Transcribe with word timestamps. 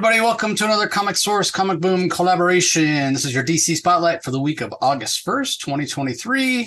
everybody. 0.00 0.22
Welcome 0.22 0.54
to 0.54 0.64
another 0.64 0.88
Comic 0.88 1.14
Source 1.14 1.50
Comic 1.50 1.78
Boom 1.78 2.08
collaboration. 2.08 3.12
This 3.12 3.26
is 3.26 3.34
your 3.34 3.44
DC 3.44 3.76
Spotlight 3.76 4.24
for 4.24 4.30
the 4.30 4.40
week 4.40 4.62
of 4.62 4.72
August 4.80 5.26
1st, 5.26 5.58
2023. 5.58 6.60
I 6.62 6.66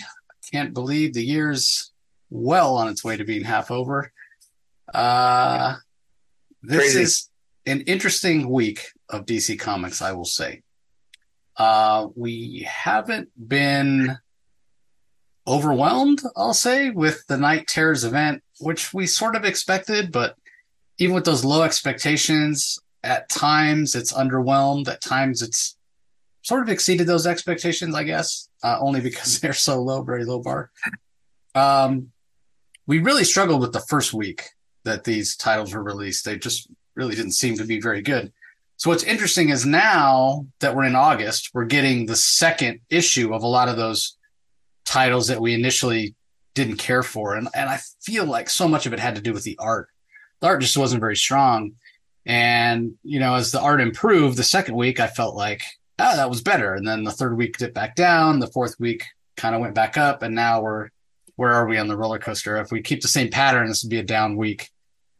Can't 0.51 0.71
believe 0.71 1.15
the 1.15 1.25
year's 1.25 1.91
well 2.29 2.75
on 2.75 2.89
its 2.89 3.03
way 3.03 3.17
to 3.17 3.23
being 3.23 3.43
half 3.43 3.71
over. 3.71 4.11
Uh, 4.93 5.77
this 6.61 6.77
Crazy. 6.77 7.01
is 7.01 7.29
an 7.65 7.81
interesting 7.81 8.51
week 8.51 8.89
of 9.09 9.25
DC 9.25 9.59
Comics, 9.59 10.03
I 10.03 10.11
will 10.11 10.25
say. 10.25 10.61
Uh, 11.57 12.09
we 12.15 12.67
haven't 12.69 13.29
been 13.35 14.15
overwhelmed, 15.47 16.21
I'll 16.37 16.53
say, 16.53 16.91
with 16.91 17.25
the 17.25 17.37
Knight 17.37 17.65
Terrors 17.65 18.03
event, 18.03 18.43
which 18.59 18.93
we 18.93 19.07
sort 19.07 19.35
of 19.35 19.43
expected, 19.43 20.11
but 20.11 20.35
even 20.99 21.15
with 21.15 21.25
those 21.25 21.43
low 21.43 21.63
expectations, 21.63 22.77
at 23.03 23.29
times 23.29 23.95
it's 23.95 24.13
underwhelmed. 24.13 24.87
At 24.87 25.01
times 25.01 25.41
it's 25.41 25.77
sort 26.41 26.61
of 26.61 26.69
exceeded 26.69 27.07
those 27.07 27.27
expectations, 27.27 27.95
I 27.95 28.03
guess, 28.03 28.49
uh, 28.63 28.77
only 28.79 29.01
because 29.01 29.39
they're 29.41 29.53
so 29.53 29.81
low, 29.81 30.03
very 30.03 30.25
low 30.25 30.39
bar. 30.39 30.71
Um, 31.55 32.11
we 32.85 32.99
really 32.99 33.23
struggled 33.23 33.61
with 33.61 33.73
the 33.73 33.79
first 33.81 34.13
week 34.13 34.43
that 34.83 35.03
these 35.03 35.35
titles 35.37 35.73
were 35.73 35.83
released. 35.83 36.25
They 36.25 36.37
just 36.37 36.67
really 36.95 37.15
didn't 37.15 37.31
seem 37.31 37.57
to 37.57 37.65
be 37.65 37.79
very 37.79 38.01
good. 38.01 38.31
So 38.77 38.89
what's 38.89 39.03
interesting 39.03 39.49
is 39.49 39.65
now 39.65 40.45
that 40.59 40.75
we're 40.75 40.83
in 40.83 40.95
August, 40.95 41.51
we're 41.53 41.65
getting 41.65 42.05
the 42.05 42.15
second 42.15 42.81
issue 42.89 43.33
of 43.33 43.43
a 43.43 43.47
lot 43.47 43.69
of 43.69 43.77
those 43.77 44.17
titles 44.85 45.27
that 45.27 45.39
we 45.39 45.53
initially 45.53 46.15
didn't 46.53 46.77
care 46.77 47.03
for. 47.03 47.35
And, 47.35 47.47
and 47.55 47.69
I 47.69 47.79
feel 48.01 48.25
like 48.25 48.49
so 48.49 48.67
much 48.67 48.85
of 48.85 48.93
it 48.93 48.99
had 48.99 49.15
to 49.15 49.21
do 49.21 49.33
with 49.33 49.43
the 49.43 49.57
art. 49.59 49.87
The 50.41 50.47
art 50.47 50.61
just 50.61 50.77
wasn't 50.77 50.99
very 50.99 51.15
strong. 51.15 51.73
And, 52.25 52.93
you 53.03 53.19
know, 53.19 53.35
as 53.35 53.51
the 53.51 53.59
art 53.59 53.81
improved 53.81 54.37
the 54.37 54.43
second 54.43 54.75
week, 54.75 54.99
I 54.99 55.07
felt 55.07 55.35
like, 55.35 55.61
ah, 55.99 56.13
that 56.15 56.29
was 56.29 56.41
better. 56.41 56.73
And 56.73 56.87
then 56.87 57.03
the 57.03 57.11
third 57.11 57.37
week 57.37 57.57
dipped 57.57 57.73
back 57.73 57.95
down. 57.95 58.39
The 58.39 58.47
fourth 58.47 58.79
week 58.79 59.03
kind 59.35 59.55
of 59.55 59.61
went 59.61 59.75
back 59.75 59.97
up. 59.97 60.23
And 60.23 60.33
now 60.33 60.61
we're, 60.61 60.89
where 61.35 61.51
are 61.51 61.67
we 61.67 61.77
on 61.77 61.87
the 61.87 61.97
roller 61.97 62.19
coaster? 62.19 62.57
If 62.57 62.71
we 62.71 62.81
keep 62.81 63.01
the 63.01 63.07
same 63.07 63.29
pattern, 63.29 63.67
this 63.67 63.83
would 63.83 63.89
be 63.89 63.99
a 63.99 64.03
down 64.03 64.37
week. 64.37 64.69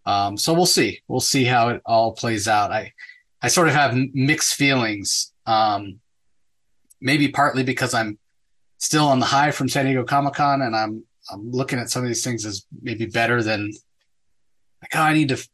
Um, 0.06 0.38
so 0.38 0.54
we'll 0.54 0.66
see. 0.66 1.02
We'll 1.08 1.20
see 1.20 1.44
how 1.44 1.70
it 1.70 1.82
all 1.86 2.14
plays 2.14 2.48
out. 2.48 2.72
I, 2.72 2.94
I 3.42 3.48
sort 3.48 3.67
of 3.67 3.73
have 3.73 3.95
mixed 4.14 4.56
feelings. 4.56 5.34
Um, 5.45 6.00
maybe 7.02 7.28
partly 7.28 7.64
because 7.64 7.94
I'm 7.94 8.17
still 8.78 9.08
on 9.08 9.20
the 9.20 9.26
high 9.26 9.52
from 9.52 9.67
San 9.67 9.86
Diego 9.86 10.04
Comic 10.06 10.36
Con 10.36 10.62
and 10.62 10.76
I'm, 10.76 11.04
I'm 11.32 11.52
looking 11.52 11.80
at 11.80 11.90
some 11.90 12.02
of 12.02 12.08
these 12.08 12.23
things 12.23 12.45
as 12.45 12.66
maybe 12.82 13.06
better 13.06 13.44
than 13.44 13.72
like, 14.82 14.95
oh, 14.95 15.02
I 15.02 15.14
need 15.14 15.30
to 15.30 15.48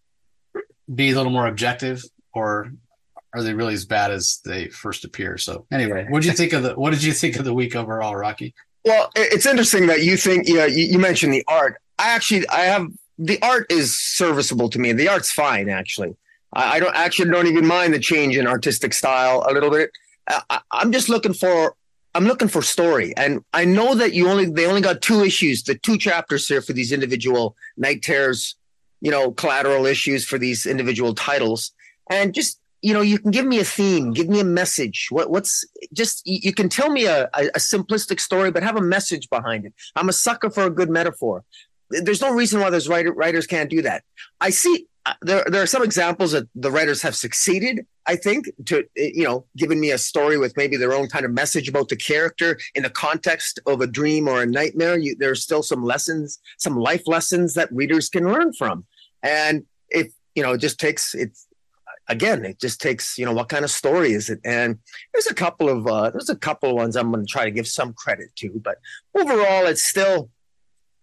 be 0.93 1.11
a 1.11 1.15
little 1.15 1.31
more 1.31 1.47
objective 1.47 2.03
or 2.33 2.71
are 3.33 3.43
they 3.43 3.53
really 3.53 3.73
as 3.73 3.85
bad 3.85 4.11
as 4.11 4.39
they 4.43 4.69
first 4.69 5.05
appear? 5.05 5.37
So 5.37 5.65
anyway, 5.71 6.07
what 6.09 6.23
did 6.23 6.29
you 6.29 6.37
think 6.37 6.53
of 6.53 6.63
the, 6.63 6.73
what 6.73 6.91
did 6.91 7.03
you 7.03 7.13
think 7.13 7.37
of 7.37 7.45
the 7.45 7.53
week 7.53 7.75
overall, 7.75 8.15
Rocky? 8.15 8.53
Well, 8.85 9.11
it's 9.15 9.45
interesting 9.45 9.87
that 9.87 10.03
you 10.03 10.17
think 10.17 10.47
you, 10.47 10.55
know, 10.55 10.65
you 10.65 10.85
you 10.85 10.99
mentioned 10.99 11.33
the 11.33 11.43
art. 11.47 11.77
I 11.97 12.09
actually 12.09 12.47
I 12.47 12.61
have 12.61 12.87
the 13.17 13.39
art 13.41 13.71
is 13.71 13.95
serviceable 13.97 14.69
to 14.69 14.79
me. 14.79 14.93
The 14.93 15.09
art's 15.09 15.31
fine 15.31 15.69
actually. 15.69 16.15
I, 16.53 16.77
I 16.77 16.79
don't 16.79 16.95
actually 16.95 17.29
don't 17.29 17.47
even 17.47 17.67
mind 17.67 17.93
the 17.93 17.99
change 17.99 18.37
in 18.37 18.47
artistic 18.47 18.93
style 18.93 19.45
a 19.47 19.53
little 19.53 19.69
bit. 19.69 19.91
I, 20.27 20.61
I'm 20.71 20.91
just 20.91 21.09
looking 21.09 21.33
for 21.33 21.75
I'm 22.15 22.25
looking 22.25 22.47
for 22.47 22.61
story, 22.61 23.13
and 23.15 23.43
I 23.53 23.65
know 23.65 23.93
that 23.95 24.13
you 24.13 24.29
only 24.29 24.45
they 24.45 24.65
only 24.65 24.81
got 24.81 25.01
two 25.01 25.23
issues, 25.23 25.63
the 25.63 25.75
two 25.75 25.97
chapters 25.97 26.47
here 26.47 26.61
for 26.61 26.73
these 26.73 26.91
individual 26.91 27.55
knight 27.77 28.01
terrors, 28.01 28.55
you 29.01 29.11
know, 29.11 29.31
collateral 29.31 29.85
issues 29.85 30.25
for 30.25 30.37
these 30.37 30.65
individual 30.65 31.13
titles, 31.13 31.71
and 32.09 32.33
just 32.33 32.59
you 32.81 32.93
know 32.93 33.01
you 33.01 33.19
can 33.19 33.31
give 33.31 33.45
me 33.45 33.59
a 33.59 33.63
theme 33.63 34.13
give 34.13 34.29
me 34.29 34.39
a 34.39 34.45
message. 34.45 35.07
What, 35.09 35.29
what's 35.29 35.65
just 35.93 36.21
you, 36.25 36.53
can 36.53 36.69
tell 36.69 36.89
me 36.89 37.05
a, 37.05 37.23
a, 37.33 37.47
a 37.47 37.59
simplistic 37.59 38.19
story 38.19 38.51
but 38.51 38.63
have 38.63 38.77
a 38.77 38.81
message 38.81 39.29
behind 39.29 39.65
it. 39.65 39.73
I'm 39.95 40.09
a 40.09 40.13
sucker 40.13 40.49
for 40.49 40.63
a 40.63 40.69
good 40.69 40.89
metaphor. 40.89 41.43
There's 41.89 42.21
no 42.21 42.33
reason 42.33 42.61
why 42.61 42.69
those 42.69 42.87
writer, 42.87 43.11
writers 43.11 43.47
can't 43.47 43.69
do 43.69 43.81
that. 43.81 44.03
I 44.39 44.51
see 44.51 44.87
uh, 45.05 45.13
there, 45.21 45.43
there 45.47 45.63
are 45.63 45.67
some 45.67 45.83
examples 45.83 46.33
that 46.33 46.47
the 46.55 46.69
writers 46.69 47.01
have 47.01 47.15
succeeded 47.15 47.85
i 48.05 48.17
think 48.17 48.49
to 48.65 48.83
you 48.97 49.23
know 49.23 49.45
giving 49.55 49.79
me 49.79 49.91
a 49.91 49.97
story 49.97 50.37
with 50.37 50.57
maybe 50.57 50.75
their 50.75 50.93
own 50.93 51.07
kind 51.07 51.23
of 51.23 51.31
message 51.31 51.69
about 51.69 51.87
the 51.87 51.95
character 51.95 52.59
in 52.75 52.83
the 52.83 52.89
context 52.89 53.59
of 53.65 53.79
a 53.79 53.87
dream 53.87 54.27
or 54.27 54.41
a 54.41 54.45
nightmare. 54.45 54.97
You, 54.97 55.15
there's 55.17 55.41
still 55.41 55.63
some 55.63 55.83
lessons 55.83 56.39
some 56.57 56.75
life 56.75 57.03
lessons 57.07 57.53
that 57.53 57.71
readers 57.71 58.09
can 58.09 58.25
learn 58.31 58.51
from 58.53 58.85
and 59.23 59.65
it, 59.89 60.11
you 60.35 60.43
know 60.43 60.53
it 60.53 60.59
just 60.59 60.79
takes 60.79 61.13
it's 61.13 61.47
again, 62.09 62.43
it 62.43 62.59
just 62.59 62.81
takes, 62.81 63.17
you 63.17 63.25
know, 63.25 63.33
what 63.33 63.49
kind 63.49 63.63
of 63.63 63.71
story 63.71 64.11
is 64.11 64.29
it? 64.29 64.39
And 64.43 64.79
there's 65.13 65.27
a 65.27 65.33
couple 65.33 65.69
of 65.69 65.87
uh 65.87 66.09
there's 66.09 66.29
a 66.29 66.35
couple 66.35 66.69
of 66.69 66.75
ones 66.75 66.95
I'm 66.95 67.11
gonna 67.11 67.25
try 67.25 67.45
to 67.45 67.51
give 67.51 67.67
some 67.67 67.93
credit 67.93 68.35
to, 68.37 68.59
but 68.61 68.77
overall 69.15 69.67
it's 69.67 69.83
still, 69.83 70.29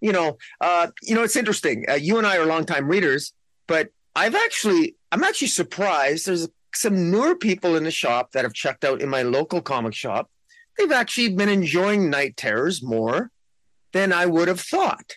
you 0.00 0.12
know, 0.12 0.36
uh, 0.60 0.88
you 1.02 1.14
know, 1.14 1.22
it's 1.22 1.36
interesting. 1.36 1.86
Uh, 1.88 1.94
you 1.94 2.18
and 2.18 2.26
I 2.26 2.36
are 2.36 2.44
longtime 2.44 2.88
readers, 2.88 3.32
but 3.66 3.88
I've 4.14 4.34
actually 4.34 4.96
I'm 5.12 5.24
actually 5.24 5.48
surprised 5.48 6.26
there's 6.26 6.48
some 6.74 7.10
newer 7.10 7.34
people 7.34 7.76
in 7.76 7.84
the 7.84 7.90
shop 7.90 8.32
that 8.32 8.44
have 8.44 8.52
checked 8.52 8.84
out 8.84 9.00
in 9.00 9.08
my 9.08 9.22
local 9.22 9.62
comic 9.62 9.94
shop. 9.94 10.28
They've 10.76 10.92
actually 10.92 11.34
been 11.34 11.48
enjoying 11.48 12.10
Knight 12.10 12.36
Terrors 12.36 12.82
more 12.82 13.30
than 13.92 14.12
I 14.12 14.26
would 14.26 14.48
have 14.48 14.60
thought. 14.60 15.14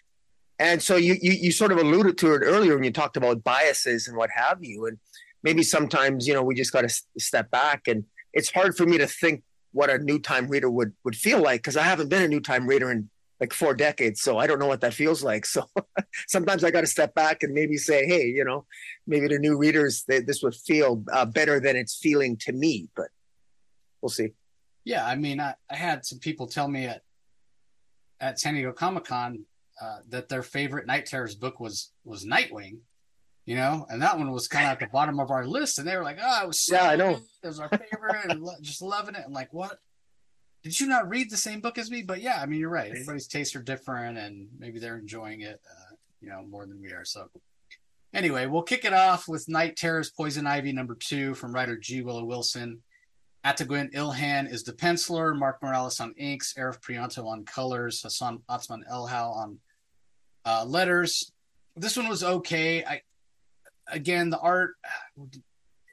And 0.60 0.82
so 0.84 0.98
you, 0.98 1.16
you 1.22 1.32
you 1.32 1.52
sort 1.52 1.72
of 1.72 1.78
alluded 1.78 2.18
to 2.20 2.34
it 2.34 2.42
earlier 2.44 2.76
when 2.76 2.84
you 2.84 2.92
talked 2.92 3.16
about 3.18 3.44
biases 3.44 4.08
and 4.08 4.18
what 4.18 4.30
have 4.36 4.62
you. 4.62 4.86
And 4.86 4.98
maybe 5.42 5.64
sometimes 5.64 6.28
you 6.28 6.34
know 6.34 6.44
we 6.44 6.54
just 6.54 6.74
got 6.74 6.82
to 6.82 7.02
step 7.18 7.50
back. 7.50 7.88
And 7.88 8.04
it's 8.34 8.52
hard 8.52 8.76
for 8.76 8.86
me 8.86 8.98
to 8.98 9.08
think 9.08 9.44
what 9.72 9.90
a 9.90 9.98
new 9.98 10.20
time 10.20 10.48
reader 10.48 10.70
would 10.70 10.94
would 11.06 11.16
feel 11.16 11.42
like 11.42 11.62
because 11.62 11.78
i 11.78 11.84
haven't 11.84 12.10
been 12.10 12.24
a 12.24 12.28
new 12.28 12.40
time 12.42 12.66
reader 12.68 12.92
in 12.92 13.10
like 13.40 13.54
four 13.54 13.74
decades. 13.74 14.22
So 14.22 14.38
i 14.38 14.48
don't 14.48 14.60
know 14.60 14.68
what 14.68 14.82
that 14.82 14.94
feels 14.94 15.24
like. 15.24 15.46
So 15.46 15.64
sometimes 16.28 16.64
i 16.64 16.72
got 16.72 16.82
to 16.82 16.88
step 16.88 17.16
back 17.16 17.42
and 17.44 17.54
maybe 17.54 17.78
say 17.78 18.06
hey 18.06 18.26
you 18.26 18.44
know 18.44 18.66
maybe 19.08 19.28
the 19.28 19.40
new 19.40 19.58
readers 19.58 20.04
they, 20.08 20.20
this 20.20 20.44
would 20.44 20.56
feel 20.56 21.04
uh, 21.12 21.26
better 21.26 21.60
than 21.62 21.78
it's 21.78 21.96
feeling 21.96 22.36
to 22.42 22.52
me. 22.52 22.90
But 22.96 23.08
we'll 24.02 24.10
see. 24.10 24.34
Yeah, 24.86 25.06
I 25.06 25.16
mean, 25.16 25.40
I, 25.40 25.56
I 25.70 25.76
had 25.76 26.06
some 26.06 26.20
people 26.20 26.48
tell 26.48 26.68
me 26.68 26.86
at 26.86 27.02
at 28.20 28.40
San 28.40 28.56
Diego 28.56 28.74
Comic 28.74 29.06
Con 29.06 29.46
uh, 29.82 30.00
that 30.10 30.30
their 30.30 30.44
favorite 30.44 30.88
Knight 30.88 31.06
Terrors 31.06 31.36
book 31.36 31.60
was 31.60 31.92
was 32.04 32.26
Nightwing, 32.26 32.80
you 33.46 33.56
know, 33.56 33.86
and 33.90 34.02
that 34.02 34.18
one 34.18 34.32
was 34.32 34.48
kind 34.48 34.66
of 34.66 34.74
at 34.74 34.80
the 34.80 34.88
bottom 34.88 35.20
of 35.20 35.32
our 35.32 35.46
list, 35.46 35.80
and 35.80 35.88
they 35.88 35.96
were 35.96 36.04
like, 36.04 36.20
"Oh, 36.22 36.44
it 36.44 36.48
was 36.48 36.66
so 36.66 36.76
Yeah, 36.76 36.90
I 36.90 36.96
know. 36.96 37.20
It 37.44 37.48
was 37.48 37.60
our 37.60 37.70
favorite, 37.70 38.26
and 38.30 38.42
lo- 38.42 38.54
just 38.62 38.82
loving 38.82 39.16
it." 39.16 39.24
And 39.26 39.34
like, 39.34 39.54
what? 39.54 39.80
Did 40.62 40.78
you 40.78 40.88
not 40.88 41.08
read 41.08 41.32
the 41.32 41.38
same 41.38 41.62
book 41.62 41.78
as 41.78 41.90
me? 41.90 42.02
But 42.02 42.22
yeah, 42.22 42.40
I 42.42 42.46
mean, 42.46 42.60
you're 42.60 42.70
right. 42.70 42.92
Everybody's 42.92 43.28
tastes 43.28 43.56
are 43.56 43.62
different, 43.62 44.18
and 44.18 44.50
maybe 44.58 44.78
they're 44.80 44.98
enjoying 44.98 45.42
it, 45.42 45.62
uh, 45.70 45.96
you 46.20 46.30
know, 46.30 46.44
more 46.50 46.66
than 46.66 46.82
we 46.82 46.92
are. 46.92 47.06
So, 47.06 47.30
anyway, 48.14 48.46
we'll 48.46 48.64
kick 48.64 48.84
it 48.84 48.94
off 48.94 49.30
with 49.30 49.48
Knight 49.48 49.78
Terrors 49.78 50.12
Poison 50.12 50.46
Ivy 50.46 50.74
number 50.74 50.96
two 50.96 51.34
from 51.34 51.56
writer 51.56 51.78
G. 51.78 52.02
Willow 52.02 52.26
Wilson. 52.26 52.82
Atagun 53.46 53.94
Ilhan 53.94 54.52
is 54.52 54.64
the 54.64 54.74
penciler, 54.74 55.38
Mark 55.38 55.64
Morales 55.64 56.00
on 56.02 56.14
inks, 56.18 56.54
Arif 56.56 56.82
Prianto 56.82 57.26
on 57.26 57.46
colors, 57.46 58.02
Hassan 58.02 58.40
Atzman 58.50 58.82
Elhau 58.92 59.34
on 59.34 59.60
uh, 60.50 60.66
letters. 60.66 61.32
This 61.76 61.96
one 61.96 62.08
was 62.08 62.24
okay. 62.24 62.84
I 62.84 63.02
again 63.92 64.30
the 64.30 64.40
art 64.40 64.72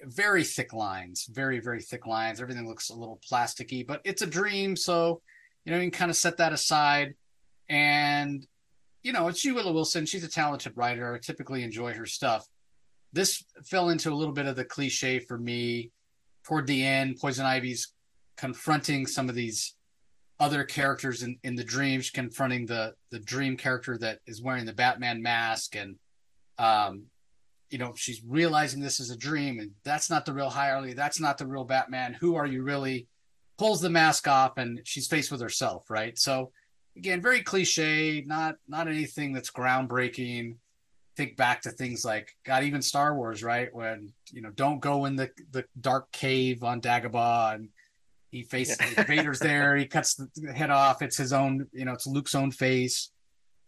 very 0.02 0.44
thick 0.44 0.72
lines, 0.72 1.26
very 1.30 1.60
very 1.60 1.82
thick 1.82 2.06
lines. 2.06 2.40
Everything 2.40 2.66
looks 2.66 2.88
a 2.88 2.94
little 2.94 3.20
plasticky, 3.30 3.86
but 3.86 4.00
it's 4.04 4.22
a 4.22 4.26
dream, 4.26 4.74
so 4.76 5.20
you 5.64 5.72
know 5.72 5.78
you 5.78 5.90
can 5.90 5.98
kind 5.98 6.10
of 6.10 6.16
set 6.16 6.38
that 6.38 6.52
aside. 6.52 7.14
And 7.68 8.46
you 9.02 9.12
know 9.12 9.28
it's 9.28 9.44
Willow 9.44 9.72
Wilson. 9.72 10.06
She's 10.06 10.24
a 10.24 10.28
talented 10.28 10.72
writer. 10.74 11.14
I 11.14 11.18
typically 11.18 11.62
enjoy 11.62 11.92
her 11.92 12.06
stuff. 12.06 12.46
This 13.12 13.44
fell 13.64 13.90
into 13.90 14.10
a 14.10 14.14
little 14.14 14.34
bit 14.34 14.46
of 14.46 14.56
the 14.56 14.64
cliche 14.64 15.18
for 15.18 15.38
me 15.38 15.90
toward 16.44 16.66
the 16.66 16.84
end, 16.84 17.18
Poison 17.20 17.44
Ivy's 17.44 17.92
confronting 18.36 19.06
some 19.06 19.28
of 19.28 19.34
these 19.34 19.75
other 20.38 20.64
characters 20.64 21.22
in, 21.22 21.38
in 21.42 21.54
the 21.54 21.64
dreams 21.64 22.10
confronting 22.10 22.66
the 22.66 22.94
the 23.10 23.18
dream 23.18 23.56
character 23.56 23.96
that 23.98 24.20
is 24.26 24.42
wearing 24.42 24.66
the 24.66 24.72
Batman 24.72 25.22
mask, 25.22 25.76
and 25.76 25.96
um, 26.58 27.04
you 27.70 27.78
know, 27.78 27.94
she's 27.96 28.22
realizing 28.26 28.80
this 28.80 29.00
is 29.00 29.10
a 29.10 29.16
dream, 29.16 29.58
and 29.58 29.72
that's 29.84 30.10
not 30.10 30.24
the 30.26 30.32
real 30.32 30.50
Harley. 30.50 30.92
That's 30.92 31.20
not 31.20 31.38
the 31.38 31.46
real 31.46 31.64
Batman. 31.64 32.14
Who 32.14 32.36
are 32.36 32.46
you 32.46 32.62
really? 32.62 33.06
Pulls 33.58 33.80
the 33.80 33.88
mask 33.88 34.28
off, 34.28 34.58
and 34.58 34.80
she's 34.84 35.06
faced 35.06 35.32
with 35.32 35.40
herself, 35.40 35.88
right? 35.88 36.18
So 36.18 36.52
again, 36.96 37.22
very 37.22 37.42
cliche, 37.42 38.22
not 38.26 38.56
not 38.68 38.88
anything 38.88 39.32
that's 39.32 39.50
groundbreaking 39.50 40.56
think 41.16 41.36
back 41.36 41.62
to 41.62 41.70
things 41.70 42.04
like 42.04 42.36
God, 42.44 42.62
even 42.64 42.82
Star 42.82 43.16
Wars, 43.16 43.42
right? 43.42 43.74
When 43.74 44.12
you 44.32 44.42
know, 44.42 44.50
don't 44.50 44.80
go 44.80 45.06
in 45.06 45.16
the 45.16 45.30
the 45.50 45.64
dark 45.80 46.12
cave 46.12 46.62
on 46.62 46.80
Dagobah, 46.80 47.54
and 47.54 47.68
he 48.30 48.42
faces 48.42 48.76
Vader's 49.06 49.38
there. 49.38 49.76
He 49.76 49.86
cuts 49.86 50.14
the 50.14 50.52
head 50.52 50.70
off. 50.70 51.02
It's 51.02 51.16
his 51.16 51.32
own, 51.32 51.66
you 51.72 51.84
know, 51.84 51.92
it's 51.92 52.06
Luke's 52.06 52.34
own 52.34 52.50
face. 52.50 53.10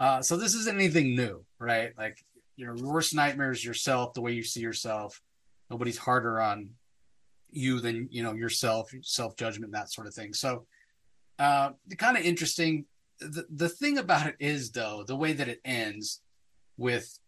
Uh, 0.01 0.23
so 0.23 0.37
this 0.37 0.55
isn't 0.55 0.77
anything 0.77 1.17
new, 1.17 1.45
right? 1.59 1.93
Like 1.97 2.25
your 2.57 2.75
worst 2.77 3.15
nightmare 3.15 3.51
is 3.51 3.65
yourself, 3.65 4.15
the 4.15 4.21
way 4.21 4.33
you 4.33 4.43
see 4.43 4.61
yourself. 4.61 5.21
nobody's 5.71 5.99
harder 5.99 6.41
on 6.41 6.71
you 7.51 7.81
than 7.81 8.09
you 8.11 8.23
know 8.23 8.35
yourself, 8.35 8.91
self 9.03 9.37
judgment, 9.37 9.73
that 9.73 9.93
sort 9.93 10.07
of 10.07 10.15
thing. 10.15 10.35
So, 10.35 10.67
uh, 11.39 11.71
kind 11.97 12.17
of 12.17 12.25
interesting. 12.25 12.85
The 13.21 13.47
the 13.51 13.69
thing 13.69 13.99
about 13.99 14.27
it 14.27 14.37
is 14.39 14.71
though 14.71 15.05
the 15.07 15.17
way 15.17 15.33
that 15.33 15.49
it 15.49 15.61
ends 15.65 16.21
with 16.77 17.19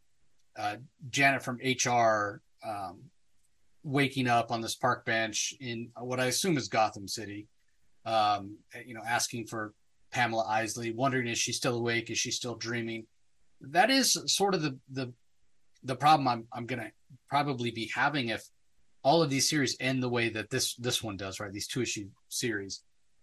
uh, 0.58 0.76
Janet 1.10 1.42
from 1.42 1.58
HR 1.62 2.42
um, 2.66 3.00
waking 3.82 4.28
up 4.28 4.50
on 4.50 4.60
this 4.60 4.74
park 4.74 5.04
bench 5.04 5.54
in 5.60 5.90
what 5.98 6.20
I 6.20 6.26
assume 6.26 6.56
is 6.56 6.68
Gotham 6.68 7.08
City, 7.08 7.48
um, 8.04 8.56
you 8.84 8.94
know, 8.94 9.02
asking 9.06 9.46
for 9.46 9.72
Pamela 10.10 10.44
Isley, 10.48 10.92
wondering 10.92 11.28
is 11.28 11.38
she 11.38 11.52
still 11.52 11.76
awake? 11.76 12.10
Is 12.10 12.18
she 12.18 12.30
still 12.30 12.56
dreaming? 12.56 13.06
That 13.60 13.90
is 13.90 14.16
sort 14.26 14.54
of 14.54 14.62
the 14.62 14.78
the 14.90 15.12
the 15.84 15.96
problem 15.96 16.28
I'm 16.28 16.46
I'm 16.52 16.66
gonna 16.66 16.90
probably 17.28 17.70
be 17.70 17.90
having 17.94 18.28
if 18.28 18.46
all 19.02 19.22
of 19.22 19.30
these 19.30 19.48
series 19.48 19.76
end 19.80 20.02
the 20.02 20.08
way 20.08 20.28
that 20.28 20.50
this 20.50 20.74
this 20.74 21.02
one 21.02 21.16
does, 21.16 21.40
right? 21.40 21.52
These 21.52 21.68
two 21.68 21.82
issue 21.82 22.08
series. 22.28 22.82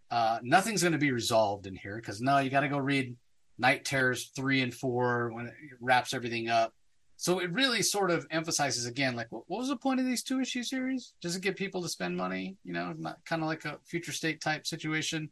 Uh, 0.09 0.39
nothing's 0.41 0.81
going 0.81 0.93
to 0.93 0.97
be 0.97 1.11
resolved 1.11 1.67
in 1.67 1.75
here 1.75 1.97
because 1.97 2.21
no, 2.21 2.37
you 2.39 2.49
got 2.49 2.61
to 2.61 2.69
go 2.69 2.77
read 2.77 3.15
Knight 3.57 3.83
Terrors 3.83 4.31
three 4.35 4.61
and 4.61 4.73
four 4.73 5.31
when 5.33 5.47
it 5.47 5.53
wraps 5.81 6.13
everything 6.13 6.49
up. 6.49 6.73
So 7.19 7.39
it 7.39 7.51
really 7.51 7.81
sort 7.81 8.11
of 8.11 8.27
emphasizes 8.29 8.85
again, 8.85 9.15
like, 9.15 9.31
what, 9.31 9.43
what 9.47 9.57
was 9.57 9.69
the 9.69 9.75
point 9.75 9.99
of 9.99 10.05
these 10.05 10.21
two 10.21 10.39
issue 10.39 10.61
series? 10.61 11.13
Does 11.19 11.35
it 11.35 11.41
get 11.41 11.55
people 11.55 11.81
to 11.81 11.89
spend 11.89 12.15
money? 12.15 12.57
You 12.63 12.73
know, 12.73 12.93
not 12.95 13.17
kind 13.25 13.41
of 13.41 13.47
like 13.47 13.65
a 13.65 13.79
future 13.85 14.11
state 14.11 14.39
type 14.39 14.67
situation 14.67 15.31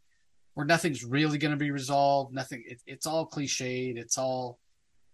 where 0.56 0.66
nothing's 0.66 1.06
really 1.06 1.38
going 1.38 1.52
to 1.52 1.58
be 1.58 1.70
resolved. 1.70 2.34
Nothing. 2.34 2.64
It, 2.66 2.82
it's 2.88 3.06
all 3.06 3.30
cliched. 3.30 3.98
It's 3.98 4.18
all. 4.18 4.58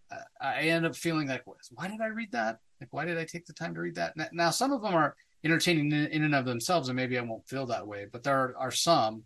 Uh, 0.09 0.21
I 0.39 0.61
end 0.63 0.85
up 0.85 0.95
feeling 0.95 1.27
like, 1.27 1.43
why 1.71 1.89
did 1.89 1.99
I 1.99 2.07
read 2.07 2.31
that? 2.31 2.59
Like, 2.79 2.93
why 2.93 3.03
did 3.03 3.17
I 3.17 3.25
take 3.25 3.45
the 3.45 3.53
time 3.53 3.75
to 3.75 3.81
read 3.81 3.95
that? 3.95 4.15
Now, 4.33 4.49
some 4.49 4.71
of 4.71 4.81
them 4.81 4.95
are 4.95 5.15
entertaining 5.43 5.91
in 5.91 6.23
and 6.23 6.35
of 6.35 6.45
themselves, 6.45 6.87
and 6.87 6.95
maybe 6.95 7.17
I 7.17 7.21
won't 7.21 7.47
feel 7.49 7.65
that 7.65 7.85
way. 7.85 8.05
But 8.09 8.23
there 8.23 8.37
are, 8.37 8.55
are 8.57 8.71
some. 8.71 9.23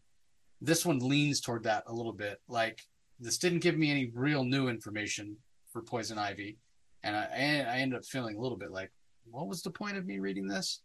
This 0.62 0.84
one 0.84 0.98
leans 0.98 1.42
toward 1.42 1.64
that 1.64 1.84
a 1.86 1.94
little 1.94 2.14
bit. 2.14 2.42
Like, 2.48 2.82
this 3.20 3.38
didn't 3.38 3.60
give 3.60 3.78
me 3.78 3.92
any 3.92 4.10
real 4.16 4.44
new 4.44 4.68
information 4.68 5.38
for 5.72 5.84
Poison 5.84 6.18
Ivy 6.18 6.58
and 7.06 7.16
I, 7.16 7.24
I 7.24 7.78
ended 7.78 8.00
up 8.00 8.06
feeling 8.06 8.36
a 8.36 8.42
little 8.42 8.58
bit 8.58 8.72
like, 8.72 8.92
what 9.30 9.48
was 9.48 9.62
the 9.62 9.70
point 9.70 9.96
of 9.96 10.06
me 10.06 10.20
reading 10.20 10.48
this? 10.48 10.82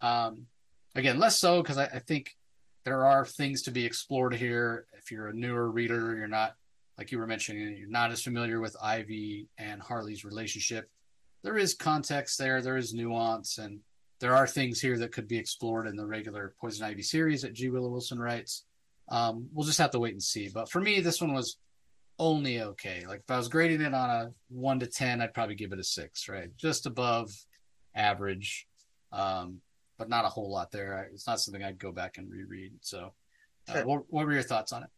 Um, 0.00 0.46
again, 0.94 1.18
less 1.18 1.38
so 1.38 1.60
because 1.62 1.78
I, 1.78 1.84
I, 1.86 1.98
think 1.98 2.36
there 2.84 3.04
are 3.04 3.24
things 3.24 3.62
to 3.62 3.70
be 3.70 3.84
explored 3.84 4.34
here. 4.34 4.86
If 4.96 5.10
you're 5.10 5.28
a 5.28 5.34
newer 5.34 5.70
reader, 5.70 6.16
you're 6.16 6.28
not 6.28 6.54
like 6.96 7.10
you 7.10 7.18
were 7.18 7.26
mentioning, 7.26 7.76
you're 7.76 7.88
not 7.88 8.12
as 8.12 8.22
familiar 8.22 8.60
with 8.60 8.76
Ivy 8.80 9.48
and 9.58 9.82
Harley's 9.82 10.24
relationship. 10.24 10.88
There 11.42 11.58
is 11.58 11.74
context 11.74 12.38
there, 12.38 12.62
there 12.62 12.76
is 12.76 12.94
nuance, 12.94 13.58
and 13.58 13.80
there 14.20 14.36
are 14.36 14.46
things 14.46 14.80
here 14.80 14.96
that 14.98 15.12
could 15.12 15.26
be 15.26 15.38
explored 15.38 15.88
in 15.88 15.96
the 15.96 16.06
regular 16.06 16.54
Poison 16.60 16.86
Ivy 16.86 17.02
series 17.02 17.42
that 17.42 17.52
G. 17.52 17.68
Willow 17.68 17.88
Wilson 17.88 18.20
writes. 18.20 18.64
Um, 19.08 19.48
we'll 19.52 19.66
just 19.66 19.78
have 19.78 19.90
to 19.90 19.98
wait 19.98 20.14
and 20.14 20.22
see. 20.22 20.48
But 20.48 20.70
for 20.70 20.80
me, 20.80 21.00
this 21.00 21.20
one 21.20 21.34
was 21.34 21.58
only 22.18 22.60
okay. 22.60 23.04
Like 23.06 23.20
if 23.20 23.30
I 23.30 23.36
was 23.36 23.48
grading 23.48 23.80
it 23.80 23.94
on 23.94 24.10
a 24.10 24.30
one 24.48 24.78
to 24.80 24.86
ten, 24.86 25.20
I'd 25.20 25.34
probably 25.34 25.54
give 25.54 25.72
it 25.72 25.78
a 25.78 25.84
six, 25.84 26.28
right? 26.28 26.50
Just 26.56 26.86
above 26.86 27.30
average, 27.94 28.66
um, 29.12 29.60
but 29.98 30.08
not 30.08 30.24
a 30.24 30.28
whole 30.28 30.50
lot 30.50 30.70
there. 30.70 31.08
It's 31.12 31.26
not 31.26 31.40
something 31.40 31.62
I'd 31.62 31.78
go 31.78 31.92
back 31.92 32.18
and 32.18 32.30
reread. 32.30 32.72
So, 32.80 33.12
uh, 33.68 33.82
what, 33.82 34.04
what 34.08 34.26
were 34.26 34.32
your 34.32 34.42
thoughts 34.42 34.72
on 34.72 34.84
it? 34.84 34.88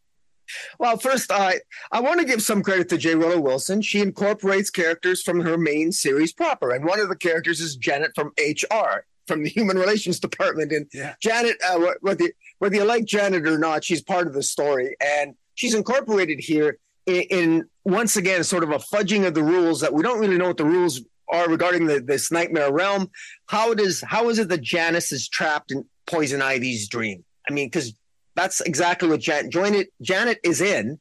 Well, 0.79 0.97
first, 0.97 1.31
I 1.31 1.59
I 1.91 1.99
want 1.99 2.19
to 2.19 2.25
give 2.25 2.41
some 2.41 2.63
credit 2.63 2.89
to 2.89 2.97
G. 2.97 3.15
Willow 3.15 3.39
Wilson. 3.39 3.81
She 3.81 3.99
incorporates 3.99 4.69
characters 4.69 5.21
from 5.21 5.41
her 5.41 5.57
main 5.57 5.91
series 5.91 6.33
proper, 6.33 6.71
and 6.71 6.85
one 6.85 6.99
of 6.99 7.09
the 7.09 7.15
characters 7.15 7.59
is 7.59 7.75
Janet 7.75 8.11
from 8.15 8.31
HR, 8.39 9.05
from 9.27 9.43
the 9.43 9.49
Human 9.49 9.77
Relations 9.77 10.19
Department. 10.19 10.71
And 10.71 10.87
yeah. 10.93 11.15
Janet, 11.21 11.57
uh, 11.67 11.79
whether 12.01 12.29
whether 12.59 12.75
you 12.75 12.85
like 12.85 13.05
Janet 13.05 13.45
or 13.45 13.57
not, 13.57 13.83
she's 13.83 14.01
part 14.01 14.27
of 14.27 14.33
the 14.33 14.43
story, 14.43 14.95
and 15.01 15.35
she's 15.55 15.73
incorporated 15.73 16.39
here 16.39 16.79
in, 17.07 17.23
in, 17.29 17.69
once 17.85 18.17
again 18.17 18.43
sort 18.43 18.63
of 18.63 18.69
a 18.69 18.77
fudging 18.77 19.25
of 19.25 19.33
the 19.33 19.43
rules 19.43 19.81
that 19.81 19.93
we 19.93 20.03
don't 20.03 20.19
really 20.19 20.37
know 20.37 20.47
what 20.47 20.57
the 20.57 20.65
rules 20.65 21.01
are 21.29 21.49
regarding 21.49 21.87
the, 21.87 21.99
this 21.99 22.31
nightmare 22.31 22.71
realm. 22.71 23.09
How 23.47 23.71
is 23.71 24.03
how 24.05 24.29
is 24.29 24.39
it 24.39 24.49
that 24.49 24.61
Janice 24.61 25.11
is 25.11 25.27
trapped 25.27 25.71
in 25.71 25.85
Poison 26.05 26.41
Ivy's 26.41 26.87
dream? 26.87 27.23
I 27.49 27.53
mean, 27.53 27.67
because 27.67 27.93
that's 28.35 28.61
exactly 28.61 29.09
what 29.09 29.21
Jan- 29.21 29.49
Janet 29.49 29.87
Janet 30.01 30.39
is 30.43 30.61
in 30.61 30.99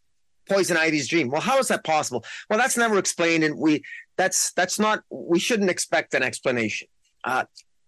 Poison 0.48 0.76
Ivy's 0.76 1.08
dream. 1.08 1.28
Well, 1.28 1.40
how 1.40 1.58
is 1.58 1.68
that 1.68 1.84
possible? 1.84 2.24
Well, 2.48 2.58
that's 2.58 2.76
never 2.76 2.98
explained, 2.98 3.44
and 3.44 3.58
we 3.58 3.82
that's 4.16 4.52
that's 4.52 4.78
not 4.78 5.02
we 5.10 5.38
shouldn't 5.38 5.70
expect 5.70 6.14
an 6.14 6.22
explanation. 6.22 6.88
Uh, 7.24 7.44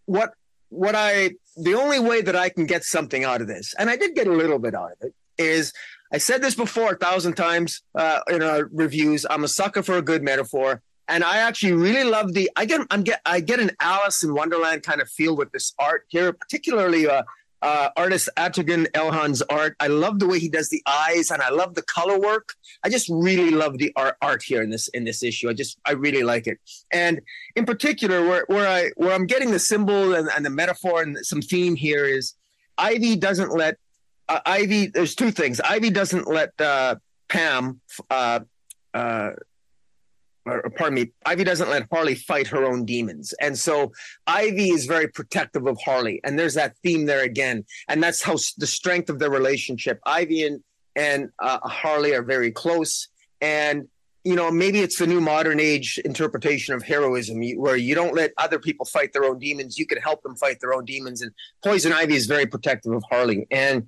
what 0.07 0.33
what 0.71 0.95
I 0.97 1.31
the 1.57 1.75
only 1.75 2.01
way 2.01 2.21
that 2.21 2.37
I 2.37 2.49
can 2.49 2.67
get 2.67 2.85
something 2.85 3.25
out 3.25 3.41
of 3.41 3.47
this, 3.47 3.75
and 3.79 3.89
I 3.89 3.97
did 3.97 4.15
get 4.15 4.27
a 4.27 4.33
little 4.33 4.59
bit 4.59 4.75
out 4.75 4.93
of 4.93 4.99
it, 5.03 5.15
is 5.39 5.73
I 6.13 6.19
said 6.19 6.43
this 6.43 6.55
before 6.55 6.93
a 6.93 6.97
thousand 6.97 7.35
times 7.35 7.83
uh, 7.95 8.21
in 8.31 8.43
our 8.43 8.71
reviews. 8.73 9.27
I'm 9.29 9.45
a 9.45 9.49
sucker 9.49 9.83
for 9.83 9.99
a 9.99 10.03
good 10.03 10.23
metaphor, 10.23 10.83
and 11.07 11.23
I 11.23 11.39
actually 11.39 11.73
really 11.73 12.09
love 12.09 12.33
the. 12.33 12.51
I 12.57 12.65
get 12.65 12.81
I'm 12.91 13.03
get 13.03 13.21
I 13.27 13.41
get 13.41 13.61
an 13.61 13.71
Alice 13.81 14.23
in 14.23 14.35
Wonderland 14.35 14.83
kind 14.83 15.03
of 15.03 15.11
feel 15.11 15.37
with 15.37 15.53
this 15.53 15.75
art 15.79 16.05
here, 16.09 16.33
particularly 16.33 17.09
uh, 17.09 17.25
uh, 17.61 17.91
artist 17.97 18.31
Atagun 18.39 18.87
Ilhan's 18.93 19.43
art. 19.43 19.77
I 19.81 19.89
love 19.89 20.19
the 20.19 20.27
way 20.27 20.39
he 20.39 20.49
does 20.49 20.71
the 20.71 20.83
eyes, 20.87 21.31
and 21.31 21.43
I 21.43 21.51
love 21.51 21.75
the 21.75 21.83
color 21.83 22.19
work. 22.19 22.55
I 22.83 22.89
just 22.89 23.09
really 23.11 23.51
love 23.51 23.77
the 23.77 23.93
art 23.95 24.17
art 24.23 24.43
here 24.43 24.63
in 24.63 24.71
this 24.71 24.89
in 24.89 25.05
this 25.05 25.23
issue. 25.23 25.51
I 25.51 25.53
just 25.53 25.79
I 25.85 25.93
really 25.93 26.23
like 26.23 26.47
it, 26.47 26.59
and 26.91 27.21
in 27.55 27.67
particular, 27.67 28.27
where 28.27 28.45
where 28.47 28.67
I 28.67 28.93
where 28.97 29.13
I'm 29.13 29.27
getting 29.27 29.51
the 29.51 29.59
symbol 29.59 30.15
and, 30.15 30.31
and 30.35 30.45
the 30.45 30.51
metaphor 30.51 31.03
and 31.03 31.19
some 31.19 31.43
theme 31.43 31.77
here 31.77 32.07
is 32.07 32.35
Ivy 32.79 33.17
doesn't 33.17 33.53
let 33.53 33.77
uh, 34.29 34.41
Ivy, 34.45 34.87
there's 34.87 35.15
two 35.15 35.31
things. 35.31 35.61
Ivy 35.61 35.91
doesn't 35.91 36.29
let 36.29 36.59
uh, 36.61 36.97
Pam, 37.29 37.81
uh, 38.11 38.41
uh, 38.95 39.31
or, 40.45 40.71
pardon 40.71 40.95
me, 40.95 41.13
Ivy 41.27 41.45
doesn't 41.45 41.69
let 41.69 41.87
Harley 41.91 42.15
fight 42.15 42.49
her 42.49 42.65
own 42.65 42.85
demons. 42.85 43.35
And 43.41 43.59
so 43.59 43.93
Ivy 44.27 44.71
is 44.71 44.87
very 44.87 45.09
protective 45.09 45.67
of 45.67 45.79
Harley. 45.85 46.21
And 46.25 46.39
there's 46.39 46.55
that 46.55 46.77
theme 46.83 47.07
there 47.07 47.23
again. 47.23 47.65
And 47.89 48.03
that's 48.03 48.23
how 48.23 48.37
the 48.57 48.67
strength 48.67 49.11
of 49.11 49.19
their 49.19 49.31
relationship. 49.31 50.01
Ivy 50.07 50.47
and, 50.47 50.63
and 50.97 51.31
uh, 51.39 51.59
Harley 51.63 52.15
are 52.15 52.23
very 52.23 52.51
close. 52.51 53.09
And 53.41 53.89
you 54.25 54.35
know, 54.35 54.51
maybe 54.51 54.81
it's 54.81 54.99
the 54.99 55.07
new 55.07 55.23
modern 55.23 55.59
age 55.59 55.99
interpretation 56.05 56.75
of 56.75 56.83
heroism 56.83 57.41
where 57.57 57.77
you 57.77 57.95
don't 57.95 58.15
let 58.15 58.33
other 58.37 58.59
people 58.59 58.85
fight 58.85 59.13
their 59.15 59.25
own 59.25 59.39
demons. 59.39 59.79
You 59.79 59.87
can 59.87 59.99
help 59.99 60.23
them 60.23 60.37
fight 60.37 60.61
their 60.61 60.75
own 60.75 60.85
demons. 60.85 61.23
And 61.23 61.33
Poison 61.65 61.93
Ivy 61.93 62.15
is 62.15 62.27
very 62.27 62.45
protective 62.45 62.93
of 62.93 63.03
Harley. 63.09 63.47
And 63.51 63.87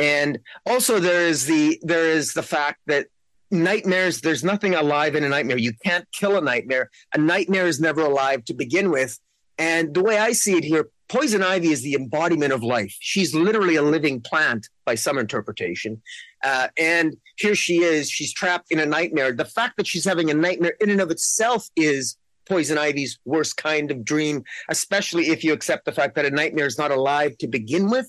and 0.00 0.38
also 0.64 0.98
there 0.98 1.26
is 1.26 1.44
the 1.44 1.78
there 1.82 2.10
is 2.10 2.32
the 2.32 2.42
fact 2.42 2.80
that 2.86 3.06
nightmares 3.50 4.22
there's 4.22 4.42
nothing 4.42 4.74
alive 4.74 5.14
in 5.14 5.24
a 5.24 5.28
nightmare. 5.28 5.58
You 5.58 5.74
can't 5.84 6.06
kill 6.12 6.38
a 6.38 6.40
nightmare. 6.40 6.90
A 7.14 7.18
nightmare 7.18 7.66
is 7.66 7.80
never 7.80 8.00
alive 8.00 8.44
to 8.46 8.54
begin 8.54 8.90
with. 8.90 9.18
And 9.58 9.92
the 9.92 10.02
way 10.02 10.18
i 10.18 10.32
see 10.32 10.56
it 10.56 10.64
here 10.64 10.88
poison 11.10 11.42
ivy 11.42 11.68
is 11.68 11.82
the 11.82 11.94
embodiment 11.94 12.52
of 12.52 12.62
life. 12.62 12.96
She's 13.00 13.34
literally 13.34 13.76
a 13.76 13.82
living 13.82 14.20
plant 14.20 14.68
by 14.86 14.94
some 14.94 15.18
interpretation. 15.18 16.00
Uh, 16.42 16.68
and 16.78 17.16
here 17.36 17.54
she 17.54 17.82
is 17.82 18.10
she's 18.10 18.32
trapped 18.32 18.68
in 18.70 18.80
a 18.80 18.86
nightmare. 18.86 19.32
The 19.32 19.44
fact 19.44 19.76
that 19.76 19.86
she's 19.86 20.04
having 20.04 20.30
a 20.30 20.34
nightmare 20.34 20.74
in 20.80 20.88
and 20.88 21.00
of 21.00 21.10
itself 21.10 21.68
is 21.76 22.16
poison 22.48 22.78
ivy's 22.78 23.18
worst 23.24 23.56
kind 23.58 23.92
of 23.92 24.04
dream 24.04 24.42
especially 24.70 25.28
if 25.28 25.44
you 25.44 25.52
accept 25.52 25.84
the 25.84 25.92
fact 25.92 26.16
that 26.16 26.24
a 26.24 26.30
nightmare 26.30 26.66
is 26.66 26.78
not 26.78 26.90
alive 26.90 27.36
to 27.38 27.46
begin 27.46 27.90
with. 27.90 28.08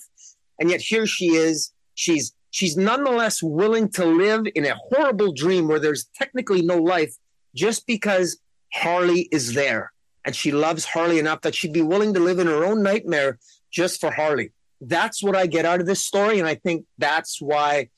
And 0.57 0.69
yet 0.69 0.79
here 0.79 1.05
she 1.05 1.35
is 1.35 1.73
she's 1.95 2.33
she's 2.51 2.77
nonetheless 2.77 3.41
willing 3.41 3.89
to 3.89 4.05
live 4.05 4.45
in 4.55 4.65
a 4.65 4.75
horrible 4.75 5.31
dream 5.33 5.67
where 5.67 5.79
there's 5.79 6.05
technically 6.15 6.61
no 6.61 6.77
life 6.77 7.15
just 7.55 7.87
because 7.87 8.39
Harley 8.73 9.27
is 9.31 9.53
there. 9.53 9.91
And 10.23 10.35
she 10.35 10.51
loves 10.51 10.85
Harley 10.85 11.17
enough 11.17 11.41
that 11.41 11.55
she'd 11.55 11.73
be 11.73 11.81
willing 11.81 12.13
to 12.13 12.19
live 12.19 12.39
in 12.39 12.47
her 12.47 12.63
own 12.63 12.83
nightmare 12.83 13.39
just 13.71 13.99
for 13.99 14.11
Harley. 14.11 14.51
That's 14.79 15.23
what 15.23 15.35
I 15.35 15.47
get 15.47 15.65
out 15.65 15.79
of 15.79 15.87
this 15.87 16.03
story. 16.05 16.39
And 16.39 16.47
I 16.47 16.55
think 16.55 16.85
that's 16.97 17.41
why 17.41 17.89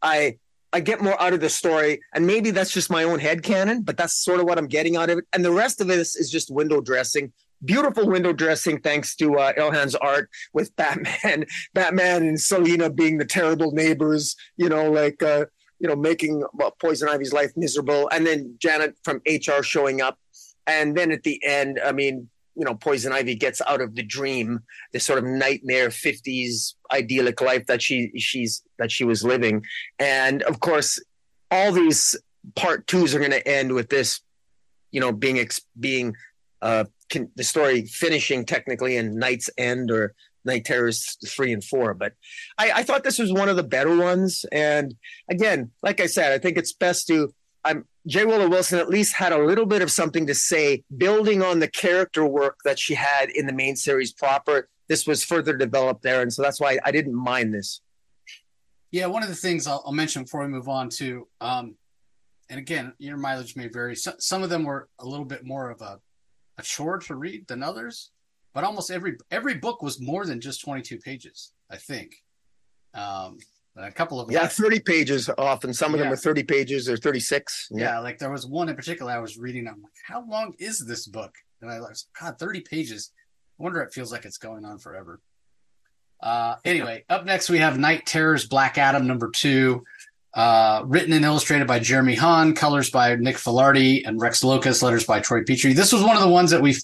I 0.00 0.38
I 0.72 0.80
get 0.80 1.02
more 1.02 1.20
out 1.20 1.34
of 1.34 1.40
the 1.40 1.50
story. 1.50 2.00
And 2.14 2.26
maybe 2.26 2.50
that's 2.50 2.72
just 2.72 2.88
my 2.90 3.04
own 3.04 3.18
head 3.18 3.42
canon, 3.42 3.82
but 3.82 3.96
that's 3.96 4.14
sort 4.14 4.40
of 4.40 4.46
what 4.46 4.58
I'm 4.58 4.68
getting 4.68 4.96
out 4.96 5.10
of 5.10 5.18
it. 5.18 5.24
And 5.32 5.44
the 5.44 5.52
rest 5.52 5.80
of 5.80 5.86
this 5.86 6.16
is 6.16 6.30
just 6.30 6.50
window 6.50 6.80
dressing 6.80 7.32
beautiful 7.64 8.06
window 8.06 8.32
dressing 8.32 8.80
thanks 8.80 9.16
to 9.16 9.38
uh, 9.38 9.52
Ilhan's 9.54 9.94
art 9.94 10.30
with 10.52 10.74
Batman, 10.76 11.46
Batman 11.74 12.22
and 12.24 12.40
Selina 12.40 12.90
being 12.90 13.18
the 13.18 13.24
terrible 13.24 13.72
neighbors, 13.72 14.36
you 14.56 14.68
know, 14.68 14.90
like 14.90 15.22
uh, 15.22 15.46
you 15.78 15.88
know, 15.88 15.96
making 15.96 16.44
Poison 16.80 17.08
Ivy's 17.08 17.32
life 17.32 17.50
miserable, 17.56 18.08
and 18.12 18.24
then 18.26 18.54
Janet 18.60 18.96
from 19.02 19.20
HR 19.26 19.62
showing 19.62 20.00
up, 20.00 20.16
and 20.66 20.96
then 20.96 21.10
at 21.10 21.24
the 21.24 21.42
end, 21.44 21.80
I 21.84 21.90
mean, 21.90 22.28
you 22.54 22.64
know, 22.64 22.74
Poison 22.74 23.12
Ivy 23.12 23.34
gets 23.34 23.60
out 23.66 23.80
of 23.80 23.96
the 23.96 24.02
dream, 24.02 24.60
this 24.92 25.04
sort 25.04 25.18
of 25.18 25.24
nightmare 25.24 25.88
'50s 25.88 26.74
idyllic 26.92 27.40
life 27.40 27.66
that 27.66 27.82
she 27.82 28.12
she's 28.16 28.62
that 28.78 28.92
she 28.92 29.04
was 29.04 29.24
living, 29.24 29.64
and 29.98 30.42
of 30.42 30.60
course, 30.60 31.00
all 31.50 31.72
these 31.72 32.16
part 32.54 32.86
twos 32.86 33.14
are 33.14 33.18
going 33.18 33.30
to 33.30 33.48
end 33.48 33.72
with 33.72 33.88
this, 33.88 34.20
you 34.90 35.00
know, 35.00 35.12
being 35.12 35.44
being 35.80 36.14
uh, 36.62 36.84
can, 37.10 37.30
the 37.36 37.44
story 37.44 37.84
finishing 37.86 38.44
technically 38.46 38.96
in 38.96 39.18
Night's 39.18 39.50
End 39.58 39.90
or 39.90 40.14
Knight 40.44 40.64
Terrors 40.64 41.18
three 41.26 41.52
and 41.52 41.62
four. 41.62 41.94
But 41.94 42.14
I, 42.58 42.72
I 42.76 42.82
thought 42.82 43.04
this 43.04 43.18
was 43.18 43.32
one 43.32 43.48
of 43.48 43.56
the 43.56 43.62
better 43.62 43.96
ones. 43.96 44.44
And 44.50 44.94
again, 45.30 45.70
like 45.82 46.00
I 46.00 46.06
said, 46.06 46.32
I 46.32 46.38
think 46.38 46.56
it's 46.56 46.72
best 46.72 47.06
to. 47.08 47.32
I'm 47.64 47.84
G. 48.06 48.24
Willow 48.24 48.48
Wilson 48.48 48.80
at 48.80 48.88
least 48.88 49.14
had 49.14 49.32
a 49.32 49.44
little 49.44 49.66
bit 49.66 49.82
of 49.82 49.90
something 49.90 50.26
to 50.26 50.34
say, 50.34 50.82
building 50.96 51.42
on 51.42 51.60
the 51.60 51.68
character 51.68 52.26
work 52.26 52.56
that 52.64 52.78
she 52.78 52.94
had 52.94 53.30
in 53.30 53.46
the 53.46 53.52
main 53.52 53.76
series 53.76 54.12
proper. 54.12 54.68
This 54.88 55.06
was 55.06 55.22
further 55.22 55.56
developed 55.56 56.02
there, 56.02 56.22
and 56.22 56.32
so 56.32 56.42
that's 56.42 56.60
why 56.60 56.78
I 56.84 56.90
didn't 56.90 57.14
mind 57.14 57.54
this. 57.54 57.80
Yeah, 58.90 59.06
one 59.06 59.22
of 59.22 59.28
the 59.28 59.36
things 59.36 59.68
I'll, 59.68 59.82
I'll 59.86 59.92
mention 59.92 60.24
before 60.24 60.42
we 60.42 60.48
move 60.48 60.68
on 60.68 60.88
to, 60.90 61.26
um, 61.40 61.76
and 62.50 62.58
again, 62.58 62.92
your 62.98 63.16
mileage 63.16 63.54
may 63.56 63.68
vary. 63.68 63.94
So, 63.94 64.12
some 64.18 64.42
of 64.42 64.50
them 64.50 64.64
were 64.64 64.88
a 64.98 65.06
little 65.06 65.24
bit 65.24 65.46
more 65.46 65.70
of 65.70 65.80
a, 65.80 66.00
a 66.62 66.64
chore 66.64 66.98
to 66.98 67.14
read 67.14 67.46
than 67.48 67.62
others 67.62 68.10
but 68.54 68.64
almost 68.64 68.90
every 68.90 69.16
every 69.30 69.54
book 69.54 69.82
was 69.82 70.00
more 70.00 70.24
than 70.26 70.40
just 70.40 70.60
22 70.62 70.98
pages 70.98 71.52
i 71.70 71.76
think. 71.76 72.14
Um 72.94 73.38
a 73.74 73.90
couple 73.90 74.20
of 74.20 74.30
yeah 74.30 74.46
30 74.46 74.80
pages 74.80 75.30
often. 75.38 75.72
Some 75.72 75.94
of 75.94 75.98
yeah. 75.98 76.04
them 76.04 76.12
are 76.12 76.16
30 76.16 76.42
pages 76.42 76.90
or 76.90 76.96
36 76.98 77.68
yeah. 77.70 77.84
yeah. 77.84 77.98
like 78.00 78.18
there 78.18 78.30
was 78.30 78.46
one 78.46 78.68
in 78.68 78.76
particular 78.76 79.10
i 79.12 79.18
was 79.18 79.38
reading 79.38 79.66
i'm 79.66 79.80
like 79.82 79.92
how 80.06 80.24
long 80.26 80.54
is 80.58 80.78
this 80.78 81.06
book? 81.06 81.34
And 81.62 81.70
i 81.70 81.80
was 81.80 82.06
god 82.18 82.38
30 82.38 82.60
pages. 82.60 83.12
I 83.58 83.62
wonder 83.62 83.80
it 83.80 83.92
feels 83.92 84.12
like 84.12 84.24
it's 84.24 84.38
going 84.38 84.64
on 84.64 84.78
forever. 84.78 85.20
Uh 86.22 86.56
anyway 86.64 87.04
up 87.08 87.24
next 87.24 87.48
we 87.48 87.58
have 87.58 87.78
knight 87.78 88.06
terrors 88.06 88.46
black 88.46 88.76
adam 88.78 89.06
number 89.06 89.30
two 89.30 89.84
uh, 90.34 90.82
written 90.86 91.12
and 91.12 91.24
illustrated 91.24 91.66
by 91.66 91.78
Jeremy 91.78 92.14
Haun, 92.14 92.54
colors 92.54 92.90
by 92.90 93.16
Nick 93.16 93.36
Filardi 93.36 94.06
and 94.06 94.20
Rex 94.20 94.42
Lokus, 94.42 94.82
letters 94.82 95.04
by 95.04 95.20
Troy 95.20 95.42
Peteri. 95.42 95.74
This 95.74 95.92
was 95.92 96.02
one 96.02 96.16
of 96.16 96.22
the 96.22 96.28
ones 96.28 96.50
that 96.50 96.62
we 96.62 96.76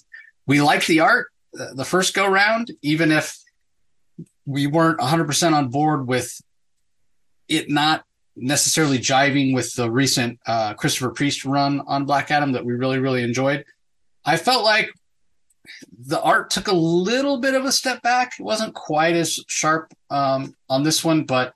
we 0.45 0.61
liked 0.61 0.87
the 0.87 1.01
art 1.01 1.27
the 1.53 1.85
first 1.85 2.13
go 2.13 2.27
round, 2.27 2.71
even 2.81 3.11
if 3.11 3.37
we 4.45 4.67
weren't 4.67 4.99
100% 4.99 5.53
on 5.53 5.69
board 5.69 6.07
with 6.07 6.41
it 7.47 7.69
not 7.69 8.03
necessarily 8.35 8.99
jiving 8.99 9.53
with 9.53 9.73
the 9.75 9.89
recent 9.89 10.39
uh, 10.45 10.73
Christopher 10.73 11.09
Priest 11.09 11.45
run 11.45 11.81
on 11.81 12.05
Black 12.05 12.31
Adam 12.31 12.53
that 12.53 12.65
we 12.65 12.73
really, 12.73 12.99
really 12.99 13.23
enjoyed. 13.23 13.65
I 14.23 14.37
felt 14.37 14.63
like 14.63 14.91
the 16.07 16.21
art 16.21 16.49
took 16.49 16.67
a 16.67 16.75
little 16.75 17.39
bit 17.39 17.53
of 17.53 17.65
a 17.65 17.71
step 17.71 18.01
back. 18.01 18.33
It 18.39 18.43
wasn't 18.43 18.73
quite 18.73 19.15
as 19.15 19.39
sharp 19.47 19.93
um, 20.09 20.55
on 20.69 20.83
this 20.83 21.03
one, 21.03 21.25
but 21.25 21.53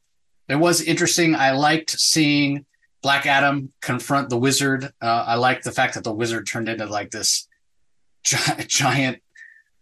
it 0.47 0.55
was 0.55 0.81
interesting. 0.81 1.35
I 1.35 1.51
liked 1.51 1.91
seeing 1.91 2.65
Black 3.01 3.25
Adam 3.25 3.71
confront 3.81 4.29
the 4.29 4.37
wizard. 4.37 4.85
Uh, 5.01 5.23
I 5.27 5.35
liked 5.35 5.63
the 5.63 5.71
fact 5.71 5.95
that 5.95 6.03
the 6.03 6.13
wizard 6.13 6.47
turned 6.47 6.69
into 6.69 6.85
like 6.85 7.11
this 7.11 7.47
gi- 8.23 8.65
giant 8.67 9.19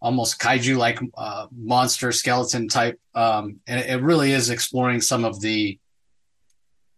almost 0.02 0.40
kaiju 0.40 0.78
like 0.78 1.00
uh, 1.16 1.48
monster 1.56 2.12
skeleton 2.12 2.68
type 2.68 3.00
um, 3.14 3.60
and 3.68 3.80
it, 3.80 4.02
really 4.02 4.32
is 4.32 4.50
exploring 4.50 5.00
some 5.00 5.24
of 5.24 5.40
the 5.42 5.78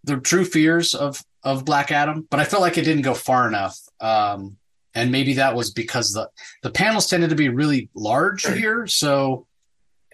the 0.05 0.17
true 0.17 0.45
fears 0.45 0.93
of 0.93 1.21
of 1.43 1.65
black 1.65 1.91
adam 1.91 2.25
but 2.29 2.39
i 2.39 2.45
felt 2.45 2.61
like 2.61 2.77
it 2.77 2.85
didn't 2.85 3.03
go 3.03 3.13
far 3.13 3.47
enough 3.47 3.77
um, 3.99 4.55
and 4.95 5.11
maybe 5.11 5.33
that 5.33 5.53
was 5.53 5.71
because 5.71 6.13
the 6.13 6.29
the 6.61 6.71
panels 6.71 7.07
tended 7.07 7.29
to 7.29 7.35
be 7.35 7.49
really 7.49 7.89
large 7.93 8.45
here 8.45 8.87
so 8.87 9.45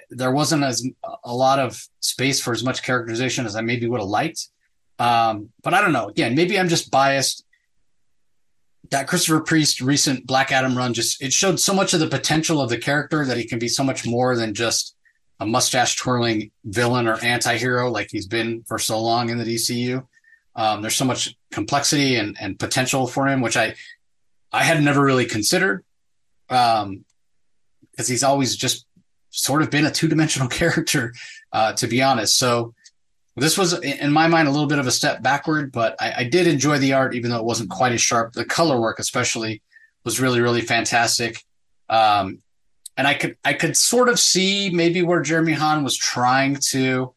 there 0.09 0.31
wasn't 0.31 0.63
as 0.63 0.87
a 1.23 1.33
lot 1.33 1.59
of 1.59 1.81
space 1.99 2.41
for 2.41 2.51
as 2.51 2.63
much 2.63 2.83
characterization 2.83 3.45
as 3.45 3.55
i 3.55 3.61
maybe 3.61 3.87
would 3.87 3.99
have 3.99 4.09
liked 4.09 4.47
um, 4.99 5.49
but 5.63 5.73
i 5.73 5.81
don't 5.81 5.93
know 5.93 6.07
again 6.07 6.35
maybe 6.35 6.59
i'm 6.59 6.69
just 6.69 6.91
biased 6.91 7.45
that 8.91 9.07
Christopher 9.07 9.41
Priest 9.41 9.81
recent 9.81 10.25
Black 10.25 10.51
Adam 10.51 10.77
run 10.77 10.93
just 10.93 11.21
it 11.21 11.31
showed 11.33 11.59
so 11.59 11.73
much 11.73 11.93
of 11.93 11.99
the 11.99 12.07
potential 12.07 12.61
of 12.61 12.69
the 12.69 12.77
character 12.77 13.25
that 13.25 13.37
he 13.37 13.45
can 13.45 13.59
be 13.59 13.67
so 13.67 13.83
much 13.83 14.05
more 14.05 14.35
than 14.35 14.53
just 14.53 14.95
a 15.39 15.45
mustache 15.45 15.95
twirling 15.95 16.51
villain 16.65 17.07
or 17.07 17.17
anti-hero 17.23 17.89
like 17.89 18.09
he's 18.11 18.27
been 18.27 18.63
for 18.67 18.77
so 18.77 18.99
long 19.01 19.29
in 19.29 19.37
the 19.37 19.45
DCU. 19.45 20.05
Um, 20.55 20.81
there's 20.81 20.95
so 20.95 21.05
much 21.05 21.35
complexity 21.51 22.17
and, 22.17 22.35
and 22.39 22.59
potential 22.59 23.07
for 23.07 23.27
him, 23.27 23.41
which 23.41 23.55
I 23.55 23.75
I 24.51 24.63
had 24.63 24.83
never 24.83 25.01
really 25.01 25.25
considered. 25.25 25.83
Um, 26.49 27.05
because 27.91 28.07
he's 28.07 28.23
always 28.23 28.55
just 28.55 28.85
sort 29.31 29.61
of 29.61 29.69
been 29.69 29.85
a 29.85 29.91
two-dimensional 29.91 30.47
character, 30.59 31.13
uh, 31.51 31.73
to 31.73 31.87
be 31.87 32.01
honest. 32.01 32.37
So 32.37 32.73
this 33.35 33.57
was, 33.57 33.73
in 33.81 34.11
my 34.11 34.27
mind, 34.27 34.47
a 34.47 34.51
little 34.51 34.67
bit 34.67 34.79
of 34.79 34.87
a 34.87 34.91
step 34.91 35.21
backward, 35.21 35.71
but 35.71 35.95
I, 35.99 36.13
I, 36.17 36.23
did 36.25 36.47
enjoy 36.47 36.77
the 36.77 36.93
art, 36.93 37.15
even 37.15 37.31
though 37.31 37.39
it 37.39 37.45
wasn't 37.45 37.69
quite 37.69 37.93
as 37.93 38.01
sharp. 38.01 38.33
The 38.33 38.45
color 38.45 38.79
work, 38.79 38.99
especially, 38.99 39.61
was 40.03 40.19
really, 40.19 40.41
really 40.41 40.61
fantastic. 40.61 41.43
Um, 41.89 42.39
and 42.97 43.07
I 43.07 43.13
could, 43.13 43.37
I 43.45 43.53
could 43.53 43.77
sort 43.77 44.09
of 44.09 44.19
see 44.19 44.69
maybe 44.71 45.03
where 45.03 45.21
Jeremy 45.21 45.53
Haun 45.53 45.83
was 45.83 45.95
trying 45.95 46.57
to 46.71 47.13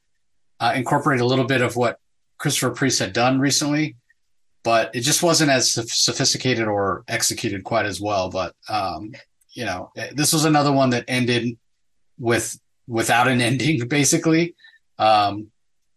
uh, 0.61 0.73
incorporate 0.76 1.21
a 1.21 1.26
little 1.26 1.45
bit 1.45 1.61
of 1.61 1.75
what 1.75 1.99
Christopher 2.38 2.71
Priest 2.71 3.00
had 3.00 3.12
done 3.12 3.40
recently, 3.40 3.97
but 4.62 4.95
it 4.95 5.00
just 5.00 5.23
wasn't 5.23 5.50
as 5.50 5.73
sophisticated 5.73 6.69
or 6.69 7.02
executed 7.09 7.64
quite 7.64 7.87
as 7.87 8.00
well. 8.00 8.31
But 8.31 8.54
um, 8.69 9.12
you 9.54 9.64
know, 9.64 9.90
this 10.12 10.33
was 10.33 10.45
another 10.45 10.73
one 10.73 10.90
that 10.90 11.04
ended 11.09 11.57
with 12.23 12.59
without 12.87 13.29
an 13.29 13.41
ending, 13.50 13.87
basically. 13.88 14.55
Um, 14.99 15.49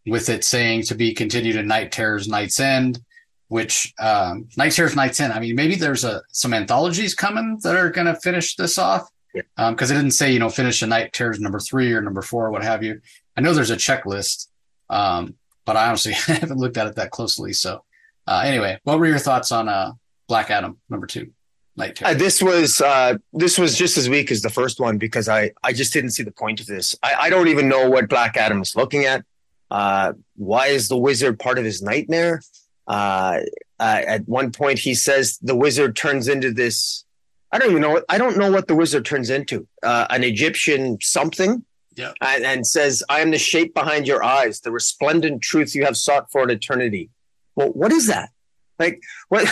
with 0.07 0.29
it 0.29 0.43
saying 0.43 0.83
to 0.83 0.95
be 0.95 1.13
continued 1.13 1.55
in 1.55 1.67
Knight 1.67 1.91
Terrors 1.91 2.27
Night's 2.27 2.59
End, 2.59 2.99
which 3.47 3.93
um, 3.99 4.47
Knight 4.55 4.71
Terrors 4.71 4.95
Night's 4.95 5.19
End. 5.19 5.33
I 5.33 5.39
mean, 5.39 5.55
maybe 5.55 5.75
there's 5.75 6.03
a 6.03 6.21
some 6.31 6.53
anthologies 6.53 7.15
coming 7.15 7.59
that 7.63 7.75
are 7.75 7.89
going 7.89 8.07
to 8.07 8.15
finish 8.15 8.55
this 8.55 8.77
off 8.77 9.09
because 9.33 9.43
yeah. 9.57 9.65
um, 9.67 9.73
it 9.73 9.87
didn't 9.87 10.11
say 10.11 10.31
you 10.31 10.39
know 10.39 10.49
finish 10.49 10.81
a 10.81 10.87
Knight 10.87 11.13
Terrors 11.13 11.39
number 11.39 11.59
three 11.59 11.91
or 11.93 12.01
number 12.01 12.21
four 12.21 12.47
or 12.47 12.51
what 12.51 12.63
have 12.63 12.83
you. 12.83 13.01
I 13.35 13.41
know 13.41 13.53
there's 13.53 13.71
a 13.71 13.75
checklist, 13.75 14.47
um, 14.89 15.35
but 15.65 15.75
I 15.75 15.87
honestly 15.87 16.13
haven't 16.27 16.57
looked 16.57 16.77
at 16.77 16.87
it 16.87 16.95
that 16.95 17.11
closely. 17.11 17.53
So 17.53 17.83
uh, 18.27 18.43
anyway, 18.45 18.79
what 18.83 18.99
were 18.99 19.07
your 19.07 19.19
thoughts 19.19 19.51
on 19.51 19.67
uh, 19.69 19.93
Black 20.27 20.49
Adam 20.51 20.77
number 20.89 21.07
two? 21.07 21.31
Night 21.77 22.01
uh, 22.01 22.13
this 22.13 22.41
was 22.41 22.79
uh, 22.79 23.17
this 23.33 23.57
was 23.57 23.77
just 23.77 23.97
as 23.97 24.07
weak 24.07 24.31
as 24.31 24.41
the 24.41 24.49
first 24.49 24.79
one 24.79 24.97
because 24.97 25.27
I 25.27 25.51
I 25.61 25.73
just 25.73 25.91
didn't 25.91 26.11
see 26.11 26.23
the 26.23 26.31
point 26.31 26.61
of 26.61 26.67
this. 26.67 26.95
I, 27.03 27.15
I 27.21 27.29
don't 27.29 27.49
even 27.49 27.67
know 27.67 27.89
what 27.89 28.07
Black 28.07 28.37
Adam 28.37 28.61
is 28.61 28.75
looking 28.75 29.03
at. 29.03 29.25
Uh, 29.69 30.13
why 30.37 30.67
is 30.67 30.87
the 30.87 30.97
wizard 30.97 31.37
part 31.37 31.57
of 31.57 31.65
his 31.65 31.81
nightmare? 31.81 32.41
Uh, 32.87 33.39
uh, 33.79 34.01
at 34.07 34.27
one 34.27 34.51
point, 34.51 34.79
he 34.79 34.93
says 34.93 35.37
the 35.41 35.55
wizard 35.55 35.97
turns 35.97 36.29
into 36.29 36.51
this. 36.53 37.03
I 37.51 37.59
don't 37.59 37.71
even 37.71 37.81
know. 37.81 37.91
What, 37.91 38.05
I 38.07 38.17
don't 38.17 38.37
know 38.37 38.51
what 38.51 38.67
the 38.67 38.75
wizard 38.75 39.05
turns 39.05 39.29
into. 39.29 39.67
Uh, 39.83 40.07
an 40.09 40.23
Egyptian 40.23 40.97
something. 41.01 41.65
Yeah. 41.97 42.11
And, 42.21 42.43
and, 42.43 42.67
says, 42.67 43.03
"I 43.09 43.19
am 43.21 43.31
the 43.31 43.37
shape 43.37 43.73
behind 43.73 44.05
your 44.05 44.21
eyes, 44.23 44.59
the 44.61 44.71
resplendent 44.71 45.41
truth 45.41 45.75
you 45.75 45.85
have 45.85 45.95
sought 45.97 46.31
for 46.31 46.43
an 46.43 46.49
eternity." 46.49 47.09
Well, 47.55 47.69
what 47.69 47.91
is 47.91 48.07
that? 48.07 48.31
Like 48.79 49.01
what, 49.29 49.47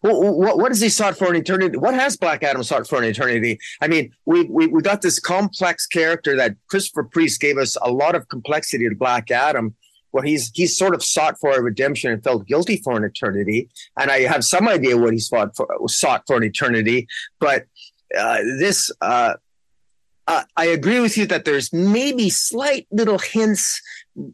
what? 0.00 0.58
What 0.58 0.70
has 0.70 0.80
he 0.80 0.88
sought 0.88 1.16
for 1.16 1.28
an 1.28 1.36
eternity? 1.36 1.76
What 1.76 1.94
has 1.94 2.16
Black 2.16 2.42
Adam 2.42 2.62
sought 2.62 2.88
for 2.88 2.98
an 2.98 3.04
eternity? 3.04 3.58
I 3.80 3.88
mean, 3.88 4.12
we 4.24 4.44
we 4.44 4.66
we 4.68 4.80
got 4.80 5.02
this 5.02 5.18
complex 5.18 5.86
character 5.86 6.36
that 6.36 6.56
Christopher 6.68 7.04
Priest 7.04 7.40
gave 7.40 7.58
us 7.58 7.76
a 7.82 7.90
lot 7.90 8.14
of 8.14 8.28
complexity 8.28 8.88
to 8.88 8.94
Black 8.94 9.30
Adam, 9.30 9.74
where 10.12 10.24
he's 10.24 10.50
he's 10.54 10.76
sort 10.76 10.94
of 10.94 11.02
sought 11.02 11.38
for 11.38 11.52
a 11.52 11.62
redemption 11.62 12.10
and 12.10 12.24
felt 12.24 12.46
guilty 12.46 12.78
for 12.78 12.96
an 12.96 13.04
eternity. 13.04 13.68
And 13.98 14.10
I 14.10 14.20
have 14.20 14.44
some 14.44 14.66
idea 14.66 14.96
what 14.96 15.12
he's 15.12 15.28
fought 15.28 15.54
for, 15.54 15.68
sought 15.88 16.22
for 16.26 16.36
an 16.36 16.44
eternity, 16.44 17.08
but 17.38 17.66
uh, 18.18 18.38
this. 18.58 18.90
Uh, 19.00 19.34
uh, 20.28 20.44
I 20.56 20.66
agree 20.66 21.00
with 21.00 21.18
you 21.18 21.26
that 21.26 21.44
there's 21.44 21.72
maybe 21.72 22.30
slight 22.30 22.86
little 22.92 23.18
hints 23.18 23.82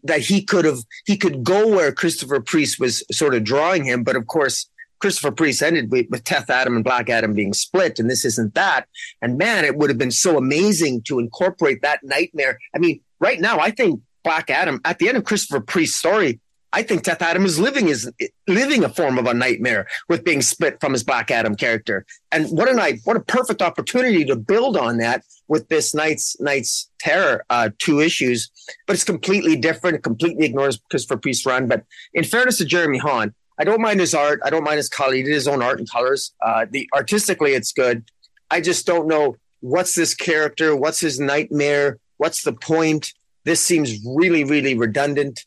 that 0.05 0.21
he 0.21 0.43
could 0.43 0.65
have 0.65 0.79
he 1.07 1.17
could 1.17 1.45
go 1.45 1.69
where 1.69 1.93
Christopher 1.93 2.41
Priest 2.41 2.81
was 2.81 3.05
sort 3.11 3.35
of 3.35 3.45
drawing 3.45 3.85
him, 3.85 4.03
but 4.03 4.17
of 4.17 4.27
course 4.27 4.69
Christopher 4.99 5.31
Priest 5.31 5.63
ended 5.63 5.91
with, 5.91 6.07
with 6.11 6.25
Teth 6.25 6.51
Adam 6.51 6.75
and 6.75 6.85
Black 6.85 7.09
Adam 7.09 7.33
being 7.33 7.53
split, 7.53 7.99
and 7.99 8.11
this 8.11 8.25
isn't 8.25 8.55
that. 8.55 8.87
And 9.23 9.39
man, 9.39 9.65
it 9.65 9.77
would 9.77 9.91
have 9.91 9.99
been 9.99 10.11
so 10.11 10.37
amazing 10.37 11.03
to 11.03 11.19
incorporate 11.19 11.83
that 11.83 12.01
nightmare. 12.03 12.59
I 12.75 12.79
mean, 12.79 13.01
right 13.21 13.41
now, 13.41 13.61
I 13.61 13.71
think 13.71 14.01
Black 14.25 14.51
Adam 14.51 14.81
at 14.85 14.99
the 14.99 15.09
end 15.09 15.17
of 15.17 15.25
Christopher 15.25 15.61
Priest's 15.61 15.97
story, 15.97 16.41
I 16.73 16.83
think 16.83 17.03
Teth 17.03 17.23
Adam 17.23 17.47
is 17.47 17.59
living 17.59 17.89
is 17.89 18.11
living 18.47 18.85
a 18.85 18.89
form 18.89 19.19
of 19.19 19.27
a 19.27 19.35
nightmare 19.35 19.87
with 20.09 20.25
being 20.25 20.43
split 20.43 20.81
from 20.81 20.93
his 20.93 21.05
Black 21.05 21.31
Adam 21.31 21.55
character. 21.55 22.05
And 22.31 22.47
what 22.49 22.69
a 22.69 22.75
night, 22.75 23.01
what 23.05 23.17
a 23.17 23.21
perfect 23.21 23.63
opportunity 23.63 24.25
to 24.27 24.37
build 24.37 24.77
on 24.77 24.99
that 24.99 25.23
with 25.49 25.69
this 25.69 25.95
night's 25.95 26.39
night's 26.41 26.91
terror 26.99 27.45
uh, 27.51 27.71
two 27.79 28.01
issues. 28.01 28.51
But 28.87 28.95
it's 28.95 29.05
completely 29.05 29.57
different. 29.57 30.03
Completely 30.03 30.47
ignores 30.47 30.81
Christopher 30.91 31.19
Priest's 31.19 31.47
run. 31.47 31.67
But 31.67 31.85
in 32.15 32.25
fairness 32.25 32.59
to 32.59 32.65
Jeremy 32.65 32.99
Haun, 32.99 33.35
I 33.59 33.65
don't 33.65 33.81
mind 33.81 34.01
his 34.01 34.15
art. 34.15 34.41
I 34.45 34.51
don't 34.51 34.65
mind 34.65 34.77
his 34.77 34.89
color. 34.89 35.15
He 35.15 35.23
did 35.23 35.33
his 35.33 35.49
own 35.49 35.63
art 35.63 35.79
and 35.79 35.91
colors. 35.91 36.33
Uh, 36.45 36.67
the 36.71 36.89
artistically, 36.95 37.53
it's 37.53 37.73
good. 37.73 38.05
I 38.51 38.61
just 38.61 38.87
don't 38.87 39.09
know 39.09 39.37
what's 39.61 39.95
this 39.95 40.15
character. 40.15 40.77
What's 40.77 41.01
his 41.01 41.19
nightmare? 41.19 41.99
What's 42.19 42.43
the 42.43 42.53
point? 42.53 43.13
This 43.45 43.61
seems 43.61 43.99
really, 44.05 44.45
really 44.45 44.75
redundant 44.75 45.41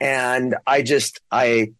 and 0.00 0.56
I 0.66 0.82
just 0.82 1.20
I 1.30 1.72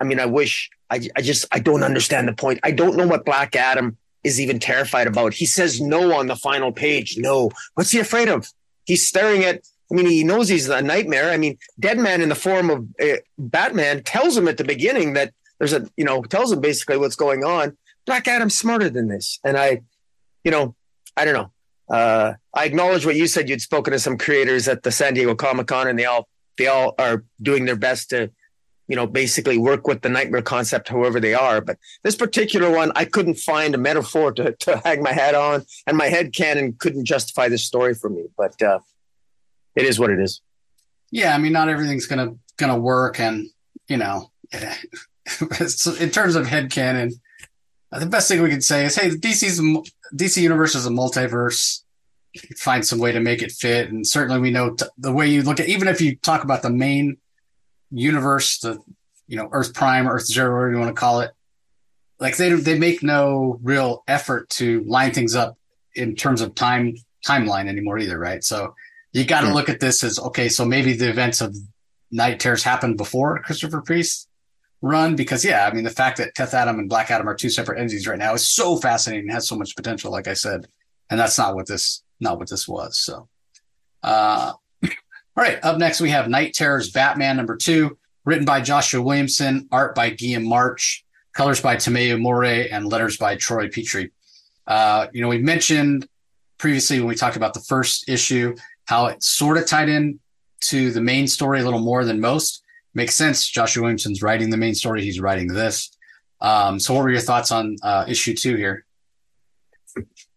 I 0.00 0.04
mean 0.04 0.20
I 0.20 0.26
wish 0.26 0.70
I 0.90 1.08
I 1.16 1.22
just 1.22 1.46
I 1.52 1.58
don't 1.58 1.82
understand 1.82 2.28
the 2.28 2.32
point. 2.32 2.60
I 2.62 2.70
don't 2.70 2.96
know 2.96 3.06
what 3.06 3.24
Black 3.24 3.56
Adam 3.56 3.96
is 4.24 4.40
even 4.40 4.58
terrified 4.58 5.06
about. 5.06 5.34
He 5.34 5.46
says 5.46 5.80
no 5.80 6.18
on 6.18 6.26
the 6.26 6.36
final 6.36 6.72
page. 6.72 7.16
No. 7.18 7.50
What's 7.74 7.90
he 7.90 7.98
afraid 7.98 8.28
of? 8.28 8.48
He's 8.84 9.06
staring 9.06 9.44
at, 9.44 9.62
I 9.90 9.94
mean, 9.94 10.06
he 10.06 10.24
knows 10.24 10.48
he's 10.48 10.68
a 10.68 10.82
nightmare. 10.82 11.30
I 11.30 11.36
mean, 11.36 11.58
Deadman 11.78 12.20
in 12.20 12.28
the 12.28 12.34
form 12.34 12.70
of 12.70 12.86
uh, 13.00 13.18
Batman 13.38 14.02
tells 14.02 14.36
him 14.36 14.48
at 14.48 14.56
the 14.56 14.64
beginning 14.64 15.14
that 15.14 15.32
there's 15.58 15.72
a, 15.72 15.88
you 15.96 16.04
know, 16.04 16.22
tells 16.22 16.52
him 16.52 16.60
basically 16.60 16.98
what's 16.98 17.16
going 17.16 17.44
on. 17.44 17.76
Black 18.06 18.28
Adam's 18.28 18.56
smarter 18.56 18.90
than 18.90 19.08
this. 19.08 19.38
And 19.44 19.56
I, 19.56 19.82
you 20.44 20.50
know, 20.50 20.74
I 21.16 21.24
don't 21.24 21.34
know. 21.34 21.50
Uh, 21.94 22.34
I 22.54 22.64
acknowledge 22.64 23.06
what 23.06 23.16
you 23.16 23.26
said. 23.26 23.48
You'd 23.48 23.60
spoken 23.60 23.92
to 23.92 23.98
some 23.98 24.18
creators 24.18 24.68
at 24.68 24.82
the 24.82 24.90
San 24.90 25.14
Diego 25.14 25.34
Comic 25.34 25.66
Con, 25.66 25.88
and 25.88 25.98
they 25.98 26.04
all 26.04 26.28
they 26.58 26.66
all 26.66 26.94
are 26.98 27.24
doing 27.40 27.64
their 27.64 27.76
best 27.76 28.10
to 28.10 28.30
you 28.88 28.96
know, 28.96 29.06
basically 29.06 29.58
work 29.58 29.86
with 29.86 30.00
the 30.00 30.08
nightmare 30.08 30.42
concept, 30.42 30.88
however 30.88 31.20
they 31.20 31.34
are. 31.34 31.60
But 31.60 31.78
this 32.02 32.16
particular 32.16 32.70
one, 32.70 32.90
I 32.96 33.04
couldn't 33.04 33.34
find 33.34 33.74
a 33.74 33.78
metaphor 33.78 34.32
to, 34.32 34.52
to 34.52 34.78
hang 34.78 35.02
my 35.02 35.12
hat 35.12 35.34
on, 35.34 35.66
and 35.86 35.96
my 35.96 36.06
head 36.06 36.32
canon 36.34 36.72
couldn't 36.72 37.04
justify 37.04 37.48
this 37.48 37.64
story 37.64 37.94
for 37.94 38.08
me. 38.08 38.24
But 38.36 38.60
uh, 38.62 38.80
it 39.76 39.84
is 39.84 40.00
what 40.00 40.10
it 40.10 40.18
is. 40.18 40.40
Yeah, 41.10 41.34
I 41.34 41.38
mean, 41.38 41.52
not 41.52 41.68
everything's 41.68 42.06
gonna 42.06 42.34
gonna 42.56 42.78
work, 42.78 43.20
and 43.20 43.48
you 43.88 43.98
know, 43.98 44.30
in 44.52 46.10
terms 46.10 46.34
of 46.34 46.46
head 46.46 46.70
canon, 46.70 47.12
the 47.92 48.06
best 48.06 48.28
thing 48.28 48.42
we 48.42 48.50
can 48.50 48.60
say 48.62 48.86
is, 48.86 48.96
hey, 48.96 49.10
DC's 49.10 49.60
DC 50.14 50.40
universe 50.40 50.74
is 50.74 50.86
a 50.86 50.90
multiverse. 50.90 51.82
Find 52.56 52.84
some 52.86 52.98
way 52.98 53.12
to 53.12 53.20
make 53.20 53.42
it 53.42 53.52
fit, 53.52 53.90
and 53.90 54.06
certainly 54.06 54.40
we 54.40 54.50
know 54.50 54.74
t- 54.74 54.86
the 54.96 55.12
way 55.12 55.28
you 55.28 55.42
look 55.42 55.60
at. 55.60 55.68
Even 55.68 55.88
if 55.88 56.00
you 56.00 56.16
talk 56.16 56.44
about 56.44 56.62
the 56.62 56.70
main 56.70 57.18
universe, 57.90 58.58
the 58.58 58.78
you 59.26 59.36
know 59.36 59.48
Earth 59.52 59.74
Prime, 59.74 60.08
Earth 60.08 60.26
Zero, 60.26 60.54
whatever 60.54 60.72
you 60.72 60.78
want 60.78 60.94
to 60.94 61.00
call 61.00 61.20
it, 61.20 61.32
like 62.20 62.36
they 62.36 62.50
they 62.52 62.78
make 62.78 63.02
no 63.02 63.58
real 63.62 64.02
effort 64.08 64.48
to 64.50 64.82
line 64.84 65.12
things 65.12 65.34
up 65.34 65.56
in 65.94 66.14
terms 66.14 66.40
of 66.40 66.54
time 66.54 66.94
timeline 67.26 67.68
anymore 67.68 67.98
either, 67.98 68.18
right? 68.18 68.42
So 68.44 68.74
you 69.12 69.24
got 69.24 69.40
to 69.42 69.48
yeah. 69.48 69.54
look 69.54 69.68
at 69.68 69.80
this 69.80 70.04
as 70.04 70.18
okay, 70.18 70.48
so 70.48 70.64
maybe 70.64 70.92
the 70.94 71.08
events 71.08 71.40
of 71.40 71.56
Knight 72.10 72.40
Terrors 72.40 72.62
happened 72.62 72.96
before 72.96 73.40
Christopher 73.40 73.80
Priest 73.80 74.28
run 74.80 75.16
because 75.16 75.44
yeah, 75.44 75.68
I 75.70 75.74
mean 75.74 75.84
the 75.84 75.90
fact 75.90 76.18
that 76.18 76.34
Teth 76.34 76.54
Adam 76.54 76.78
and 76.78 76.88
Black 76.88 77.10
Adam 77.10 77.28
are 77.28 77.34
two 77.34 77.50
separate 77.50 77.80
entities 77.80 78.06
right 78.06 78.18
now 78.18 78.34
is 78.34 78.48
so 78.48 78.76
fascinating, 78.76 79.24
and 79.24 79.32
has 79.32 79.48
so 79.48 79.56
much 79.56 79.76
potential, 79.76 80.10
like 80.10 80.28
I 80.28 80.34
said, 80.34 80.66
and 81.10 81.18
that's 81.18 81.38
not 81.38 81.54
what 81.54 81.66
this 81.66 82.02
not 82.20 82.38
what 82.38 82.48
this 82.48 82.66
was. 82.66 82.98
So, 82.98 83.28
uh, 84.02 84.52
all 85.38 85.44
right, 85.44 85.64
up 85.64 85.78
next 85.78 86.00
we 86.00 86.10
have 86.10 86.28
Knight 86.28 86.52
Terrors 86.52 86.90
Batman 86.90 87.36
number 87.36 87.56
two, 87.56 87.96
written 88.24 88.44
by 88.44 88.60
Joshua 88.60 89.00
Williamson, 89.00 89.68
art 89.70 89.94
by 89.94 90.10
Guillaume 90.10 90.44
March, 90.44 91.04
colors 91.32 91.60
by 91.60 91.76
Tomeu 91.76 92.20
Morey, 92.20 92.68
and 92.68 92.88
letters 92.88 93.16
by 93.16 93.36
Troy 93.36 93.68
Peteri. 93.68 94.10
Uh, 94.66 95.06
you 95.12 95.22
know, 95.22 95.28
we 95.28 95.38
mentioned 95.38 96.08
previously 96.58 96.98
when 96.98 97.06
we 97.06 97.14
talked 97.14 97.36
about 97.36 97.54
the 97.54 97.60
first 97.60 98.08
issue 98.08 98.56
how 98.86 99.06
it 99.06 99.22
sort 99.22 99.58
of 99.58 99.64
tied 99.64 99.88
in 99.88 100.18
to 100.62 100.90
the 100.90 101.00
main 101.00 101.28
story 101.28 101.60
a 101.60 101.64
little 101.64 101.78
more 101.78 102.04
than 102.04 102.20
most. 102.20 102.64
Makes 102.92 103.14
sense. 103.14 103.48
Joshua 103.48 103.82
Williamson's 103.82 104.22
writing 104.24 104.50
the 104.50 104.56
main 104.56 104.74
story. 104.74 105.04
He's 105.04 105.20
writing 105.20 105.46
this. 105.46 105.96
Um, 106.40 106.80
so, 106.80 106.94
what 106.94 107.04
were 107.04 107.10
your 107.10 107.20
thoughts 107.20 107.52
on 107.52 107.76
uh, 107.84 108.06
issue 108.08 108.34
two 108.34 108.56
here? 108.56 108.84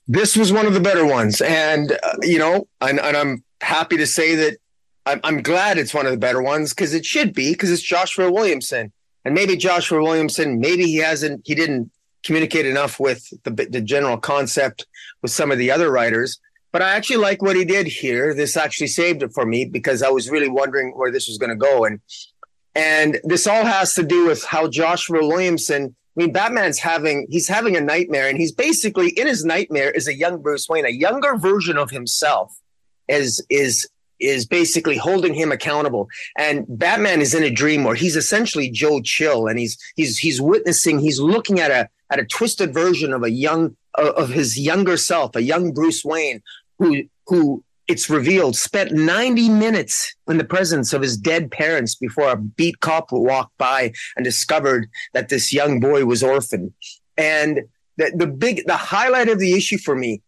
This 0.07 0.37
was 0.37 0.53
one 0.53 0.67
of 0.67 0.75
the 0.75 0.79
better 0.79 1.07
ones, 1.07 1.41
and 1.41 1.91
uh, 1.91 2.17
you 2.21 2.37
know, 2.37 2.67
and, 2.81 2.99
and 2.99 3.17
I'm 3.17 3.43
happy 3.61 3.97
to 3.97 4.05
say 4.05 4.35
that 4.35 4.57
I'm, 5.05 5.19
I'm 5.23 5.41
glad 5.41 5.77
it's 5.77 5.93
one 5.93 6.05
of 6.05 6.11
the 6.11 6.17
better 6.17 6.41
ones 6.41 6.73
because 6.73 6.93
it 6.93 7.05
should 7.05 7.33
be 7.33 7.51
because 7.51 7.71
it's 7.71 7.81
Joshua 7.81 8.31
Williamson. 8.31 8.91
And 9.25 9.35
maybe 9.35 9.55
Joshua 9.55 10.01
Williamson, 10.01 10.59
maybe 10.59 10.85
he 10.85 10.97
hasn't, 10.97 11.41
he 11.45 11.55
didn't 11.55 11.91
communicate 12.23 12.65
enough 12.65 12.99
with 12.99 13.27
the, 13.43 13.51
the 13.51 13.81
general 13.81 14.17
concept 14.17 14.85
with 15.21 15.31
some 15.31 15.51
of 15.51 15.57
the 15.57 15.71
other 15.71 15.91
writers. 15.91 16.39
But 16.71 16.81
I 16.81 16.91
actually 16.91 17.17
like 17.17 17.41
what 17.41 17.55
he 17.55 17.65
did 17.65 17.87
here. 17.87 18.33
This 18.33 18.55
actually 18.55 18.87
saved 18.87 19.23
it 19.23 19.33
for 19.33 19.45
me 19.45 19.65
because 19.65 20.01
I 20.01 20.09
was 20.09 20.29
really 20.29 20.49
wondering 20.49 20.91
where 20.95 21.11
this 21.11 21.27
was 21.27 21.37
going 21.37 21.49
to 21.49 21.55
go. 21.55 21.85
And 21.85 21.99
and 22.73 23.19
this 23.25 23.47
all 23.47 23.65
has 23.65 23.93
to 23.95 24.03
do 24.03 24.27
with 24.27 24.45
how 24.45 24.69
Joshua 24.69 25.27
Williamson. 25.27 25.95
I 26.17 26.23
mean, 26.23 26.31
Batman's 26.31 26.79
having 26.79 27.27
he's 27.29 27.49
having 27.49 27.75
a 27.75 27.81
nightmare, 27.81 28.29
and 28.29 28.37
he's 28.37 28.53
basically 28.53 29.09
in 29.09 29.27
his 29.27 29.43
nightmare 29.43 29.91
is 29.91 30.07
a 30.07 30.15
young 30.15 30.41
Bruce 30.41 30.69
Wayne, 30.69 30.85
a 30.85 30.89
younger 30.89 31.35
version 31.35 31.77
of 31.77 31.91
himself, 31.91 32.53
is 33.09 33.45
is 33.49 33.89
is 34.21 34.45
basically 34.45 34.97
holding 34.97 35.33
him 35.33 35.51
accountable. 35.51 36.07
And 36.37 36.65
Batman 36.67 37.21
is 37.21 37.33
in 37.33 37.43
a 37.43 37.49
dream 37.49 37.83
where 37.83 37.95
he's 37.95 38.15
essentially 38.15 38.69
Joe 38.69 39.01
Chill, 39.01 39.47
and 39.47 39.59
he's 39.59 39.77
he's 39.95 40.17
he's 40.17 40.41
witnessing, 40.41 40.99
he's 40.99 41.19
looking 41.19 41.59
at 41.59 41.71
a 41.71 41.89
at 42.11 42.19
a 42.19 42.25
twisted 42.25 42.73
version 42.73 43.13
of 43.13 43.23
a 43.23 43.31
young 43.31 43.75
uh, 43.97 44.11
of 44.15 44.29
his 44.29 44.59
younger 44.59 44.97
self, 44.97 45.35
a 45.35 45.41
young 45.41 45.73
Bruce 45.73 46.03
Wayne, 46.03 46.41
who 46.79 47.03
who 47.27 47.63
it's 47.87 48.09
revealed 48.09 48.55
spent 48.55 48.93
90 48.93 49.49
minutes 49.49 50.15
in 50.29 50.37
the 50.37 50.45
presence 50.45 50.93
of 50.93 51.01
his 51.01 51.17
dead 51.17 51.51
parents 51.51 51.95
before 51.95 52.29
a 52.29 52.37
beat 52.37 52.79
cop 52.79 53.11
walked 53.11 53.57
by 53.57 53.91
and 54.15 54.23
discovered 54.23 54.87
that 55.13 55.27
this 55.27 55.51
young 55.51 55.81
boy 55.81 56.05
was 56.05 56.23
orphaned. 56.23 56.71
And 57.17 57.61
the, 57.97 58.11
the 58.15 58.27
big 58.27 58.65
the 58.65 58.77
highlight 58.77 59.27
of 59.27 59.39
the 59.39 59.53
issue 59.53 59.77
for 59.77 59.95
me 59.95 60.21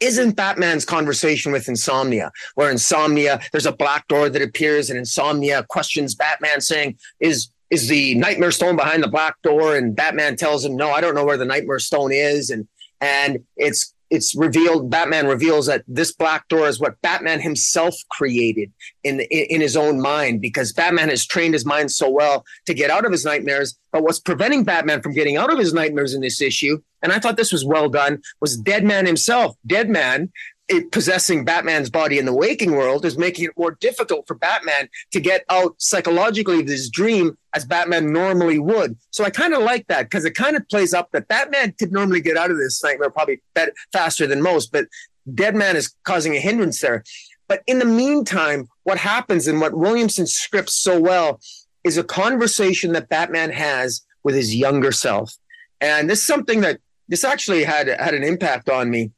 isn't 0.00 0.36
Batman's 0.36 0.84
conversation 0.84 1.52
with 1.52 1.68
Insomnia, 1.68 2.30
where 2.54 2.70
Insomnia, 2.70 3.40
there's 3.52 3.66
a 3.66 3.72
black 3.72 4.06
door 4.08 4.28
that 4.28 4.42
appears 4.42 4.90
and 4.90 4.98
Insomnia 4.98 5.64
questions 5.68 6.14
Batman 6.14 6.60
saying, 6.60 6.98
is 7.20 7.50
is 7.70 7.88
the 7.88 8.14
nightmare 8.14 8.50
stone 8.50 8.76
behind 8.76 9.02
the 9.02 9.08
black 9.08 9.40
door? 9.42 9.76
And 9.76 9.94
Batman 9.94 10.36
tells 10.36 10.64
him, 10.64 10.74
no, 10.74 10.90
I 10.90 11.02
don't 11.02 11.14
know 11.14 11.24
where 11.24 11.36
the 11.36 11.44
nightmare 11.44 11.78
stone 11.78 12.12
is. 12.12 12.50
And 12.50 12.66
and 13.00 13.44
it's 13.56 13.94
it's 14.10 14.34
revealed 14.34 14.90
batman 14.90 15.26
reveals 15.26 15.66
that 15.66 15.84
this 15.86 16.12
black 16.12 16.48
door 16.48 16.66
is 16.68 16.80
what 16.80 17.00
batman 17.02 17.40
himself 17.40 17.94
created 18.10 18.72
in, 19.04 19.20
in, 19.20 19.60
his 19.60 19.76
own 19.76 20.00
mind 20.00 20.40
because 20.40 20.72
batman 20.72 21.08
has 21.08 21.26
trained 21.26 21.54
his 21.54 21.66
mind 21.66 21.90
so 21.90 22.08
well 22.08 22.44
to 22.66 22.74
get 22.74 22.90
out 22.90 23.04
of 23.04 23.12
his 23.12 23.24
nightmares. 23.24 23.78
But 23.92 24.02
what's 24.02 24.20
preventing 24.20 24.64
batman 24.64 25.02
from 25.02 25.14
getting 25.14 25.36
out 25.36 25.52
of 25.52 25.58
his 25.58 25.72
nightmares 25.72 26.14
in 26.14 26.20
this 26.20 26.40
issue 26.40 26.78
and 27.02 27.12
i 27.12 27.18
thought 27.18 27.36
this 27.36 27.52
was 27.52 27.64
well 27.64 27.88
done 27.88 28.20
was 28.40 28.56
deadman 28.56 29.06
himself. 29.06 29.56
Deadman 29.66 30.32
it 30.68 30.92
possessing 30.92 31.44
Batman's 31.44 31.88
body 31.88 32.18
in 32.18 32.26
the 32.26 32.34
waking 32.34 32.72
world 32.72 33.04
is 33.06 33.16
making 33.16 33.46
it 33.46 33.52
more 33.56 33.72
difficult 33.80 34.26
for 34.26 34.34
Batman 34.34 34.88
to 35.12 35.20
get 35.20 35.44
out 35.48 35.74
psychologically 35.78 36.60
of 36.60 36.68
his 36.68 36.90
dream 36.90 37.38
as 37.54 37.64
Batman 37.64 38.12
normally 38.12 38.58
would. 38.58 38.96
So 39.10 39.24
I 39.24 39.30
kind 39.30 39.54
of 39.54 39.62
like 39.62 39.86
that 39.86 40.04
because 40.04 40.26
it 40.26 40.34
kind 40.34 40.56
of 40.56 40.68
plays 40.68 40.92
up 40.92 41.10
that 41.12 41.26
Batman 41.28 41.74
could 41.78 41.90
normally 41.90 42.20
get 42.20 42.36
out 42.36 42.50
of 42.50 42.58
this 42.58 42.82
nightmare 42.84 43.10
probably 43.10 43.40
better, 43.54 43.72
faster 43.92 44.26
than 44.26 44.42
most, 44.42 44.70
but 44.70 44.86
Deadman 45.34 45.76
is 45.76 45.94
causing 46.04 46.36
a 46.36 46.40
hindrance 46.40 46.80
there. 46.80 47.02
But 47.48 47.62
in 47.66 47.78
the 47.78 47.86
meantime, 47.86 48.68
what 48.82 48.98
happens 48.98 49.46
and 49.46 49.60
what 49.60 49.74
Williamson 49.74 50.26
scripts 50.26 50.74
so 50.74 51.00
well 51.00 51.40
is 51.82 51.96
a 51.96 52.04
conversation 52.04 52.92
that 52.92 53.08
Batman 53.08 53.50
has 53.50 54.02
with 54.22 54.34
his 54.34 54.54
younger 54.54 54.92
self. 54.92 55.34
And 55.80 56.10
this 56.10 56.20
is 56.20 56.26
something 56.26 56.60
that 56.60 56.80
this 57.08 57.24
actually 57.24 57.64
had 57.64 57.88
had 57.88 58.12
an 58.12 58.22
impact 58.22 58.68
on 58.68 58.90
me 58.90 59.12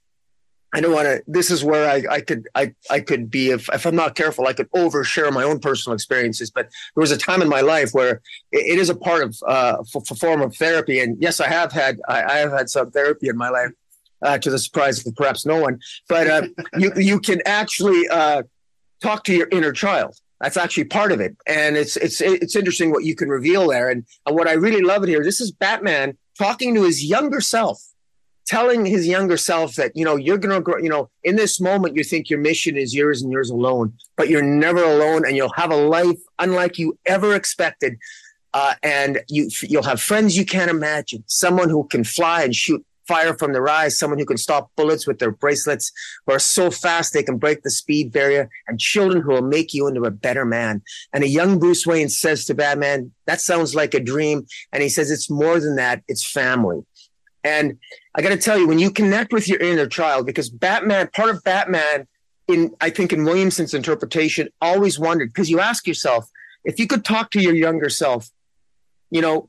I 0.72 0.80
don't 0.80 0.92
want 0.92 1.06
to. 1.06 1.22
This 1.26 1.50
is 1.50 1.64
where 1.64 1.90
I, 1.90 2.04
I 2.14 2.20
could 2.20 2.48
I 2.54 2.72
I 2.90 3.00
could 3.00 3.30
be 3.30 3.50
if 3.50 3.68
if 3.72 3.86
I'm 3.86 3.96
not 3.96 4.14
careful, 4.14 4.46
I 4.46 4.52
could 4.52 4.70
overshare 4.70 5.32
my 5.32 5.42
own 5.42 5.58
personal 5.58 5.94
experiences. 5.94 6.50
But 6.50 6.70
there 6.94 7.02
was 7.02 7.10
a 7.10 7.16
time 7.16 7.42
in 7.42 7.48
my 7.48 7.60
life 7.60 7.90
where 7.92 8.20
it, 8.52 8.74
it 8.74 8.78
is 8.78 8.88
a 8.88 8.94
part 8.94 9.24
of 9.24 9.36
uh, 9.46 9.78
f- 9.94 10.18
form 10.18 10.42
of 10.42 10.54
therapy, 10.54 11.00
and 11.00 11.16
yes, 11.20 11.40
I 11.40 11.48
have 11.48 11.72
had 11.72 12.00
I, 12.08 12.22
I 12.22 12.36
have 12.36 12.52
had 12.52 12.70
some 12.70 12.90
therapy 12.92 13.28
in 13.28 13.36
my 13.36 13.48
life, 13.48 13.70
uh, 14.22 14.38
to 14.38 14.50
the 14.50 14.58
surprise 14.58 15.04
of 15.04 15.14
perhaps 15.16 15.44
no 15.44 15.60
one. 15.60 15.80
But 16.08 16.26
uh, 16.28 16.42
you 16.78 16.92
you 16.96 17.20
can 17.20 17.40
actually 17.46 18.08
uh, 18.08 18.44
talk 19.02 19.24
to 19.24 19.34
your 19.34 19.48
inner 19.50 19.72
child. 19.72 20.16
That's 20.40 20.56
actually 20.56 20.84
part 20.84 21.10
of 21.10 21.20
it, 21.20 21.36
and 21.48 21.76
it's 21.76 21.96
it's 21.96 22.20
it's 22.20 22.54
interesting 22.54 22.92
what 22.92 23.04
you 23.04 23.16
can 23.16 23.28
reveal 23.28 23.68
there. 23.68 23.90
And, 23.90 24.06
and 24.24 24.36
what 24.36 24.46
I 24.46 24.52
really 24.52 24.82
love 24.82 25.02
it 25.02 25.08
here, 25.08 25.22
this 25.24 25.40
is 25.40 25.50
Batman 25.50 26.16
talking 26.38 26.74
to 26.76 26.84
his 26.84 27.04
younger 27.04 27.40
self 27.40 27.82
telling 28.50 28.84
his 28.84 29.06
younger 29.06 29.36
self 29.36 29.76
that 29.76 29.92
you 29.94 30.04
know 30.04 30.16
you're 30.16 30.36
gonna 30.36 30.60
grow 30.60 30.76
you 30.76 30.88
know 30.88 31.08
in 31.22 31.36
this 31.36 31.60
moment 31.60 31.94
you 31.94 32.02
think 32.02 32.28
your 32.28 32.40
mission 32.40 32.76
is 32.76 32.92
yours 32.92 33.22
and 33.22 33.30
yours 33.30 33.48
alone 33.48 33.92
but 34.16 34.28
you're 34.28 34.42
never 34.42 34.82
alone 34.82 35.24
and 35.24 35.36
you'll 35.36 35.52
have 35.54 35.70
a 35.70 35.76
life 35.76 36.18
unlike 36.40 36.76
you 36.76 36.98
ever 37.06 37.34
expected. 37.34 37.96
Uh, 38.52 38.74
and 38.82 39.20
you 39.28 39.48
you'll 39.62 39.84
have 39.84 40.02
friends 40.02 40.36
you 40.36 40.44
can't 40.44 40.72
imagine 40.72 41.22
someone 41.28 41.68
who 41.68 41.86
can 41.86 42.02
fly 42.02 42.42
and 42.42 42.52
shoot 42.52 42.84
fire 43.06 43.32
from 43.38 43.52
their 43.52 43.68
eyes 43.68 43.96
someone 43.96 44.18
who 44.18 44.26
can 44.26 44.36
stop 44.36 44.72
bullets 44.76 45.06
with 45.06 45.20
their 45.20 45.30
bracelets 45.30 45.92
who 46.26 46.32
are 46.32 46.40
so 46.40 46.68
fast 46.68 47.12
they 47.12 47.22
can 47.22 47.38
break 47.38 47.62
the 47.62 47.70
speed 47.70 48.10
barrier 48.10 48.50
and 48.66 48.80
children 48.80 49.22
who 49.22 49.30
will 49.30 49.50
make 49.56 49.72
you 49.72 49.86
into 49.86 50.02
a 50.02 50.10
better 50.10 50.44
man. 50.44 50.82
And 51.12 51.22
a 51.22 51.28
young 51.28 51.60
bruce 51.60 51.86
wayne 51.86 52.08
says 52.08 52.44
to 52.46 52.54
batman 52.54 53.12
that 53.26 53.40
sounds 53.40 53.76
like 53.76 53.94
a 53.94 54.00
dream. 54.00 54.46
And 54.72 54.82
he 54.82 54.88
says 54.88 55.12
it's 55.12 55.30
more 55.30 55.60
than 55.60 55.76
that. 55.76 56.02
It's 56.08 56.28
family 56.28 56.84
and 57.42 57.78
I 58.14 58.22
got 58.22 58.30
to 58.30 58.36
tell 58.36 58.58
you, 58.58 58.68
when 58.68 58.78
you 58.78 58.90
connect 58.90 59.32
with 59.32 59.48
your 59.48 59.60
inner 59.60 59.86
child, 59.86 60.26
because 60.26 60.50
Batman, 60.50 61.08
part 61.14 61.30
of 61.30 61.42
Batman, 61.42 62.06
in 62.48 62.74
I 62.80 62.90
think 62.90 63.12
in 63.12 63.24
Williamson's 63.24 63.74
interpretation, 63.74 64.48
always 64.60 64.98
wondered 64.98 65.32
because 65.32 65.50
you 65.50 65.60
ask 65.60 65.86
yourself, 65.86 66.28
if 66.64 66.78
you 66.78 66.86
could 66.86 67.04
talk 67.04 67.30
to 67.30 67.40
your 67.40 67.54
younger 67.54 67.88
self, 67.88 68.28
you 69.10 69.20
know, 69.20 69.48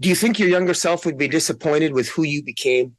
do 0.00 0.08
you 0.08 0.14
think 0.14 0.38
your 0.38 0.48
younger 0.48 0.74
self 0.74 1.04
would 1.04 1.18
be 1.18 1.28
disappointed 1.28 1.92
with 1.92 2.08
who 2.08 2.22
you 2.22 2.42
became? 2.42 2.96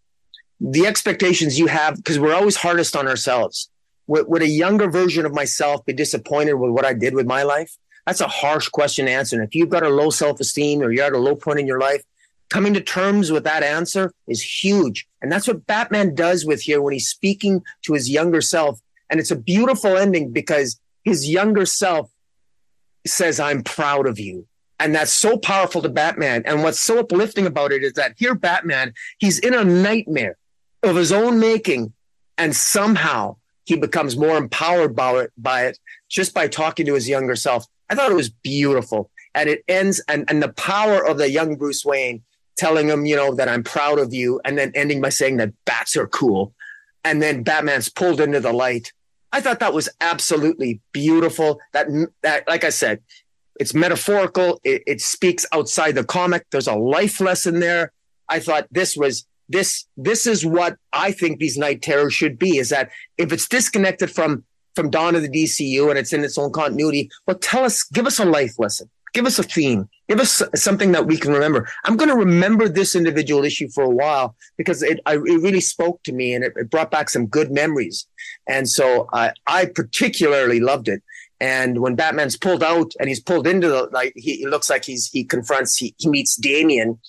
the 0.60 0.86
expectations 0.86 1.58
you 1.58 1.68
have, 1.68 1.96
because 1.96 2.20
we're 2.20 2.34
always 2.34 2.58
hardest 2.58 2.96
on 2.96 3.08
ourselves. 3.08 3.70
Would, 4.08 4.28
would 4.28 4.42
a 4.42 4.48
younger 4.48 4.90
version 4.90 5.26
of 5.26 5.34
myself 5.34 5.86
be 5.86 5.94
disappointed 5.94 6.54
with 6.54 6.72
what 6.72 6.86
I 6.86 6.94
did 6.94 7.14
with 7.14 7.28
my 7.28 7.44
life? 7.44 7.76
That's 8.06 8.22
a 8.22 8.28
harsh 8.28 8.70
question 8.70 9.06
to 9.06 9.12
answer. 9.12 9.36
And 9.36 9.48
if 9.48 9.56
you've 9.56 9.70
got 9.70 9.84
a 9.84 9.90
low 9.90 10.10
self 10.10 10.40
esteem 10.40 10.82
or 10.82 10.92
you're 10.92 11.06
at 11.06 11.14
a 11.14 11.18
low 11.18 11.36
point 11.36 11.60
in 11.60 11.68
your 11.68 11.80
life, 11.80 12.04
coming 12.50 12.74
to 12.74 12.82
terms 12.82 13.32
with 13.32 13.44
that 13.44 13.64
answer 13.64 14.12
is 14.28 14.42
huge. 14.42 15.08
And 15.22 15.32
that's 15.32 15.48
what 15.48 15.66
Batman 15.68 16.16
does 16.16 16.46
with 16.46 16.62
here 16.62 16.82
when 16.82 16.94
he's 16.94 17.08
speaking 17.08 17.62
to 17.84 17.94
his 17.94 18.10
younger 18.10 18.42
self. 18.42 18.80
And 19.10 19.20
it's 19.20 19.32
a 19.32 19.36
beautiful 19.36 19.98
ending 19.98 20.32
because 20.32 20.80
his 21.04 21.30
younger 21.30 21.66
self 21.66 22.12
says, 23.06 23.40
I'm 23.40 23.64
proud 23.64 24.08
of 24.08 24.20
you. 24.20 24.48
And 24.80 24.96
that's 24.96 25.12
so 25.12 25.38
powerful 25.38 25.82
to 25.82 25.90
Batman. 25.90 26.44
And 26.46 26.64
what's 26.64 26.80
so 26.80 27.00
uplifting 27.00 27.46
about 27.46 27.72
it 27.72 27.84
is 27.84 27.94
that 27.94 28.14
here, 28.18 28.36
Batman, 28.36 28.94
he's 29.18 29.40
in 29.40 29.54
a 29.54 29.64
nightmare 29.64 30.38
of 30.84 30.96
his 30.96 31.12
own 31.12 31.40
making. 31.40 31.94
And 32.38 32.56
somehow 32.56 33.36
he 33.66 33.76
becomes 33.76 34.16
more 34.16 34.38
empowered 34.38 34.96
by 34.96 35.12
it, 35.20 35.32
by 35.38 35.66
it 35.66 35.78
just 36.08 36.34
by 36.34 36.48
talking 36.48 36.86
to 36.86 36.94
his 36.94 37.10
younger 37.10 37.36
self. 37.36 37.66
I 37.90 37.96
thought 37.96 38.12
it 38.12 38.16
was 38.16 38.30
beautiful. 38.30 39.12
And 39.36 39.50
it 39.50 39.64
ends, 39.68 40.02
and, 40.08 40.26
and 40.30 40.42
the 40.42 40.54
power 40.54 41.06
of 41.06 41.18
the 41.18 41.30
young 41.30 41.56
Bruce 41.56 41.84
Wayne 41.84 42.24
telling 42.60 42.90
him, 42.90 43.06
you 43.06 43.16
know, 43.16 43.34
that 43.36 43.48
I'm 43.48 43.64
proud 43.64 44.00
of 44.00 44.14
you, 44.14 44.42
and 44.44 44.58
then 44.58 44.72
ending 44.76 45.02
by 45.02 45.10
saying 45.10 45.38
that 45.38 45.54
bats 45.66 45.96
are 45.96 46.08
cool. 46.08 46.54
And 47.06 47.22
then 47.22 47.44
Batman's 47.44 47.90
pulled 47.90 48.20
into 48.20 48.42
the 48.42 48.52
light. 48.52 48.92
I 49.32 49.40
thought 49.40 49.62
that 49.62 49.74
was 49.74 49.88
absolutely 50.02 50.82
beautiful. 50.92 51.60
That, 51.72 51.88
that 52.24 52.48
like 52.48 52.66
I 52.66 52.70
said, 52.70 53.00
it's 53.60 53.74
metaphorical. 53.74 54.60
It, 54.64 54.84
it 54.86 55.02
speaks 55.02 55.46
outside 55.54 55.96
the 55.96 56.04
comic. 56.04 56.46
There's 56.52 56.68
a 56.68 56.76
life 56.76 57.22
lesson 57.22 57.60
there. 57.60 57.94
I 58.28 58.40
thought 58.40 58.68
this 58.72 58.98
was 58.98 59.26
this 59.48 59.86
this 59.98 60.28
is 60.28 60.46
what 60.46 60.78
I 60.94 61.12
think 61.12 61.40
these 61.40 61.58
knight 61.58 61.82
terrors 61.82 62.14
should 62.14 62.38
be 62.38 62.58
is 62.58 62.70
that 62.70 62.92
if 63.18 63.32
it's 63.34 63.48
disconnected 63.48 64.12
from 64.12 64.44
from 64.76 64.90
Dawn 64.90 65.16
of 65.16 65.24
the 65.24 65.30
DCU 65.30 65.90
and 65.90 65.98
it's 65.98 66.14
in 66.14 66.24
its 66.24 66.38
own 66.38 66.52
continuity, 66.52 67.10
well 67.26 67.38
tell 67.38 67.66
us 67.66 67.84
give 67.84 68.06
us 68.06 68.20
a 68.20 68.26
life 68.26 68.60
lesson. 68.60 68.90
Give 69.14 69.26
us 69.26 69.40
a 69.40 69.44
theme. 69.44 69.90
Give 70.08 70.20
us 70.20 70.42
something 70.56 70.92
that 70.92 71.06
we 71.06 71.18
can 71.18 71.32
remember. 71.32 71.68
I'm 71.86 71.98
going 71.98 72.10
to 72.10 72.16
remember 72.16 72.68
this 72.68 72.96
individual 72.96 73.44
issue 73.44 73.70
for 73.70 73.84
a 73.84 73.90
while 73.90 74.36
because 74.58 74.82
it, 74.82 75.00
I, 75.06 75.16
it 75.16 75.42
really 75.42 75.62
spoke 75.62 76.02
to 76.04 76.12
me 76.12 76.34
and 76.34 76.44
it, 76.44 76.54
it, 76.56 76.70
brought 76.70 76.92
back 76.92 77.10
some 77.10 77.28
good 77.28 77.52
memories. 77.52 78.08
And 78.48 78.68
so 78.68 79.08
I, 79.14 79.32
I 79.48 79.66
particularly 79.66 80.60
loved 80.60 80.88
it. 80.88 81.04
And 81.40 81.80
when 81.80 81.96
Batman's 81.96 82.38
pulled 82.38 82.64
out 82.64 82.92
and 83.00 83.08
he's 83.08 83.22
pulled 83.22 83.48
into 83.48 83.70
the 83.70 83.90
like, 83.92 84.14
he, 84.16 84.46
looks 84.46 84.70
like 84.70 84.84
he's 84.84 85.08
he 85.08 85.24
confronts 85.24 85.78
he, 85.78 85.96
he 85.98 86.10
meets 86.10 86.36
Damian 86.36 87.00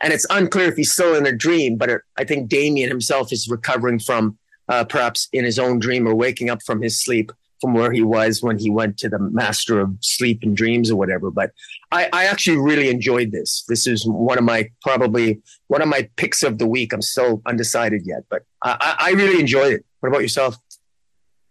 and 0.00 0.12
it's 0.12 0.26
unclear 0.30 0.68
if 0.68 0.76
he's 0.76 0.92
still 0.92 1.14
in 1.14 1.26
a 1.26 1.32
dream, 1.32 1.76
but 1.76 1.88
it, 1.88 2.02
I 2.18 2.24
think 2.24 2.48
Damian 2.48 2.88
himself 2.88 3.32
is 3.32 3.48
recovering 3.48 3.98
from 3.98 4.38
uh, 4.68 4.84
perhaps 4.84 5.28
in 5.32 5.44
his 5.44 5.58
own 5.58 5.78
dream 5.78 6.06
or 6.06 6.14
waking 6.14 6.50
up 6.50 6.62
from 6.62 6.82
his 6.82 7.02
sleep 7.02 7.32
from 7.64 7.72
where 7.72 7.90
he 7.90 8.02
was 8.02 8.42
when 8.42 8.58
he 8.58 8.68
went 8.68 8.98
to 8.98 9.08
the 9.08 9.18
master 9.18 9.80
of 9.80 9.96
sleep 10.00 10.40
and 10.42 10.54
dreams 10.54 10.90
or 10.90 10.96
whatever. 10.96 11.30
But 11.30 11.52
I, 11.90 12.10
I 12.12 12.26
actually 12.26 12.58
really 12.58 12.90
enjoyed 12.90 13.32
this. 13.32 13.64
This 13.68 13.86
is 13.86 14.04
one 14.06 14.36
of 14.36 14.44
my 14.44 14.68
probably 14.82 15.40
one 15.68 15.80
of 15.80 15.88
my 15.88 16.10
picks 16.16 16.42
of 16.42 16.58
the 16.58 16.66
week. 16.66 16.92
I'm 16.92 17.00
still 17.00 17.40
undecided 17.46 18.02
yet, 18.04 18.24
but 18.28 18.42
I, 18.62 18.96
I 18.98 19.10
really 19.12 19.40
enjoyed 19.40 19.72
it. 19.72 19.86
What 20.00 20.10
about 20.10 20.20
yourself? 20.20 20.58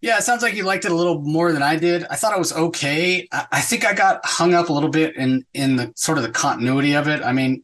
Yeah, 0.02 0.20
it 0.20 0.22
sounds 0.22 0.44
like 0.44 0.54
you 0.54 0.66
liked 0.66 0.86
it 0.86 0.92
a 0.92 0.96
little 0.96 1.20
more 1.20 1.52
than 1.52 1.64
I 1.64 1.78
did. 1.78 2.06
I 2.12 2.16
thought 2.16 2.36
it 2.36 2.40
was 2.40 2.54
okay. 2.54 3.28
I, 3.32 3.62
think 3.62 3.84
I 3.84 3.96
got 3.96 4.24
hung 4.24 4.54
up 4.54 4.70
a 4.70 4.74
little 4.74 4.92
bit 4.92 5.16
in 5.16 5.48
in 5.56 5.78
the 5.78 5.94
sort 5.96 6.20
of 6.20 6.24
the 6.24 6.30
continuity 6.30 6.94
of 6.94 7.08
it. 7.08 7.24
I 7.24 7.34
mean, 7.34 7.64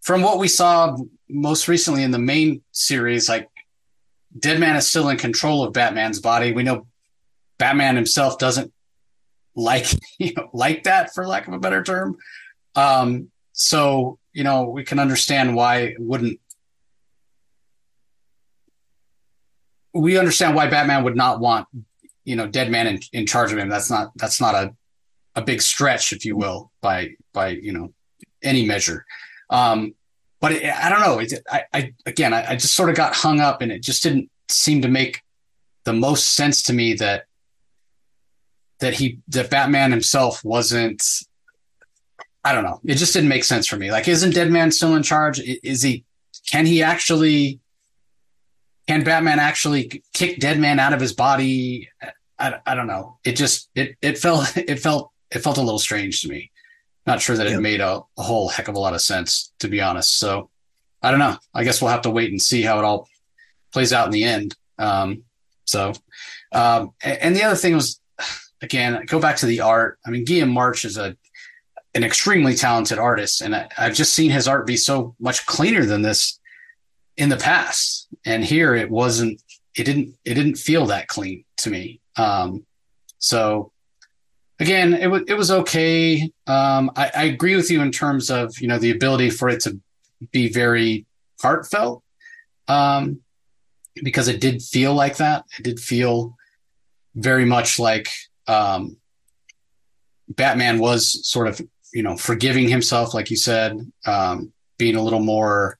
from 0.00 0.22
what 0.22 0.38
we 0.38 0.48
saw 0.48 0.96
most 1.28 1.68
recently 1.68 2.02
in 2.02 2.12
the 2.12 2.18
main 2.18 2.62
series, 2.72 3.28
like 3.28 3.50
Deadman 4.38 4.76
is 4.76 4.86
still 4.86 5.10
in 5.10 5.18
control 5.18 5.64
of 5.64 5.74
Batman's 5.74 6.20
body. 6.20 6.54
We 6.54 6.62
know 6.62 6.86
Batman 7.64 7.96
himself 7.96 8.36
doesn't 8.36 8.74
like 9.56 9.86
you 10.18 10.34
know 10.36 10.50
like 10.52 10.82
that 10.82 11.14
for 11.14 11.26
lack 11.26 11.48
of 11.48 11.54
a 11.54 11.58
better 11.58 11.82
term. 11.82 12.18
Um, 12.74 13.30
so 13.52 14.18
you 14.34 14.44
know 14.44 14.68
we 14.68 14.84
can 14.84 14.98
understand 14.98 15.56
why 15.56 15.76
it 15.78 15.96
wouldn't. 15.98 16.40
We 19.94 20.18
understand 20.18 20.54
why 20.54 20.66
Batman 20.66 21.04
would 21.04 21.16
not 21.16 21.40
want 21.40 21.66
you 22.24 22.36
know 22.36 22.46
Deadman 22.46 22.86
in, 22.86 23.00
in 23.14 23.26
charge 23.26 23.50
of 23.50 23.56
him. 23.56 23.70
That's 23.70 23.88
not 23.88 24.12
that's 24.16 24.42
not 24.42 24.54
a 24.54 24.74
a 25.34 25.40
big 25.40 25.62
stretch, 25.62 26.12
if 26.12 26.26
you 26.26 26.36
will, 26.36 26.70
by 26.82 27.14
by 27.32 27.48
you 27.48 27.72
know 27.72 27.94
any 28.42 28.66
measure. 28.66 29.06
Um, 29.48 29.94
but 30.38 30.52
it, 30.52 30.64
I 30.64 30.90
don't 30.90 31.00
know. 31.00 31.18
It, 31.18 31.32
I, 31.50 31.62
I 31.72 31.94
again, 32.04 32.34
I, 32.34 32.50
I 32.50 32.56
just 32.56 32.74
sort 32.74 32.90
of 32.90 32.96
got 32.96 33.14
hung 33.14 33.40
up, 33.40 33.62
and 33.62 33.72
it 33.72 33.82
just 33.82 34.02
didn't 34.02 34.28
seem 34.50 34.82
to 34.82 34.88
make 34.88 35.22
the 35.84 35.94
most 35.94 36.34
sense 36.34 36.60
to 36.64 36.74
me 36.74 36.92
that 36.94 37.24
that 38.80 38.94
he 38.94 39.18
that 39.28 39.50
Batman 39.50 39.90
himself 39.90 40.44
wasn't. 40.44 41.02
I 42.44 42.52
don't 42.52 42.64
know. 42.64 42.80
It 42.84 42.96
just 42.96 43.14
didn't 43.14 43.30
make 43.30 43.44
sense 43.44 43.66
for 43.66 43.76
me. 43.76 43.90
Like, 43.90 44.06
isn't 44.06 44.34
Deadman 44.34 44.70
still 44.70 44.94
in 44.94 45.02
charge? 45.02 45.40
Is 45.40 45.82
he? 45.82 46.04
Can 46.50 46.66
he 46.66 46.82
actually? 46.82 47.60
Can 48.86 49.02
Batman 49.02 49.38
actually 49.38 50.02
kick 50.12 50.40
Deadman 50.40 50.78
out 50.78 50.92
of 50.92 51.00
his 51.00 51.14
body? 51.14 51.88
I, 52.38 52.56
I 52.66 52.74
don't 52.74 52.86
know. 52.86 53.18
It 53.24 53.36
just 53.36 53.70
it 53.74 53.96
it 54.02 54.18
felt 54.18 54.56
it 54.56 54.78
felt 54.78 55.10
it 55.30 55.38
felt 55.40 55.58
a 55.58 55.62
little 55.62 55.78
strange 55.78 56.22
to 56.22 56.28
me. 56.28 56.50
Not 57.06 57.20
sure 57.20 57.36
that 57.36 57.46
it 57.46 57.60
made 57.60 57.80
a, 57.80 58.00
a 58.16 58.22
whole 58.22 58.48
heck 58.48 58.68
of 58.68 58.76
a 58.76 58.80
lot 58.80 58.94
of 58.94 59.00
sense, 59.02 59.52
to 59.58 59.68
be 59.68 59.80
honest. 59.80 60.18
So 60.18 60.48
I 61.02 61.10
don't 61.10 61.20
know. 61.20 61.36
I 61.52 61.64
guess 61.64 61.82
we'll 61.82 61.90
have 61.90 62.02
to 62.02 62.10
wait 62.10 62.30
and 62.30 62.40
see 62.40 62.62
how 62.62 62.78
it 62.78 62.84
all 62.84 63.08
plays 63.74 63.92
out 63.92 64.06
in 64.06 64.12
the 64.12 64.24
end. 64.24 64.56
Um, 64.78 65.24
so, 65.66 65.92
um, 66.50 66.92
and 67.02 67.36
the 67.36 67.42
other 67.42 67.56
thing 67.56 67.74
was, 67.74 68.00
again, 68.64 69.04
go 69.06 69.20
back 69.20 69.36
to 69.36 69.46
the 69.46 69.60
art. 69.60 69.98
I 70.06 70.10
mean, 70.10 70.24
Guillaume 70.24 70.50
March 70.50 70.84
is 70.84 70.96
a 70.96 71.16
an 71.94 72.02
extremely 72.02 72.54
talented 72.54 72.98
artist, 72.98 73.40
and 73.40 73.54
I, 73.54 73.68
have 73.76 73.94
just 73.94 74.14
seen 74.14 74.30
his 74.30 74.48
art 74.48 74.66
be 74.66 74.76
so 74.76 75.14
much 75.20 75.46
cleaner 75.46 75.84
than 75.84 76.02
this 76.02 76.40
in 77.16 77.28
the 77.28 77.36
past. 77.36 78.08
And 78.24 78.44
here, 78.44 78.74
it 78.74 78.90
wasn't. 78.90 79.40
It 79.76 79.84
didn't. 79.84 80.14
It 80.24 80.34
didn't 80.34 80.56
feel 80.56 80.86
that 80.86 81.08
clean 81.08 81.44
to 81.58 81.70
me. 81.70 82.00
Um, 82.16 82.66
so 83.18 83.72
again, 84.58 84.94
it 84.94 85.06
was 85.06 85.22
it 85.28 85.34
was 85.34 85.50
okay. 85.50 86.22
Um, 86.46 86.90
I, 86.96 87.10
I, 87.14 87.24
agree 87.24 87.56
with 87.56 87.70
you 87.70 87.82
in 87.82 87.92
terms 87.92 88.30
of 88.30 88.58
you 88.58 88.68
know 88.68 88.78
the 88.78 88.90
ability 88.90 89.30
for 89.30 89.48
it 89.48 89.60
to 89.62 89.80
be 90.32 90.48
very 90.48 91.06
heartfelt, 91.40 92.02
um, 92.68 93.20
because 94.02 94.28
it 94.28 94.40
did 94.40 94.62
feel 94.62 94.94
like 94.94 95.16
that. 95.18 95.44
It 95.58 95.64
did 95.64 95.80
feel 95.80 96.36
very 97.14 97.44
much 97.44 97.78
like 97.78 98.08
um, 98.46 98.96
Batman 100.28 100.78
was 100.78 101.26
sort 101.26 101.48
of 101.48 101.60
you 101.92 102.02
know 102.02 102.16
forgiving 102.16 102.68
himself, 102.68 103.14
like 103.14 103.30
you 103.30 103.36
said, 103.36 103.78
um, 104.06 104.52
being 104.78 104.96
a 104.96 105.02
little 105.02 105.20
more 105.20 105.78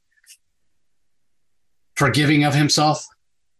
forgiving 1.96 2.44
of 2.44 2.54
himself. 2.54 3.06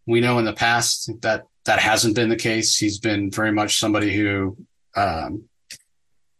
We 0.05 0.21
know 0.21 0.37
in 0.39 0.45
the 0.45 0.53
past 0.53 1.09
that 1.21 1.45
that 1.65 1.79
hasn't 1.79 2.15
been 2.15 2.29
the 2.29 2.35
case. 2.35 2.77
He's 2.77 2.99
been 2.99 3.31
very 3.31 3.51
much 3.51 3.79
somebody 3.79 4.15
who 4.15 4.55
um, 4.95 5.43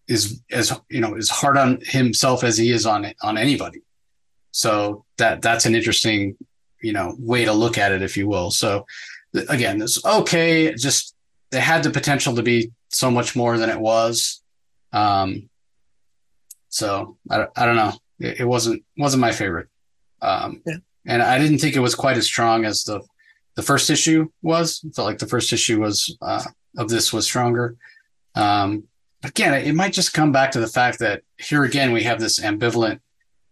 is 0.08 0.42
as 0.52 0.72
you 0.90 1.02
know 1.02 1.16
is 1.16 1.30
hard 1.30 1.58
on 1.58 1.80
himself 1.82 2.44
as 2.44 2.58
he 2.58 2.72
is 2.72 2.86
on 2.86 3.12
on 3.22 3.38
anybody. 3.38 3.82
So 4.52 5.06
that 5.18 5.42
that's 5.42 5.66
an 5.66 5.76
interesting 5.76 6.38
you 6.82 6.94
know 6.94 7.16
way 7.18 7.46
to 7.46 7.54
look 7.54 7.78
at 7.78 7.92
it, 7.92 8.02
if 8.02 8.16
you 8.16 8.28
will. 8.28 8.52
So 8.52 8.86
again, 9.50 9.82
it's 9.82 10.04
okay. 10.06 10.74
Just 10.76 11.15
they 11.56 11.62
had 11.62 11.84
the 11.84 11.90
potential 11.90 12.36
to 12.36 12.44
be 12.44 12.74
so 12.90 13.10
much 13.10 13.34
more 13.34 13.58
than 13.58 13.70
it 13.70 13.80
was. 13.80 14.42
Um, 14.92 15.50
so 16.68 17.16
I, 17.32 17.48
I 17.56 17.66
don't 17.66 17.78
know. 17.78 17.94
It, 18.20 18.42
it 18.42 18.46
wasn't 18.46 18.84
wasn't 18.98 19.22
my 19.22 19.32
favorite. 19.32 19.70
Um, 20.22 20.62
yeah. 20.66 20.76
and 21.06 21.22
I 21.22 21.40
didn't 21.40 21.60
think 21.60 21.78
it 21.78 21.80
was 21.80 21.96
quite 21.96 22.18
as 22.18 22.26
strong 22.26 22.66
as 22.66 22.84
the 22.84 23.00
the 23.56 23.62
first 23.62 23.90
issue 23.90 24.28
was. 24.42 24.84
I 24.86 24.90
felt 24.94 25.08
like 25.08 25.20
the 25.20 25.28
first 25.28 25.54
issue 25.54 25.80
was 25.80 26.14
uh, 26.22 26.44
of 26.78 26.90
this 26.90 27.14
was 27.14 27.24
stronger. 27.24 27.78
Um, 28.36 28.84
again, 29.24 29.54
it 29.54 29.76
might 29.76 29.94
just 29.94 30.14
come 30.14 30.34
back 30.34 30.52
to 30.52 30.60
the 30.60 30.68
fact 30.68 31.00
that 31.00 31.22
here 31.38 31.64
again 31.64 31.94
we 31.94 32.04
have 32.04 32.20
this 32.20 32.40
ambivalent 32.40 33.00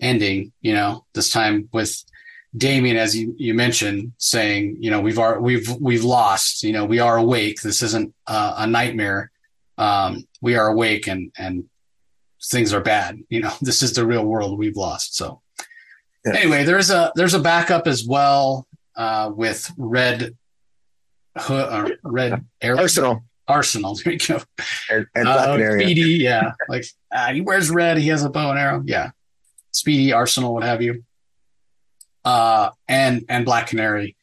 ending. 0.01 0.51
You 0.59 0.73
know, 0.73 1.05
this 1.13 1.29
time 1.29 1.69
with 1.71 2.03
Damian, 2.55 2.97
as 2.97 3.15
you, 3.15 3.33
you 3.37 3.53
mentioned, 3.53 4.13
saying, 4.17 4.77
you 4.79 4.91
know, 4.91 5.01
we've 5.01 5.17
are 5.17 5.39
we've 5.39 5.69
we've 5.79 6.03
lost. 6.03 6.63
You 6.63 6.73
know, 6.73 6.85
we 6.85 6.99
are 6.99 7.17
awake. 7.17 7.61
This 7.61 7.81
isn't 7.81 8.13
uh, 8.27 8.55
a 8.57 8.67
nightmare. 8.67 9.31
Um, 9.77 10.27
we 10.41 10.55
are 10.55 10.67
awake, 10.67 11.07
and 11.07 11.31
and 11.37 11.65
things 12.45 12.73
are 12.73 12.81
bad. 12.81 13.19
You 13.29 13.41
know, 13.41 13.53
this 13.61 13.81
is 13.81 13.93
the 13.93 14.05
real 14.05 14.25
world. 14.25 14.57
We've 14.57 14.77
lost. 14.77 15.15
So 15.15 15.41
yeah. 16.25 16.35
anyway, 16.35 16.63
there's 16.63 16.91
a 16.91 17.11
there's 17.15 17.33
a 17.33 17.39
backup 17.39 17.87
as 17.87 18.05
well 18.05 18.67
uh, 18.95 19.31
with 19.33 19.71
Red 19.77 20.37
Hood 21.37 21.73
or 21.73 21.91
Red 22.03 22.45
Air- 22.61 22.77
Arsenal. 22.77 23.23
Arsenal. 23.47 23.97
There 24.03 24.13
you 24.13 24.19
go. 24.19 24.41
And, 24.89 25.07
and 25.15 25.27
uh, 25.27 25.79
Speedy, 25.79 26.01
yeah. 26.01 26.53
Like 26.69 26.85
uh, 27.11 27.33
he 27.33 27.41
wears 27.41 27.69
red. 27.69 27.97
He 27.97 28.09
has 28.09 28.23
a 28.23 28.29
bow 28.29 28.51
and 28.51 28.59
arrow. 28.59 28.83
Yeah. 28.85 29.11
Speedy, 29.71 30.13
Arsenal, 30.13 30.53
what 30.53 30.63
have 30.63 30.81
you. 30.81 31.03
Uh, 32.25 32.69
and 32.87 33.25
and 33.27 33.45
Black 33.45 33.67
Canary, 33.67 34.15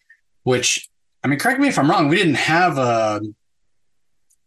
which 0.42 0.88
I 1.22 1.28
mean, 1.28 1.38
correct 1.38 1.60
me 1.60 1.68
if 1.68 1.78
I'm 1.78 1.90
wrong. 1.90 2.08
We 2.08 2.16
didn't 2.16 2.36
have 2.36 2.78
a 2.78 3.20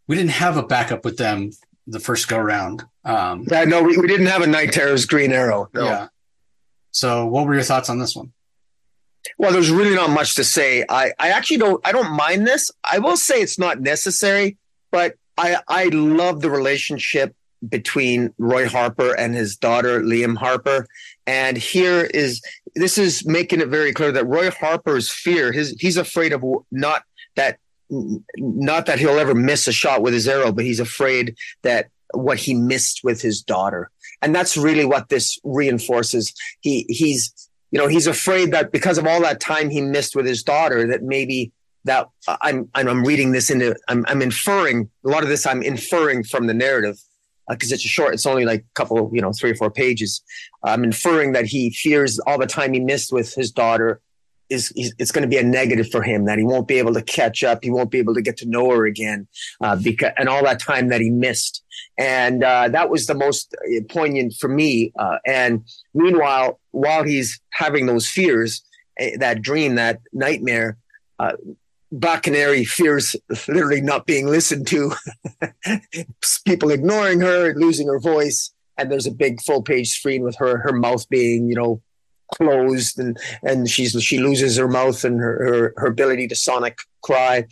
we 0.06 0.16
didn't 0.16 0.32
have 0.32 0.56
a 0.56 0.62
backup 0.62 1.04
with 1.04 1.16
them 1.16 1.50
the 1.86 2.00
first 2.00 2.28
go 2.28 2.38
round. 2.38 2.84
Um, 3.04 3.46
yeah, 3.50 3.64
no, 3.64 3.82
we, 3.82 3.96
we 3.96 4.06
didn't 4.06 4.26
have 4.26 4.42
a 4.42 4.46
Knight 4.46 4.72
Terror's 4.72 5.06
Green 5.06 5.32
Arrow. 5.32 5.68
No. 5.74 5.84
Yeah. 5.84 6.08
So, 6.90 7.26
what 7.26 7.46
were 7.46 7.54
your 7.54 7.62
thoughts 7.62 7.90
on 7.90 7.98
this 7.98 8.16
one? 8.16 8.32
Well, 9.38 9.52
there's 9.52 9.70
really 9.70 9.94
not 9.94 10.10
much 10.10 10.34
to 10.36 10.44
say. 10.44 10.84
I, 10.88 11.12
I 11.18 11.30
actually 11.30 11.58
don't 11.58 11.86
I 11.86 11.92
don't 11.92 12.12
mind 12.12 12.46
this. 12.46 12.70
I 12.82 12.98
will 12.98 13.16
say 13.16 13.40
it's 13.40 13.58
not 13.58 13.80
necessary, 13.80 14.56
but 14.90 15.14
I 15.36 15.58
I 15.68 15.84
love 15.86 16.40
the 16.40 16.50
relationship 16.50 17.34
between 17.68 18.32
Roy 18.38 18.68
Harper 18.68 19.18
and 19.18 19.34
his 19.34 19.56
daughter 19.56 20.02
Lian 20.02 20.36
Harper. 20.36 20.86
And 21.26 21.56
here 21.56 22.08
is 22.12 22.42
this 22.74 22.98
is 22.98 23.26
making 23.26 23.60
it 23.60 23.68
very 23.68 23.92
clear 23.92 24.12
that 24.12 24.26
Roy 24.26 24.50
Harper's 24.50 25.10
fear, 25.10 25.52
his 25.52 25.76
he's 25.78 25.96
afraid 25.96 26.32
of 26.32 26.44
not 26.70 27.02
that 27.36 27.58
not 27.90 28.86
that 28.86 28.98
he'll 28.98 29.18
ever 29.18 29.34
miss 29.34 29.68
a 29.68 29.72
shot 29.72 30.02
with 30.02 30.14
his 30.14 30.26
arrow, 30.26 30.52
but 30.52 30.64
he's 30.64 30.80
afraid 30.80 31.36
that 31.62 31.88
what 32.12 32.38
he 32.38 32.54
missed 32.54 33.00
with 33.04 33.20
his 33.20 33.42
daughter. 33.42 33.90
And 34.22 34.34
that's 34.34 34.56
really 34.56 34.84
what 34.84 35.08
this 35.08 35.38
reinforces. 35.44 36.32
He 36.60 36.86
he's 36.88 37.32
you 37.70 37.78
know 37.78 37.86
he's 37.86 38.06
afraid 38.06 38.52
that 38.52 38.72
because 38.72 38.98
of 38.98 39.06
all 39.06 39.20
that 39.22 39.40
time 39.40 39.70
he 39.70 39.80
missed 39.80 40.16
with 40.16 40.26
his 40.26 40.42
daughter, 40.42 40.86
that 40.86 41.02
maybe 41.02 41.52
that 41.84 42.08
I'm 42.40 42.68
I'm 42.74 43.04
reading 43.04 43.32
this 43.32 43.50
into 43.50 43.76
I'm 43.88 44.04
I'm 44.08 44.22
inferring 44.22 44.90
a 45.04 45.08
lot 45.08 45.22
of 45.22 45.28
this 45.28 45.46
I'm 45.46 45.62
inferring 45.62 46.24
from 46.24 46.46
the 46.46 46.54
narrative 46.54 46.98
because 47.48 47.72
uh, 47.72 47.74
it's 47.74 47.84
a 47.84 47.88
short 47.88 48.14
it's 48.14 48.26
only 48.26 48.44
like 48.44 48.60
a 48.60 48.74
couple 48.74 49.10
you 49.12 49.20
know 49.20 49.32
three 49.32 49.50
or 49.50 49.54
four 49.54 49.70
pages 49.70 50.22
i'm 50.64 50.84
inferring 50.84 51.32
that 51.32 51.46
he 51.46 51.70
fears 51.70 52.18
all 52.20 52.38
the 52.38 52.46
time 52.46 52.72
he 52.72 52.80
missed 52.80 53.12
with 53.12 53.34
his 53.34 53.50
daughter 53.50 54.00
is 54.50 54.72
it's 54.98 55.10
going 55.10 55.22
to 55.22 55.28
be 55.28 55.38
a 55.38 55.42
negative 55.42 55.90
for 55.90 56.02
him 56.02 56.26
that 56.26 56.38
he 56.38 56.44
won't 56.44 56.68
be 56.68 56.78
able 56.78 56.92
to 56.92 57.02
catch 57.02 57.42
up 57.42 57.62
he 57.62 57.70
won't 57.70 57.90
be 57.90 57.98
able 57.98 58.14
to 58.14 58.22
get 58.22 58.36
to 58.36 58.46
know 58.46 58.70
her 58.70 58.86
again 58.86 59.26
uh, 59.62 59.76
because 59.76 60.12
and 60.16 60.28
all 60.28 60.42
that 60.44 60.60
time 60.60 60.88
that 60.88 61.00
he 61.00 61.10
missed. 61.10 61.62
And 61.98 62.44
uh, 62.44 62.68
that 62.68 62.90
was 62.90 63.06
the 63.06 63.14
most 63.14 63.54
uh, 63.54 63.80
poignant 63.88 64.34
for 64.38 64.48
me 64.48 64.92
uh, 64.98 65.18
and 65.26 65.64
meanwhile 65.94 66.60
while 66.70 67.04
he's 67.04 67.40
having 67.50 67.86
those 67.86 68.08
fears 68.08 68.62
eh, 68.98 69.16
that 69.18 69.42
dream 69.42 69.76
that 69.76 70.00
nightmare 70.12 70.78
Black 71.94 72.24
Canary 72.24 72.64
fears 72.64 73.14
literally 73.46 73.80
not 73.80 74.04
being 74.04 74.26
listened 74.26 74.66
to, 74.66 74.92
people 76.44 76.70
ignoring 76.70 77.20
her, 77.20 77.54
losing 77.54 77.86
her 77.86 78.00
voice, 78.00 78.52
and 78.76 78.90
there's 78.90 79.06
a 79.06 79.12
big 79.12 79.40
full 79.40 79.62
page 79.62 79.90
screen 79.90 80.24
with 80.24 80.36
her 80.36 80.58
her 80.58 80.72
mouth 80.72 81.08
being 81.08 81.48
you 81.48 81.54
know 81.54 81.80
closed 82.34 82.98
and 82.98 83.16
and 83.44 83.70
she's 83.70 83.92
she 84.02 84.18
loses 84.18 84.56
her 84.56 84.66
mouth 84.66 85.04
and 85.04 85.20
her 85.20 85.44
her, 85.44 85.74
her 85.76 85.86
ability 85.86 86.26
to 86.28 86.34
sonic 86.34 86.78
cry, 87.02 87.44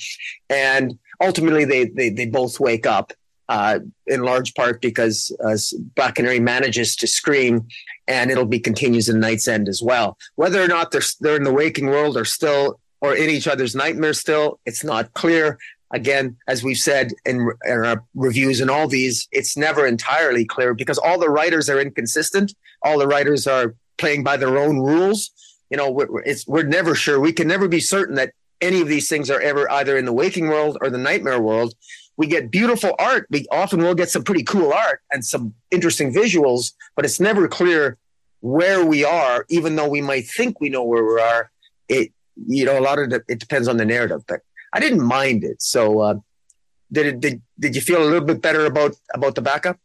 and 0.50 0.98
ultimately 1.20 1.64
they 1.64 1.84
they 1.84 2.10
they 2.10 2.26
both 2.26 2.58
wake 2.58 2.86
up. 2.86 3.12
Uh, 3.48 3.80
in 4.06 4.22
large 4.22 4.54
part 4.54 4.80
because 4.80 5.30
uh, 5.44 5.58
Black 5.94 6.18
manages 6.18 6.96
to 6.96 7.06
scream, 7.06 7.66
and 8.08 8.30
it'll 8.30 8.46
be 8.46 8.58
continues 8.58 9.10
in 9.10 9.20
Night's 9.20 9.46
End 9.46 9.68
as 9.68 9.82
well. 9.82 10.16
Whether 10.36 10.62
or 10.62 10.68
not 10.68 10.90
they're 10.90 11.02
they're 11.20 11.36
in 11.36 11.42
the 11.42 11.52
waking 11.52 11.88
world 11.88 12.16
or 12.16 12.24
still 12.24 12.80
or 13.02 13.14
in 13.14 13.28
each 13.28 13.48
other's 13.48 13.74
nightmares 13.74 14.18
still. 14.18 14.58
It's 14.64 14.82
not 14.82 15.12
clear. 15.12 15.58
Again, 15.90 16.38
as 16.48 16.62
we've 16.62 16.78
said 16.78 17.12
in, 17.26 17.50
in 17.66 17.84
our 17.84 18.02
reviews 18.14 18.60
and 18.60 18.70
all 18.70 18.88
these, 18.88 19.28
it's 19.30 19.56
never 19.58 19.84
entirely 19.84 20.46
clear 20.46 20.72
because 20.72 20.96
all 20.96 21.18
the 21.18 21.28
writers 21.28 21.68
are 21.68 21.78
inconsistent. 21.78 22.54
All 22.82 22.98
the 22.98 23.06
writers 23.06 23.46
are 23.46 23.74
playing 23.98 24.22
by 24.24 24.38
their 24.38 24.56
own 24.56 24.78
rules. 24.78 25.30
You 25.68 25.76
know, 25.76 25.90
we're, 25.90 26.22
it's, 26.22 26.46
we're 26.46 26.62
never 26.62 26.94
sure. 26.94 27.20
We 27.20 27.32
can 27.32 27.48
never 27.48 27.68
be 27.68 27.80
certain 27.80 28.14
that 28.14 28.32
any 28.62 28.80
of 28.80 28.88
these 28.88 29.08
things 29.08 29.28
are 29.30 29.40
ever 29.40 29.70
either 29.70 29.98
in 29.98 30.06
the 30.06 30.12
waking 30.12 30.48
world 30.48 30.78
or 30.80 30.88
the 30.88 30.96
nightmare 30.96 31.40
world. 31.40 31.74
We 32.16 32.26
get 32.28 32.50
beautiful 32.50 32.94
art. 32.98 33.26
We 33.30 33.46
often 33.50 33.82
will 33.82 33.94
get 33.94 34.10
some 34.10 34.22
pretty 34.22 34.44
cool 34.44 34.72
art 34.72 35.00
and 35.10 35.24
some 35.24 35.54
interesting 35.70 36.14
visuals, 36.14 36.72
but 36.94 37.04
it's 37.04 37.18
never 37.18 37.48
clear 37.48 37.98
where 38.40 38.84
we 38.84 39.04
are, 39.04 39.44
even 39.48 39.76
though 39.76 39.88
we 39.88 40.00
might 40.00 40.26
think 40.26 40.60
we 40.60 40.68
know 40.68 40.84
where 40.84 41.04
we 41.04 41.20
are. 41.20 41.50
It 41.88 42.12
you 42.46 42.64
know, 42.64 42.78
a 42.78 42.80
lot 42.80 42.98
of 42.98 43.12
it, 43.12 43.22
it 43.28 43.38
depends 43.38 43.68
on 43.68 43.76
the 43.76 43.84
narrative, 43.84 44.22
but 44.26 44.40
I 44.72 44.80
didn't 44.80 45.02
mind 45.02 45.44
it. 45.44 45.62
So, 45.62 46.00
uh, 46.00 46.14
did 46.90 47.06
it, 47.06 47.20
did, 47.20 47.42
did 47.58 47.74
you 47.74 47.80
feel 47.80 48.02
a 48.02 48.04
little 48.04 48.26
bit 48.26 48.42
better 48.42 48.66
about, 48.66 48.94
about 49.14 49.34
the 49.34 49.42
backup? 49.42 49.78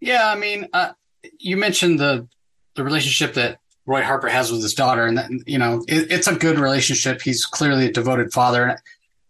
Yeah. 0.00 0.30
I 0.30 0.36
mean, 0.36 0.68
uh, 0.72 0.92
you 1.38 1.56
mentioned 1.56 1.98
the, 1.98 2.28
the 2.74 2.84
relationship 2.84 3.34
that 3.34 3.58
Roy 3.86 4.02
Harper 4.02 4.28
has 4.28 4.52
with 4.52 4.62
his 4.62 4.74
daughter 4.74 5.06
and 5.06 5.18
that, 5.18 5.30
you 5.46 5.58
know, 5.58 5.84
it, 5.88 6.10
it's 6.12 6.28
a 6.28 6.34
good 6.34 6.58
relationship. 6.58 7.20
He's 7.20 7.44
clearly 7.44 7.86
a 7.86 7.92
devoted 7.92 8.32
father. 8.32 8.64
And 8.64 8.78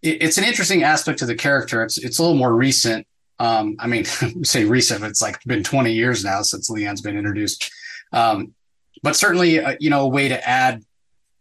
it, 0.02 0.22
it's 0.22 0.38
an 0.38 0.44
interesting 0.44 0.82
aspect 0.82 1.22
of 1.22 1.28
the 1.28 1.34
character. 1.34 1.82
It's, 1.82 1.98
it's 1.98 2.18
a 2.18 2.22
little 2.22 2.36
more 2.36 2.54
recent. 2.54 3.06
Um, 3.38 3.76
I 3.78 3.86
mean, 3.86 4.04
say 4.44 4.64
recent, 4.64 5.02
it's 5.04 5.22
like 5.22 5.42
been 5.44 5.64
20 5.64 5.92
years 5.92 6.24
now 6.24 6.42
since 6.42 6.68
Lian's 6.68 7.00
been 7.00 7.16
introduced. 7.16 7.70
Um, 8.12 8.54
but 9.02 9.16
certainly, 9.16 9.60
uh, 9.60 9.76
you 9.80 9.90
know, 9.90 10.02
a 10.02 10.08
way 10.08 10.28
to 10.28 10.48
add 10.48 10.84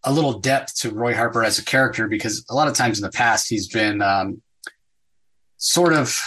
a 0.04 0.12
little 0.12 0.40
depth 0.40 0.76
to 0.82 0.92
Roy 0.92 1.14
Harper 1.14 1.44
as 1.44 1.60
a 1.60 1.66
character 1.66 2.08
because 2.08 2.46
a 2.50 2.56
lot 2.56 2.68
of 2.68 2.74
times 2.74 2.98
in 2.98 3.04
the 3.04 3.12
past 3.12 3.50
he's 3.50 3.68
been 3.68 4.02
um, 4.02 4.42
sort 5.58 5.94
of 5.94 6.20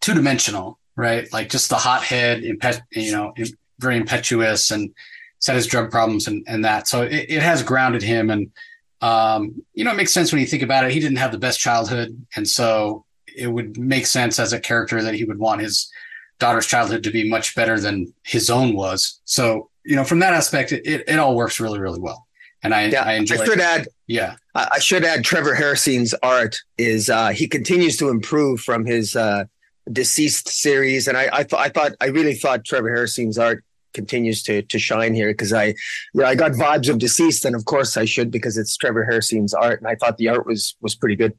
two 0.00 0.14
dimensional, 0.14 0.78
right? 0.96 1.30
Like 1.32 1.48
just 1.48 1.70
the 1.70 1.76
hothead, 1.76 2.42
impet- 2.42 2.82
you 2.92 3.12
know, 3.12 3.32
very 3.78 3.96
impetuous 3.96 4.70
and 4.70 4.94
said 5.38 5.56
his 5.56 5.66
drug 5.66 5.90
problems 5.90 6.26
and, 6.26 6.44
and 6.46 6.64
that. 6.64 6.86
So 6.86 7.02
it, 7.02 7.26
it 7.28 7.42
has 7.42 7.62
grounded 7.62 8.02
him. 8.02 8.30
And, 8.30 8.52
um, 9.00 9.62
you 9.72 9.84
know, 9.84 9.92
it 9.92 9.96
makes 9.96 10.12
sense 10.12 10.32
when 10.32 10.40
you 10.40 10.46
think 10.46 10.62
about 10.62 10.84
it. 10.84 10.92
He 10.92 11.00
didn't 11.00 11.18
have 11.18 11.32
the 11.32 11.38
best 11.38 11.60
childhood. 11.60 12.26
And 12.36 12.46
so 12.46 13.04
it 13.36 13.46
would 13.46 13.78
make 13.78 14.06
sense 14.06 14.38
as 14.38 14.52
a 14.52 14.60
character 14.60 15.02
that 15.02 15.14
he 15.14 15.24
would 15.24 15.38
want 15.38 15.62
his 15.62 15.90
daughter's 16.38 16.66
childhood 16.66 17.04
to 17.04 17.10
be 17.10 17.28
much 17.28 17.54
better 17.54 17.80
than 17.80 18.12
his 18.24 18.50
own 18.50 18.74
was. 18.74 19.20
So, 19.24 19.70
you 19.84 19.96
know, 19.96 20.04
from 20.04 20.18
that 20.18 20.34
aspect, 20.34 20.72
it, 20.72 20.84
it 20.86 21.18
all 21.18 21.34
works 21.34 21.58
really, 21.58 21.78
really 21.78 22.00
well 22.00 22.27
and 22.62 22.74
I, 22.74 22.86
yeah, 22.86 23.04
I 23.04 23.12
enjoy. 23.14 23.36
I 23.36 23.44
should 23.44 23.58
it. 23.58 23.64
add, 23.64 23.88
yeah, 24.06 24.36
I 24.54 24.78
should 24.78 25.04
add. 25.04 25.24
Trevor 25.24 25.54
Hairsine's 25.54 26.14
art 26.22 26.58
is 26.76 27.08
uh, 27.08 27.28
he 27.28 27.46
continues 27.46 27.96
to 27.98 28.08
improve 28.08 28.60
from 28.60 28.84
his 28.84 29.14
uh, 29.14 29.44
DCeased 29.88 30.48
series, 30.48 31.08
and 31.08 31.16
I, 31.16 31.28
I 31.32 31.44
thought, 31.44 31.60
I 31.60 31.68
thought, 31.68 31.92
I 32.00 32.06
really 32.06 32.34
thought 32.34 32.64
Trevor 32.64 32.90
Hairsine's 32.90 33.38
art 33.38 33.64
continues 33.94 34.42
to 34.44 34.62
to 34.62 34.78
shine 34.78 35.14
here 35.14 35.30
because 35.30 35.52
I, 35.52 35.74
yeah, 36.14 36.26
I 36.26 36.34
got 36.34 36.52
vibes 36.52 36.88
of 36.88 36.98
DCeased, 36.98 37.44
and 37.44 37.54
of 37.54 37.64
course 37.64 37.96
I 37.96 38.04
should 38.04 38.30
because 38.30 38.56
it's 38.58 38.76
Trevor 38.76 39.06
Hairsine's 39.10 39.54
art, 39.54 39.80
and 39.80 39.88
I 39.88 39.94
thought 39.94 40.16
the 40.16 40.28
art 40.28 40.46
was 40.46 40.76
was 40.80 40.94
pretty 40.94 41.16
good. 41.16 41.38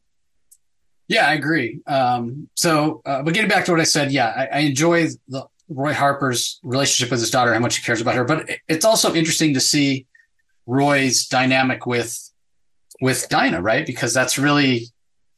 Yeah, 1.10 1.27
I 1.27 1.34
agree. 1.34 1.79
Um, 1.88 2.49
so, 2.53 3.01
uh, 3.03 3.23
but 3.23 3.34
getting 3.34 3.49
back 3.49 3.65
to 3.65 3.71
what 3.71 3.79
I 3.79 3.84
said, 3.86 4.12
yeah, 4.12 4.27
I, 4.27 4.58
I 4.58 4.60
enjoy 4.60 5.08
the 5.27 5.47
Roy 5.67 5.93
Harper's 5.93 6.60
relationship 6.63 7.12
with 7.12 7.19
his 7.19 7.32
daughter, 7.32 7.51
how 7.53 7.60
much 7.60 7.77
he 7.77 7.84
cares 7.84 7.99
about 7.99 8.15
her, 8.15 8.23
but 8.23 8.49
it's 8.67 8.86
also 8.86 9.13
interesting 9.13 9.53
to 9.55 9.60
see 9.60 10.05
Roy's 10.69 11.25
dynamic 11.25 11.86
with 11.88 12.29
with 13.01 13.27
Dinah, 13.29 13.62
right? 13.62 13.86
Because 13.86 14.13
that's 14.13 14.38
really 14.38 14.86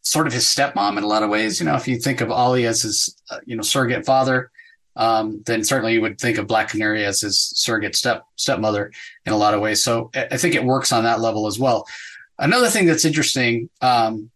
sort 0.02 0.28
of 0.28 0.34
his 0.34 0.46
stepmom 0.46 0.98
in 0.98 1.04
a 1.04 1.08
lot 1.08 1.24
of 1.24 1.30
ways. 1.30 1.60
You 1.60 1.68
know, 1.68 1.76
if 1.76 1.88
you 1.88 1.98
think 1.98 2.22
of 2.22 2.32
Ollie 2.32 2.66
as 2.66 2.82
his, 2.82 3.16
uh, 3.30 3.40
you 3.46 3.56
know, 3.56 3.62
surrogate 3.62 4.06
father, 4.06 4.52
um, 4.96 5.42
then 5.46 5.64
certainly 5.64 5.94
you 5.94 6.02
would 6.02 6.20
think 6.20 6.38
of 6.38 6.48
Black 6.48 6.70
Canary 6.70 7.06
as 7.06 7.22
his 7.22 7.40
surrogate 7.40 7.96
step 7.96 8.26
stepmother 8.36 8.92
in 9.26 9.32
a 9.32 9.38
lot 9.38 9.54
of 9.54 9.62
ways. 9.62 9.82
So 9.82 10.12
I 10.14 10.36
think 10.36 10.54
it 10.54 10.66
works 10.66 10.92
on 10.92 11.06
that 11.06 11.22
level 11.22 11.48
as 11.48 11.58
well. 11.58 11.88
Another 12.38 12.68
thing 12.68 12.86
that's 12.86 13.06
interesting 13.06 13.70
um, 13.80 14.32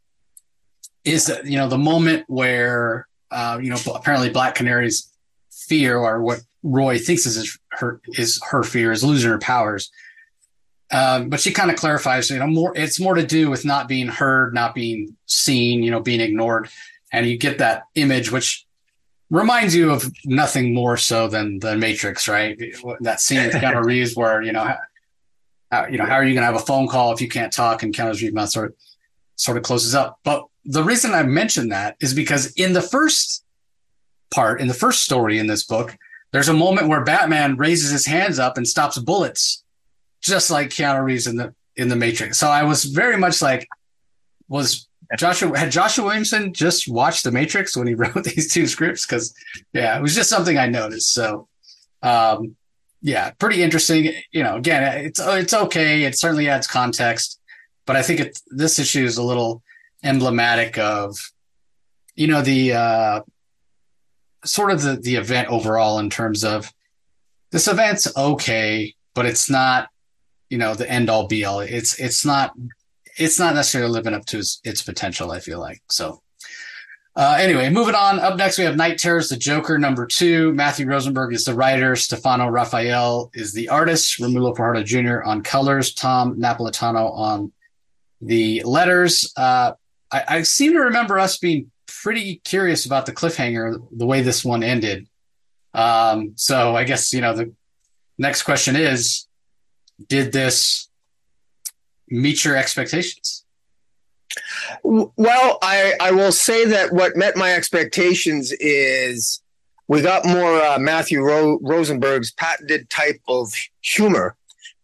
is 1.04 1.26
that 1.26 1.46
you 1.46 1.58
know 1.58 1.68
the 1.68 1.78
moment 1.78 2.24
where 2.28 3.08
uh, 3.32 3.60
you 3.62 3.70
know 3.70 3.78
apparently 3.94 4.30
Black 4.30 4.56
Canary's 4.56 5.12
fear 5.52 5.98
or 5.98 6.22
what 6.22 6.40
Roy 6.64 7.00
thinks 7.00 7.26
is 7.26 7.58
her 7.72 8.00
is 8.14 8.40
her 8.50 8.64
fear 8.64 8.94
is 8.94 9.04
losing 9.04 9.32
her 9.32 9.40
powers 9.40 9.92
um, 10.92 11.30
but 11.30 11.40
she 11.40 11.52
kind 11.52 11.72
of 11.72 11.78
clarifies, 11.78 12.30
you 12.30 12.38
know, 12.38 12.48
more 12.48 12.72
it's 12.76 13.00
more 13.00 13.16
to 13.16 13.26
do 13.26 13.50
with 13.50 13.66
not 13.66 13.88
being 13.88 14.08
heard, 14.08 14.54
not 14.54 14.76
being 14.76 15.16
seen, 15.26 15.84
you 15.84 15.92
know, 15.92 16.00
being 16.00 16.22
ignored. 16.22 16.70
And 17.12 17.26
you 17.26 17.38
get 17.38 17.58
that 17.60 17.84
image, 17.96 18.32
which 18.32 18.66
reminds 19.30 19.74
you 19.74 19.92
of 19.92 20.12
nothing 20.26 20.74
more 20.74 20.98
so 20.98 21.28
than 21.28 21.60
the 21.60 21.76
Matrix, 21.76 22.28
right? 22.28 22.60
That 23.00 23.20
scene 23.20 23.46
with 23.46 23.56
Keanu 23.56 23.84
Reeves 23.86 24.16
where, 24.16 24.42
you 24.42 24.52
know, 24.52 24.76
how, 25.72 25.88
you 25.88 25.98
know, 25.98 26.06
how 26.06 26.16
are 26.16 26.24
you 26.24 26.34
going 26.34 26.44
to 26.44 26.54
have 26.54 26.62
a 26.62 26.66
phone 26.66 26.88
call 26.88 27.14
if 27.14 27.22
you 27.22 27.28
can't 27.28 27.52
talk? 27.52 27.82
And 27.82 27.94
Keanu 27.94 28.22
Reeves 28.22 28.54
sort 28.54 28.68
of, 28.68 28.76
sort 29.38 29.58
of 29.58 29.64
closes 29.64 29.96
up. 29.96 30.20
But 30.24 30.46
the 30.66 30.84
reason 30.84 31.14
I 31.14 31.24
mentioned 31.24 31.72
that 31.72 31.96
is 32.00 32.14
because 32.14 32.52
in 32.54 32.74
the 32.74 32.82
first 32.82 33.44
part, 34.34 34.62
in 34.62 34.68
the 34.68 34.74
first 34.74 35.04
story 35.04 35.40
in 35.40 35.48
this 35.48 35.64
book, 35.64 35.98
there's 36.32 36.50
a 36.50 36.54
moment 36.54 36.90
where 36.90 37.04
Batman 37.04 37.56
raises 37.56 37.92
his 37.92 38.06
hands 38.06 38.40
up 38.40 38.58
and 38.58 38.68
stops 38.68 38.98
bullets 39.00 39.64
just 40.22 40.50
like 40.50 40.70
Keanu 40.70 41.04
Reeves 41.04 41.28
in 41.28 41.36
the 41.36 41.54
in 41.76 41.90
the 41.90 41.96
Matrix. 41.96 42.38
So 42.38 42.48
I 42.48 42.64
was 42.64 42.86
very 42.86 43.18
much 43.18 43.42
like, 43.42 43.68
was 44.48 44.88
Joshua 45.18 45.58
had 45.58 45.72
Joshua 45.72 46.06
Williamson 46.06 46.54
just 46.54 46.88
watched 46.88 47.24
the 47.24 47.32
Matrix 47.32 47.76
when 47.76 47.88
he 47.88 47.94
wrote 47.96 48.24
these 48.24 48.54
two 48.54 48.68
scripts? 48.68 49.06
Because 49.06 49.34
yeah, 49.74 49.98
it 49.98 50.02
was 50.02 50.16
just 50.16 50.30
something 50.30 50.58
I 50.58 50.68
noticed. 50.68 51.14
So 51.14 51.48
um, 52.02 52.56
yeah, 53.02 53.32
pretty 53.32 53.62
interesting. 53.62 54.12
You 54.32 54.44
know, 54.44 54.56
again, 54.56 55.06
it's 55.06 55.20
it's 55.20 55.54
okay. 55.54 56.04
It 56.04 56.18
certainly 56.18 56.50
adds 56.50 56.68
context, 56.68 57.40
but 57.86 57.96
I 57.96 58.02
think 58.02 58.20
it, 58.20 58.40
this 58.48 58.80
issue 58.80 59.06
is 59.06 59.18
a 59.18 59.24
little 59.24 59.62
emblematic 60.04 60.78
of, 60.78 61.18
you 62.16 62.28
know, 62.28 62.42
the 62.42 62.74
uh, 62.74 63.22
sort 64.44 64.72
of 64.72 64.82
the 64.82 64.96
the 64.96 65.16
event 65.16 65.50
overall 65.50 66.00
in 66.00 66.10
terms 66.10 66.44
of 66.44 66.72
this 67.52 67.68
event's 67.68 68.16
okay, 68.18 68.94
but 69.14 69.26
it's 69.26 69.50
not, 69.50 69.90
you 70.56 70.60
know, 70.60 70.74
the 70.74 70.90
end 70.90 71.10
all 71.10 71.28
be 71.28 71.44
all. 71.44 71.60
It's 71.60 72.00
it's 72.00 72.24
not 72.24 72.54
it's 73.18 73.38
not 73.38 73.56
necessarily 73.56 73.92
living 73.92 74.14
up 74.14 74.26
to 74.28 74.40
its, 74.40 74.62
its 74.64 74.82
potential. 74.82 75.34
I 75.34 75.42
feel 75.42 75.60
like 75.60 75.82
so. 75.90 76.22
Uh, 77.14 77.38
anyway, 77.38 77.70
moving 77.70 77.94
on. 77.94 78.20
Up 78.20 78.38
next, 78.38 78.58
we 78.58 78.64
have 78.64 78.78
Knight 78.78 78.98
Terrors, 78.98 79.28
the 79.28 79.36
Joker, 79.36 79.78
number 79.78 80.06
two. 80.06 80.54
Matthew 80.54 80.88
Rosenberg 80.88 81.34
is 81.34 81.44
the 81.44 81.54
writer. 81.54 81.98
Stefano 81.98 82.48
Raffaele 82.48 83.32
is 83.34 83.52
the 83.52 83.68
artist. 83.68 84.18
Romulo 84.22 84.56
Fajardo 84.56 84.84
Jr. 84.84 85.24
on 85.24 85.44
colors. 85.44 85.94
Tom 85.94 86.38
Napolitano 86.38 87.12
on 87.12 87.52
the 88.22 88.64
letters. 88.64 89.34
Uh, 89.36 89.74
I, 90.10 90.24
I, 90.28 90.42
seem 90.44 90.72
to 90.72 90.80
remember 90.80 91.20
us 91.20 91.38
being 91.38 91.70
pretty 91.88 92.38
curious 92.46 92.86
about 92.86 93.06
the 93.06 93.12
cliffhanger, 93.12 93.86
the 93.92 94.06
way 94.06 94.22
this 94.22 94.46
one 94.46 94.64
ended. 94.64 95.10
Um, 95.74 96.34
so 96.36 96.78
I 96.78 96.86
guess, 96.86 97.12
you 97.12 97.20
know, 97.20 97.34
the 97.34 97.54
next 98.18 98.44
question 98.44 98.78
is 98.78 99.25
Did 100.08 100.32
this 100.32 100.90
meet 102.10 102.44
your 102.44 102.56
expectations? 102.56 103.46
Well, 104.84 105.58
I, 105.62 105.94
I 106.02 106.12
will 106.12 106.32
say 106.32 106.66
that 106.66 106.92
what 106.92 107.16
met 107.16 107.38
my 107.38 107.54
expectations 107.54 108.52
is 108.60 109.42
we 109.88 110.02
got 110.02 110.26
more 110.26 110.62
uh, 110.62 110.80
Matthew 110.80 111.22
Ro- 111.22 111.60
Rosenberg's 111.62 112.32
patented 112.32 112.90
type 112.90 113.22
of 113.28 113.54
humor. 113.82 114.36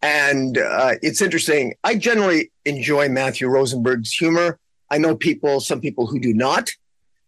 And 0.02 0.58
uh, 0.58 0.94
it's 1.02 1.22
interesting. 1.22 1.76
I 1.84 1.96
generally 1.96 2.52
enjoy 2.66 3.10
Matthew 3.10 3.48
Rosenberg's 3.48 4.12
humor. 4.14 4.60
I 4.90 4.98
know 4.98 5.16
people, 5.16 5.60
some 5.60 5.80
people 5.80 6.08
who 6.08 6.20
do 6.20 6.34
not, 6.34 6.72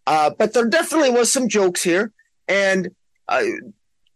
uh, 0.08 0.32
but 0.38 0.54
there 0.54 0.68
definitely 0.68 1.12
was 1.12 1.32
some 1.32 1.48
jokes 1.48 1.84
here. 1.84 2.12
And 2.48 2.90
uh, 3.28 3.44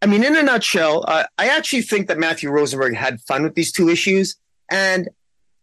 I 0.01 0.05
mean, 0.05 0.23
in 0.23 0.35
a 0.35 0.43
nutshell, 0.43 1.03
uh, 1.07 1.23
I 1.37 1.47
actually 1.47 1.81
think 1.81 2.07
that 2.07 2.19
Matthew 2.19 2.49
Rosenberg 2.49 2.95
had 2.95 3.19
fun 3.21 3.43
with 3.43 3.55
these 3.55 3.71
two 3.71 3.89
issues. 3.89 4.35
And 4.69 5.09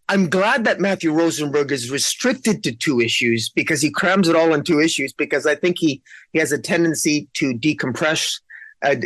I'm 0.09 0.29
glad 0.29 0.65
that 0.65 0.81
Matthew 0.81 1.13
Rosenberg 1.13 1.73
is 1.73 1.91
restricted 1.91 2.63
to 2.65 2.75
two 2.75 3.01
issues 3.01 3.49
because 3.49 3.81
he 3.81 3.91
crams 3.91 4.29
it 4.29 4.37
all 4.37 4.53
in 4.53 4.65
two 4.65 4.81
issues 4.81 5.13
because 5.13 5.47
I 5.47 5.55
think 5.55 5.77
he, 5.79 6.03
he 6.33 6.41
has 6.41 6.53
a 6.53 6.59
tendency 6.59 7.29
to 7.35 7.55
decompress. 7.55 8.41
Uh, 8.83 8.97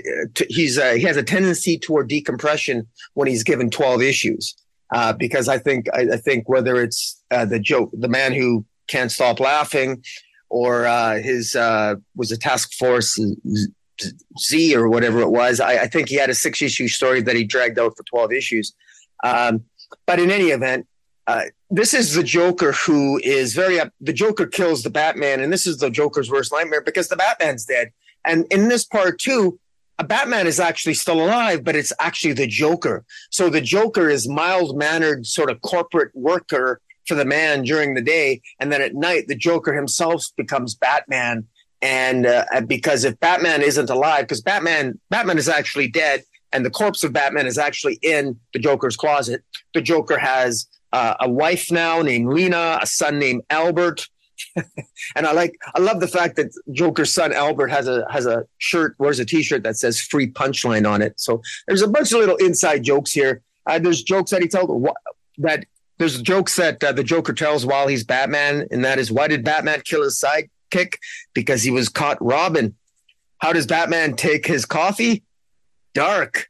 he's 0.48 0.76
uh, 0.76 0.94
he 0.94 1.02
has 1.02 1.16
a 1.16 1.22
tendency 1.22 1.78
toward 1.78 2.08
decompression 2.08 2.88
when 3.14 3.28
he's 3.28 3.44
given 3.44 3.70
12 3.70 4.02
issues 4.02 4.56
uh, 4.92 5.12
because 5.12 5.48
I 5.48 5.58
think 5.58 5.86
I, 5.92 6.14
I 6.14 6.16
think 6.16 6.48
whether 6.48 6.82
it's 6.82 7.22
uh, 7.30 7.44
the 7.44 7.60
joke 7.60 7.90
the 7.92 8.08
man 8.08 8.32
who 8.32 8.64
can't 8.88 9.12
stop 9.12 9.38
laughing 9.38 10.02
or 10.48 10.86
uh, 10.86 11.18
his 11.18 11.54
uh, 11.54 11.94
was 12.16 12.32
a 12.32 12.36
task 12.36 12.72
force 12.72 13.20
Z 14.38 14.76
or 14.76 14.88
whatever 14.88 15.20
it 15.20 15.30
was 15.30 15.60
I, 15.60 15.82
I, 15.82 15.86
think 15.86 16.08
he 16.08 16.16
had 16.16 16.30
a 16.30 16.34
six 16.34 16.62
issue 16.62 16.88
story 16.88 17.20
that 17.22 17.36
he 17.36 17.44
dragged 17.44 17.78
out 17.78 17.96
for 17.96 18.02
12 18.04 18.32
issues 18.32 18.74
um, 19.24 19.64
but 20.06 20.20
in 20.20 20.30
any 20.30 20.46
event, 20.46 20.86
uh, 21.26 21.44
this 21.70 21.92
is 21.92 22.14
the 22.14 22.22
Joker 22.22 22.72
who 22.72 23.20
is 23.22 23.54
very 23.54 23.78
up. 23.78 23.92
The 24.00 24.12
Joker 24.12 24.46
kills 24.46 24.82
the 24.82 24.90
Batman, 24.90 25.40
and 25.40 25.52
this 25.52 25.66
is 25.66 25.78
the 25.78 25.90
Joker's 25.90 26.30
worst 26.30 26.52
nightmare 26.52 26.80
because 26.80 27.08
the 27.08 27.16
Batman's 27.16 27.64
dead. 27.64 27.92
And 28.24 28.46
in 28.50 28.68
this 28.68 28.84
part 28.84 29.18
too, 29.18 29.58
a 29.98 30.04
Batman 30.04 30.46
is 30.46 30.60
actually 30.60 30.94
still 30.94 31.22
alive, 31.22 31.64
but 31.64 31.76
it's 31.76 31.92
actually 32.00 32.32
the 32.32 32.46
Joker. 32.46 33.04
So 33.30 33.50
the 33.50 33.60
Joker 33.60 34.08
is 34.08 34.28
mild 34.28 34.76
mannered, 34.76 35.26
sort 35.26 35.50
of 35.50 35.60
corporate 35.60 36.12
worker 36.14 36.80
for 37.06 37.14
the 37.14 37.24
man 37.24 37.62
during 37.62 37.94
the 37.94 38.02
day, 38.02 38.40
and 38.60 38.70
then 38.70 38.80
at 38.80 38.94
night 38.94 39.28
the 39.28 39.34
Joker 39.34 39.74
himself 39.74 40.26
becomes 40.36 40.74
Batman. 40.74 41.46
And 41.80 42.26
uh, 42.26 42.44
because 42.66 43.04
if 43.04 43.18
Batman 43.20 43.62
isn't 43.62 43.88
alive, 43.88 44.22
because 44.22 44.40
Batman 44.40 44.98
Batman 45.10 45.38
is 45.38 45.48
actually 45.48 45.88
dead, 45.88 46.24
and 46.52 46.64
the 46.64 46.70
corpse 46.70 47.04
of 47.04 47.12
Batman 47.12 47.46
is 47.46 47.58
actually 47.58 47.98
in 48.02 48.38
the 48.52 48.58
Joker's 48.58 48.96
closet. 48.96 49.44
The 49.74 49.80
Joker 49.80 50.18
has 50.18 50.66
uh, 50.92 51.14
a 51.20 51.28
wife 51.28 51.70
now 51.70 52.02
named 52.02 52.32
Lena, 52.32 52.78
a 52.80 52.86
son 52.86 53.18
named 53.18 53.42
Albert. 53.50 54.08
and 54.56 55.26
I 55.26 55.32
like, 55.32 55.54
I 55.74 55.80
love 55.80 56.00
the 56.00 56.08
fact 56.08 56.36
that 56.36 56.50
Joker's 56.72 57.12
son 57.12 57.32
Albert 57.32 57.68
has 57.68 57.88
a 57.88 58.06
has 58.10 58.26
a 58.26 58.46
shirt, 58.58 58.94
wears 58.98 59.18
a 59.18 59.24
T-shirt 59.24 59.62
that 59.64 59.76
says 59.76 60.00
"free 60.00 60.30
punchline" 60.30 60.88
on 60.88 61.02
it. 61.02 61.18
So 61.20 61.42
there's 61.66 61.82
a 61.82 61.88
bunch 61.88 62.12
of 62.12 62.20
little 62.20 62.36
inside 62.36 62.84
jokes 62.84 63.12
here. 63.12 63.42
Uh, 63.66 63.78
there's 63.78 64.02
jokes 64.02 64.30
that 64.30 64.40
he 64.40 64.48
tells 64.48 64.70
that 65.38 65.64
there's 65.98 66.22
jokes 66.22 66.56
that 66.56 66.82
uh, 66.82 66.92
the 66.92 67.02
Joker 67.02 67.32
tells 67.32 67.66
while 67.66 67.88
he's 67.88 68.04
Batman, 68.04 68.66
and 68.70 68.84
that 68.84 68.98
is 68.98 69.10
why 69.10 69.28
did 69.28 69.44
Batman 69.44 69.82
kill 69.84 70.04
his 70.04 70.18
sidekick? 70.70 70.94
Because 71.34 71.62
he 71.62 71.70
was 71.70 71.88
caught 71.88 72.18
robbing. 72.20 72.74
How 73.38 73.52
does 73.52 73.66
Batman 73.66 74.14
take 74.14 74.46
his 74.46 74.64
coffee? 74.64 75.24
dark 75.98 76.48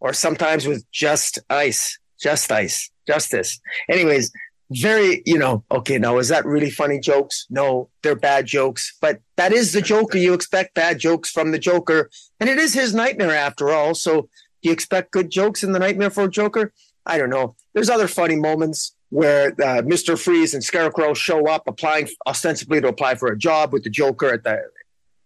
or 0.00 0.12
sometimes 0.12 0.66
with 0.66 0.84
just 0.92 1.38
ice, 1.48 1.98
just 2.20 2.52
ice, 2.52 2.90
justice. 3.06 3.58
Anyways, 3.88 4.30
very, 4.70 5.22
you 5.24 5.38
know, 5.38 5.64
okay, 5.70 5.98
now 5.98 6.18
is 6.18 6.28
that 6.28 6.44
really 6.44 6.70
funny 6.70 7.00
jokes? 7.00 7.46
No, 7.48 7.88
they're 8.02 8.14
bad 8.14 8.44
jokes, 8.44 8.96
but 9.00 9.20
that 9.36 9.52
is 9.52 9.72
the 9.72 9.80
Joker. 9.80 10.18
You 10.18 10.34
expect 10.34 10.74
bad 10.74 10.98
jokes 10.98 11.30
from 11.30 11.50
the 11.50 11.58
Joker, 11.58 12.10
and 12.38 12.48
it 12.48 12.58
is 12.58 12.74
his 12.74 12.94
nightmare 12.94 13.34
after 13.34 13.70
all. 13.70 13.94
So, 13.94 14.28
do 14.62 14.68
you 14.68 14.72
expect 14.72 15.12
good 15.12 15.30
jokes 15.30 15.64
in 15.64 15.72
the 15.72 15.78
nightmare 15.78 16.10
for 16.10 16.28
Joker? 16.28 16.72
I 17.06 17.16
don't 17.16 17.30
know. 17.30 17.56
There's 17.72 17.90
other 17.90 18.06
funny 18.06 18.36
moments 18.36 18.94
where 19.10 19.48
uh, 19.48 19.82
Mr. 19.82 20.18
Freeze 20.18 20.54
and 20.54 20.64
Scarecrow 20.64 21.14
show 21.14 21.48
up 21.48 21.64
applying 21.66 22.08
ostensibly 22.26 22.80
to 22.80 22.88
apply 22.88 23.16
for 23.16 23.28
a 23.28 23.36
job 23.36 23.72
with 23.72 23.84
the 23.84 23.90
Joker 23.90 24.28
at 24.28 24.44
the 24.44 24.62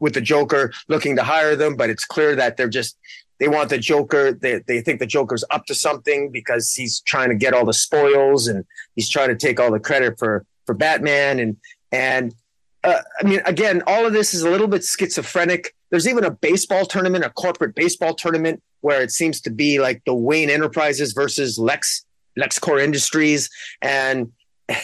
with 0.00 0.14
the 0.14 0.20
Joker 0.20 0.72
looking 0.88 1.16
to 1.16 1.22
hire 1.22 1.54
them, 1.54 1.76
but 1.76 1.88
it's 1.88 2.04
clear 2.04 2.34
that 2.36 2.56
they're 2.56 2.68
just 2.68 2.98
they 3.38 3.48
want 3.48 3.68
the 3.68 3.78
Joker. 3.78 4.32
They, 4.32 4.60
they 4.66 4.80
think 4.80 5.00
the 5.00 5.06
Joker's 5.06 5.44
up 5.50 5.66
to 5.66 5.74
something 5.74 6.30
because 6.30 6.72
he's 6.72 7.00
trying 7.00 7.30
to 7.30 7.34
get 7.34 7.52
all 7.52 7.64
the 7.64 7.72
spoils 7.72 8.46
and 8.46 8.64
he's 8.94 9.08
trying 9.08 9.28
to 9.28 9.36
take 9.36 9.58
all 9.60 9.70
the 9.70 9.80
credit 9.80 10.18
for 10.18 10.44
for 10.66 10.74
Batman. 10.74 11.38
And 11.38 11.56
and 11.92 12.34
uh, 12.82 13.00
I 13.20 13.24
mean, 13.26 13.40
again, 13.44 13.82
all 13.86 14.06
of 14.06 14.12
this 14.12 14.34
is 14.34 14.42
a 14.42 14.50
little 14.50 14.68
bit 14.68 14.84
schizophrenic. 14.84 15.74
There's 15.90 16.08
even 16.08 16.24
a 16.24 16.30
baseball 16.30 16.86
tournament, 16.86 17.24
a 17.24 17.30
corporate 17.30 17.74
baseball 17.74 18.14
tournament, 18.14 18.62
where 18.80 19.02
it 19.02 19.10
seems 19.10 19.40
to 19.42 19.50
be 19.50 19.78
like 19.78 20.02
the 20.04 20.14
Wayne 20.14 20.50
Enterprises 20.50 21.12
versus 21.12 21.58
Lex 21.58 22.04
LexCorp 22.38 22.82
Industries, 22.82 23.50
and 23.82 24.32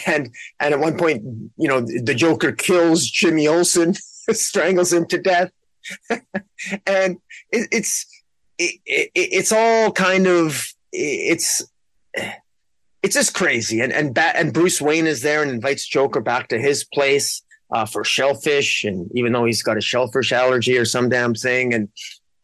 and 0.05 0.29
and 0.59 0.73
at 0.73 0.79
one 0.79 0.97
point, 0.97 1.23
you 1.57 1.67
know, 1.67 1.81
the 1.81 2.15
Joker 2.15 2.51
kills 2.51 3.05
Jimmy 3.05 3.47
Olsen, 3.47 3.93
strangles 4.31 4.93
him 4.93 5.05
to 5.07 5.17
death, 5.17 5.51
and 6.09 7.17
it, 7.51 7.67
it's 7.71 8.05
it, 8.57 8.79
it, 8.85 9.11
it's 9.15 9.51
all 9.51 9.91
kind 9.91 10.27
of 10.27 10.67
it's 10.91 11.63
it's 13.03 13.15
just 13.15 13.33
crazy. 13.33 13.81
And 13.81 13.91
and 13.91 14.13
Bat, 14.13 14.35
and 14.37 14.53
Bruce 14.53 14.81
Wayne 14.81 15.07
is 15.07 15.21
there 15.21 15.41
and 15.41 15.51
invites 15.51 15.87
Joker 15.87 16.21
back 16.21 16.49
to 16.49 16.59
his 16.59 16.83
place 16.83 17.41
uh, 17.71 17.85
for 17.85 18.03
shellfish, 18.03 18.83
and 18.83 19.09
even 19.15 19.33
though 19.33 19.45
he's 19.45 19.63
got 19.63 19.77
a 19.77 19.81
shellfish 19.81 20.31
allergy 20.31 20.77
or 20.77 20.85
some 20.85 21.09
damn 21.09 21.33
thing, 21.33 21.73
and 21.73 21.89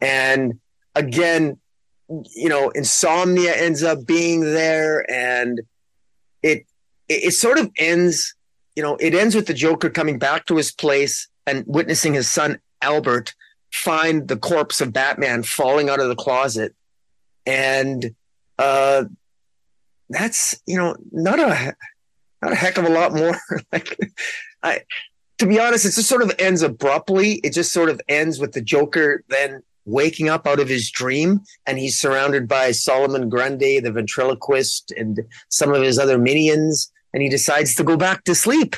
and 0.00 0.58
again, 0.94 1.58
you 2.34 2.48
know, 2.48 2.70
insomnia 2.70 3.54
ends 3.54 3.82
up 3.82 4.06
being 4.06 4.40
there, 4.40 5.08
and 5.10 5.60
it 6.42 6.66
it, 7.08 7.24
it 7.24 7.30
sort 7.32 7.58
of 7.58 7.70
ends. 7.76 8.34
You 8.76 8.82
know, 8.82 8.96
it 8.96 9.14
ends 9.14 9.34
with 9.34 9.46
the 9.46 9.54
Joker 9.54 9.90
coming 9.90 10.18
back 10.18 10.46
to 10.46 10.56
his 10.56 10.70
place 10.70 11.28
and 11.46 11.64
witnessing 11.66 12.14
his 12.14 12.30
son 12.30 12.60
Albert 12.80 13.34
find 13.72 14.28
the 14.28 14.36
corpse 14.36 14.80
of 14.80 14.92
Batman 14.92 15.42
falling 15.42 15.88
out 15.88 16.00
of 16.00 16.08
the 16.08 16.14
closet. 16.14 16.74
And 17.46 18.14
uh, 18.58 19.04
that's, 20.08 20.60
you 20.66 20.76
know, 20.76 20.96
not 21.10 21.38
a 21.38 21.74
not 22.42 22.52
a 22.52 22.54
heck 22.54 22.78
of 22.78 22.84
a 22.84 22.90
lot 22.90 23.14
more. 23.14 23.36
like 23.72 23.96
I 24.62 24.82
to 25.38 25.46
be 25.46 25.60
honest, 25.60 25.84
it 25.84 25.94
just 25.94 26.08
sort 26.08 26.22
of 26.22 26.34
ends 26.38 26.62
abruptly. 26.62 27.34
It 27.44 27.52
just 27.52 27.72
sort 27.72 27.90
of 27.90 28.00
ends 28.08 28.38
with 28.38 28.52
the 28.52 28.60
Joker 28.60 29.22
then 29.28 29.62
waking 29.88 30.28
up 30.28 30.46
out 30.46 30.60
of 30.60 30.68
his 30.68 30.90
dream 30.90 31.40
and 31.66 31.78
he's 31.78 31.98
surrounded 31.98 32.46
by 32.46 32.72
Solomon 32.72 33.28
Grundy, 33.28 33.80
the 33.80 33.92
ventriloquist, 33.92 34.92
and 34.92 35.20
some 35.48 35.72
of 35.72 35.82
his 35.82 35.98
other 35.98 36.18
minions, 36.18 36.92
and 37.12 37.22
he 37.22 37.28
decides 37.28 37.74
to 37.76 37.84
go 37.84 37.96
back 37.96 38.24
to 38.24 38.34
sleep 38.34 38.76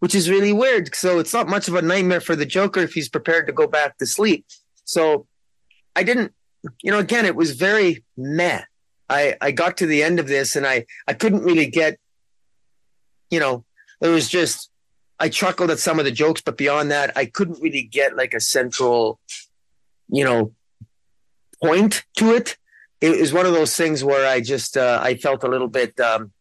which 0.00 0.14
is 0.14 0.30
really 0.30 0.52
weird. 0.52 0.94
So 0.94 1.18
it's 1.18 1.32
not 1.32 1.48
much 1.48 1.68
of 1.68 1.74
a 1.74 1.82
nightmare 1.82 2.20
for 2.20 2.36
the 2.36 2.46
Joker 2.46 2.80
if 2.80 2.92
he's 2.92 3.08
prepared 3.08 3.46
to 3.46 3.52
go 3.52 3.66
back 3.66 3.98
to 3.98 4.06
sleep. 4.06 4.46
So 4.84 5.26
I 5.94 6.02
didn't, 6.02 6.32
you 6.82 6.90
know, 6.90 6.98
again, 6.98 7.24
it 7.24 7.36
was 7.36 7.52
very 7.52 8.04
meh. 8.16 8.62
I, 9.08 9.36
I 9.40 9.52
got 9.52 9.78
to 9.78 9.86
the 9.86 10.02
end 10.02 10.18
of 10.20 10.28
this 10.28 10.56
and 10.56 10.66
I, 10.66 10.86
I 11.06 11.14
couldn't 11.14 11.44
really 11.44 11.66
get, 11.66 11.98
you 13.30 13.40
know, 13.40 13.64
it 14.00 14.08
was 14.08 14.28
just, 14.28 14.70
I 15.18 15.28
chuckled 15.28 15.70
at 15.70 15.78
some 15.78 15.98
of 15.98 16.04
the 16.04 16.10
jokes, 16.10 16.42
but 16.42 16.58
beyond 16.58 16.90
that, 16.90 17.16
I 17.16 17.24
couldn't 17.24 17.62
really 17.62 17.82
get 17.82 18.16
like 18.16 18.34
a 18.34 18.40
central, 18.40 19.18
you 20.08 20.24
know, 20.24 20.52
point 21.62 22.04
to 22.16 22.34
it. 22.34 22.56
it 23.00 23.20
was 23.20 23.32
one 23.32 23.46
of 23.46 23.52
those 23.52 23.76
things 23.76 24.04
where 24.04 24.26
I 24.26 24.40
just 24.40 24.76
uh, 24.76 25.00
I 25.02 25.16
felt 25.16 25.44
a 25.44 25.48
little 25.48 25.68
bit. 25.68 25.98
Um, 26.00 26.32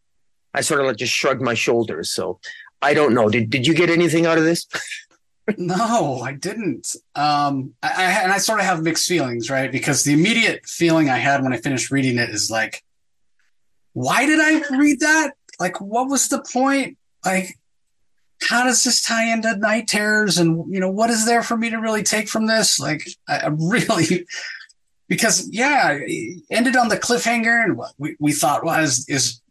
I 0.53 0.61
sort 0.61 0.79
of 0.79 0.87
like 0.87 0.97
just 0.97 1.13
shrugged 1.13 1.41
my 1.41 1.53
shoulders. 1.53 2.11
So 2.11 2.39
I 2.81 2.93
don't 2.93 3.13
know. 3.13 3.29
Did 3.29 3.49
did 3.49 3.67
you 3.67 3.73
get 3.73 3.89
anything 3.89 4.25
out 4.25 4.37
of 4.37 4.43
this? 4.43 4.67
no, 5.57 6.21
I 6.21 6.33
didn't. 6.33 6.95
Um, 7.13 7.73
I, 7.83 7.89
I 7.89 8.03
and 8.23 8.31
I 8.31 8.37
sort 8.37 8.59
of 8.59 8.65
have 8.65 8.81
mixed 8.81 9.07
feelings, 9.07 9.49
right? 9.49 9.71
Because 9.71 10.03
the 10.03 10.13
immediate 10.13 10.65
feeling 10.65 11.09
I 11.09 11.17
had 11.17 11.43
when 11.43 11.53
I 11.53 11.57
finished 11.57 11.91
reading 11.91 12.17
it 12.17 12.29
is 12.29 12.49
like, 12.49 12.83
why 13.93 14.25
did 14.25 14.39
I 14.39 14.75
read 14.75 14.99
that? 15.01 15.33
Like, 15.59 15.79
what 15.79 16.09
was 16.09 16.27
the 16.27 16.43
point? 16.51 16.97
Like, 17.23 17.57
how 18.41 18.63
does 18.63 18.83
this 18.83 19.01
tie 19.01 19.31
into 19.31 19.55
knight 19.57 19.87
terrors? 19.87 20.37
And 20.37 20.71
you 20.73 20.79
know, 20.79 20.89
what 20.89 21.09
is 21.09 21.25
there 21.25 21.43
for 21.43 21.57
me 21.57 21.69
to 21.69 21.77
really 21.77 22.03
take 22.03 22.27
from 22.27 22.47
this? 22.47 22.79
Like, 22.79 23.07
I, 23.27 23.37
I 23.39 23.47
really 23.47 24.25
because 25.07 25.47
yeah, 25.51 25.97
it 26.01 26.43
ended 26.49 26.75
on 26.75 26.89
the 26.89 26.97
cliffhanger, 26.97 27.63
and 27.63 27.77
what 27.77 27.93
we, 27.97 28.15
we 28.19 28.33
thought 28.33 28.63
was 28.63 29.05
is 29.07 29.41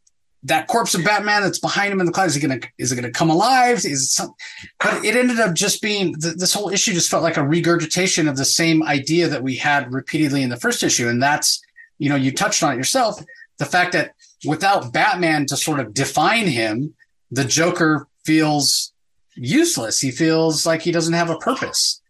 that 0.44 0.66
corpse 0.66 0.94
of 0.94 1.02
Batman 1.04 1.42
that's 1.42 1.58
behind 1.58 1.90
him 1.90 2.00
in 2.00 2.06
the 2.06 2.12
clouds 2.12 2.36
is 2.36 2.42
it 2.42 2.46
gonna 2.46 2.60
is 2.78 2.92
it 2.92 2.96
gonna 2.96 3.10
come 3.10 3.30
alive? 3.30 3.78
Is 3.78 3.86
it 3.86 4.06
some? 4.06 4.34
But 4.80 5.04
it 5.04 5.16
ended 5.16 5.40
up 5.40 5.54
just 5.54 5.80
being 5.80 6.14
th- 6.14 6.36
this 6.36 6.52
whole 6.52 6.70
issue 6.70 6.92
just 6.92 7.10
felt 7.10 7.22
like 7.22 7.36
a 7.36 7.46
regurgitation 7.46 8.28
of 8.28 8.36
the 8.36 8.44
same 8.44 8.82
idea 8.82 9.28
that 9.28 9.42
we 9.42 9.56
had 9.56 9.92
repeatedly 9.92 10.42
in 10.42 10.50
the 10.50 10.56
first 10.56 10.82
issue, 10.82 11.08
and 11.08 11.22
that's 11.22 11.62
you 11.98 12.08
know 12.08 12.16
you 12.16 12.32
touched 12.32 12.62
on 12.62 12.74
it 12.74 12.76
yourself 12.76 13.24
the 13.58 13.64
fact 13.64 13.92
that 13.92 14.14
without 14.44 14.92
Batman 14.92 15.46
to 15.46 15.56
sort 15.56 15.80
of 15.80 15.94
define 15.94 16.46
him, 16.46 16.94
the 17.30 17.44
Joker 17.44 18.06
feels 18.24 18.92
useless. 19.34 20.00
He 20.00 20.10
feels 20.10 20.66
like 20.66 20.82
he 20.82 20.92
doesn't 20.92 21.14
have 21.14 21.30
a 21.30 21.38
purpose 21.38 22.00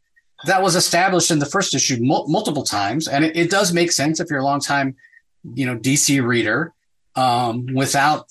that 0.46 0.62
was 0.62 0.76
established 0.76 1.30
in 1.30 1.38
the 1.38 1.46
first 1.46 1.74
issue 1.74 1.98
mul- 2.00 2.28
multiple 2.28 2.62
times, 2.62 3.08
and 3.08 3.24
it, 3.24 3.36
it, 3.36 3.50
does 3.50 3.72
make 3.72 3.92
sense 3.92 4.20
if 4.20 4.28
you're 4.30 4.40
a 4.40 4.44
long 4.44 4.60
time, 4.60 4.96
you 5.54 5.66
know, 5.66 5.76
DC 5.76 6.24
reader. 6.24 6.72
Um, 7.16 7.66
without, 7.74 8.26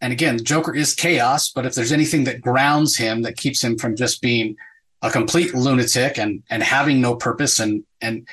and 0.00 0.12
again, 0.12 0.42
Joker 0.42 0.74
is 0.74 0.94
chaos, 0.94 1.50
but 1.50 1.66
if 1.66 1.74
there's 1.74 1.92
anything 1.92 2.24
that 2.24 2.40
grounds 2.40 2.96
him 2.96 3.22
that 3.22 3.36
keeps 3.36 3.62
him 3.62 3.76
from 3.76 3.96
just 3.96 4.22
being 4.22 4.56
a 5.02 5.10
complete 5.10 5.54
lunatic 5.54 6.18
and 6.18 6.42
and 6.50 6.62
having 6.62 7.00
no 7.00 7.16
purpose, 7.16 7.60
and 7.60 7.84
and 8.00 8.26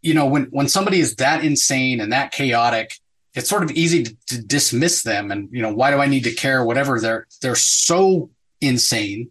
you 0.00 0.14
know, 0.14 0.26
when 0.26 0.44
when 0.44 0.68
somebody 0.68 1.00
is 1.00 1.16
that 1.16 1.44
insane 1.44 2.00
and 2.00 2.12
that 2.12 2.32
chaotic, 2.32 2.98
it's 3.36 3.48
sort 3.48 3.62
of 3.62 3.70
easy 3.72 4.02
to, 4.02 4.16
to 4.28 4.42
dismiss 4.42 5.02
them. 5.02 5.30
And 5.30 5.48
you 5.52 5.62
know, 5.62 5.72
why 5.72 5.90
do 5.90 5.98
I 5.98 6.06
need 6.06 6.24
to 6.24 6.34
care? 6.34 6.64
Whatever 6.64 7.00
they're 7.00 7.26
they're 7.42 7.54
so 7.54 8.30
insane 8.60 9.30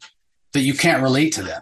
that 0.54 0.62
you 0.62 0.74
can't 0.74 1.04
relate 1.04 1.34
to 1.34 1.44
them 1.44 1.62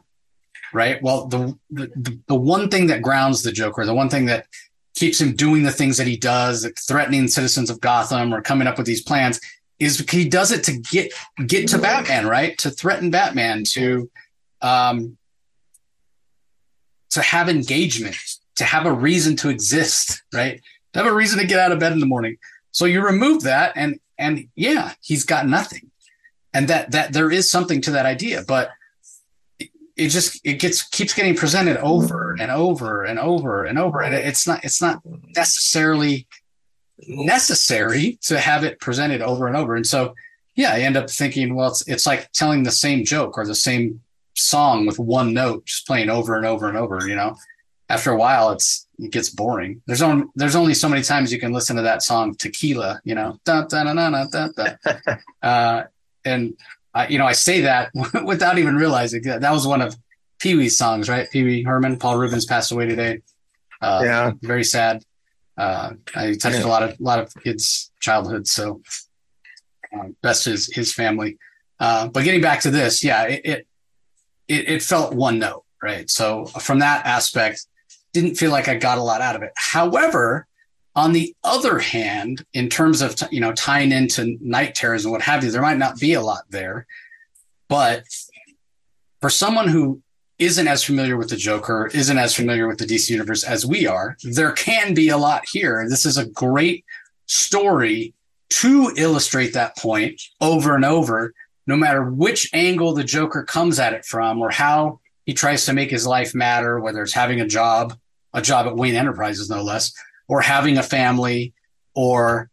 right? 0.74 1.02
Well, 1.02 1.28
the, 1.28 1.58
the 1.70 2.20
the 2.28 2.36
one 2.36 2.70
thing 2.70 2.88
that 2.88 3.02
grounds 3.02 3.44
the 3.44 3.52
Joker, 3.52 3.86
the 3.86 3.94
one 3.94 4.10
thing 4.10 4.26
that 4.26 4.48
keeps 4.96 5.22
him 5.22 5.36
doing 5.36 5.64
the 5.64 5.72
things 5.72 5.98
that 5.98 6.08
he 6.08 6.18
does, 6.18 6.70
threatening 6.88 7.28
citizens 7.28 7.70
of 7.70 7.80
Gotham 7.80 8.34
or 8.34 8.41
coming 8.41 8.68
up 8.68 8.78
with 8.78 8.88
these 8.88 9.04
plans, 9.04 9.39
is 9.80 10.00
he 10.10 10.28
does 10.28 10.52
it 10.52 10.64
to 10.66 10.78
get 10.78 11.14
get 11.46 11.70
to 11.70 11.78
Batman, 11.78 12.28
right? 12.28 12.58
To 12.60 12.72
threaten 12.72 13.12
Batman, 13.12 13.64
to 13.70 14.10
um, 14.62 15.18
to 17.12 17.22
have 17.22 17.48
engagement, 17.48 18.18
to 18.56 18.64
have 18.64 18.86
a 18.86 18.91
reason 18.91 19.36
to 19.38 19.50
exist, 19.50 20.24
right? 20.34 20.62
Have 20.94 21.06
a 21.06 21.14
reason 21.14 21.39
to 21.39 21.46
get 21.46 21.60
out 21.60 21.72
of 21.72 21.80
bed 21.80 21.91
in 21.91 22.00
the 22.00 22.06
morning. 22.06 22.38
So 22.72 22.86
you 22.86 23.04
remove 23.04 23.44
that, 23.44 23.74
and 23.76 24.00
and 24.18 24.48
yeah, 24.56 24.94
he's 25.02 25.26
got 25.26 25.48
nothing, 25.48 25.91
and 26.54 26.68
that 26.68 26.91
that 26.91 27.14
there 27.14 27.32
is 27.32 27.50
something 27.50 27.82
to 27.82 27.91
that 27.91 28.06
idea, 28.06 28.44
but 28.48 28.72
it 29.60 30.10
just 30.10 30.39
it 30.44 30.60
gets 30.60 30.84
keeps 30.84 31.14
getting 31.14 31.36
presented 31.36 31.78
over 31.78 32.36
and 32.39 32.52
over 32.52 33.04
and 33.04 33.20
over 33.20 33.64
and 33.64 33.78
over. 33.78 34.02
And 34.02 34.16
it's 34.16 34.48
not 34.48 34.64
it's 34.64 34.82
not 34.82 35.02
necessarily 35.36 36.28
necessary 37.08 38.18
to 38.24 38.39
have 38.39 38.64
it 38.64 38.80
presented 38.80 39.22
over 39.22 39.48
and 39.48 39.56
over. 39.56 39.76
And 39.76 39.86
so 39.86 40.14
yeah 40.56 40.72
i 40.74 40.80
end 40.80 40.98
up 40.98 41.10
thinking 41.10 41.56
well 41.56 41.70
it's 41.70 41.88
it's 41.88 42.06
like 42.06 42.32
telling 42.32 42.64
the 42.64 42.72
same 42.72 43.04
joke 43.04 43.38
or 43.38 43.46
the 43.46 43.56
same 43.56 44.02
song 44.36 44.86
with 44.86 45.00
one 45.00 45.34
note 45.34 45.66
just 45.66 45.86
playing 45.86 46.10
over 46.10 46.36
and 46.36 46.46
over 46.46 46.68
and 46.68 46.78
over 46.78 47.08
you 47.08 47.16
know? 47.16 47.36
After 47.89 48.12
a 48.12 48.18
while 48.18 48.52
it's 48.52 48.83
it 49.00 49.12
gets 49.12 49.30
boring 49.30 49.82
there's 49.88 50.02
only 50.02 50.26
there's 50.36 50.56
only 50.56 50.74
so 50.74 50.88
many 50.88 51.02
times 51.02 51.32
you 51.34 51.39
can 51.39 51.52
listen 51.52 51.76
to 51.76 51.82
that 51.82 52.04
song 52.04 52.36
tequila 52.36 53.02
you 53.04 53.16
know 53.16 53.39
da, 53.44 53.64
da, 53.64 53.84
da, 53.84 53.94
da, 53.94 54.26
da, 54.26 54.48
da. 54.56 55.16
uh, 55.41 55.84
and 56.26 56.56
I, 56.94 57.08
you 57.08 57.18
know, 57.18 57.26
I 57.26 57.34
say 57.34 57.62
that 57.62 57.91
without 58.26 58.58
even 58.58 58.76
realizing 58.76 59.24
that 59.24 59.41
that 59.41 59.52
was 59.52 59.66
one 59.66 59.82
of 59.82 59.96
Pee 60.39 60.56
Wee's 60.56 60.78
songs, 60.78 61.10
right? 61.10 61.30
Pee 61.30 61.44
Wee 61.44 61.64
Herman, 61.64 61.98
Paul 61.98 62.18
Reubens 62.18 62.46
passed 62.46 62.72
away 62.72 62.88
today. 62.88 63.22
Uh, 63.82 64.02
yeah, 64.04 64.32
very 64.41 64.64
sad. 64.64 65.04
Uh, 65.58 65.94
I 66.16 66.34
touched 66.34 66.60
yeah. 66.60 66.66
a 66.66 66.68
lot 66.68 66.84
of 66.84 66.91
a 66.91 67.04
lot 67.04 67.20
of 67.20 67.34
kids' 67.44 67.91
childhood, 68.00 68.48
so 68.48 68.82
uh, 69.96 70.08
best 70.22 70.46
his 70.46 70.72
his 70.74 70.94
family. 70.94 71.38
Uh, 71.80 72.08
but 72.08 72.24
getting 72.24 72.41
back 72.41 72.62
to 72.62 72.72
this, 72.72 73.04
yeah, 73.04 73.24
it, 73.24 73.41
it 73.44 73.68
it 74.48 74.70
it 74.70 74.82
felt 74.82 75.14
one 75.14 75.39
note, 75.39 75.64
right? 75.82 76.10
So 76.10 76.46
from 76.46 76.80
that 76.80 77.06
aspect, 77.06 77.68
didn't 78.14 78.36
feel 78.36 78.51
like 78.51 78.68
I 78.68 78.76
got 78.76 78.97
a 78.97 79.03
lot 79.03 79.22
out 79.22 79.36
of 79.36 79.43
it. 79.43 79.51
However, 79.55 80.47
on 80.95 81.14
the 81.14 81.36
other 81.43 81.80
hand, 81.80 82.45
in 82.53 82.70
terms 82.70 83.01
of 83.01 83.16
you 83.32 83.39
know 83.39 83.53
tying 83.53 83.91
into 83.91 84.38
knight 84.39 84.76
terrors 84.76 85.05
and 85.05 85.11
what 85.11 85.22
have 85.24 85.43
you, 85.43 85.51
there 85.51 85.61
might 85.61 85.78
not 85.78 85.99
be 85.99 86.14
a 86.14 86.22
lot 86.22 86.43
there, 86.49 86.86
but 87.68 88.03
for 89.20 89.30
someone 89.30 89.68
who 89.68 90.01
isn't 90.39 90.68
as 90.68 90.84
familiar 90.84 91.16
with 91.18 91.30
the 91.30 91.36
Joker, 91.36 91.89
isn't 91.93 92.18
as 92.18 92.36
familiar 92.36 92.68
with 92.68 92.78
the 92.78 92.86
DC 92.86 93.09
universe 93.09 93.43
as 93.43 93.66
we 93.66 93.88
are, 93.88 94.18
there 94.24 94.51
can 94.51 94.93
be 94.93 95.09
a 95.09 95.18
lot 95.18 95.43
here. 95.49 95.86
This 95.88 96.05
is 96.05 96.18
a 96.18 96.26
great 96.26 96.84
story 97.28 98.14
to 98.49 98.91
illustrate 98.97 99.53
that 99.53 99.78
point 99.78 100.22
over 100.41 100.76
and 100.76 100.86
over, 100.86 101.34
no 101.66 101.76
matter 101.76 102.03
which 102.03 102.49
angle 102.53 102.93
the 102.93 103.03
Joker 103.03 103.43
comes 103.43 103.80
at 103.80 103.93
it 103.93 104.05
from 104.05 104.41
or 104.41 104.51
how 104.51 104.99
he 105.26 105.34
tries 105.34 105.66
to 105.66 105.74
make 105.74 105.89
his 105.89 106.05
life 106.05 106.36
matter, 106.36 106.80
whether 106.80 107.01
it's 107.01 107.14
having 107.14 107.41
a 107.41 107.47
job, 107.47 107.97
a 108.34 108.42
job 108.42 108.68
at 108.68 108.76
Wayne 108.76 108.96
Enterprises, 108.96 109.50
no 109.50 109.64
less, 109.64 109.94
or 110.28 110.42
having 110.42 110.78
a 110.78 110.84
family 110.84 111.54
or 111.96 112.50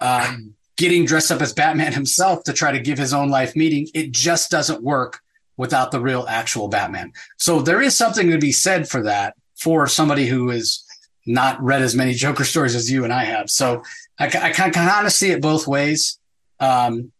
uh, 0.00 0.36
getting 0.76 1.06
dressed 1.06 1.32
up 1.32 1.40
as 1.40 1.52
Batman 1.52 1.92
himself 1.92 2.44
to 2.44 2.52
try 2.52 2.72
to 2.72 2.80
give 2.80 2.98
his 2.98 3.14
own 3.14 3.30
life 3.30 3.56
meaning. 3.56 3.88
It 3.94 4.12
just 4.12 4.50
doesn't 4.50 4.82
work 4.82 5.20
without 5.56 5.90
the 5.90 6.00
real 6.00 6.26
actual 6.28 6.68
Batman. 6.68 7.12
So 7.38 7.62
there 7.62 7.80
is 7.80 7.96
something 7.96 8.30
to 8.30 8.38
be 8.38 8.52
said 8.52 8.88
for 8.88 9.02
that 9.04 9.34
for 9.56 9.86
somebody 9.86 10.26
who 10.26 10.50
has 10.50 10.84
not 11.26 11.62
read 11.62 11.82
as 11.82 11.94
many 11.94 12.12
Joker 12.12 12.44
stories 12.44 12.74
as 12.74 12.90
you 12.90 13.04
and 13.04 13.12
I 13.12 13.24
have. 13.24 13.50
So 13.50 13.82
I, 14.18 14.26
I 14.26 14.50
can 14.50 14.70
kind 14.72 15.06
of 15.06 15.12
see 15.12 15.30
it 15.30 15.42
both 15.42 15.66
ways. 15.66 16.18
Um, 16.60 17.12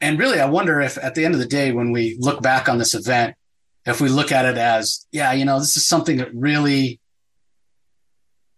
and 0.00 0.18
really, 0.18 0.38
I 0.38 0.46
wonder 0.46 0.80
if 0.80 0.96
at 0.98 1.14
the 1.14 1.24
end 1.24 1.34
of 1.34 1.40
the 1.40 1.46
day, 1.46 1.72
when 1.72 1.90
we 1.90 2.16
look 2.20 2.40
back 2.40 2.68
on 2.68 2.78
this 2.78 2.94
event, 2.94 3.34
if 3.84 4.00
we 4.00 4.08
look 4.08 4.30
at 4.30 4.44
it 4.44 4.58
as, 4.58 5.06
yeah, 5.10 5.32
you 5.32 5.44
know, 5.44 5.58
this 5.58 5.76
is 5.76 5.86
something 5.86 6.18
that 6.18 6.32
really 6.34 7.00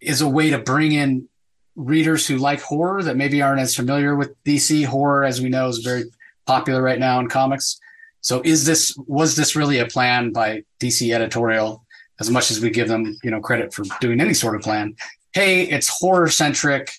is 0.00 0.20
a 0.20 0.28
way 0.28 0.50
to 0.50 0.58
bring 0.58 0.92
in 0.92 1.28
readers 1.76 2.26
who 2.26 2.36
like 2.36 2.60
horror 2.60 3.02
that 3.02 3.16
maybe 3.16 3.42
aren't 3.42 3.60
as 3.60 3.74
familiar 3.74 4.14
with 4.14 4.42
DC 4.44 4.84
horror 4.84 5.24
as 5.24 5.40
we 5.40 5.48
know 5.48 5.68
is 5.68 5.78
very 5.78 6.04
popular 6.46 6.82
right 6.82 6.98
now 6.98 7.20
in 7.20 7.28
comics. 7.28 7.80
So 8.20 8.42
is 8.44 8.64
this 8.64 8.96
was 9.06 9.36
this 9.36 9.56
really 9.56 9.78
a 9.78 9.86
plan 9.86 10.32
by 10.32 10.64
DC 10.80 11.14
editorial 11.14 11.84
as 12.18 12.30
much 12.30 12.50
as 12.50 12.60
we 12.60 12.70
give 12.70 12.88
them, 12.88 13.16
you 13.22 13.30
know, 13.30 13.40
credit 13.40 13.72
for 13.72 13.84
doing 14.00 14.20
any 14.20 14.34
sort 14.34 14.54
of 14.54 14.62
plan? 14.62 14.96
Hey, 15.32 15.62
it's 15.62 15.88
horror 15.88 16.28
centric. 16.28 16.92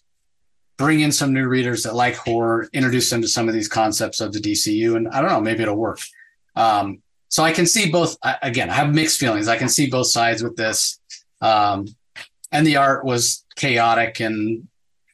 Bring 0.78 1.02
in 1.02 1.12
some 1.12 1.32
new 1.32 1.48
readers 1.48 1.84
that 1.84 1.94
like 1.94 2.16
horror, 2.16 2.68
introduce 2.74 3.10
them 3.10 3.22
to 3.22 3.28
some 3.28 3.48
of 3.48 3.54
these 3.54 3.68
concepts 3.68 4.20
of 4.20 4.34
the 4.34 4.40
DCU, 4.40 4.96
and 4.96 5.08
I 5.10 5.22
don't 5.22 5.30
know, 5.30 5.42
maybe 5.42 5.62
it'll 5.62 5.76
work. 5.76 6.00
Um, 6.56 7.04
so 7.28 7.44
I 7.44 7.52
can 7.52 7.68
see 7.68 7.92
both. 7.92 8.18
Again, 8.42 8.70
I 8.70 8.74
have 8.74 8.94
mixed 8.94 9.20
feelings. 9.20 9.48
I 9.48 9.58
can 9.58 9.70
see 9.70 9.90
both 9.90 10.08
sides 10.08 10.42
with 10.42 10.56
this. 10.56 11.00
Um, 11.40 11.88
and 12.52 12.66
the 12.66 12.78
art 12.78 13.06
was 13.06 13.46
chaotic 13.56 14.20
and 14.20 14.68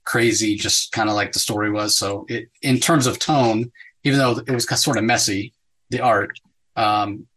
crazy, 0.03 0.55
just 0.55 0.91
kind 0.91 1.09
of 1.09 1.15
like 1.15 1.33
the 1.33 1.39
story 1.39 1.69
was. 1.69 1.97
So 1.97 2.25
it, 2.29 2.49
in 2.61 2.79
terms 2.79 3.07
of 3.07 3.19
tone, 3.19 3.71
even 4.03 4.19
though 4.19 4.37
it 4.37 4.51
was 4.51 4.67
sort 4.81 4.97
of 4.97 5.03
messy, 5.03 5.53
the 5.89 5.99
art, 5.99 6.39
um, 6.75 7.27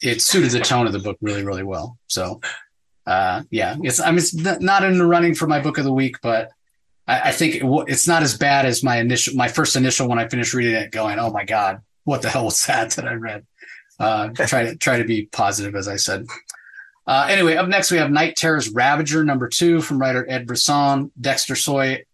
it 0.00 0.22
suited 0.22 0.50
the 0.50 0.60
tone 0.60 0.86
of 0.86 0.92
the 0.92 0.98
book 0.98 1.18
really, 1.20 1.44
really 1.44 1.64
well. 1.64 1.98
So, 2.06 2.40
uh, 3.06 3.42
yeah, 3.50 3.76
it's, 3.82 4.00
I 4.00 4.10
mean, 4.10 4.18
it's 4.18 4.34
not 4.34 4.84
in 4.84 4.98
the 4.98 5.06
running 5.06 5.34
for 5.34 5.46
my 5.46 5.60
book 5.60 5.78
of 5.78 5.84
the 5.84 5.92
week, 5.92 6.16
but 6.22 6.50
I, 7.06 7.30
I 7.30 7.32
think 7.32 7.56
it, 7.56 7.84
it's 7.88 8.06
not 8.06 8.22
as 8.22 8.36
bad 8.36 8.64
as 8.64 8.84
my 8.84 8.98
initial, 8.98 9.34
my 9.34 9.48
first 9.48 9.74
initial 9.74 10.08
when 10.08 10.18
I 10.18 10.28
finished 10.28 10.54
reading 10.54 10.74
it 10.74 10.92
going, 10.92 11.18
Oh 11.18 11.32
my 11.32 11.44
God, 11.44 11.80
what 12.04 12.22
the 12.22 12.30
hell 12.30 12.44
was 12.44 12.64
that 12.66 12.92
that 12.92 13.08
I 13.08 13.14
read? 13.14 13.44
Uh, 13.98 14.28
try 14.28 14.64
to 14.64 14.76
try 14.76 14.98
to 14.98 15.04
be 15.04 15.26
positive, 15.26 15.74
as 15.74 15.88
I 15.88 15.96
said. 15.96 16.26
Uh, 17.08 17.26
anyway, 17.30 17.56
up 17.56 17.66
next 17.66 17.90
we 17.90 17.96
have 17.96 18.10
Knight 18.10 18.36
Terror's 18.36 18.68
Ravager 18.68 19.24
number 19.24 19.48
two 19.48 19.80
from 19.80 19.98
writer 19.98 20.26
Ed 20.28 20.46
Brisson. 20.46 21.10
Dexter 21.18 21.56
Soy 21.56 22.04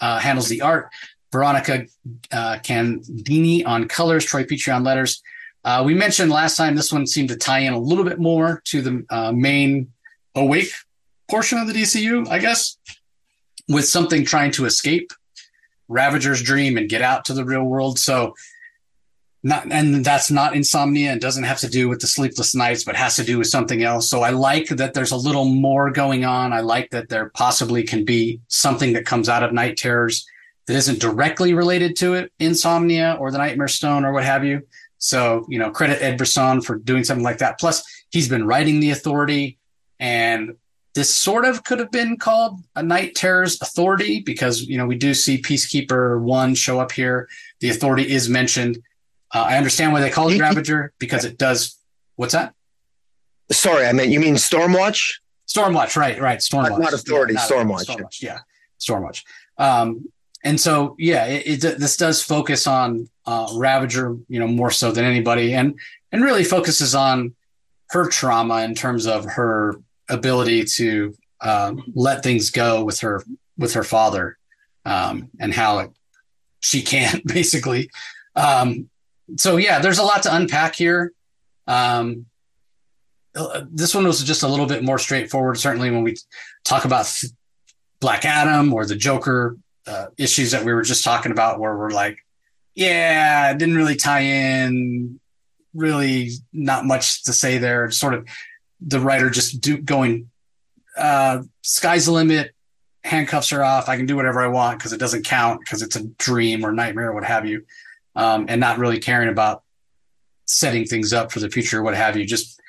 uh, 0.00 0.18
handles 0.18 0.48
the 0.48 0.60
art. 0.60 0.90
Veronica 1.30 1.86
uh, 2.32 2.58
Gandini 2.58 3.64
on 3.64 3.86
colors. 3.86 4.24
Troy 4.24 4.42
Peteri 4.42 4.74
on 4.74 4.82
letters. 4.82 5.22
Uh, 5.64 5.84
we 5.86 5.94
mentioned 5.94 6.32
last 6.32 6.56
time 6.56 6.74
this 6.74 6.92
one 6.92 7.06
seemed 7.06 7.28
to 7.28 7.36
tie 7.36 7.60
in 7.60 7.72
a 7.72 7.78
little 7.78 8.02
bit 8.02 8.18
more 8.18 8.60
to 8.64 8.82
the 8.82 9.06
uh, 9.08 9.30
main 9.30 9.92
awake 10.34 10.72
portion 11.30 11.58
of 11.58 11.68
the 11.68 11.72
DCU, 11.72 12.28
I 12.28 12.40
guess. 12.40 12.76
with 13.68 13.86
something 13.86 14.24
trying 14.24 14.50
to 14.52 14.64
escape 14.64 15.12
Ravager's 15.88 16.42
dream 16.42 16.76
and 16.76 16.88
get 16.88 17.02
out 17.02 17.24
to 17.26 17.34
the 17.34 17.44
real 17.44 17.62
world. 17.62 18.00
So 18.00 18.34
not 19.44 19.70
and 19.70 20.02
that's 20.02 20.30
not 20.30 20.56
insomnia 20.56 21.12
and 21.12 21.20
doesn't 21.20 21.44
have 21.44 21.58
to 21.58 21.68
do 21.68 21.86
with 21.86 22.00
the 22.00 22.06
sleepless 22.06 22.54
nights 22.54 22.82
but 22.82 22.96
has 22.96 23.14
to 23.16 23.22
do 23.22 23.36
with 23.38 23.46
something 23.46 23.82
else. 23.82 24.08
So 24.08 24.22
i 24.22 24.30
like 24.30 24.68
that 24.68 24.94
there's 24.94 25.12
a 25.12 25.16
little 25.16 25.44
more 25.44 25.90
going 25.90 26.24
on. 26.24 26.54
I 26.54 26.60
like 26.60 26.90
that 26.90 27.10
there 27.10 27.28
possibly 27.28 27.82
can 27.82 28.06
be 28.06 28.40
something 28.48 28.94
that 28.94 29.04
comes 29.04 29.28
out 29.28 29.42
of 29.42 29.52
knight 29.52 29.76
terrors 29.76 30.26
that 30.66 30.74
isn't 30.74 30.98
directly 30.98 31.52
related 31.52 31.94
to 31.96 32.14
it 32.14 32.32
insomnia 32.38 33.18
or 33.20 33.30
the 33.30 33.36
nightmare 33.36 33.68
stone 33.68 34.06
or 34.06 34.12
what 34.12 34.24
have 34.24 34.46
you. 34.46 34.62
So 34.96 35.44
you 35.50 35.58
know 35.58 35.70
credit 35.70 36.02
ed 36.02 36.16
brisson 36.16 36.62
for 36.62 36.76
doing 36.78 37.04
something 37.04 37.24
like 37.24 37.38
that. 37.38 37.60
Plus 37.60 37.84
he's 38.10 38.30
been 38.30 38.46
writing 38.46 38.80
the 38.80 38.90
authority 38.90 39.58
and 40.00 40.56
this 40.94 41.14
sort 41.14 41.44
of 41.44 41.64
could 41.64 41.80
have 41.80 41.90
been 41.90 42.16
called 42.16 42.60
a 42.76 42.82
knight 42.82 43.14
terrors 43.14 43.60
authority 43.60 44.20
because 44.20 44.62
you 44.62 44.78
know 44.78 44.86
we 44.86 44.96
do 44.96 45.12
see 45.12 45.42
peacekeeper 45.42 46.18
one 46.18 46.54
show 46.54 46.80
up 46.80 46.92
here. 46.92 47.28
The 47.60 47.68
authority 47.68 48.10
is 48.10 48.30
mentioned 48.30 48.78
uh, 49.34 49.42
I 49.42 49.56
understand 49.56 49.92
why 49.92 50.00
they 50.00 50.10
call 50.10 50.28
it 50.28 50.40
Ravager 50.40 50.92
because 50.98 51.24
it 51.24 51.36
does. 51.36 51.76
What's 52.16 52.32
that? 52.32 52.54
Sorry, 53.50 53.86
I 53.86 53.92
meant 53.92 54.10
you 54.10 54.20
mean 54.20 54.36
Stormwatch. 54.36 55.14
Stormwatch, 55.48 55.96
right? 55.96 56.18
Right. 56.20 56.38
Stormwatch. 56.38 56.70
Not, 56.70 56.80
not 56.80 56.92
Authority. 56.92 57.34
Yeah, 57.34 57.40
not 57.40 57.50
Stormwatch. 57.50 57.86
Stormwatch. 57.86 58.22
Yeah. 58.22 58.38
Stormwatch. 58.80 59.24
Um, 59.58 60.08
and 60.44 60.60
so, 60.60 60.94
yeah, 60.98 61.26
it, 61.26 61.64
it, 61.64 61.78
this 61.78 61.96
does 61.96 62.22
focus 62.22 62.66
on 62.66 63.08
uh, 63.26 63.48
Ravager, 63.56 64.16
you 64.28 64.38
know, 64.38 64.46
more 64.46 64.70
so 64.70 64.92
than 64.92 65.04
anybody, 65.04 65.54
and 65.54 65.78
and 66.12 66.22
really 66.22 66.44
focuses 66.44 66.94
on 66.94 67.34
her 67.90 68.08
trauma 68.08 68.62
in 68.62 68.74
terms 68.74 69.06
of 69.06 69.24
her 69.24 69.80
ability 70.08 70.64
to 70.64 71.14
uh, 71.40 71.74
let 71.94 72.22
things 72.22 72.50
go 72.50 72.84
with 72.84 73.00
her 73.00 73.22
with 73.56 73.72
her 73.74 73.84
father, 73.84 74.38
um, 74.84 75.30
and 75.40 75.52
how 75.52 75.78
it, 75.80 75.90
she 76.60 76.82
can't 76.82 77.26
basically. 77.26 77.90
Um, 78.36 78.90
so 79.36 79.56
yeah, 79.56 79.78
there's 79.78 79.98
a 79.98 80.02
lot 80.02 80.22
to 80.24 80.34
unpack 80.34 80.74
here. 80.74 81.12
Um, 81.66 82.26
this 83.70 83.94
one 83.94 84.06
was 84.06 84.22
just 84.22 84.42
a 84.42 84.48
little 84.48 84.66
bit 84.66 84.84
more 84.84 84.98
straightforward. 84.98 85.58
Certainly, 85.58 85.90
when 85.90 86.04
we 86.04 86.16
talk 86.64 86.84
about 86.84 87.12
Black 88.00 88.24
Adam 88.24 88.72
or 88.72 88.86
the 88.86 88.96
Joker 88.96 89.56
uh, 89.86 90.06
issues 90.16 90.52
that 90.52 90.64
we 90.64 90.72
were 90.72 90.82
just 90.82 91.04
talking 91.04 91.32
about, 91.32 91.58
where 91.58 91.76
we're 91.76 91.90
like, 91.90 92.18
yeah, 92.74 93.50
it 93.50 93.58
didn't 93.58 93.76
really 93.76 93.96
tie 93.96 94.20
in. 94.20 95.20
Really, 95.74 96.30
not 96.52 96.84
much 96.84 97.24
to 97.24 97.32
say 97.32 97.58
there. 97.58 97.90
Sort 97.90 98.14
of 98.14 98.28
the 98.80 99.00
writer 99.00 99.30
just 99.30 99.60
do, 99.60 99.78
going, 99.78 100.30
uh, 100.96 101.42
sky's 101.62 102.06
the 102.06 102.12
limit. 102.12 102.52
Handcuffs 103.02 103.52
are 103.52 103.64
off. 103.64 103.88
I 103.88 103.96
can 103.96 104.06
do 104.06 104.16
whatever 104.16 104.40
I 104.40 104.46
want 104.46 104.78
because 104.78 104.92
it 104.92 105.00
doesn't 105.00 105.24
count 105.24 105.60
because 105.60 105.82
it's 105.82 105.96
a 105.96 106.04
dream 106.04 106.64
or 106.64 106.72
nightmare 106.72 107.10
or 107.10 107.14
what 107.14 107.24
have 107.24 107.46
you 107.46 107.64
um, 108.16 108.46
and 108.48 108.60
not 108.60 108.78
really 108.78 108.98
caring 108.98 109.28
about 109.28 109.62
setting 110.46 110.84
things 110.84 111.12
up 111.12 111.32
for 111.32 111.40
the 111.40 111.50
future, 111.50 111.82
what 111.82 111.94
have 111.94 112.16
you, 112.16 112.24
just 112.24 112.60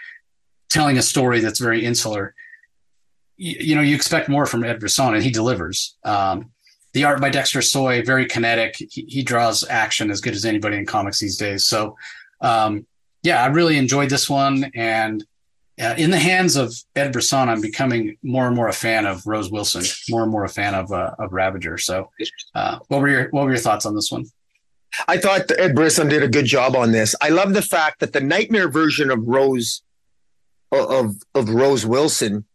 telling 0.70 0.98
a 0.98 1.02
story 1.02 1.40
that's 1.40 1.60
very 1.60 1.86
insular. 1.86 2.34
You, 3.38 3.58
you 3.60 3.76
know, 3.76 3.82
you 3.82 3.96
expect 3.96 4.30
more 4.30 4.46
from 4.46 4.64
Ed 4.64 4.80
Brisson, 4.80 5.14
and 5.14 5.24
he 5.24 5.32
delivers. 5.32 5.98
Um, 6.04 6.52
the 6.94 7.04
art 7.04 7.20
by 7.20 7.30
Dexter 7.30 7.62
Soy, 7.62 8.04
very 8.04 8.26
kinetic. 8.26 8.78
He, 8.78 9.06
he, 9.08 9.22
draws 9.22 9.68
action 9.68 10.10
as 10.10 10.22
good 10.22 10.34
as 10.34 10.46
anybody 10.46 10.78
in 10.78 10.86
comics 10.86 11.20
these 11.20 11.36
days. 11.36 11.66
So, 11.66 11.98
um, 12.40 12.88
yeah, 13.22 13.44
I 13.44 13.48
really 13.48 13.78
enjoyed 13.78 14.10
this 14.10 14.30
one. 14.30 14.72
And 14.74 15.22
uh, 15.82 15.96
in 15.98 16.10
the 16.10 16.18
hands 16.18 16.56
of 16.56 16.74
Ed 16.96 17.12
Brisson, 17.12 17.50
I'm 17.50 17.60
becoming 17.60 18.18
more 18.24 18.48
and 18.48 18.56
more 18.56 18.70
a 18.70 18.74
fan 18.74 19.06
of 19.06 19.28
Rose 19.28 19.52
Wilson, 19.52 19.84
more 20.10 20.24
and 20.24 20.32
more 20.32 20.46
a 20.46 20.50
fan 20.50 20.74
of 20.74 20.90
uh, 20.92 21.16
of 21.20 21.34
Ravager. 21.34 21.78
So, 21.78 22.12
uh, 22.54 22.80
what 22.88 23.02
were 23.02 23.10
your 23.10 23.30
what 23.32 23.44
were 23.44 23.52
your 23.52 23.60
thoughts 23.60 23.86
on 23.86 23.94
this 23.94 24.10
one? 24.10 24.26
I 25.08 25.18
thought 25.18 25.52
Ed 25.58 25.76
Brisson 25.76 26.10
did 26.10 26.24
a 26.24 26.28
good 26.28 26.46
job 26.46 26.76
on 26.76 26.92
this. 26.92 27.16
I 27.22 27.30
love 27.30 27.54
the 27.54 27.62
fact 27.62 28.00
that 28.00 28.14
the 28.14 28.22
nightmare 28.22 28.70
version 28.70 29.12
of 29.12 29.26
Rose 29.28 29.82
of 30.72 31.16
of 31.34 31.50
Rose 31.50 31.86
Wilson 31.86 32.46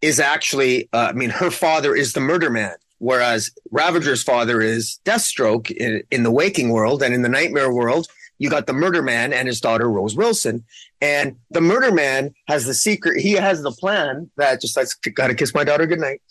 is 0.00 0.18
actually, 0.18 0.88
uh, 0.92 1.08
I 1.10 1.12
mean, 1.12 1.30
her 1.30 1.50
father 1.50 1.94
is 1.94 2.12
the 2.12 2.20
murder 2.20 2.50
man, 2.50 2.74
whereas 2.98 3.50
Ravager's 3.70 4.22
father 4.22 4.60
is 4.60 4.98
Deathstroke 5.04 5.70
in, 5.70 6.02
in 6.10 6.22
the 6.22 6.30
waking 6.30 6.70
world, 6.70 7.02
and 7.02 7.14
in 7.14 7.22
the 7.22 7.28
nightmare 7.28 7.72
world, 7.72 8.06
you 8.38 8.48
got 8.48 8.66
the 8.66 8.72
murder 8.72 9.02
man 9.02 9.32
and 9.32 9.46
his 9.46 9.60
daughter 9.60 9.90
Rose 9.90 10.16
Wilson. 10.16 10.64
And 11.02 11.36
the 11.50 11.60
murder 11.60 11.92
man 11.92 12.34
has 12.48 12.64
the 12.64 12.74
secret. 12.74 13.20
He 13.20 13.32
has 13.32 13.62
the 13.62 13.72
plan 13.72 14.30
that 14.36 14.62
just 14.62 14.76
like 14.76 14.88
got 15.14 15.26
to 15.26 15.34
kiss 15.34 15.54
my 15.54 15.64
daughter 15.64 15.86
goodnight. 15.86 16.22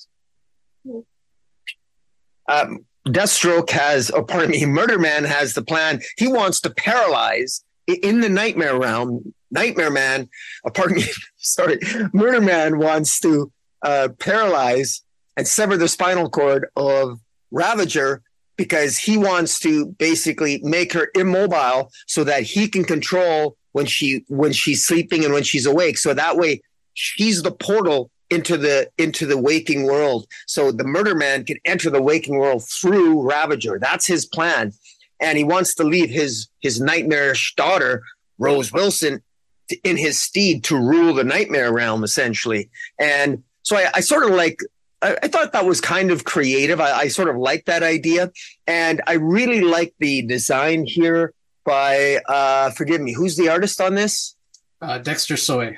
Um, 2.48 2.86
Deathstroke 3.08 3.70
has, 3.70 4.10
or 4.10 4.24
pardon 4.24 4.52
me, 4.52 4.66
Murder 4.66 5.00
Man 5.00 5.24
has 5.24 5.54
the 5.54 5.64
plan. 5.64 6.02
He 6.18 6.28
wants 6.28 6.60
to 6.62 6.70
paralyze 6.70 7.64
in 7.88 8.22
the 8.22 8.30
Nightmare 8.30 8.78
realm. 8.78 9.34
Nightmare 9.52 9.90
Man, 9.90 10.30
uh, 10.66 10.70
pardon 10.70 10.98
me, 10.98 11.06
sorry, 11.38 11.80
Murder 12.14 12.42
Man 12.42 12.78
wants 12.78 13.20
to 13.22 13.52
uh, 13.82 14.10
paralyze 14.20 15.02
and 15.38 15.48
sever 15.48 15.78
the 15.78 15.88
spinal 15.88 16.30
cord 16.30 16.68
of 16.76 17.20
Ravager 17.52 18.22
because 18.58 18.98
he 18.98 19.18
wants 19.18 19.60
to 19.62 19.86
basically 19.86 20.60
make 20.64 20.92
her 20.92 21.10
immobile 21.16 21.90
so 22.08 22.26
that 22.26 22.44
he 22.44 22.68
can 22.68 22.84
control 22.84 23.56
when 23.72 23.86
she 23.86 24.26
when 24.28 24.52
she's 24.52 24.86
sleeping 24.86 25.24
and 25.24 25.34
when 25.34 25.44
she's 25.44 25.66
awake. 25.66 25.98
So 25.98 26.14
that 26.14 26.36
way, 26.36 26.62
she's 26.94 27.42
the 27.42 27.52
portal 27.52 28.12
into 28.30 28.58
the 28.58 28.90
into 28.98 29.26
the 29.26 29.38
waking 29.38 29.84
world. 29.84 30.28
So 30.48 30.72
the 30.72 30.84
murder 30.84 31.16
man 31.16 31.46
can 31.46 31.58
enter 31.66 31.90
the 31.90 32.02
waking 32.02 32.38
world 32.38 32.68
through 32.68 33.28
ravager. 33.28 33.80
That's 33.80 34.06
his 34.06 34.26
plan. 34.26 34.74
And 35.22 35.38
he 35.38 35.44
wants 35.44 35.76
to 35.76 35.84
leave 35.84 36.10
his 36.10 36.48
his 36.62 36.80
nightmarish 36.80 37.56
daughter 37.56 38.04
rose 38.38 38.72
wilson 38.72 39.22
in 39.84 39.98
his 39.98 40.18
steed 40.18 40.64
to 40.64 40.78
rule 40.78 41.14
the 41.14 41.24
nightmare 41.24 41.74
realm 41.74 42.04
essentially. 42.04 42.70
And 43.00 43.44
so 43.64 43.76
i, 43.76 43.90
I 43.96 44.00
sort 44.00 44.24
of 44.24 44.32
like 44.32 44.60
I, 45.02 45.18
I, 45.24 45.28
thought 45.28 45.54
that 45.54 45.66
was 45.66 45.80
kind 45.80 46.12
of 46.12 46.26
creative. 46.26 46.82
I, 46.82 46.92
I 46.92 47.08
sort 47.08 47.30
of 47.30 47.38
like 47.38 47.66
that 47.66 47.84
idea. 47.84 48.32
And 48.68 49.02
i 49.08 49.14
really 49.14 49.62
like 49.62 49.94
the 50.00 50.22
design 50.24 50.86
here 50.86 51.34
by 51.66 52.20
uh 52.28 52.70
forgive 52.72 53.02
me 53.02 53.14
who's 53.14 53.36
the 53.36 53.50
artist 53.50 53.82
on 53.82 53.96
this? 53.96 54.36
Uh, 54.82 54.98
dexter 54.98 55.36
soy 55.36 55.78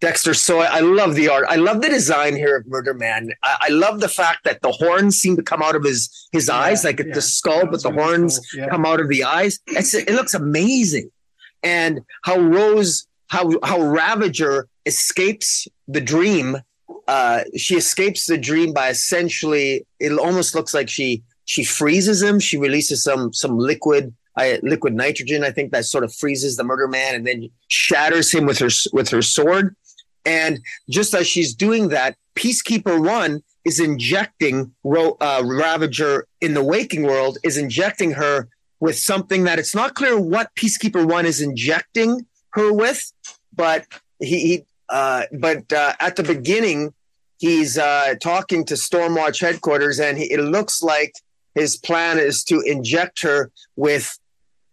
Dexter 0.00 0.34
Soy. 0.34 0.64
I 0.64 0.80
love 0.80 1.14
the 1.14 1.28
art. 1.28 1.46
I 1.48 1.56
love 1.56 1.80
the 1.80 1.88
design 1.88 2.36
here 2.36 2.56
of 2.56 2.66
Murder 2.66 2.94
Man. 2.94 3.30
I, 3.42 3.56
I 3.62 3.68
love 3.68 4.00
the 4.00 4.08
fact 4.08 4.44
that 4.44 4.60
the 4.62 4.70
horns 4.72 5.16
seem 5.16 5.36
to 5.36 5.42
come 5.42 5.62
out 5.62 5.74
of 5.74 5.84
his 5.84 6.28
his 6.32 6.48
yeah, 6.48 6.54
eyes, 6.56 6.84
like 6.84 6.98
yeah. 6.98 7.14
the 7.14 7.22
skull, 7.22 7.66
but 7.66 7.82
the 7.82 7.90
horns 7.90 8.38
cool. 8.38 8.60
yeah. 8.60 8.68
come 8.68 8.84
out 8.84 9.00
of 9.00 9.08
the 9.08 9.24
eyes. 9.24 9.58
It's, 9.68 9.94
it 9.94 10.10
looks 10.10 10.34
amazing. 10.34 11.10
And 11.62 12.00
how 12.22 12.38
Rose, 12.38 13.06
how 13.28 13.52
how 13.62 13.80
Ravager 13.80 14.68
escapes 14.84 15.66
the 15.88 16.00
dream. 16.00 16.58
Uh, 17.08 17.42
she 17.56 17.76
escapes 17.76 18.26
the 18.26 18.38
dream 18.38 18.72
by 18.72 18.90
essentially. 18.90 19.86
It 19.98 20.12
almost 20.12 20.54
looks 20.54 20.74
like 20.74 20.90
she 20.90 21.22
she 21.46 21.64
freezes 21.64 22.22
him. 22.22 22.38
She 22.38 22.58
releases 22.58 23.02
some 23.02 23.32
some 23.32 23.58
liquid 23.58 24.14
I, 24.36 24.60
liquid 24.62 24.94
nitrogen. 24.94 25.44
I 25.44 25.50
think 25.50 25.72
that 25.72 25.86
sort 25.86 26.04
of 26.04 26.14
freezes 26.14 26.56
the 26.56 26.64
murder 26.64 26.88
man 26.88 27.14
and 27.14 27.26
then 27.26 27.48
shatters 27.68 28.32
him 28.32 28.44
with 28.44 28.58
her 28.58 28.68
with 28.92 29.08
her 29.08 29.22
sword. 29.22 29.74
And 30.26 30.60
just 30.90 31.14
as 31.14 31.26
she's 31.26 31.54
doing 31.54 31.88
that, 31.88 32.16
Peacekeeper 32.34 33.02
One 33.02 33.42
is 33.64 33.80
injecting 33.80 34.72
uh, 34.84 35.42
Ravager 35.44 36.26
in 36.40 36.54
the 36.54 36.62
waking 36.62 37.04
world, 37.04 37.38
is 37.42 37.56
injecting 37.56 38.12
her 38.12 38.48
with 38.80 38.98
something 38.98 39.44
that 39.44 39.58
it's 39.58 39.74
not 39.74 39.94
clear 39.94 40.20
what 40.20 40.50
Peacekeeper 40.54 41.08
One 41.08 41.24
is 41.24 41.40
injecting 41.40 42.26
her 42.50 42.72
with, 42.72 43.12
but 43.54 43.86
he, 44.20 44.40
he 44.40 44.64
uh, 44.88 45.24
but 45.32 45.72
uh, 45.72 45.94
at 46.00 46.16
the 46.16 46.22
beginning, 46.22 46.92
he's 47.38 47.78
uh, 47.78 48.14
talking 48.20 48.64
to 48.66 48.74
Stormwatch 48.74 49.40
headquarters, 49.40 49.98
and 49.98 50.18
he, 50.18 50.24
it 50.32 50.40
looks 50.40 50.82
like 50.82 51.14
his 51.54 51.76
plan 51.76 52.18
is 52.18 52.44
to 52.44 52.60
inject 52.60 53.22
her 53.22 53.50
with 53.76 54.18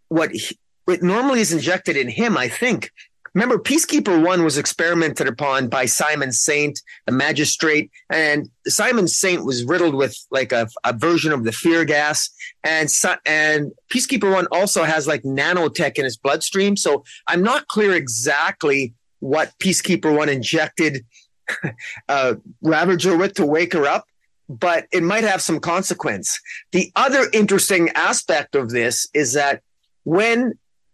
what 0.10 0.32
he, 0.32 0.58
what 0.86 1.01
normally 1.01 1.39
is 1.39 1.54
injected 1.54 1.95
in 1.95 2.10
him. 2.10 2.38
I 2.38 2.47
think 2.47 2.91
Remember, 3.34 3.57
Peacekeeper 3.57 4.23
One 4.23 4.43
was 4.43 4.57
experimented 4.57 5.27
upon 5.27 5.67
by 5.67 5.86
Simon 5.86 6.31
Saint, 6.31 6.79
the 7.07 7.11
magistrate, 7.11 7.89
and 8.09 8.49
Simon 8.67 9.07
Saint 9.07 9.43
was 9.43 9.63
riddled 9.63 9.95
with 9.95 10.15
like 10.29 10.51
a, 10.51 10.67
a 10.84 10.93
version 10.93 11.31
of 11.31 11.43
the 11.43 11.51
fear 11.51 11.84
gas, 11.84 12.29
and 12.63 12.89
and 13.25 13.71
Peacekeeper 13.91 14.31
One 14.31 14.47
also 14.51 14.84
has 14.84 15.07
like 15.07 15.23
nanotech 15.23 15.97
in 15.97 16.05
his 16.05 16.17
bloodstream. 16.17 16.77
So 16.77 17.03
I'm 17.27 17.41
not 17.41 17.67
clear 17.67 17.93
exactly 17.93 18.93
what 19.19 19.53
Peacekeeper 19.57 20.15
One 20.15 20.29
injected 20.29 21.03
uh, 22.09 22.36
Ravager 22.61 23.17
with 23.17 23.34
to 23.36 23.45
wake 23.47 23.73
her 23.73 23.88
up, 23.88 24.05
but 24.47 24.86
it 24.91 25.01
might 25.01 25.23
have 25.23 25.41
some 25.41 25.59
consequence. 25.59 26.39
The 26.71 26.91
other 26.95 27.27
interesting 27.34 27.89
aspect 27.95 28.53
of 28.53 28.69
this 28.69 29.07
is 29.13 29.34
that 29.34 29.61
when 30.03 30.53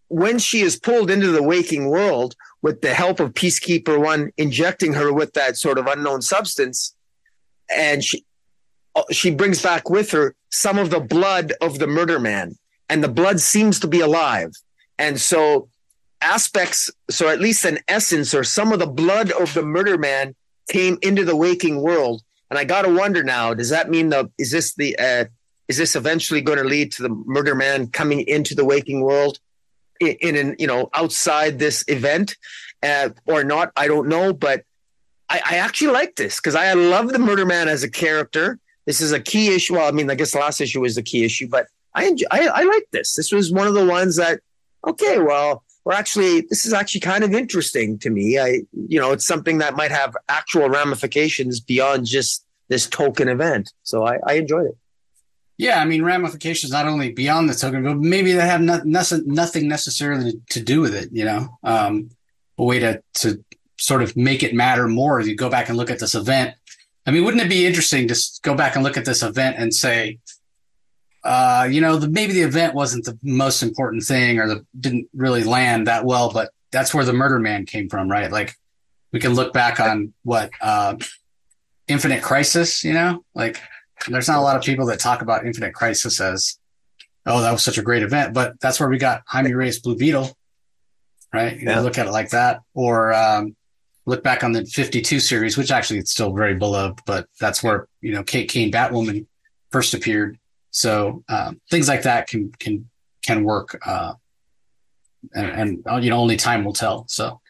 when 0.10 0.40
she 0.40 0.62
is 0.62 0.78
pulled 0.78 1.10
into 1.10 1.32
the 1.32 1.44
waking 1.44 1.90
world 1.90 2.36
with 2.62 2.82
the 2.82 2.94
help 2.94 3.20
of 3.20 3.34
Peacekeeper 3.34 4.00
One 4.00 4.32
injecting 4.38 4.94
her 4.94 5.14
with 5.14 5.34
that 5.34 5.56
sort 5.56 5.78
of 5.78 5.88
unknown 5.88 6.22
substance, 6.22 6.96
and 7.76 8.04
she 8.04 8.26
uh, 8.96 9.04
she 9.12 9.32
brings 9.32 9.62
back 9.62 9.90
with 9.90 10.12
her 10.12 10.36
some 10.50 10.78
of 10.78 10.90
the 10.90 11.00
blood 11.00 11.54
of 11.62 11.80
the 11.80 11.88
murder 11.88 12.20
man, 12.20 12.58
and 12.90 13.04
the 13.04 13.08
blood 13.08 13.40
seems 13.40 13.80
to 13.80 13.88
be 13.88 14.02
alive. 14.02 14.52
And 14.98 15.22
so 15.22 15.70
aspects, 16.22 16.92
so 17.10 17.30
at 17.30 17.40
least 17.40 17.66
an 17.66 17.80
essence 17.88 18.34
or 18.34 18.44
some 18.44 18.74
of 18.74 18.80
the 18.80 18.88
blood 18.88 19.32
of 19.32 19.54
the 19.54 19.64
murder 19.64 19.98
man 19.98 20.36
came 20.70 20.98
into 21.02 21.24
the 21.24 21.36
waking 21.36 21.82
world. 21.82 22.22
And 22.50 22.58
I 22.58 22.64
got 22.64 22.82
to 22.82 22.94
wonder 22.94 23.24
now, 23.24 23.54
does 23.54 23.70
that 23.70 23.90
mean 23.90 24.10
the, 24.10 24.30
is 24.38 24.52
this 24.52 24.74
the, 24.76 24.98
uh, 24.98 25.26
is 25.68 25.78
this 25.78 25.96
eventually 25.96 26.42
going 26.42 26.58
to 26.58 26.64
lead 26.64 26.92
to 26.94 27.04
the 27.04 27.10
murder 27.10 27.56
man 27.56 27.88
coming 27.88 28.22
into 28.22 28.56
the 28.56 28.66
waking 28.66 29.02
world 29.02 29.40
in, 30.00 30.36
an, 30.36 30.56
you 30.60 30.68
know, 30.68 30.90
outside 30.94 31.60
this 31.60 31.84
event 31.88 32.36
uh, 32.84 33.10
or 33.26 33.44
not? 33.44 33.72
I 33.76 33.88
don't 33.88 34.08
know, 34.08 34.34
but 34.34 34.64
I, 35.30 35.42
I 35.46 35.56
actually 35.58 35.92
like 35.92 36.16
this 36.16 36.38
because 36.38 36.56
I 36.56 36.74
love 36.74 37.10
the 37.10 37.20
murder 37.20 37.46
man 37.46 37.68
as 37.68 37.84
a 37.84 37.90
character. 37.90 38.60
This 38.86 39.02
is 39.02 39.12
a 39.12 39.20
key 39.20 39.54
issue. 39.54 39.76
Well, 39.76 39.88
I 39.88 39.92
mean, 39.92 40.10
I 40.10 40.16
guess 40.16 40.32
the 40.32 40.40
last 40.40 40.62
issue 40.62 40.82
was 40.82 40.96
the 40.96 41.04
key 41.04 41.24
issue, 41.24 41.48
but 41.48 41.68
I, 41.94 42.06
enjoy, 42.06 42.28
I, 42.32 42.48
I 42.48 42.64
like 42.64 42.88
this. 42.92 43.16
This 43.16 43.32
was 43.32 43.52
one 43.52 43.68
of 43.68 43.74
the 43.74 43.86
ones 43.86 44.16
that, 44.16 44.40
okay, 44.88 45.20
well, 45.20 45.64
we're 45.86 45.94
actually 45.94 46.42
this 46.42 46.66
is 46.68 46.74
actually 46.74 47.02
kind 47.02 47.24
of 47.24 47.34
interesting 47.34 47.98
to 48.00 48.10
me. 48.10 48.38
I 48.38 48.62
you 48.88 49.00
know 49.00 49.12
it's 49.12 49.26
something 49.26 49.58
that 49.60 49.76
might 49.76 49.92
have 49.92 50.16
actual 50.28 50.70
ramifications 50.70 51.60
beyond 51.60 52.06
just 52.06 52.46
this 52.68 52.88
token 52.88 53.28
event. 53.28 53.74
So 53.84 54.06
I, 54.06 54.20
I 54.28 54.34
enjoyed 54.34 54.68
it. 54.68 54.78
Yeah, 55.60 55.82
I 55.82 55.86
mean 55.86 56.04
ramifications 56.04 56.72
not 56.72 56.88
only 56.88 57.12
beyond 57.12 57.50
the 57.50 57.54
token, 57.54 57.84
but 57.84 57.98
maybe 57.98 58.32
they 58.32 58.46
have 58.46 58.62
no, 58.62 58.80
nothing 58.86 59.68
necessarily 59.68 60.42
to 60.52 60.62
do 60.62 60.80
with 60.80 60.96
it. 60.96 61.10
You 61.12 61.26
know, 61.26 61.60
um, 61.64 62.12
a 62.58 62.64
way 62.64 62.80
to 62.80 63.04
to 63.16 63.44
sort 63.78 64.02
of 64.02 64.16
make 64.16 64.42
it 64.42 64.54
matter 64.54 64.88
more. 64.88 65.20
You 65.20 65.36
go 65.36 65.50
back 65.50 65.68
and 65.68 65.78
look 65.78 65.92
at 65.92 66.00
this 66.00 66.16
event. 66.16 66.56
I 67.06 67.12
mean, 67.12 67.26
wouldn't 67.26 67.44
it 67.44 67.50
be 67.50 67.68
interesting 67.68 68.08
to 68.08 68.16
go 68.42 68.56
back 68.56 68.76
and 68.76 68.86
look 68.86 68.96
at 68.96 69.04
this 69.04 69.22
event 69.22 69.58
and 69.60 69.74
say, 69.74 70.20
uh, 71.26 71.68
you 71.70 71.82
know, 71.82 71.98
the, 71.98 72.08
maybe 72.08 72.32
the 72.32 72.44
event 72.44 72.74
wasn't 72.74 73.04
the 73.04 73.20
most 73.22 73.62
important 73.62 74.04
thing 74.04 74.40
or 74.40 74.48
the 74.48 74.66
didn't 74.80 75.10
really 75.14 75.44
land 75.44 75.88
that 75.88 76.06
well, 76.06 76.32
but 76.32 76.52
that's 76.72 76.94
where 76.94 77.04
the 77.04 77.12
murder 77.12 77.38
man 77.38 77.66
came 77.66 77.90
from, 77.90 78.10
right? 78.10 78.32
Like 78.32 78.56
we 79.12 79.20
can 79.20 79.34
look 79.34 79.52
back 79.52 79.82
on 79.82 80.14
what, 80.24 80.52
uh, 80.62 80.96
Infinite 81.90 82.22
Crisis, 82.22 82.84
you 82.84 82.94
know, 82.94 83.26
like 83.34 83.60
there's 84.08 84.28
not 84.28 84.38
a 84.38 84.42
lot 84.42 84.56
of 84.56 84.64
people 84.64 84.86
that 84.88 85.00
talk 85.00 85.22
about 85.22 85.46
Infinite 85.46 85.74
Crisis 85.74 86.22
as, 86.22 86.58
oh, 87.26 87.42
that 87.42 87.52
was 87.52 87.64
such 87.64 87.78
a 87.78 87.82
great 87.82 88.04
event, 88.04 88.34
but 88.34 88.60
that's 88.60 88.80
where 88.80 88.90
we 88.90 88.98
got 88.98 89.24
Jaime 89.28 89.54
Reyes 89.54 89.80
Blue 89.80 89.96
Beetle, 89.96 90.36
right? 91.34 91.58
You 91.58 91.68
yeah. 91.68 91.80
look 91.80 91.98
at 91.98 92.08
it 92.08 92.12
like 92.12 92.30
that, 92.30 92.62
or 92.74 93.14
um, 93.14 93.56
look 94.06 94.24
back 94.24 94.44
on 94.44 94.52
the 94.52 94.66
52 94.66 95.20
series, 95.20 95.58
which 95.58 95.72
actually 95.72 96.00
it's 96.00 96.12
still 96.12 96.34
very 96.34 96.56
beloved, 96.56 97.02
but 97.06 97.28
that's 97.40 97.64
where 97.64 97.88
you 98.02 98.14
know 98.14 98.24
Kate 98.24 98.50
Kane 98.50 98.72
Batwoman 98.72 99.26
first 99.72 99.94
appeared. 99.94 100.38
So 100.72 101.24
um, 101.30 101.60
things 101.70 101.88
like 101.88 102.04
that 102.04 102.28
can 102.28 102.52
can 102.60 102.90
can 103.22 103.44
work, 103.44 103.80
uh, 103.86 104.14
and, 105.34 105.84
and, 105.86 106.04
you 106.04 106.10
know 106.10 106.18
only 106.18 106.38
time 106.38 106.64
will 106.64 106.74
tell. 106.74 107.06
So. 107.08 107.42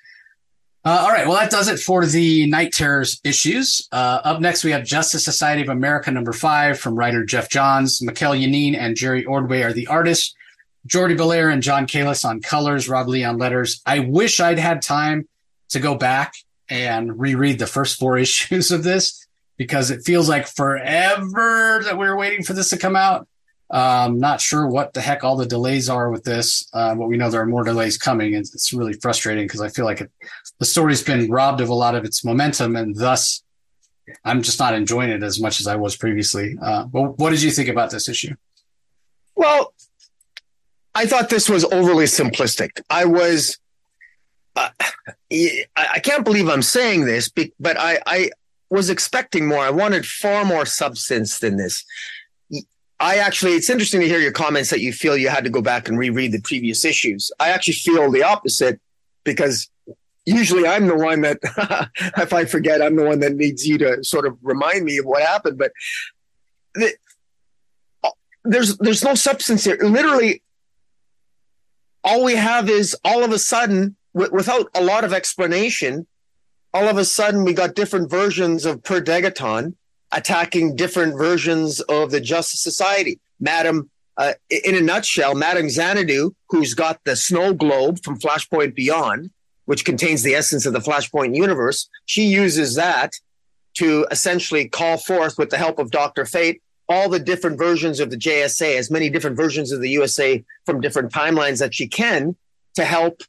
Uh, 0.85 1.01
all 1.03 1.09
right, 1.09 1.27
well, 1.27 1.35
that 1.35 1.51
does 1.51 1.67
it 1.67 1.77
for 1.77 2.05
the 2.05 2.47
Knight 2.47 2.71
Terrors 2.71 3.19
issues. 3.25 3.87
Uh, 3.91 4.21
up 4.23 4.39
next, 4.39 4.63
we 4.63 4.71
have 4.71 4.85
Justice 4.85 5.25
Society 5.25 5.61
of 5.61 5.67
America 5.67 6.09
number 6.09 6.31
five 6.31 6.79
from 6.79 6.95
writer 6.95 7.25
Geoff 7.25 7.49
Johns. 7.49 8.01
Mikel 8.01 8.31
Janín 8.31 8.77
and 8.77 8.95
Jerry 8.95 9.25
Ordway 9.25 9.61
are 9.61 9.73
the 9.73 9.87
artists. 9.87 10.33
Jordie 10.85 11.15
Bellaire 11.15 11.51
and 11.51 11.61
John 11.61 11.85
Kalisz 11.85 12.23
on 12.23 12.41
colors, 12.41 12.87
Rob 12.87 13.09
Leigh 13.09 13.25
on 13.25 13.37
letters. 13.37 13.81
I 13.85 13.99
wish 13.99 14.39
I'd 14.39 14.57
had 14.57 14.81
time 14.81 15.27
to 15.69 15.79
go 15.79 15.95
back 15.95 16.33
and 16.69 17.19
reread 17.19 17.59
the 17.59 17.67
first 17.67 17.99
four 17.99 18.17
issues 18.17 18.71
of 18.71 18.83
this 18.83 19.27
because 19.57 19.91
it 19.91 20.03
feels 20.05 20.29
like 20.29 20.47
forever 20.47 21.81
that 21.83 21.97
we 21.97 22.07
were 22.07 22.15
waiting 22.15 22.43
for 22.43 22.53
this 22.53 22.69
to 22.69 22.77
come 22.77 22.95
out. 22.95 23.27
Um, 23.71 24.19
not 24.19 24.41
sure 24.41 24.67
what 24.67 24.93
the 24.93 25.01
heck 25.01 25.23
all 25.23 25.35
the 25.35 25.45
delays 25.45 25.89
are 25.89 26.09
with 26.09 26.23
this, 26.23 26.67
uh, 26.73 26.95
but 26.95 27.07
we 27.07 27.17
know 27.17 27.29
there 27.29 27.41
are 27.41 27.45
more 27.45 27.63
delays 27.63 27.97
coming, 27.97 28.33
and 28.35 28.43
it's 28.43 28.73
really 28.73 28.93
frustrating 28.93 29.45
because 29.45 29.61
I 29.61 29.69
feel 29.69 29.85
like 29.85 30.01
it, 30.01 30.11
the 30.57 30.65
story's 30.65 31.03
been 31.03 31.29
robbed 31.29 31.61
of 31.61 31.69
a 31.69 31.73
lot 31.73 31.93
of 31.93 32.03
its 32.03 32.25
momentum, 32.25 32.75
and 32.75 32.95
thus 32.95 33.43
I'm 34.25 34.41
just 34.41 34.59
not 34.59 34.73
enjoying 34.73 35.11
it 35.11 35.21
as 35.21 35.39
much 35.39 35.59
as 35.59 35.67
I 35.67 35.75
was 35.75 35.95
previously. 35.95 36.57
Uh, 36.61 36.85
but 36.85 37.19
what 37.19 37.29
did 37.29 37.43
you 37.43 37.51
think 37.51 37.69
about 37.69 37.91
this 37.91 38.09
issue? 38.09 38.35
Well, 39.35 39.73
I 40.95 41.05
thought 41.05 41.29
this 41.29 41.47
was 41.47 41.63
overly 41.65 42.05
simplistic. 42.05 42.81
I 42.89 43.05
was, 43.05 43.59
uh, 44.55 44.69
I 45.31 45.99
can't 46.03 46.25
believe 46.25 46.49
I'm 46.49 46.63
saying 46.63 47.05
this, 47.05 47.29
but 47.29 47.79
I, 47.79 47.99
I, 48.05 48.31
was 48.71 48.89
expecting 48.91 49.47
more. 49.47 49.59
I 49.59 49.71
wanted 49.71 50.05
far 50.05 50.45
more 50.45 50.65
substance 50.65 51.39
than 51.39 51.57
this. 51.57 51.83
I 52.99 53.17
actually, 53.17 53.53
it's 53.53 53.69
interesting 53.69 54.01
to 54.01 54.07
hear 54.07 54.19
your 54.19 54.31
comments 54.31 54.69
that 54.71 54.81
you 54.81 54.91
feel 54.91 55.15
you 55.15 55.29
had 55.29 55.45
to 55.45 55.49
go 55.49 55.61
back 55.61 55.87
and 55.87 55.97
reread 55.97 56.33
the 56.33 56.41
previous 56.41 56.83
issues. 56.83 57.31
I 57.39 57.49
actually 57.49 57.75
feel 57.75 58.11
the 58.11 58.23
opposite 58.23 58.79
because 59.23 59.69
usually 60.25 60.67
I'm 60.67 60.87
the 60.87 60.95
one 60.95 61.21
that, 61.21 61.39
if 62.17 62.33
I 62.33 62.45
forget, 62.45 62.81
I'm 62.81 62.97
the 62.97 63.05
one 63.05 63.19
that 63.19 63.35
needs 63.35 63.65
you 63.65 63.77
to 63.77 64.03
sort 64.03 64.27
of 64.27 64.37
remind 64.41 64.83
me 64.83 64.97
of 64.97 65.05
what 65.05 65.23
happened. 65.23 65.57
But 65.57 65.71
the, 66.75 66.93
there's 68.43 68.77
there's 68.77 69.03
no 69.03 69.15
substance 69.15 69.63
here. 69.63 69.77
Literally, 69.81 70.41
all 72.03 72.23
we 72.23 72.35
have 72.35 72.69
is 72.69 72.95
all 73.03 73.23
of 73.23 73.31
a 73.31 73.39
sudden, 73.39 73.95
w- 74.13 74.33
without 74.33 74.69
a 74.75 74.83
lot 74.83 75.03
of 75.03 75.13
explanation, 75.13 76.07
all 76.73 76.87
of 76.87 76.97
a 76.97 77.05
sudden 77.05 77.43
we 77.43 77.53
got 77.53 77.75
different 77.75 78.09
versions 78.09 78.65
of 78.65 78.83
Per 78.83 79.01
Degaton 79.01 79.75
attacking 80.11 80.75
different 80.75 81.17
versions 81.17 81.81
of 81.81 82.11
the 82.11 82.21
Justice 82.21 82.61
Society. 82.61 83.19
Madam, 83.39 83.89
uh, 84.17 84.33
in 84.49 84.75
a 84.75 84.81
nutshell, 84.81 85.35
Madame 85.35 85.69
Xanadu, 85.69 86.31
who's 86.49 86.73
got 86.73 87.03
the 87.05 87.15
snow 87.15 87.53
globe 87.53 88.03
from 88.03 88.19
Flashpoint 88.19 88.75
Beyond, 88.75 89.31
which 89.65 89.85
contains 89.85 90.23
the 90.23 90.35
essence 90.35 90.65
of 90.65 90.73
the 90.73 90.79
Flashpoint 90.79 91.35
universe, 91.35 91.89
she 92.05 92.23
uses 92.23 92.75
that 92.75 93.13
to 93.75 94.05
essentially 94.11 94.67
call 94.67 94.97
forth, 94.97 95.37
with 95.37 95.51
the 95.51 95.57
help 95.57 95.79
of 95.79 95.91
Dr. 95.91 96.25
Fate, 96.25 96.61
all 96.89 97.07
the 97.07 97.19
different 97.19 97.57
versions 97.57 97.99
of 97.99 98.09
the 98.09 98.17
JSA, 98.17 98.75
as 98.77 98.89
many 98.89 99.09
different 99.09 99.37
versions 99.37 99.71
of 99.71 99.79
the 99.79 99.95
JSA 99.95 100.43
from 100.65 100.81
different 100.81 101.11
timelines 101.11 101.59
that 101.59 101.73
she 101.73 101.87
can 101.87 102.35
to 102.75 102.83
help 102.83 103.21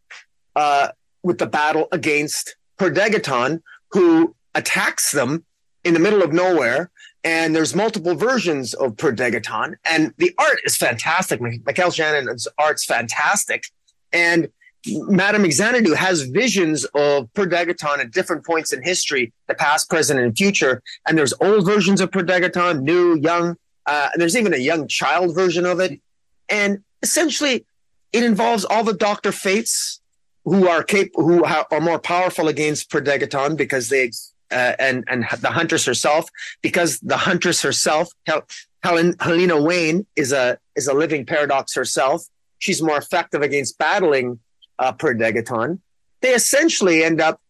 uh, 0.57 0.89
with 1.23 1.39
the 1.39 1.47
battle 1.47 1.89
against 1.93 2.57
Per 2.79 2.91
Degaton, 2.91 3.61
who 3.93 4.35
attacks 4.55 5.13
them 5.13 5.45
in 5.85 5.95
the 5.95 6.01
middle 6.01 6.23
of 6.23 6.33
nowhere. 6.33 6.91
And 7.23 7.55
there's 7.55 7.75
multiple 7.75 8.15
versions 8.15 8.73
of 8.75 8.97
Per 8.97 9.13
Degaton. 9.13 9.75
And 9.85 10.15
the 10.17 10.35
art 10.39 10.61
is 10.65 10.77
fantastic. 10.77 11.41
Mikel 11.41 11.91
Janín's 11.91 12.49
art's 12.59 12.85
fantastic. 12.85 13.67
And 14.13 14.49
Madame 14.87 15.51
Xanadu 15.51 15.93
has 15.93 16.23
visions 16.23 16.87
of 16.95 17.33
Per 17.35 17.47
Degaton 17.47 17.99
at 17.99 18.13
different 18.13 18.47
points 18.47 18.73
in 18.73 18.83
history, 18.83 19.33
the 19.47 19.55
past, 19.55 19.91
present, 19.91 20.19
and 20.19 20.37
future. 20.37 20.83
And 21.07 21.19
there's 21.19 21.35
old 21.41 21.67
versions 21.67 22.01
of 22.01 22.11
Per 22.11 22.23
Degaton, 22.23 22.83
new, 22.83 23.19
young. 23.19 23.57
Uh, 23.85 24.09
and 24.13 24.21
there's 24.21 24.37
even 24.37 24.55
a 24.55 24.59
young 24.59 24.89
child 24.89 25.35
version 25.35 25.67
of 25.67 25.81
it. 25.81 26.01
And 26.49 26.83
essentially, 27.03 27.67
it 28.13 28.25
involves 28.25 28.65
all 28.65 28.83
the 28.83 28.95
Dr. 28.95 29.33
Fates 29.33 30.01
who 30.45 30.67
are 30.69 30.83
capable, 30.83 31.25
who 31.25 31.45
ha- 31.45 31.67
are 31.71 31.81
more 31.81 31.99
powerful 31.99 32.49
against 32.49 32.91
Per 32.91 33.03
Degaton 33.03 33.57
because 33.57 33.91
they 33.91 34.11
uh, 34.51 34.75
and 34.79 35.05
and 35.09 35.25
the 35.41 35.51
Huntress 35.51 35.85
herself 35.85 36.29
because 36.63 36.99
the 37.01 37.17
Huntress 37.17 37.63
herself, 37.63 38.13
Hel- 38.27 38.47
Helen 38.83 39.15
Helena 39.21 39.61
Wayne 39.61 40.07
is 40.17 40.33
a 40.33 40.59
is 40.77 40.87
a 40.87 40.95
living 40.95 41.27
paradox 41.27 41.75
herself. 41.75 42.25
She's 42.59 42.83
more 42.83 42.99
effective 42.99 43.43
against 43.43 43.79
battling 43.79 44.39
uh, 44.79 44.93
Per 44.93 45.15
Degaton. 45.15 45.81
They 46.21 46.35
essentially 46.35 47.03
end 47.03 47.21
up 47.21 47.41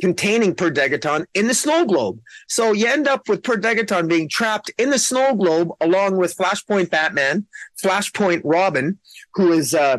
containing 0.00 0.54
Per 0.54 0.70
Degaton 0.70 1.26
in 1.32 1.46
the 1.46 1.54
snow 1.54 1.84
globe. 1.86 2.20
So 2.48 2.72
you 2.72 2.86
end 2.86 3.06
up 3.06 3.28
with 3.28 3.42
Per 3.42 3.56
Degaton 3.56 4.08
being 4.08 4.28
trapped 4.28 4.70
in 4.76 4.90
the 4.90 4.98
snow 4.98 5.34
globe 5.34 5.70
along 5.80 6.16
with 6.16 6.36
Flashpoint 6.36 6.90
Batman, 6.90 7.46
Flashpoint 7.82 8.42
Robin, 8.44 8.98
who 9.34 9.52
is 9.52 9.74
uh, 9.74 9.98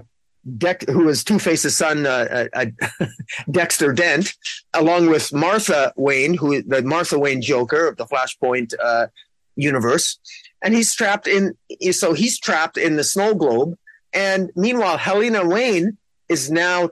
Dex, 0.57 0.85
who 0.87 1.07
is 1.07 1.23
Two 1.23 1.39
Face's 1.39 1.77
son, 1.77 2.05
uh, 2.05 2.47
uh, 2.53 2.65
uh 2.99 3.05
Dexter 3.51 3.93
Dent, 3.93 4.33
along 4.73 5.09
with 5.09 5.33
Martha 5.33 5.93
Wayne, 5.95 6.33
who 6.33 6.61
the 6.61 6.81
Martha 6.81 7.17
Wayne 7.17 7.41
Joker 7.41 7.87
of 7.87 7.97
the 7.97 8.05
Flashpoint 8.05 8.73
uh, 8.81 9.07
universe, 9.55 10.19
and 10.61 10.73
he's 10.73 10.93
trapped 10.93 11.27
in. 11.27 11.55
So 11.91 12.13
he's 12.13 12.39
trapped 12.39 12.77
in 12.77 12.97
the 12.97 13.03
snow 13.03 13.33
globe, 13.33 13.77
and 14.13 14.51
meanwhile, 14.55 14.97
Helena 14.97 15.47
Wayne 15.47 15.97
is 16.27 16.51
now 16.51 16.89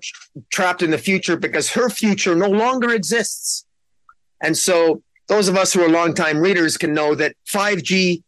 trapped 0.51 0.81
in 0.81 0.91
the 0.91 0.97
future 0.97 1.35
because 1.35 1.71
her 1.71 1.89
future 1.89 2.35
no 2.35 2.49
longer 2.49 2.91
exists, 2.91 3.65
and 4.41 4.57
so 4.57 5.03
those 5.27 5.49
of 5.49 5.57
us 5.57 5.73
who 5.73 5.81
are 5.81 5.89
longtime 5.89 6.39
readers 6.39 6.77
can 6.77 6.93
know 6.93 7.15
that 7.15 7.35
5G 7.49 8.23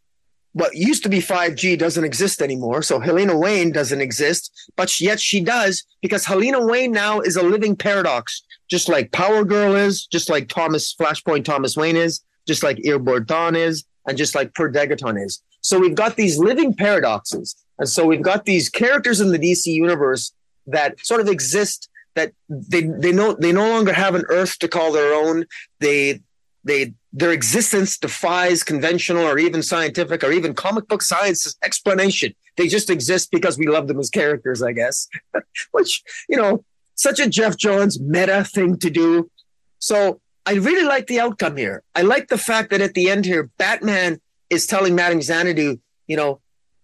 what 0.54 0.74
used 0.74 1.02
to 1.02 1.08
be 1.08 1.18
5G 1.18 1.76
doesn't 1.78 2.04
exist 2.04 2.40
anymore. 2.40 2.80
So 2.82 3.00
Helena 3.00 3.36
Wayne 3.36 3.72
doesn't 3.72 4.00
exist, 4.00 4.70
but 4.76 5.00
yet 5.00 5.20
she 5.20 5.40
does 5.40 5.84
because 6.00 6.24
Helena 6.24 6.64
Wayne 6.64 6.92
now 6.92 7.20
is 7.20 7.36
a 7.36 7.42
living 7.42 7.76
paradox, 7.76 8.42
just 8.70 8.88
like 8.88 9.10
Power 9.12 9.44
Girl 9.44 9.74
is, 9.74 10.06
just 10.06 10.30
like 10.30 10.48
Thomas 10.48 10.94
Flashpoint 10.94 11.44
Thomas 11.44 11.76
Wayne 11.76 11.96
is, 11.96 12.20
just 12.46 12.62
like 12.62 12.78
Eobard 12.78 13.26
Thawne 13.26 13.56
is, 13.56 13.84
and 14.06 14.16
just 14.16 14.34
like 14.34 14.54
Per 14.54 14.70
Degaton 14.70 15.22
is. 15.22 15.42
So 15.60 15.78
we've 15.78 15.94
got 15.94 16.16
these 16.16 16.38
living 16.38 16.72
paradoxes. 16.72 17.56
And 17.78 17.88
so 17.88 18.06
we've 18.06 18.22
got 18.22 18.44
these 18.44 18.68
characters 18.68 19.20
in 19.20 19.32
the 19.32 19.38
DC 19.38 19.66
universe 19.66 20.32
that 20.66 21.04
sort 21.04 21.20
of 21.20 21.28
exist 21.28 21.88
that 22.14 22.32
they 22.48 22.82
they 22.82 23.10
no 23.10 23.34
they 23.34 23.50
no 23.50 23.68
longer 23.68 23.92
have 23.92 24.14
an 24.14 24.24
earth 24.28 24.58
to 24.60 24.68
call 24.68 24.92
their 24.92 25.14
own. 25.14 25.46
They 25.80 26.20
they 26.62 26.94
their 27.16 27.30
existence 27.30 27.96
defies 27.96 28.64
conventional 28.64 29.24
or 29.24 29.38
even 29.38 29.62
scientific 29.62 30.24
or 30.24 30.32
even 30.32 30.52
comic 30.52 30.88
book 30.88 31.00
science 31.00 31.54
explanation. 31.62 32.34
They 32.56 32.66
just 32.66 32.90
exist 32.90 33.30
because 33.30 33.56
we 33.56 33.68
love 33.68 33.86
them 33.86 34.00
as 34.00 34.10
characters, 34.10 34.62
I 34.62 34.72
guess. 34.72 35.08
Which, 35.70 36.02
you 36.28 36.36
know, 36.36 36.64
such 36.96 37.20
a 37.20 37.28
Geoff 37.28 37.56
Johns 37.56 38.00
meta 38.00 38.42
thing 38.42 38.78
to 38.78 38.90
do. 38.90 39.30
So 39.78 40.20
I 40.44 40.54
really 40.54 40.84
like 40.84 41.06
the 41.06 41.20
outcome 41.20 41.56
here. 41.56 41.84
I 41.94 42.02
like 42.02 42.28
the 42.28 42.38
fact 42.38 42.70
that 42.70 42.80
at 42.80 42.94
the 42.94 43.08
end 43.08 43.24
here, 43.24 43.48
Batman 43.58 44.20
is 44.50 44.66
telling 44.66 44.96
Madame 44.96 45.22
Xanadu, 45.22 45.78
you 46.08 46.16
know, 46.16 46.40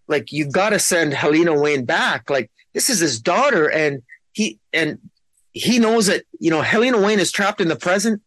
like 0.07 0.31
you 0.31 0.49
got 0.49 0.71
to 0.71 0.79
send 0.79 1.13
Helena 1.13 1.59
Wayne 1.61 1.85
back. 1.85 2.31
Like 2.31 2.53
this 2.73 2.89
is 2.89 3.01
his 3.01 3.21
daughter, 3.21 3.69
and 3.69 4.03
he 4.33 4.59
and 4.73 4.99
he 5.53 5.79
knows 5.79 6.07
that 6.07 6.25
you 6.39 6.51
know 6.51 6.63
Helena 6.63 7.01
Wayne 7.01 7.21
is 7.21 7.31
trapped 7.31 7.61
in 7.61 7.69
the 7.69 7.77
present, 7.77 8.21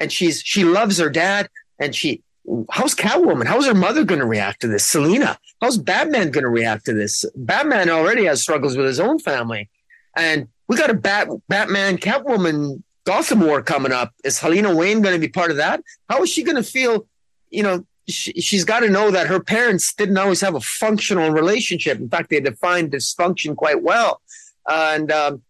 and 0.00 0.12
she's 0.12 0.42
she 0.42 0.64
loves 0.64 0.98
her 0.98 1.10
dad, 1.10 1.48
and 1.78 1.94
she 1.94 2.22
how's 2.70 2.94
Catwoman? 2.94 3.46
How's 3.46 3.66
her 3.66 3.74
mother 3.74 4.04
going 4.04 4.20
to 4.20 4.26
react 4.26 4.60
to 4.62 4.68
this? 4.68 4.86
Selina, 4.86 5.38
how's 5.60 5.78
Batman 5.78 6.30
going 6.30 6.44
to 6.44 6.50
react 6.50 6.86
to 6.86 6.94
this? 6.94 7.24
Batman 7.36 7.90
already 7.90 8.24
has 8.24 8.42
struggles 8.42 8.76
with 8.76 8.86
his 8.86 9.00
own 9.00 9.18
family, 9.18 9.68
and 10.16 10.48
we 10.68 10.76
got 10.76 10.90
a 10.90 10.94
Bat 10.94 11.28
Batman 11.48 11.98
Catwoman 11.98 12.82
Gotham 13.04 13.40
War 13.40 13.62
coming 13.62 13.92
up. 13.92 14.12
Is 14.24 14.38
Helena 14.38 14.74
Wayne 14.74 15.00
going 15.00 15.14
to 15.14 15.20
be 15.20 15.28
part 15.28 15.50
of 15.50 15.56
that? 15.56 15.82
How 16.08 16.22
is 16.22 16.30
she 16.30 16.42
going 16.42 16.56
to 16.56 16.62
feel? 16.62 17.06
You 17.50 17.62
know, 17.62 17.86
she, 18.08 18.32
she's 18.32 18.64
got 18.64 18.80
to 18.80 18.90
know 18.90 19.10
that 19.10 19.26
her 19.26 19.40
parents 19.40 19.94
didn't 19.94 20.18
always 20.18 20.40
have 20.40 20.54
a 20.54 20.60
functional 20.60 21.30
relationship. 21.30 21.98
In 21.98 22.08
fact, 22.08 22.30
they 22.30 22.40
defined 22.40 22.92
dysfunction 22.92 23.56
quite 23.56 23.82
well. 23.82 24.20
And 24.68 25.10
um, 25.10 25.42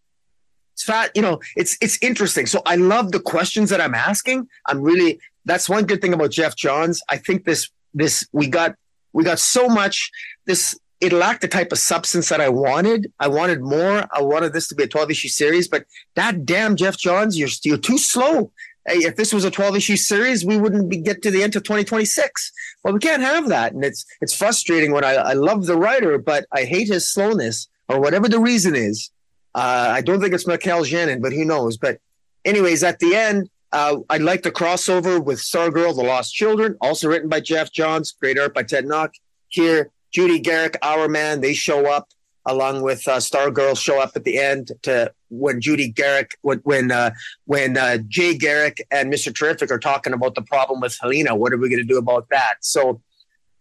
it's 0.79 0.85
fat, 0.85 1.11
you 1.13 1.21
know, 1.21 1.41
it's 1.57 1.77
it's 1.81 1.97
interesting. 2.01 2.45
So 2.45 2.61
I 2.65 2.77
love 2.77 3.11
the 3.11 3.19
questions 3.19 3.69
that 3.69 3.81
I'm 3.81 3.93
asking. 3.93 4.47
I'm 4.65 4.81
really 4.81 5.19
that's 5.43 5.67
one 5.67 5.85
good 5.85 6.01
thing 6.01 6.13
about 6.13 6.31
Geoff 6.31 6.55
Johns. 6.55 7.01
I 7.09 7.17
think 7.17 7.43
this 7.43 7.69
this 7.93 8.25
we 8.31 8.47
got 8.47 8.75
we 9.11 9.25
got 9.25 9.39
so 9.39 9.67
much 9.67 10.09
this 10.45 10.79
it 11.01 11.11
lacked 11.11 11.41
the 11.41 11.49
type 11.49 11.73
of 11.73 11.79
substance 11.79 12.29
that 12.29 12.39
I 12.39 12.47
wanted. 12.47 13.11
I 13.19 13.27
wanted 13.27 13.61
more. 13.61 14.05
I 14.13 14.21
wanted 14.21 14.53
this 14.53 14.69
to 14.69 14.75
be 14.75 14.83
a 14.83 14.87
12 14.87 15.11
issue 15.11 15.27
series, 15.27 15.67
but 15.67 15.85
that 16.15 16.45
damn 16.45 16.77
Geoff 16.77 16.97
Johns, 16.97 17.37
you're 17.37 17.49
you're 17.63 17.77
too 17.77 17.97
slow. 17.97 18.53
Hey, 18.87 18.99
if 18.99 19.17
this 19.17 19.33
was 19.33 19.43
a 19.43 19.51
12 19.51 19.75
issue 19.75 19.97
series, 19.97 20.45
we 20.45 20.57
wouldn't 20.57 20.89
be, 20.89 20.97
get 20.97 21.21
to 21.23 21.31
the 21.31 21.43
end 21.43 21.57
of 21.57 21.63
2026. 21.63 22.51
Well, 22.83 22.93
we 22.93 23.01
can't 23.01 23.21
have 23.21 23.49
that, 23.49 23.73
and 23.73 23.83
it's 23.83 24.05
it's 24.21 24.33
frustrating 24.33 24.93
when 24.93 25.03
I, 25.03 25.15
I 25.15 25.33
love 25.33 25.65
the 25.65 25.75
writer, 25.75 26.17
but 26.17 26.45
I 26.53 26.63
hate 26.63 26.87
his 26.87 27.11
slowness 27.11 27.67
or 27.89 27.99
whatever 27.99 28.29
the 28.29 28.39
reason 28.39 28.77
is. 28.77 29.11
Uh, 29.55 29.89
I 29.97 30.01
don't 30.01 30.21
think 30.21 30.33
it's 30.33 30.47
Mikel 30.47 30.83
Janin, 30.83 31.21
but 31.21 31.33
who 31.33 31.45
knows? 31.45 31.77
But 31.77 31.99
anyways, 32.45 32.83
at 32.83 32.99
the 32.99 33.15
end, 33.15 33.49
uh, 33.71 33.97
I 34.09 34.17
like 34.17 34.43
the 34.43 34.51
crossover 34.51 35.23
with 35.23 35.39
Stargirl, 35.39 35.95
The 35.95 36.03
Lost 36.03 36.33
Children, 36.33 36.77
also 36.81 37.07
written 37.07 37.29
by 37.29 37.39
Geoff 37.39 37.71
Johns, 37.71 38.11
great 38.11 38.39
art 38.39 38.53
by 38.53 38.63
Todd 38.63 38.85
Nauck. 38.85 39.11
Here, 39.47 39.91
Judy 40.11 40.39
Garrick, 40.39 40.77
Hourman, 40.81 41.41
they 41.41 41.53
show 41.53 41.85
up 41.85 42.09
along 42.45 42.81
with 42.81 43.07
uh, 43.07 43.17
Stargirl 43.17 43.77
show 43.77 44.01
up 44.01 44.11
at 44.15 44.23
the 44.23 44.39
end 44.39 44.71
to 44.81 45.11
when 45.29 45.61
Judy 45.61 45.89
Garrick 45.89 46.37
when 46.41 46.59
when 46.59 46.91
uh, 46.91 47.11
when 47.45 47.77
uh, 47.77 47.97
Jay 48.07 48.35
Garrick 48.35 48.85
and 48.89 49.09
Mister 49.09 49.31
Terrific 49.31 49.71
are 49.71 49.77
talking 49.77 50.13
about 50.13 50.35
the 50.35 50.41
problem 50.41 50.79
with 50.79 50.97
Helena. 50.99 51.35
What 51.35 51.53
are 51.53 51.57
we 51.57 51.69
going 51.69 51.81
to 51.81 51.87
do 51.87 51.99
about 51.99 52.27
that? 52.29 52.55
So, 52.61 53.01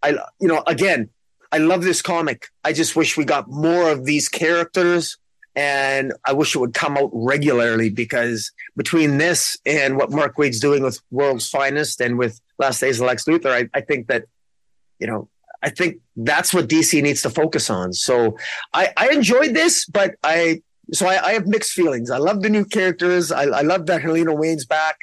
I 0.03 0.11
you 0.41 0.49
know 0.49 0.63
again, 0.67 1.11
I 1.53 1.59
love 1.59 1.83
this 1.83 2.01
comic. 2.01 2.47
I 2.65 2.73
just 2.73 2.97
wish 2.97 3.17
we 3.17 3.25
got 3.25 3.51
more 3.51 3.91
of 3.91 4.07
these 4.07 4.29
characters. 4.29 5.19
And 5.59 6.13
I 6.25 6.35
wish 6.35 6.55
it 6.55 6.61
would 6.61 6.73
come 6.73 6.97
out 6.97 7.11
regularly 7.13 7.91
because 7.91 8.53
between 8.77 9.19
this 9.19 9.57
and 9.67 9.97
what 9.97 10.13
Mark 10.13 10.39
Waid's 10.39 10.61
doing 10.61 10.85
with 10.85 11.01
World's 11.11 11.51
Finest 11.51 12.01
and 12.01 12.17
with 12.17 12.41
Last 12.61 12.79
Days 12.79 13.01
of 13.01 13.09
Lex 13.09 13.25
Luthor, 13.25 13.51
I, 13.51 13.69
I 13.75 13.81
think 13.81 14.07
that, 14.07 14.27
you 15.01 15.09
know, 15.09 15.29
I 15.61 15.71
think 15.71 15.97
that's 16.15 16.55
what 16.55 16.69
DC 16.69 17.03
needs 17.03 17.23
to 17.23 17.31
focus 17.31 17.71
on. 17.71 17.93
So 17.93 18.39
I, 18.73 18.93
I 18.97 19.09
enjoyed 19.09 19.53
this, 19.53 19.85
but 19.85 20.15
I 20.23 20.63
so 20.93 21.09
I, 21.09 21.27
I, 21.27 21.33
have 21.33 21.49
mixed 21.49 21.73
feelings. 21.73 22.09
I 22.13 22.19
love 22.19 22.41
the 22.41 22.49
new 22.49 22.65
characters. 22.65 23.33
I, 23.33 23.43
I 23.43 23.63
love 23.63 23.87
that 23.87 24.01
Helena 24.01 24.35
Wayne's 24.35 24.65
back. 24.65 24.97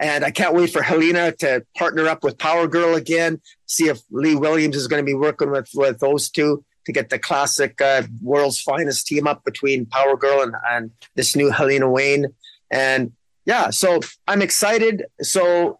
And 0.00 0.24
I 0.24 0.32
can't 0.32 0.52
wait 0.52 0.70
for 0.70 0.82
Helena 0.82 1.30
to 1.38 1.64
partner 1.78 2.08
up 2.08 2.24
with 2.24 2.38
Power 2.38 2.66
Girl 2.66 2.96
again, 2.96 3.40
see 3.66 3.86
if 3.86 4.00
Leah 4.10 4.36
Williams 4.36 4.74
is 4.74 4.88
going 4.88 5.00
to 5.00 5.06
be 5.06 5.14
working 5.14 5.52
with, 5.52 5.70
with 5.74 6.00
those 6.00 6.28
two 6.28 6.64
to 6.86 6.92
get 6.92 7.10
the 7.10 7.18
classic 7.18 7.80
uh, 7.80 8.02
world's 8.20 8.60
finest 8.60 9.06
team 9.06 9.26
up 9.26 9.44
between 9.44 9.86
Power 9.86 10.16
Girl 10.16 10.42
and, 10.42 10.54
and 10.70 10.90
this 11.14 11.36
new 11.36 11.50
Helena 11.50 11.88
Wayne. 11.88 12.26
And 12.70 13.12
yeah, 13.44 13.70
so 13.70 14.00
I'm 14.26 14.42
excited. 14.42 15.04
So 15.20 15.78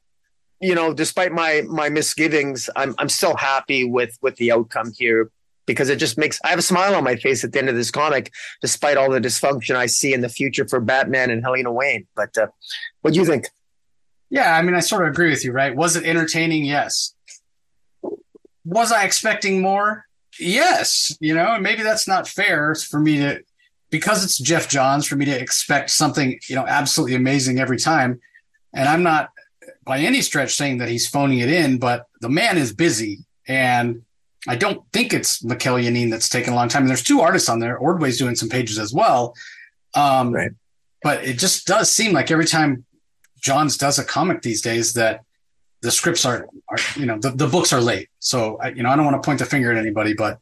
you 0.62 0.76
know, 0.76 0.94
despite 0.94 1.32
my 1.32 1.62
my 1.68 1.88
misgivings, 1.88 2.70
I'm 2.76 2.94
I'm 2.96 3.08
still 3.08 3.36
happy 3.36 3.84
with 3.84 4.16
with 4.22 4.36
the 4.36 4.52
outcome 4.52 4.92
here 4.96 5.30
because 5.66 5.88
it 5.88 5.96
just 5.96 6.16
makes 6.16 6.38
I 6.44 6.48
have 6.48 6.58
a 6.58 6.62
smile 6.62 6.94
on 6.94 7.04
my 7.04 7.16
face 7.16 7.44
at 7.44 7.52
the 7.52 7.58
end 7.58 7.68
of 7.68 7.74
this 7.74 7.90
comic, 7.90 8.32
despite 8.60 8.96
all 8.96 9.10
the 9.10 9.20
dysfunction 9.20 9.74
I 9.74 9.86
see 9.86 10.14
in 10.14 10.20
the 10.20 10.28
future 10.28 10.66
for 10.66 10.80
Batman 10.80 11.30
and 11.30 11.42
Helena 11.42 11.72
Wayne. 11.72 12.06
But 12.14 12.38
uh, 12.38 12.46
what 13.02 13.12
do 13.12 13.20
you 13.20 13.26
think? 13.26 13.46
Yeah, 14.30 14.56
I 14.56 14.62
mean, 14.62 14.74
I 14.74 14.80
sort 14.80 15.02
of 15.02 15.08
agree 15.08 15.30
with 15.30 15.44
you. 15.44 15.50
Right? 15.52 15.74
Was 15.74 15.96
it 15.96 16.04
entertaining? 16.04 16.64
Yes. 16.64 17.14
Was 18.64 18.92
I 18.92 19.04
expecting 19.04 19.60
more? 19.60 20.06
Yes. 20.38 21.16
You 21.20 21.34
know, 21.34 21.54
and 21.54 21.62
maybe 21.62 21.82
that's 21.82 22.08
not 22.08 22.28
fair 22.28 22.74
for 22.74 23.00
me 23.00 23.18
to 23.18 23.42
because 23.90 24.24
it's 24.24 24.38
Geoff 24.38 24.68
Johns 24.68 25.06
for 25.06 25.16
me 25.16 25.26
to 25.26 25.38
expect 25.38 25.90
something 25.90 26.40
you 26.48 26.56
know 26.56 26.66
absolutely 26.66 27.14
amazing 27.14 27.58
every 27.58 27.78
time, 27.78 28.20
and 28.72 28.88
I'm 28.88 29.02
not 29.02 29.30
by 29.84 29.98
any 29.98 30.20
stretch 30.20 30.54
saying 30.54 30.78
that 30.78 30.88
he's 30.88 31.08
phoning 31.08 31.40
it 31.40 31.48
in, 31.48 31.78
but 31.78 32.06
the 32.20 32.28
man 32.28 32.56
is 32.56 32.72
busy. 32.72 33.24
And 33.46 34.02
I 34.46 34.56
don't 34.56 34.84
think 34.92 35.12
it's 35.12 35.42
Mikel 35.42 35.80
Janin 35.80 36.10
that's 36.10 36.28
taken 36.28 36.52
a 36.52 36.56
long 36.56 36.68
time. 36.68 36.82
And 36.82 36.88
there's 36.88 37.02
two 37.02 37.20
artists 37.20 37.48
on 37.48 37.58
there. 37.58 37.76
Ordway's 37.78 38.18
doing 38.18 38.36
some 38.36 38.48
pages 38.48 38.78
as 38.78 38.92
well. 38.92 39.34
Um, 39.94 40.32
right. 40.32 40.52
But 41.02 41.24
it 41.24 41.38
just 41.38 41.66
does 41.66 41.90
seem 41.90 42.12
like 42.12 42.30
every 42.30 42.46
time 42.46 42.84
Johns 43.40 43.76
does 43.76 43.98
a 43.98 44.04
comic 44.04 44.42
these 44.42 44.62
days 44.62 44.94
that 44.94 45.24
the 45.82 45.90
scripts 45.90 46.24
are, 46.24 46.48
are 46.68 46.78
you 46.96 47.06
know, 47.06 47.18
the, 47.18 47.30
the 47.30 47.46
books 47.46 47.72
are 47.72 47.80
late. 47.80 48.08
So, 48.20 48.56
I, 48.62 48.68
you 48.68 48.82
know, 48.82 48.88
I 48.88 48.96
don't 48.96 49.04
want 49.04 49.20
to 49.20 49.26
point 49.26 49.40
the 49.40 49.44
finger 49.44 49.70
at 49.72 49.78
anybody, 49.78 50.14
but 50.14 50.38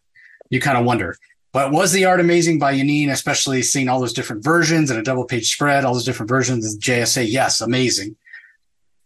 you 0.50 0.60
kind 0.60 0.78
of 0.78 0.84
wonder. 0.84 1.16
But 1.52 1.72
was 1.72 1.90
the 1.92 2.04
art 2.04 2.20
amazing 2.20 2.58
by 2.58 2.76
Janin, 2.76 3.10
especially 3.10 3.62
seeing 3.62 3.88
all 3.88 3.98
those 3.98 4.12
different 4.12 4.44
versions 4.44 4.90
and 4.90 5.00
a 5.00 5.02
double 5.02 5.24
page 5.24 5.50
spread, 5.50 5.84
all 5.84 5.94
those 5.94 6.04
different 6.04 6.28
versions 6.28 6.74
of 6.74 6.80
JSA? 6.80 7.26
Yes, 7.28 7.60
amazing. 7.60 8.16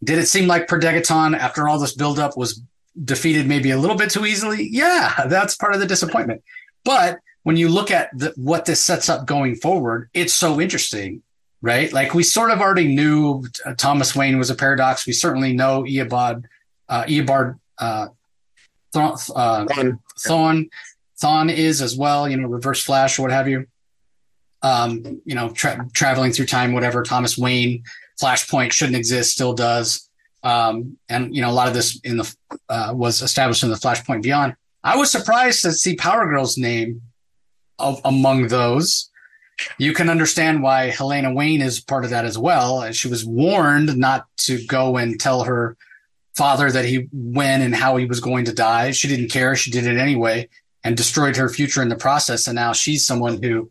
Did 0.02 0.18
it 0.18 0.28
seem 0.28 0.46
like 0.46 0.68
Per 0.68 0.78
Degaton, 0.78 1.38
after 1.38 1.66
all 1.68 1.78
this 1.78 1.94
buildup, 1.94 2.36
was 2.36 2.60
defeated 3.02 3.46
maybe 3.46 3.70
a 3.70 3.78
little 3.78 3.96
bit 3.96 4.10
too 4.10 4.26
easily? 4.26 4.68
Yeah, 4.70 5.26
that's 5.26 5.56
part 5.56 5.74
of 5.74 5.80
the 5.80 5.86
disappointment. 5.86 6.42
But 6.84 7.20
when 7.44 7.56
you 7.56 7.68
look 7.68 7.90
at 7.90 8.10
the, 8.12 8.34
what 8.36 8.66
this 8.66 8.82
sets 8.82 9.08
up 9.08 9.24
going 9.26 9.54
forward, 9.54 10.10
it's 10.12 10.34
so 10.34 10.60
interesting, 10.60 11.22
right? 11.64 11.90
Like 11.94 12.12
we 12.12 12.22
sort 12.22 12.50
of 12.50 12.60
already 12.60 12.94
knew 12.94 13.42
uh, 13.64 13.72
Thomas 13.74 14.14
Wayne 14.14 14.38
was 14.38 14.50
a 14.50 14.54
paradox. 14.54 15.06
We 15.06 15.14
certainly 15.14 15.54
know 15.54 15.82
Eobard, 15.82 16.44
uh, 16.90 17.04
Eobard 17.04 17.58
uh, 17.78 18.08
Thawne, 18.94 19.32
uh, 19.34 19.64
Thawne 21.22 21.50
is 21.50 21.80
as 21.80 21.96
well, 21.96 22.28
you 22.28 22.36
know, 22.36 22.48
reverse 22.48 22.84
flash 22.84 23.18
or 23.18 23.22
what 23.22 23.30
have 23.30 23.48
you. 23.48 23.66
Um, 24.62 25.22
you 25.24 25.34
know, 25.34 25.48
tra- 25.50 25.88
traveling 25.94 26.32
through 26.32 26.46
time, 26.46 26.74
whatever. 26.74 27.02
Thomas 27.02 27.38
Wayne 27.38 27.82
Flashpoint 28.20 28.72
shouldn't 28.72 28.96
exist, 28.96 29.32
still 29.32 29.54
does. 29.54 30.08
Um, 30.42 30.98
and 31.08 31.34
you 31.34 31.40
know, 31.40 31.50
a 31.50 31.52
lot 31.52 31.68
of 31.68 31.74
this 31.74 31.98
in 32.00 32.18
the 32.18 32.36
uh, 32.68 32.92
was 32.94 33.22
established 33.22 33.62
in 33.62 33.70
the 33.70 33.76
Flashpoint 33.76 34.22
Beyond. 34.22 34.54
I 34.82 34.96
was 34.96 35.10
surprised 35.10 35.62
to 35.62 35.72
see 35.72 35.96
Power 35.96 36.28
Girl's 36.28 36.58
name 36.58 37.00
of, 37.78 38.02
among 38.04 38.48
those. 38.48 39.10
You 39.78 39.92
can 39.92 40.08
understand 40.08 40.62
why 40.62 40.90
Helena 40.90 41.32
Wayne 41.32 41.60
is 41.60 41.80
part 41.80 42.04
of 42.04 42.10
that 42.10 42.24
as 42.24 42.36
well. 42.36 42.90
She 42.92 43.08
was 43.08 43.24
warned 43.24 43.96
not 43.96 44.26
to 44.38 44.64
go 44.66 44.96
and 44.96 45.18
tell 45.18 45.44
her 45.44 45.76
father 46.34 46.70
that 46.70 46.84
he 46.84 47.08
when 47.12 47.62
and 47.62 47.74
how 47.74 47.96
he 47.96 48.06
was 48.06 48.20
going 48.20 48.44
to 48.46 48.52
die. 48.52 48.90
She 48.90 49.08
didn't 49.08 49.30
care. 49.30 49.54
She 49.54 49.70
did 49.70 49.86
it 49.86 49.96
anyway 49.96 50.48
and 50.82 50.96
destroyed 50.96 51.36
her 51.36 51.48
future 51.48 51.82
in 51.82 51.88
the 51.88 51.96
process. 51.96 52.46
And 52.46 52.56
now 52.56 52.72
she's 52.72 53.06
someone 53.06 53.42
who 53.42 53.70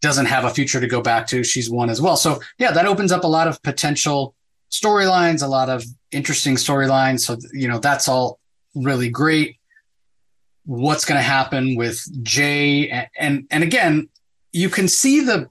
doesn't 0.00 0.26
have 0.26 0.44
a 0.44 0.50
future 0.50 0.80
to 0.80 0.86
go 0.86 1.00
back 1.00 1.26
to. 1.28 1.42
She's 1.42 1.70
one 1.70 1.90
as 1.90 2.00
well. 2.00 2.16
So 2.16 2.40
yeah, 2.58 2.72
that 2.72 2.86
opens 2.86 3.12
up 3.12 3.24
a 3.24 3.28
lot 3.28 3.48
of 3.48 3.62
potential 3.62 4.34
storylines, 4.70 5.42
a 5.42 5.46
lot 5.46 5.68
of 5.68 5.84
interesting 6.10 6.56
storylines. 6.56 7.20
So 7.20 7.36
you 7.52 7.68
know 7.68 7.78
that's 7.78 8.08
all 8.08 8.38
really 8.74 9.08
great. 9.08 9.56
What's 10.64 11.04
going 11.04 11.18
to 11.18 11.22
happen 11.22 11.76
with 11.76 12.00
Jay 12.22 12.88
and, 12.88 13.08
and 13.18 13.46
and 13.50 13.62
again, 13.62 14.08
you 14.52 14.68
can 14.68 14.88
see 14.88 15.20
the 15.20 15.48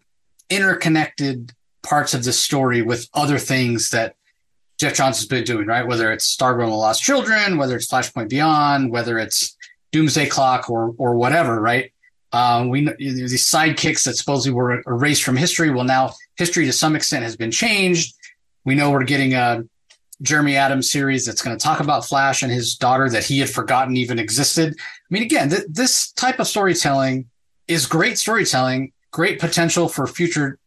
interconnected 0.50 1.54
parts 1.84 2.14
of 2.14 2.24
the 2.24 2.34
story 2.34 2.82
with 2.82 3.10
other 3.14 3.38
things 3.38 3.90
that 3.90 4.16
Geoff 4.78 4.94
Johns 4.94 5.18
has 5.18 5.28
been 5.28 5.44
doing, 5.44 5.68
right? 5.68 5.86
Whether 5.86 6.12
it's 6.12 6.36
Stargirl 6.36 6.64
and 6.64 6.72
the 6.72 6.76
Lost 6.76 7.04
Children, 7.04 7.58
whether 7.58 7.76
it's 7.76 7.88
Flashpoint 7.88 8.30
Beyond, 8.30 8.92
whether 8.92 9.18
it's 9.18 9.56
Doomsday 9.92 10.28
Clock 10.28 10.70
or 10.70 10.94
or 10.98 11.16
whatever, 11.16 11.60
right? 11.60 11.92
Um, 12.34 12.70
we 12.70 12.88
these 12.98 13.50
sidekicks 13.50 14.04
that 14.06 14.16
supposedly 14.16 14.54
were 14.54 14.82
erased 14.88 15.24
from 15.24 15.38
history. 15.38 15.70
Well, 15.70 15.84
now 15.84 16.14
history 16.38 16.66
to 16.66 16.74
some 16.74 16.96
extent 16.96 17.24
has 17.24 17.36
been 17.36 17.52
changed. 17.52 18.16
We 18.64 18.76
know 18.76 18.92
we're 18.92 19.04
getting 19.04 19.34
a 19.34 19.64
Jeremy 20.22 20.56
Adams 20.56 20.92
series 20.92 21.26
that's 21.26 21.42
going 21.42 21.58
to 21.58 21.64
talk 21.64 21.80
about 21.80 22.06
Flash 22.06 22.44
and 22.44 22.52
his 22.52 22.76
daughter 22.76 23.10
that 23.10 23.24
he 23.24 23.40
had 23.40 23.50
forgotten 23.50 23.98
even 23.98 24.20
existed. 24.20 24.76
I 24.78 24.84
mean, 25.10 25.24
again, 25.24 25.50
th- 25.50 25.64
this 25.68 26.12
type 26.12 26.40
of 26.40 26.48
storytelling 26.48 27.30
is 27.72 27.86
great 27.86 28.18
storytelling, 28.18 28.92
great 29.12 29.40
potential 29.40 29.88
for 29.88 30.08
future 30.08 30.58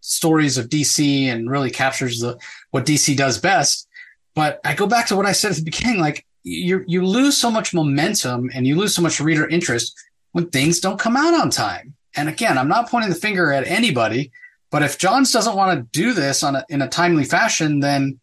stories 0.00 0.58
of 0.58 0.68
DC, 0.68 1.26
and 1.26 1.50
really 1.50 1.70
captures 1.70 2.20
the 2.20 2.38
what 2.70 2.86
DC 2.86 3.16
does 3.16 3.38
best. 3.38 3.88
But 4.34 4.60
I 4.64 4.74
go 4.74 4.86
back 4.86 5.06
to 5.08 5.16
what 5.16 5.26
I 5.26 5.32
said 5.32 5.52
at 5.52 5.56
the 5.56 5.62
beginning, 5.64 6.00
like 6.00 6.26
you 6.42 6.84
you 6.86 7.04
lose 7.04 7.36
so 7.36 7.50
much 7.50 7.74
momentum 7.74 8.50
and 8.54 8.66
you 8.66 8.76
lose 8.76 8.94
so 8.94 9.02
much 9.02 9.20
reader 9.20 9.48
interest 9.48 9.94
when 10.32 10.48
things 10.48 10.80
don't 10.80 11.00
come 11.00 11.16
out 11.16 11.34
on 11.34 11.50
time. 11.50 11.94
And 12.14 12.28
again, 12.28 12.56
I'm 12.56 12.68
not 12.68 12.88
pointing 12.88 13.10
the 13.10 13.16
finger 13.16 13.52
at 13.52 13.66
anybody, 13.66 14.30
but 14.70 14.82
if 14.82 14.98
Johns 14.98 15.32
doesn't 15.32 15.56
want 15.56 15.78
to 15.78 15.98
do 15.98 16.12
this 16.12 16.42
on 16.42 16.56
a, 16.56 16.64
in 16.68 16.82
a 16.82 16.88
timely 16.88 17.24
fashion, 17.24 17.80
then 17.80 18.20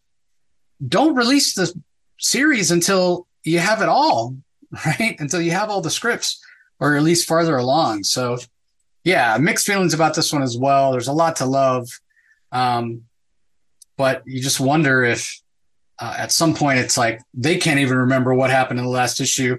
don't 0.86 1.14
release 1.14 1.54
the 1.54 1.72
series 2.18 2.70
until 2.70 3.26
you 3.44 3.58
have 3.58 3.82
it 3.82 3.88
all, 3.88 4.36
right? 4.86 5.16
Until 5.18 5.40
you 5.40 5.52
have 5.52 5.70
all 5.70 5.80
the 5.80 5.90
scripts 5.90 6.40
or 6.80 6.96
at 6.96 7.02
least 7.02 7.28
farther 7.28 7.56
along. 7.56 8.04
So, 8.04 8.38
yeah, 9.04 9.36
mixed 9.38 9.66
feelings 9.66 9.94
about 9.94 10.14
this 10.14 10.32
one 10.32 10.42
as 10.42 10.56
well. 10.56 10.92
There's 10.92 11.08
a 11.08 11.12
lot 11.12 11.36
to 11.36 11.46
love. 11.46 11.88
Um, 12.52 13.02
but 13.96 14.22
you 14.26 14.42
just 14.42 14.60
wonder 14.60 15.04
if 15.04 15.40
uh, 16.00 16.14
at 16.18 16.32
some 16.32 16.54
point 16.54 16.80
it's 16.80 16.96
like 16.96 17.20
they 17.32 17.56
can't 17.56 17.80
even 17.80 17.96
remember 17.98 18.34
what 18.34 18.50
happened 18.50 18.78
in 18.78 18.84
the 18.84 18.90
last 18.90 19.20
issue. 19.20 19.56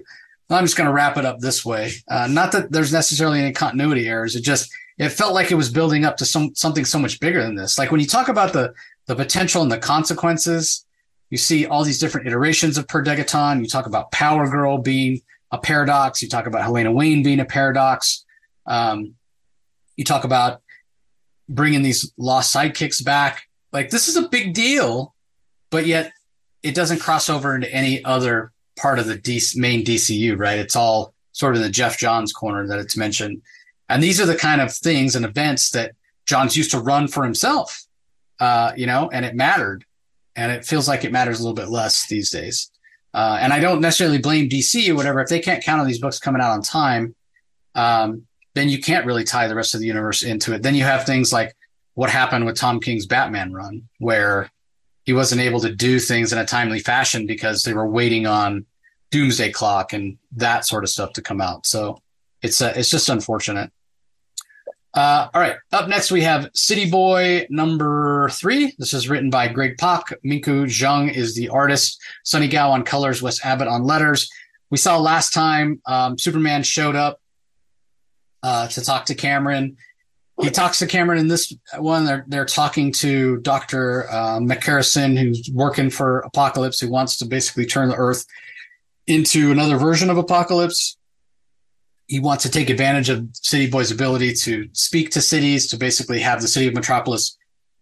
I'm 0.48 0.64
just 0.64 0.76
going 0.76 0.86
to 0.86 0.92
wrap 0.92 1.16
it 1.16 1.24
up 1.24 1.40
this 1.40 1.64
way. 1.64 1.92
Uh, 2.08 2.28
not 2.28 2.52
that 2.52 2.70
there's 2.70 2.92
necessarily 2.92 3.40
any 3.40 3.52
continuity 3.52 4.08
errors. 4.08 4.36
It 4.36 4.42
just 4.42 4.70
it 4.98 5.08
felt 5.10 5.34
like 5.34 5.50
it 5.50 5.56
was 5.56 5.70
building 5.70 6.04
up 6.04 6.16
to 6.18 6.24
some 6.24 6.54
something 6.54 6.84
so 6.84 6.98
much 6.98 7.18
bigger 7.20 7.42
than 7.42 7.56
this. 7.56 7.78
Like 7.78 7.90
when 7.90 8.00
you 8.00 8.06
talk 8.06 8.28
about 8.28 8.52
the 8.52 8.72
the 9.06 9.16
potential 9.16 9.62
and 9.62 9.70
the 9.70 9.78
consequences, 9.78 10.86
you 11.30 11.38
see 11.38 11.66
all 11.66 11.84
these 11.84 11.98
different 11.98 12.26
iterations 12.26 12.78
of 12.78 12.86
Per 12.86 13.02
Degaton. 13.02 13.60
You 13.60 13.68
talk 13.68 13.86
about 13.86 14.12
Power 14.12 14.48
Girl 14.48 14.78
being 14.78 15.20
a 15.50 15.58
paradox. 15.58 16.22
You 16.22 16.28
talk 16.28 16.46
about 16.46 16.62
Helena 16.62 16.92
Wayne 16.92 17.22
being 17.22 17.40
a 17.40 17.44
paradox. 17.44 18.24
Um, 18.66 19.14
you 19.96 20.04
talk 20.04 20.24
about 20.24 20.62
bringing 21.48 21.82
these 21.82 22.12
lost 22.16 22.54
sidekicks 22.54 23.04
back. 23.04 23.48
Like 23.72 23.90
this 23.90 24.08
is 24.08 24.16
a 24.16 24.28
big 24.28 24.54
deal, 24.54 25.14
but 25.70 25.86
yet 25.86 26.12
it 26.62 26.74
doesn't 26.74 27.00
cross 27.00 27.30
over 27.30 27.54
into 27.54 27.72
any 27.72 28.04
other 28.04 28.52
part 28.78 28.98
of 28.98 29.06
the 29.06 29.16
DC, 29.16 29.56
main 29.56 29.84
DCU, 29.84 30.38
right? 30.38 30.58
It's 30.58 30.76
all 30.76 31.14
sort 31.32 31.54
of 31.54 31.60
in 31.60 31.66
the 31.66 31.72
Geoff 31.72 31.98
Johns 31.98 32.32
corner 32.32 32.66
that 32.66 32.78
it's 32.78 32.96
mentioned. 32.96 33.42
And 33.88 34.02
these 34.02 34.20
are 34.20 34.26
the 34.26 34.36
kind 34.36 34.60
of 34.60 34.74
things 34.74 35.14
and 35.14 35.24
events 35.24 35.70
that 35.70 35.92
Johns 36.26 36.56
used 36.56 36.72
to 36.72 36.80
run 36.80 37.08
for 37.08 37.22
himself, 37.22 37.84
uh, 38.40 38.72
you 38.76 38.86
know, 38.86 39.08
and 39.12 39.24
it 39.24 39.34
mattered. 39.34 39.84
And 40.34 40.52
it 40.52 40.64
feels 40.64 40.88
like 40.88 41.04
it 41.04 41.12
matters 41.12 41.38
a 41.38 41.42
little 41.42 41.54
bit 41.54 41.68
less 41.68 42.08
these 42.08 42.30
days. 42.30 42.70
Uh, 43.16 43.38
and 43.40 43.50
I 43.50 43.60
don't 43.60 43.80
necessarily 43.80 44.18
blame 44.18 44.46
DC 44.46 44.90
or 44.90 44.94
whatever. 44.94 45.20
If 45.20 45.30
they 45.30 45.40
can't 45.40 45.64
count 45.64 45.80
on 45.80 45.86
these 45.86 45.98
books 45.98 46.18
coming 46.18 46.42
out 46.42 46.50
on 46.50 46.60
time, 46.60 47.14
um, 47.74 48.26
then 48.54 48.68
you 48.68 48.78
can't 48.78 49.06
really 49.06 49.24
tie 49.24 49.48
the 49.48 49.54
rest 49.54 49.72
of 49.72 49.80
the 49.80 49.86
universe 49.86 50.22
into 50.22 50.52
it. 50.52 50.62
Then 50.62 50.74
you 50.74 50.84
have 50.84 51.06
things 51.06 51.32
like 51.32 51.56
what 51.94 52.10
happened 52.10 52.44
with 52.44 52.56
Tom 52.56 52.78
King's 52.78 53.06
Batman 53.06 53.54
run, 53.54 53.88
where 54.00 54.50
he 55.04 55.14
wasn't 55.14 55.40
able 55.40 55.60
to 55.60 55.74
do 55.74 55.98
things 55.98 56.30
in 56.30 56.38
a 56.38 56.44
timely 56.44 56.78
fashion 56.78 57.26
because 57.26 57.62
they 57.62 57.72
were 57.72 57.88
waiting 57.88 58.26
on 58.26 58.66
Doomsday 59.12 59.50
Clock 59.50 59.94
and 59.94 60.18
that 60.32 60.66
sort 60.66 60.84
of 60.84 60.90
stuff 60.90 61.14
to 61.14 61.22
come 61.22 61.40
out. 61.40 61.64
So 61.64 62.02
it's 62.42 62.60
uh, 62.60 62.74
it's 62.76 62.90
just 62.90 63.08
unfortunate. 63.08 63.72
Uh, 64.96 65.28
all 65.34 65.40
right, 65.40 65.56
up 65.72 65.88
next 65.88 66.10
we 66.10 66.22
have 66.22 66.48
City 66.54 66.90
Boy 66.90 67.46
number 67.50 68.30
three. 68.30 68.74
This 68.78 68.94
is 68.94 69.08
written 69.08 69.28
by 69.28 69.46
Greg 69.46 69.76
Pak. 69.76 70.04
Minkyu 70.24 70.66
Jung 70.66 71.10
is 71.10 71.34
the 71.34 71.50
artist. 71.50 72.00
Sunny 72.24 72.48
Gho 72.48 72.70
on 72.70 72.82
colors. 72.82 73.20
Wes 73.20 73.44
Abbott 73.44 73.68
on 73.68 73.84
letters. 73.84 74.30
We 74.70 74.78
saw 74.78 74.98
last 74.98 75.34
time 75.34 75.82
um, 75.86 76.16
Superman 76.18 76.62
showed 76.62 76.96
up 76.96 77.20
uh, 78.42 78.68
to 78.68 78.82
talk 78.82 79.04
to 79.06 79.14
Cameron 79.14 79.76
he 80.42 80.50
talks 80.50 80.78
to 80.80 80.86
Cameron 80.86 81.18
in 81.18 81.28
this 81.28 81.54
one. 81.78 82.04
They're 82.04 82.24
they're 82.28 82.44
talking 82.44 82.92
to 82.92 83.38
Doctor 83.38 84.08
uh, 84.10 84.38
McCarrison, 84.38 85.18
who's 85.18 85.50
working 85.52 85.88
for 85.88 86.28
Apokolips, 86.32 86.80
who 86.80 86.90
wants 86.90 87.16
to 87.18 87.24
basically 87.24 87.64
turn 87.64 87.88
the 87.88 87.96
Earth 87.96 88.26
into 89.06 89.50
another 89.50 89.76
version 89.78 90.10
of 90.10 90.18
Apokolips. 90.18 90.96
He 92.06 92.20
wants 92.20 92.42
to 92.44 92.50
take 92.50 92.70
advantage 92.70 93.08
of 93.08 93.28
City 93.32 93.68
Boy's 93.68 93.90
ability 93.90 94.34
to 94.34 94.68
speak 94.72 95.10
to 95.10 95.20
cities, 95.20 95.68
to 95.68 95.76
basically 95.76 96.20
have 96.20 96.40
the 96.40 96.48
city 96.48 96.68
of 96.68 96.74
Metropolis 96.74 97.36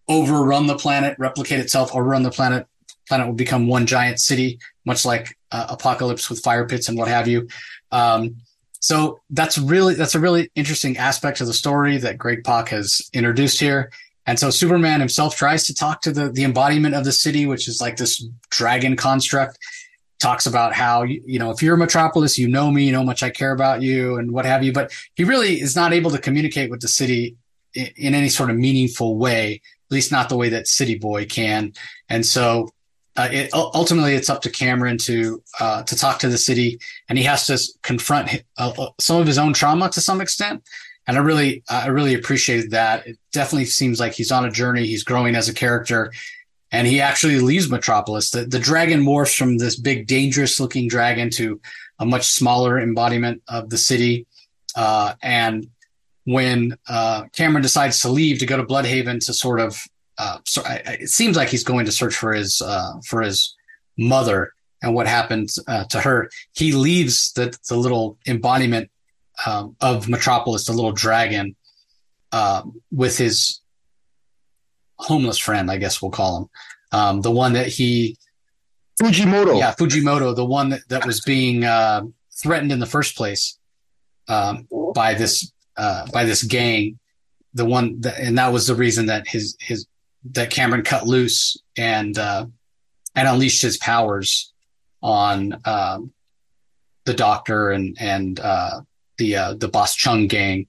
overrun 0.08 0.66
the 0.66 0.76
planet, 0.76 1.16
replicate 1.18 1.60
itself, 1.60 1.94
overrun 1.94 2.22
the 2.22 2.30
planet. 2.30 2.66
Planet 3.08 3.26
will 3.26 3.34
become 3.34 3.66
one 3.66 3.86
giant 3.86 4.18
city, 4.18 4.58
much 4.86 5.04
like 5.04 5.36
uh, 5.52 5.76
Apokolips 5.76 6.30
with 6.30 6.40
fire 6.40 6.66
pits 6.66 6.88
and 6.88 6.96
what 6.96 7.08
have 7.08 7.28
you. 7.28 7.48
Um, 7.92 8.36
so 8.80 9.20
that's 9.30 9.56
really 9.56 9.94
that's 9.94 10.14
a 10.14 10.20
really 10.20 10.50
interesting 10.54 10.98
aspect 10.98 11.40
of 11.40 11.46
the 11.46 11.54
story 11.54 11.96
that 11.98 12.18
Greg 12.18 12.44
Pak 12.44 12.68
has 12.68 13.00
introduced 13.14 13.58
here. 13.58 13.90
And 14.26 14.38
so 14.38 14.50
Superman 14.50 15.00
himself 15.00 15.36
tries 15.36 15.64
to 15.66 15.74
talk 15.74 16.02
to 16.02 16.12
the 16.12 16.30
the 16.30 16.44
embodiment 16.44 16.94
of 16.94 17.04
the 17.04 17.12
city, 17.12 17.46
which 17.46 17.68
is 17.68 17.80
like 17.80 17.96
this 17.96 18.26
dragon 18.50 18.96
construct. 18.96 19.58
Talks 20.24 20.46
about 20.46 20.72
how 20.72 21.02
you 21.02 21.38
know 21.38 21.50
if 21.50 21.62
you're 21.62 21.74
a 21.74 21.78
metropolis, 21.78 22.38
you 22.38 22.48
know 22.48 22.70
me, 22.70 22.86
you 22.86 22.92
know 22.92 23.00
how 23.00 23.04
much 23.04 23.22
I 23.22 23.28
care 23.28 23.52
about 23.52 23.82
you, 23.82 24.16
and 24.16 24.32
what 24.32 24.46
have 24.46 24.64
you. 24.64 24.72
But 24.72 24.90
he 25.16 25.22
really 25.22 25.60
is 25.60 25.76
not 25.76 25.92
able 25.92 26.10
to 26.12 26.18
communicate 26.18 26.70
with 26.70 26.80
the 26.80 26.88
city 26.88 27.36
in, 27.74 27.88
in 27.96 28.14
any 28.14 28.30
sort 28.30 28.48
of 28.48 28.56
meaningful 28.56 29.18
way, 29.18 29.60
at 29.90 29.94
least 29.94 30.10
not 30.10 30.30
the 30.30 30.36
way 30.38 30.48
that 30.48 30.66
City 30.66 30.96
Boy 30.98 31.26
can. 31.26 31.74
And 32.08 32.24
so 32.24 32.70
uh, 33.16 33.28
it, 33.30 33.50
ultimately 33.52 34.14
it's 34.14 34.30
up 34.30 34.40
to 34.42 34.50
Cameron 34.50 34.96
to 34.98 35.42
uh, 35.60 35.82
to 35.82 35.94
talk 35.94 36.18
to 36.20 36.28
the 36.28 36.38
city, 36.38 36.80
and 37.10 37.18
he 37.18 37.24
has 37.24 37.46
to 37.48 37.58
confront 37.82 38.42
uh, 38.56 38.72
uh, 38.78 38.90
some 38.98 39.20
of 39.20 39.26
his 39.26 39.36
own 39.36 39.52
trauma 39.52 39.90
to 39.90 40.00
some 40.00 40.22
extent. 40.22 40.62
And 41.06 41.18
I 41.18 41.20
really 41.20 41.62
I 41.68 41.88
really 41.88 42.14
appreciated 42.14 42.70
that. 42.70 43.06
It 43.06 43.18
definitely 43.32 43.66
seems 43.66 44.00
like 44.00 44.14
he's 44.14 44.32
on 44.32 44.46
a 44.46 44.50
journey. 44.50 44.86
He's 44.86 45.04
growing 45.04 45.36
as 45.36 45.50
a 45.50 45.54
character, 45.54 46.12
and 46.74 46.88
he 46.88 47.00
actually 47.00 47.38
leaves 47.38 47.70
Metropolis. 47.70 48.30
The 48.30 48.46
the 48.46 48.58
dragon 48.58 49.00
morphs 49.00 49.36
from 49.36 49.58
this 49.58 49.76
big, 49.76 50.08
dangerous 50.08 50.58
looking 50.58 50.88
dragon 50.88 51.30
to 51.30 51.60
a 52.00 52.04
much 52.04 52.26
smaller 52.26 52.80
embodiment 52.80 53.42
of 53.48 53.70
the 53.70 53.78
city. 53.78 54.26
Uh, 54.74 55.14
and 55.22 55.68
when 56.24 56.76
uh, 56.88 57.26
Cameron 57.32 57.62
decides 57.62 58.00
to 58.00 58.08
leave 58.08 58.40
to 58.40 58.46
go 58.46 58.56
to 58.56 58.64
Blüdhaven 58.64 59.24
to 59.26 59.32
sort 59.32 59.60
of 59.60 59.80
uh, 60.18 60.38
so 60.44 60.62
I, 60.64 60.98
it 61.00 61.10
seems 61.10 61.36
like 61.36 61.48
he's 61.48 61.64
going 61.64 61.86
to 61.86 61.92
search 61.92 62.16
for 62.16 62.32
his 62.32 62.60
uh, 62.60 62.94
for 63.06 63.22
his 63.22 63.54
mother 63.96 64.52
and 64.82 64.94
what 64.94 65.06
happened 65.06 65.50
uh, 65.68 65.84
to 65.84 66.00
her. 66.00 66.28
He 66.54 66.72
leaves 66.72 67.32
the 67.34 67.56
the 67.68 67.76
little 67.76 68.18
embodiment 68.26 68.90
um, 69.46 69.76
of 69.80 70.08
Metropolis, 70.08 70.66
the 70.66 70.72
little 70.72 70.92
dragon, 70.92 71.54
uh, 72.32 72.62
with 72.90 73.16
his 73.16 73.60
homeless 74.96 75.38
friend, 75.38 75.70
I 75.70 75.76
guess 75.78 76.00
we'll 76.00 76.10
call 76.10 76.38
him, 76.38 76.48
um, 76.92 77.20
the 77.20 77.30
one 77.30 77.52
that 77.54 77.68
he 77.68 78.16
Fujimoto. 79.00 79.58
Yeah, 79.58 79.74
Fujimoto, 79.74 80.34
the 80.36 80.44
one 80.44 80.68
that, 80.70 80.88
that 80.88 81.06
was 81.06 81.20
being 81.22 81.64
uh, 81.64 82.02
threatened 82.32 82.70
in 82.70 82.78
the 82.78 82.86
first 82.86 83.16
place 83.16 83.58
um, 84.28 84.68
by 84.94 85.14
this 85.14 85.52
uh, 85.76 86.06
by 86.12 86.24
this 86.24 86.42
gang 86.42 86.98
the 87.54 87.64
one 87.64 88.00
that, 88.00 88.18
and 88.18 88.36
that 88.36 88.52
was 88.52 88.66
the 88.66 88.74
reason 88.74 89.06
that 89.06 89.26
his 89.26 89.56
his 89.60 89.86
that 90.32 90.50
Cameron 90.50 90.82
cut 90.82 91.06
loose 91.06 91.56
and 91.76 92.18
uh, 92.18 92.46
and 93.14 93.28
unleashed 93.28 93.62
his 93.62 93.78
powers 93.78 94.52
on 95.02 95.60
um, 95.64 96.12
the 97.04 97.14
Doctor 97.14 97.70
and 97.70 97.96
and 98.00 98.40
uh, 98.40 98.80
the 99.18 99.36
uh, 99.36 99.54
the 99.54 99.68
Boss 99.68 99.94
Chung 99.94 100.26
gang. 100.26 100.66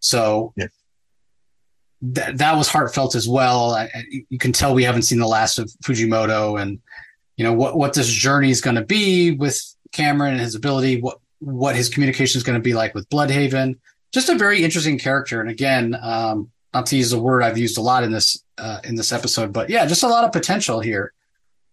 So 0.00 0.52
yeah. 0.56 0.66
That 2.00 2.38
that 2.38 2.56
was 2.56 2.68
heartfelt 2.68 3.14
as 3.14 3.28
well. 3.28 3.72
I, 3.72 3.90
you 4.28 4.38
can 4.38 4.52
tell 4.52 4.74
we 4.74 4.84
haven't 4.84 5.02
seen 5.02 5.18
the 5.18 5.26
last 5.26 5.58
of 5.58 5.70
Fujimoto, 5.84 6.60
and 6.60 6.80
you 7.36 7.44
know 7.44 7.52
what 7.52 7.76
what 7.76 7.94
this 7.94 8.08
journey 8.08 8.50
is 8.50 8.60
going 8.60 8.76
to 8.76 8.84
be 8.84 9.32
with 9.32 9.60
Cameron 9.92 10.34
and 10.34 10.40
his 10.40 10.54
ability. 10.54 11.00
What 11.00 11.18
what 11.40 11.74
his 11.74 11.88
communication 11.88 12.38
is 12.38 12.44
going 12.44 12.58
to 12.58 12.62
be 12.62 12.74
like 12.74 12.94
with 12.94 13.08
Blüdhaven. 13.08 13.78
Just 14.12 14.28
a 14.28 14.36
very 14.36 14.62
interesting 14.62 14.98
character, 14.98 15.40
and 15.40 15.50
again, 15.50 15.96
um, 16.00 16.50
not 16.72 16.86
to 16.86 16.96
use 16.96 17.12
a 17.12 17.18
word 17.18 17.42
I've 17.42 17.58
used 17.58 17.78
a 17.78 17.82
lot 17.82 18.04
in 18.04 18.12
this 18.12 18.42
uh, 18.58 18.80
in 18.84 18.94
this 18.94 19.12
episode, 19.12 19.52
but 19.52 19.68
yeah, 19.68 19.84
just 19.86 20.04
a 20.04 20.08
lot 20.08 20.24
of 20.24 20.32
potential 20.32 20.80
here 20.80 21.12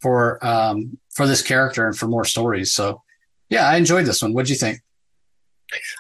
for 0.02 0.44
um, 0.46 0.98
for 1.14 1.28
this 1.28 1.42
character 1.42 1.86
and 1.86 1.96
for 1.96 2.08
more 2.08 2.26
stories. 2.26 2.74
So 2.74 3.04
yeah, 3.50 3.68
I 3.68 3.78
enjoyed 3.78 4.06
this 4.06 4.22
one. 4.22 4.34
What 4.34 4.48
do 4.48 4.54
you 4.54 4.60
think? 4.60 4.82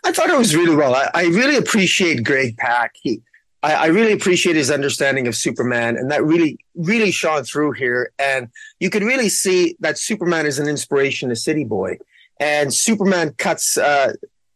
I 0.03 0.11
thought 0.11 0.30
it 0.30 0.38
was 0.38 0.55
really 0.55 0.76
well. 0.76 0.95
I, 0.95 1.09
I 1.13 1.23
really 1.26 1.57
appreciate 1.57 2.23
Greg 2.23 2.57
Pak. 2.57 2.91
He, 3.01 3.21
I, 3.66 3.74
I 3.74 3.86
really 3.88 4.13
appreciate 4.13 4.55
his 4.55 4.70
understanding 4.70 5.26
of 5.28 5.36
Superman, 5.36 5.97
and 5.97 6.11
that 6.11 6.24
really, 6.24 6.59
really 6.76 7.09
shone 7.11 7.43
through 7.43 7.72
here. 7.72 8.11
And 8.20 8.49
you 8.80 8.91
could 8.91 9.01
really 9.01 9.28
see 9.28 9.76
that 9.80 9.97
Superman 9.97 10.45
is 10.45 10.59
an 10.59 10.68
inspiration 10.68 11.30
to 11.30 11.36
City 11.36 11.63
Boy, 11.63 11.97
and 12.39 12.72
Superman 12.72 13.34
cuts 13.38 13.78
uh, 13.78 14.13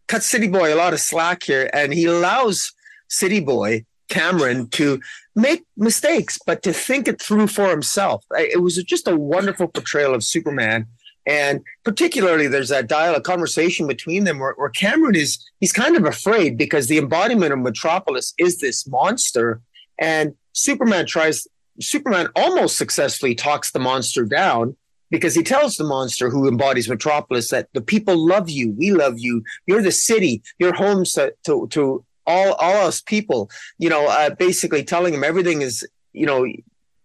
cuts 0.07 0.28
City 0.28 0.47
Boy 0.47 0.74
a 0.74 0.78
lot 0.78 0.93
of 0.93 0.99
slack 0.99 1.41
here, 1.43 1.72
and 1.74 1.91
he 1.91 2.05
allows 2.05 2.72
City 3.07 3.39
Boy 3.39 3.84
Cameron 4.10 4.70
to 4.70 5.01
make 5.36 5.64
mistakes, 5.76 6.38
but 6.45 6.62
to 6.64 6.72
think 6.72 7.07
it 7.07 7.20
through 7.20 7.47
for 7.47 7.70
himself. 7.70 8.24
It 8.38 8.62
was 8.62 8.76
just 8.84 9.07
a 9.07 9.16
wonderful 9.16 9.70
portrayal 9.70 10.14
of 10.14 10.24
Superman. 10.24 10.86
And 11.26 11.61
particularly, 11.84 12.47
there's 12.47 12.70
that 12.70 12.88
dialogue 12.88 13.24
conversation 13.24 13.88
between 13.88 14.24
them 14.24 14.39
where, 14.39 14.53
where 14.53 14.70
Cameron 14.70 15.15
is, 15.15 15.38
he's 15.59 15.72
kind 15.72 15.95
of 15.95 16.05
afraid 16.05 16.57
because 16.57 16.88
the 16.88 16.97
embodiment 16.97 17.53
of 17.53 17.59
Metropolis 17.59 18.34
is 18.38 18.59
this 18.59 18.88
monster. 18.88 19.61
And 19.99 20.34
Superman 20.53 21.05
tries, 21.05 21.47
Superman 21.80 22.30
almost 22.36 22.78
successfully 22.78 23.36
talks 23.36 23.72
the 23.72 23.80
monster 23.80 24.26
down 24.26 24.76
because 25.11 25.36
he 25.36 25.43
tells 25.43 25.76
the 25.76 25.84
monster 25.84 26.30
who 26.30 26.47
embodies 26.47 26.89
Metropolis 26.89 27.49
that 27.49 27.67
the 27.74 27.82
people 27.82 28.15
love 28.15 28.49
you, 28.49 28.72
we 28.72 28.91
love 28.91 29.15
you, 29.17 29.43
you're 29.65 29.82
the 29.82 29.91
city, 29.91 30.41
you're 30.57 30.76
home 30.76 31.03
to, 31.03 31.34
to, 31.45 31.67
to 31.70 32.05
all 32.30 32.53
all 32.53 32.88
us 32.88 33.01
people, 33.01 33.49
you 33.80 33.89
know, 33.89 34.07
uh, 34.07 34.30
basically 34.30 34.84
telling 34.84 35.13
him 35.13 35.24
everything 35.24 35.61
is, 35.61 35.86
you 36.13 36.28
know, 36.28 36.45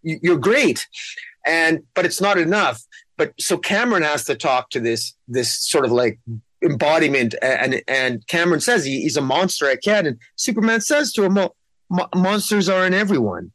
you're 0.03 0.39
great, 0.39 0.87
and 1.47 1.83
but 1.95 2.05
it's 2.05 2.21
not 2.21 2.39
enough. 2.39 2.83
But 3.17 3.33
so 3.39 3.57
Cameron 3.57 4.03
has 4.03 4.25
to 4.25 4.35
talk 4.35 4.71
to 4.71 4.81
this 4.81 5.15
this 5.29 5.61
sort 5.61 5.85
of 5.85 5.93
like 5.93 6.19
embodiment, 6.63 7.35
and 7.43 7.83
and 7.87 8.27
Cameron 8.27 8.61
says 8.61 8.85
he, 8.85 9.03
he's 9.03 9.17
a 9.17 9.23
monster. 9.23 9.71
at 9.71 9.83
can, 9.83 10.07
and 10.07 10.19
Superman 10.37 10.81
says 10.81 11.13
to 11.13 11.25
him, 11.25 11.35
"Well, 11.35 11.57
mo- 11.91 12.09
monsters 12.15 12.69
are 12.69 12.87
in 12.87 12.95
everyone," 12.95 13.53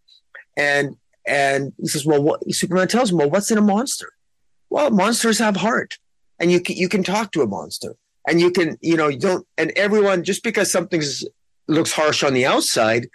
and 0.56 0.96
and 1.28 1.74
he 1.78 1.88
says, 1.88 2.06
"Well, 2.06 2.22
what?" 2.22 2.42
Superman 2.54 2.88
tells 2.88 3.12
him, 3.12 3.18
"Well, 3.18 3.30
what's 3.30 3.52
in 3.52 3.58
a 3.58 3.62
monster?" 3.62 4.12
Well, 4.70 4.92
monsters 4.92 5.40
have 5.40 5.58
heart, 5.58 5.98
and 6.40 6.52
you 6.52 6.62
can, 6.62 6.76
you 6.78 6.88
can 6.88 7.04
talk 7.04 7.32
to 7.32 7.42
a 7.42 7.48
monster, 7.48 7.96
and 8.28 8.40
you 8.40 8.52
can 8.52 8.78
you 8.82 8.96
know 8.96 9.08
you 9.10 9.20
don't 9.20 9.46
and 9.58 9.72
everyone 9.72 10.24
just 10.24 10.44
because 10.44 10.72
something's 10.72 11.26
looks 11.68 11.92
harsh 11.92 12.24
on 12.24 12.34
the 12.34 12.46
outside 12.46 13.08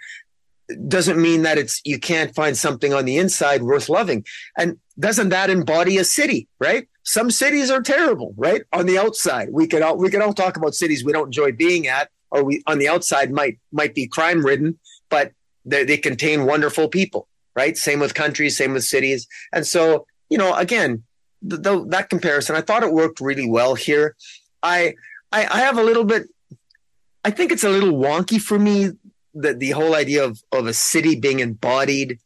doesn't 0.87 1.21
mean 1.21 1.43
that 1.43 1.57
it's 1.57 1.81
you 1.85 1.99
can't 1.99 2.33
find 2.33 2.57
something 2.57 2.93
on 2.93 3.05
the 3.05 3.17
inside 3.17 3.61
worth 3.61 3.89
loving. 3.89 4.25
And 4.57 4.77
doesn't 4.99 5.29
that 5.29 5.49
embody 5.49 5.97
a 5.97 6.03
city 6.03 6.47
right? 6.59 6.87
Some 7.03 7.29
cities 7.29 7.69
are 7.69 7.81
terrible 7.81 8.33
right? 8.37 8.63
On 8.73 8.85
the 8.85 8.97
outside 8.97 9.49
we 9.51 9.67
could 9.67 9.81
all 9.81 9.97
we 9.97 10.09
could 10.09 10.21
all 10.21 10.33
talk 10.33 10.57
about 10.57 10.75
cities 10.75 11.03
we 11.03 11.13
don't 11.13 11.27
enjoy 11.27 11.51
being 11.51 11.87
at 11.87 12.09
or 12.31 12.43
we 12.43 12.63
on 12.67 12.79
the 12.79 12.87
outside 12.87 13.31
might 13.31 13.59
might 13.71 13.93
be 13.93 14.07
crime 14.07 14.45
ridden 14.45 14.77
but 15.09 15.31
they, 15.65 15.83
they 15.83 15.97
contain 15.97 16.45
wonderful 16.45 16.87
people 16.87 17.27
right? 17.55 17.77
Same 17.77 17.99
with 17.99 18.13
countries 18.13 18.57
same 18.57 18.73
with 18.73 18.83
cities. 18.83 19.27
And 19.53 19.67
so 19.67 20.07
you 20.29 20.37
know 20.37 20.53
again 20.55 21.03
the, 21.41 21.57
the, 21.57 21.85
that 21.89 22.09
comparison 22.09 22.55
i 22.55 22.61
thought 22.61 22.81
it 22.81 22.91
worked 22.91 23.19
really 23.19 23.47
well 23.47 23.75
here. 23.75 24.15
I, 24.63 24.95
I 25.31 25.45
i 25.45 25.59
have 25.59 25.77
a 25.77 25.83
little 25.83 26.05
bit 26.05 26.27
I 27.25 27.31
think 27.31 27.51
it's 27.51 27.63
a 27.63 27.69
little 27.69 27.93
wonky 27.93 28.39
for 28.39 28.59
me 28.59 28.91
that 29.35 29.59
the 29.59 29.71
whole 29.71 29.95
idea 29.95 30.23
of 30.23 30.41
of 30.51 30.67
a 30.67 30.73
city 30.73 31.19
being 31.19 31.39
embodied 31.39 32.19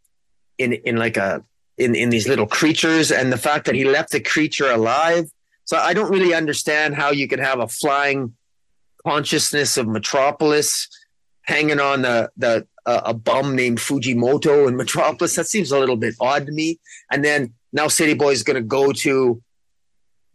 in 0.57 0.73
in 0.73 0.95
like 0.97 1.17
a 1.17 1.43
in 1.77 1.95
in 1.95 2.09
these 2.09 2.27
little 2.27 2.47
creatures 2.47 3.11
and 3.11 3.31
the 3.31 3.37
fact 3.37 3.65
that 3.65 3.75
he 3.75 3.85
left 3.85 4.11
the 4.11 4.19
creature 4.19 4.69
alive. 4.69 5.29
So 5.65 5.77
I 5.77 5.93
don't 5.93 6.11
really 6.11 6.33
understand 6.33 6.95
how 6.95 7.11
you 7.11 7.27
can 7.27 7.39
have 7.39 7.59
a 7.59 7.67
flying 7.67 8.35
consciousness 9.05 9.77
of 9.77 9.87
Metropolis 9.87 10.87
hanging 11.43 11.79
on 11.79 12.03
the 12.03 12.29
the 12.37 12.67
uh, 12.85 13.01
a 13.05 13.13
bum 13.13 13.55
named 13.55 13.79
Fujimoto 13.79 14.67
in 14.67 14.75
Metropolis. 14.75 15.35
That 15.35 15.47
seems 15.47 15.71
a 15.71 15.79
little 15.79 15.95
bit 15.95 16.15
odd 16.19 16.45
to 16.47 16.51
me. 16.51 16.79
And 17.11 17.23
then 17.23 17.53
now 17.71 17.87
City 17.87 18.13
Boy 18.13 18.31
is 18.31 18.43
going 18.43 18.55
to 18.55 18.63
go 18.63 18.91
to 18.91 19.41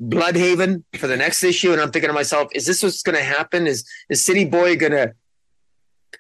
Blüdhaven 0.01 0.83
for 0.97 1.07
the 1.07 1.17
next 1.17 1.45
issue, 1.45 1.73
and 1.73 1.81
I'm 1.81 1.91
thinking 1.91 2.09
to 2.09 2.15
myself, 2.15 2.49
is 2.53 2.67
this 2.67 2.83
what's 2.83 3.03
going 3.03 3.17
to 3.17 3.25
happen? 3.25 3.67
Is 3.67 3.85
is 4.09 4.25
City 4.25 4.45
Boy 4.45 4.77
going 4.77 4.93
to 4.93 5.15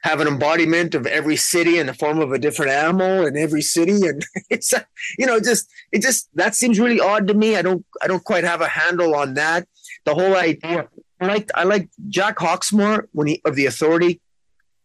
have 0.02 0.20
an 0.20 0.28
embodiment 0.28 0.94
of 0.94 1.06
every 1.06 1.36
city 1.36 1.78
in 1.78 1.86
the 1.86 1.94
form 1.94 2.20
of 2.20 2.32
a 2.32 2.38
different 2.38 2.72
animal 2.72 3.26
in 3.26 3.36
every 3.36 3.62
city? 3.62 4.06
And 4.06 4.24
it's 4.50 4.72
you 5.18 5.26
know 5.26 5.40
just 5.40 5.68
it 5.92 6.02
just 6.02 6.28
that 6.34 6.54
seems 6.54 6.78
really 6.78 7.00
odd 7.00 7.28
to 7.28 7.34
me. 7.34 7.56
I 7.56 7.62
don't 7.62 7.84
I 8.02 8.06
don't 8.06 8.24
quite 8.24 8.44
have 8.44 8.60
a 8.60 8.68
handle 8.68 9.14
on 9.14 9.34
that. 9.34 9.66
The 10.04 10.14
whole 10.14 10.36
idea. 10.36 10.88
I 11.20 11.26
like 11.26 11.50
I 11.54 11.64
like 11.64 11.88
Jack 12.08 12.36
Hawksmoor 12.36 13.08
when 13.12 13.28
he 13.28 13.40
of 13.44 13.54
the 13.54 13.66
Authority. 13.66 14.20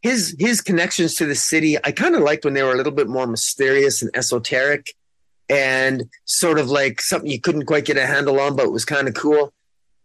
His 0.02 0.36
his 0.40 0.62
connections 0.62 1.16
to 1.16 1.26
the 1.26 1.36
city, 1.36 1.78
I 1.84 1.92
kind 1.92 2.16
of 2.16 2.22
liked 2.22 2.46
when 2.46 2.54
they 2.54 2.64
were 2.64 2.72
a 2.72 2.78
little 2.78 2.94
bit 2.94 3.10
more 3.10 3.28
mysterious 3.28 4.02
and 4.02 4.10
esoteric 4.16 4.94
and 5.50 6.04
sort 6.26 6.60
of 6.60 6.70
like 6.70 7.02
something 7.02 7.30
you 7.30 7.42
couldn't 7.42 7.66
quite 7.66 7.86
get 7.86 7.98
a 7.98 8.06
handle 8.06 8.40
on, 8.40 8.56
but 8.56 8.66
it 8.66 8.72
was 8.72 8.86
kind 8.86 9.08
of 9.08 9.14
cool. 9.16 9.52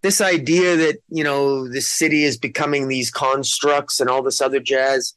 This 0.04 0.20
idea 0.20 0.76
that, 0.76 0.98
you 1.08 1.24
know, 1.24 1.66
the 1.66 1.80
city 1.80 2.24
is 2.24 2.36
becoming 2.36 2.88
these 2.88 3.10
constructs 3.10 4.00
and 4.00 4.10
all 4.10 4.22
this 4.22 4.42
other 4.42 4.60
jazz. 4.60 5.14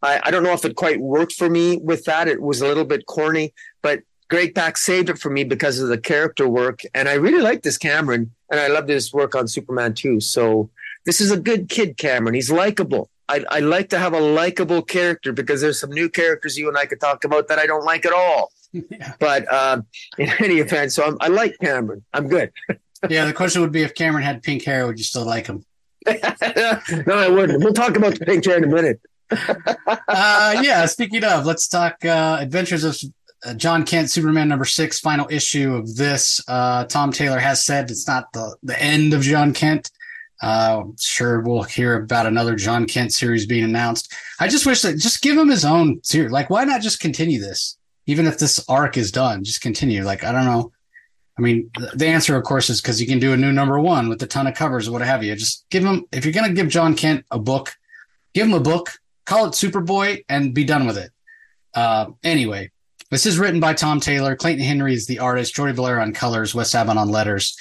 I, 0.00 0.18
I 0.22 0.30
don't 0.30 0.42
know 0.42 0.54
if 0.54 0.64
it 0.64 0.76
quite 0.76 0.98
worked 0.98 1.34
for 1.34 1.50
me 1.50 1.76
with 1.76 2.06
that. 2.06 2.26
It 2.26 2.40
was 2.40 2.62
a 2.62 2.66
little 2.66 2.86
bit 2.86 3.04
corny, 3.04 3.52
but 3.82 4.00
Greg 4.30 4.54
Pak 4.54 4.78
saved 4.78 5.10
it 5.10 5.18
for 5.18 5.28
me 5.28 5.44
because 5.44 5.78
of 5.78 5.90
the 5.90 5.98
character 5.98 6.48
work. 6.48 6.80
And 6.94 7.06
I 7.06 7.16
really 7.16 7.42
like 7.42 7.64
this 7.64 7.76
Cameron, 7.76 8.32
and 8.50 8.58
I 8.58 8.68
loved 8.68 8.88
his 8.88 9.12
work 9.12 9.34
on 9.34 9.46
Superman 9.46 9.92
too. 9.92 10.20
So 10.20 10.70
this 11.04 11.20
is 11.20 11.30
a 11.30 11.38
good 11.38 11.68
kid, 11.68 11.98
Cameron. 11.98 12.32
He's 12.32 12.50
likable. 12.50 13.10
I, 13.28 13.44
I 13.50 13.60
like 13.60 13.90
to 13.90 13.98
have 13.98 14.14
a 14.14 14.20
likable 14.20 14.80
character 14.80 15.34
because 15.34 15.60
there's 15.60 15.78
some 15.78 15.90
new 15.90 16.08
characters 16.08 16.56
you 16.56 16.66
and 16.66 16.78
I 16.78 16.86
could 16.86 17.00
talk 17.00 17.24
about 17.24 17.48
that 17.48 17.58
I 17.58 17.66
don't 17.66 17.84
like 17.84 18.06
at 18.06 18.14
all. 18.14 18.50
Yeah. 18.72 19.14
But 19.18 19.52
um, 19.52 19.84
in 20.16 20.30
any 20.38 20.58
event, 20.60 20.92
so 20.92 21.02
I'm, 21.02 21.16
i 21.20 21.26
like 21.26 21.58
Cameron. 21.60 22.04
I'm 22.14 22.28
good. 22.28 22.52
yeah, 23.08 23.24
the 23.24 23.32
question 23.32 23.62
would 23.62 23.72
be 23.72 23.82
if 23.82 23.94
Cameron 23.94 24.24
had 24.24 24.42
pink 24.42 24.64
hair, 24.64 24.86
would 24.86 24.98
you 24.98 25.04
still 25.04 25.24
like 25.24 25.46
him? 25.46 25.64
no, 26.06 26.14
I 27.08 27.28
wouldn't. 27.28 27.62
We'll 27.62 27.72
talk 27.72 27.96
about 27.96 28.18
the 28.18 28.24
pink 28.24 28.44
hair 28.44 28.58
in 28.58 28.64
a 28.64 28.66
minute. 28.66 29.00
uh, 29.30 30.60
yeah, 30.62 30.86
speaking 30.86 31.24
of, 31.24 31.46
let's 31.46 31.68
talk 31.68 32.04
uh, 32.04 32.38
Adventures 32.40 32.84
of 32.84 32.96
uh, 33.44 33.54
Jon 33.54 33.84
Kent, 33.84 34.10
Superman 34.10 34.48
number 34.48 34.64
six, 34.64 34.98
final 34.98 35.28
issue 35.30 35.74
of 35.74 35.96
this. 35.96 36.40
Uh, 36.48 36.84
Tom 36.84 37.12
Taylor 37.12 37.38
has 37.38 37.64
said 37.64 37.90
it's 37.90 38.06
not 38.06 38.32
the, 38.32 38.56
the 38.62 38.80
end 38.82 39.14
of 39.14 39.22
Jon 39.22 39.52
Kent. 39.52 39.90
Uh, 40.42 40.84
sure, 40.98 41.40
we'll 41.40 41.62
hear 41.62 42.02
about 42.02 42.26
another 42.26 42.56
Jon 42.56 42.86
Kent 42.86 43.12
series 43.12 43.46
being 43.46 43.64
announced. 43.64 44.12
I 44.40 44.48
just 44.48 44.66
wish 44.66 44.82
that 44.82 44.94
just 44.98 45.22
give 45.22 45.36
him 45.36 45.48
his 45.48 45.64
own 45.64 46.02
series. 46.02 46.32
Like, 46.32 46.48
why 46.48 46.64
not 46.64 46.80
just 46.80 46.98
continue 46.98 47.40
this? 47.40 47.76
even 48.10 48.26
if 48.26 48.38
this 48.38 48.64
arc 48.68 48.96
is 48.96 49.12
done, 49.12 49.44
just 49.44 49.60
continue. 49.60 50.02
Like, 50.02 50.24
I 50.24 50.32
don't 50.32 50.44
know. 50.44 50.72
I 51.40 51.42
mean, 51.42 51.70
the 51.94 52.06
answer, 52.06 52.36
of 52.36 52.42
course, 52.42 52.68
is 52.68 52.82
because 52.82 53.00
you 53.00 53.06
can 53.06 53.18
do 53.18 53.32
a 53.32 53.36
new 53.36 53.50
number 53.50 53.80
one 53.80 54.10
with 54.10 54.22
a 54.22 54.26
ton 54.26 54.46
of 54.46 54.54
covers 54.54 54.86
or 54.86 54.92
what 54.92 55.00
have 55.00 55.24
you. 55.24 55.34
Just 55.34 55.64
give 55.70 55.82
him, 55.82 56.04
if 56.12 56.26
you're 56.26 56.34
going 56.34 56.46
to 56.46 56.52
give 56.52 56.68
Jon 56.68 56.94
Kent 56.94 57.24
a 57.30 57.38
book, 57.38 57.72
give 58.34 58.46
him 58.46 58.52
a 58.52 58.60
book, 58.60 58.90
call 59.24 59.46
it 59.46 59.52
Superboy, 59.52 60.22
and 60.28 60.52
be 60.52 60.64
done 60.64 60.86
with 60.86 60.98
it. 60.98 61.10
Uh, 61.72 62.10
anyway, 62.22 62.70
this 63.10 63.24
is 63.24 63.38
written 63.38 63.58
by 63.58 63.72
Tom 63.72 64.00
Taylor. 64.00 64.36
Clayton 64.36 64.62
Henry 64.62 64.92
is 64.92 65.06
the 65.06 65.18
artist. 65.18 65.54
Jordie 65.54 65.72
Bellaire 65.72 66.02
on 66.02 66.12
colors. 66.12 66.54
Wes 66.54 66.74
Abbott 66.74 66.98
on 66.98 67.08
letters. 67.08 67.58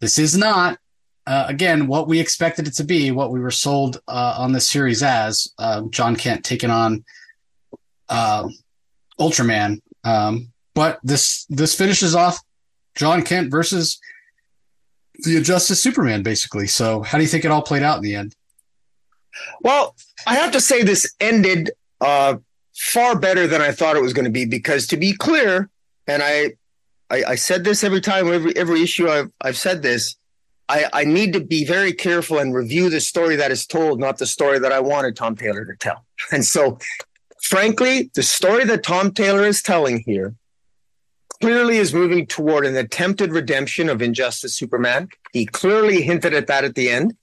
This 0.00 0.18
is 0.18 0.36
not, 0.36 0.78
uh, 1.26 1.46
again, 1.48 1.86
what 1.86 2.06
we 2.06 2.20
expected 2.20 2.68
it 2.68 2.74
to 2.74 2.84
be, 2.84 3.10
what 3.10 3.32
we 3.32 3.40
were 3.40 3.50
sold 3.50 4.02
uh, 4.06 4.34
on 4.36 4.52
this 4.52 4.68
series 4.68 5.02
as. 5.02 5.50
Uh, 5.58 5.80
Jon 5.88 6.14
Kent 6.14 6.44
taking 6.44 6.68
on 6.68 7.06
uh, 8.10 8.46
Ultraman. 9.18 9.80
Um, 10.04 10.52
but 10.74 11.00
this 11.02 11.46
this 11.48 11.74
finishes 11.74 12.14
off 12.14 12.38
Jon 12.94 13.22
Kent 13.22 13.50
versus 13.50 13.98
the 15.18 15.40
Justice 15.40 15.82
Superman, 15.82 16.22
basically. 16.22 16.66
So, 16.66 17.02
how 17.02 17.18
do 17.18 17.24
you 17.24 17.28
think 17.28 17.44
it 17.44 17.50
all 17.50 17.62
played 17.62 17.82
out 17.82 17.98
in 17.98 18.02
the 18.02 18.14
end? 18.14 18.34
Well, 19.60 19.96
I 20.26 20.36
have 20.36 20.52
to 20.52 20.60
say 20.60 20.82
this 20.82 21.12
ended 21.20 21.70
uh, 22.00 22.36
far 22.74 23.18
better 23.18 23.46
than 23.46 23.60
I 23.60 23.72
thought 23.72 23.96
it 23.96 24.02
was 24.02 24.12
going 24.12 24.24
to 24.24 24.30
be 24.30 24.44
because, 24.44 24.86
to 24.88 24.96
be 24.96 25.12
clear, 25.12 25.70
and 26.06 26.22
I, 26.22 26.52
I, 27.10 27.24
I 27.30 27.34
said 27.34 27.64
this 27.64 27.84
every 27.84 28.00
time, 28.00 28.32
every 28.32 28.56
every 28.56 28.82
issue 28.82 29.08
I've 29.08 29.30
I've 29.40 29.56
said 29.56 29.82
this. 29.82 30.16
I, 30.66 30.86
I 30.94 31.04
need 31.04 31.34
to 31.34 31.40
be 31.40 31.66
very 31.66 31.92
careful 31.92 32.38
and 32.38 32.54
review 32.54 32.88
the 32.88 33.00
story 33.00 33.36
that 33.36 33.50
is 33.50 33.66
told, 33.66 34.00
not 34.00 34.16
the 34.16 34.24
story 34.24 34.58
that 34.58 34.72
I 34.72 34.80
wanted 34.80 35.14
Tom 35.14 35.36
Taylor 35.36 35.64
to 35.66 35.76
tell. 35.78 36.06
And 36.32 36.42
so 36.42 36.78
frankly, 37.42 38.10
the 38.14 38.22
story 38.22 38.64
that 38.64 38.82
Tom 38.82 39.12
Taylor 39.12 39.44
is 39.44 39.62
telling 39.62 40.02
here 40.06 40.34
clearly 41.40 41.78
is 41.78 41.94
moving 41.94 42.26
toward 42.26 42.66
an 42.66 42.76
attempted 42.76 43.32
redemption 43.32 43.88
of 43.88 44.02
Injustice 44.02 44.56
Superman. 44.56 45.08
He 45.32 45.46
clearly 45.46 46.02
hinted 46.02 46.34
at 46.34 46.46
that 46.46 46.64
at 46.64 46.74
the 46.74 46.90
end. 46.90 47.16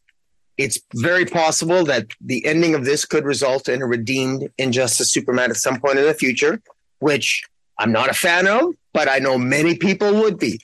It's 0.58 0.80
very 0.96 1.26
possible 1.26 1.84
that 1.86 2.08
the 2.20 2.46
ending 2.46 2.76
of 2.76 2.86
this 2.86 3.06
could 3.06 3.26
result 3.26 3.68
in 3.68 3.82
a 3.82 3.88
redeemed 3.88 4.50
Injustice 4.58 5.12
Superman 5.12 5.50
at 5.50 5.58
some 5.58 5.80
point 5.80 5.98
in 5.98 6.06
the 6.06 6.14
future, 6.14 6.62
which 7.00 7.44
I'm 7.80 7.92
not 7.92 8.10
a 8.10 8.14
fan 8.14 8.48
of, 8.48 8.74
but 8.94 9.10
I 9.10 9.20
know 9.20 9.38
many 9.38 9.76
people 9.76 10.14
would 10.22 10.38
be. 10.38 10.60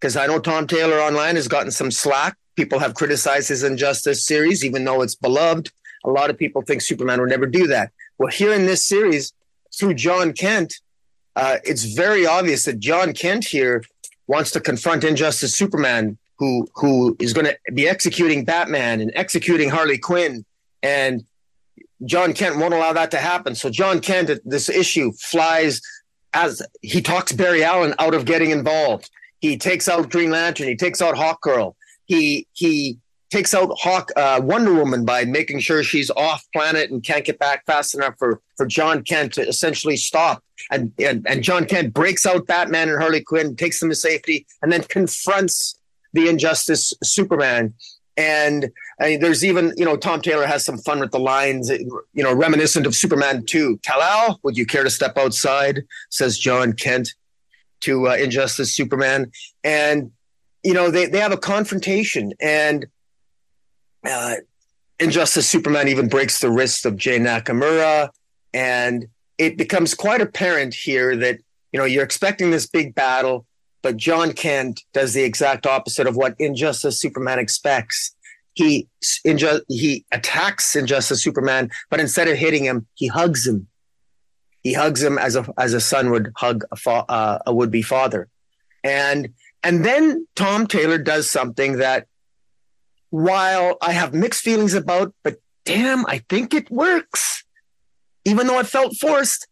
Because 0.00 0.16
I 0.16 0.26
know 0.26 0.38
Tom 0.38 0.66
Taylor 0.66 0.98
online 0.98 1.36
has 1.36 1.48
gotten 1.48 1.70
some 1.70 1.90
slack. 1.90 2.36
People 2.56 2.78
have 2.78 2.94
criticized 2.94 3.48
his 3.48 3.64
Injustice 3.64 4.24
series, 4.24 4.64
even 4.64 4.84
though 4.84 5.02
it's 5.02 5.14
beloved. 5.14 5.70
A 6.04 6.10
lot 6.10 6.30
of 6.30 6.38
people 6.38 6.62
think 6.62 6.82
Superman 6.82 7.20
would 7.20 7.30
never 7.30 7.46
do 7.46 7.66
that. 7.66 7.90
Well, 8.18 8.28
here 8.28 8.52
in 8.52 8.66
this 8.66 8.86
series, 8.86 9.32
through 9.78 9.94
Jon 9.94 10.32
Kent, 10.32 10.80
uh, 11.36 11.58
it's 11.64 11.84
very 11.84 12.26
obvious 12.26 12.64
that 12.64 12.78
Jon 12.78 13.12
Kent 13.12 13.44
here 13.44 13.82
wants 14.26 14.50
to 14.52 14.60
confront 14.60 15.04
Injustice 15.04 15.54
Superman, 15.54 16.18
who 16.38 16.66
who 16.74 17.16
is 17.18 17.32
going 17.32 17.46
to 17.46 17.72
be 17.72 17.88
executing 17.88 18.44
Batman 18.44 19.00
and 19.00 19.12
executing 19.14 19.70
Harley 19.70 19.98
Quinn, 19.98 20.44
and 20.82 21.24
Jon 22.04 22.32
Kent 22.32 22.56
won't 22.56 22.74
allow 22.74 22.92
that 22.92 23.10
to 23.12 23.18
happen. 23.18 23.54
So 23.54 23.70
Jon 23.70 24.00
Kent, 24.00 24.30
this 24.44 24.68
issue 24.68 25.12
flies 25.12 25.80
as 26.32 26.62
he 26.82 27.00
talks 27.00 27.32
Barry 27.32 27.64
Allen 27.64 27.94
out 27.98 28.14
of 28.14 28.24
getting 28.24 28.50
involved. 28.50 29.10
He 29.40 29.56
takes 29.56 29.88
out 29.88 30.10
Green 30.10 30.30
Lantern. 30.30 30.68
He 30.68 30.76
takes 30.76 31.00
out 31.02 31.14
Hawkgirl. 31.14 31.74
He 32.06 32.46
he 32.52 32.98
takes 33.30 33.54
out 33.54 33.70
Hawk 33.78 34.10
uh, 34.16 34.40
Wonder 34.42 34.74
Woman 34.74 35.04
by 35.04 35.24
making 35.24 35.60
sure 35.60 35.82
she's 35.82 36.10
off 36.10 36.44
planet 36.52 36.90
and 36.90 37.02
can't 37.02 37.24
get 37.24 37.38
back 37.38 37.64
fast 37.66 37.94
enough 37.94 38.14
for 38.18 38.40
for 38.56 38.66
Jon 38.66 39.02
Kent 39.02 39.34
to 39.34 39.46
essentially 39.46 39.96
stop. 39.96 40.42
And 40.70 40.92
and, 40.98 41.26
and 41.28 41.42
Jon 41.42 41.64
Kent 41.64 41.94
breaks 41.94 42.26
out 42.26 42.46
Batman 42.46 42.88
and 42.88 43.00
Harley 43.00 43.22
Quinn, 43.22 43.56
takes 43.56 43.80
them 43.80 43.88
to 43.88 43.96
safety, 43.96 44.46
and 44.62 44.72
then 44.72 44.82
confronts 44.84 45.78
the 46.12 46.28
Injustice 46.28 46.92
Superman. 47.02 47.74
And 48.16 48.70
I 49.00 49.08
mean, 49.10 49.20
there's 49.20 49.44
even, 49.44 49.72
you 49.76 49.84
know, 49.84 49.96
Tom 49.96 50.20
Taylor 50.20 50.46
has 50.46 50.64
some 50.64 50.78
fun 50.78 51.00
with 51.00 51.10
the 51.10 51.18
lines, 51.18 51.68
you 51.68 52.22
know, 52.22 52.32
reminiscent 52.32 52.86
of 52.86 52.94
Superman 52.94 53.44
2. 53.44 53.80
Kal-El, 53.84 54.38
would 54.44 54.56
you 54.56 54.66
care 54.66 54.84
to 54.84 54.90
step 54.90 55.18
outside? 55.18 55.82
Says 56.10 56.38
Jon 56.38 56.74
Kent 56.74 57.12
to 57.80 58.08
uh, 58.08 58.14
Injustice 58.14 58.74
Superman. 58.74 59.32
And, 59.64 60.12
you 60.62 60.74
know, 60.74 60.90
they, 60.90 61.06
they 61.06 61.18
have 61.18 61.32
a 61.32 61.36
confrontation 61.36 62.32
and 62.40 62.86
uh, 64.06 64.36
Injustice 64.98 65.48
Superman 65.48 65.88
even 65.88 66.08
breaks 66.08 66.40
the 66.40 66.50
wrist 66.50 66.86
of 66.86 66.96
Jay 66.96 67.18
Nakamura. 67.18 68.10
And 68.52 69.06
it 69.38 69.56
becomes 69.56 69.94
quite 69.94 70.20
apparent 70.20 70.74
here 70.74 71.16
that, 71.16 71.38
you 71.72 71.78
know, 71.78 71.84
you're 71.84 72.04
expecting 72.04 72.50
this 72.50 72.66
big 72.66 72.94
battle, 72.94 73.46
but 73.82 73.96
Jon 73.96 74.32
Kent 74.32 74.82
does 74.92 75.12
the 75.12 75.24
exact 75.24 75.66
opposite 75.66 76.06
of 76.06 76.16
what 76.16 76.36
Injustice 76.38 77.00
Superman 77.00 77.38
expects. 77.38 78.14
He, 78.54 78.88
inju- 79.26 79.62
he 79.68 80.04
attacks 80.12 80.76
Injustice 80.76 81.22
Superman, 81.22 81.70
but 81.90 81.98
instead 81.98 82.28
of 82.28 82.36
hitting 82.36 82.64
him, 82.64 82.86
he 82.94 83.08
hugs 83.08 83.46
him 83.46 83.66
he 84.64 84.72
hugs 84.72 85.02
him 85.02 85.18
as 85.18 85.36
a 85.36 85.46
as 85.58 85.74
a 85.74 85.80
son 85.80 86.10
would 86.10 86.32
hug 86.36 86.64
a, 86.72 86.76
fa- 86.76 87.04
uh, 87.08 87.38
a 87.46 87.54
would 87.54 87.70
be 87.70 87.82
father, 87.82 88.28
and 88.82 89.28
and 89.62 89.84
then 89.84 90.26
Tom 90.34 90.66
Taylor 90.66 90.98
does 90.98 91.30
something 91.30 91.76
that, 91.76 92.06
while 93.14 93.78
I 93.80 93.92
have 93.92 94.12
mixed 94.12 94.42
feelings 94.42 94.74
about, 94.74 95.14
but 95.22 95.36
damn, 95.64 96.04
I 96.06 96.24
think 96.28 96.52
it 96.52 96.68
works, 96.68 97.44
even 98.24 98.48
though 98.48 98.58
it 98.58 98.66
felt 98.66 98.96
forced. 98.96 99.46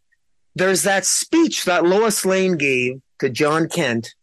There's 0.57 0.83
that 0.83 1.07
speech 1.07 1.65
that 1.67 1.85
Lois 1.85 2.27
Lane 2.27 2.57
gave 2.57 3.01
to 3.21 3.31
Jon 3.31 3.69
Kent 3.69 4.17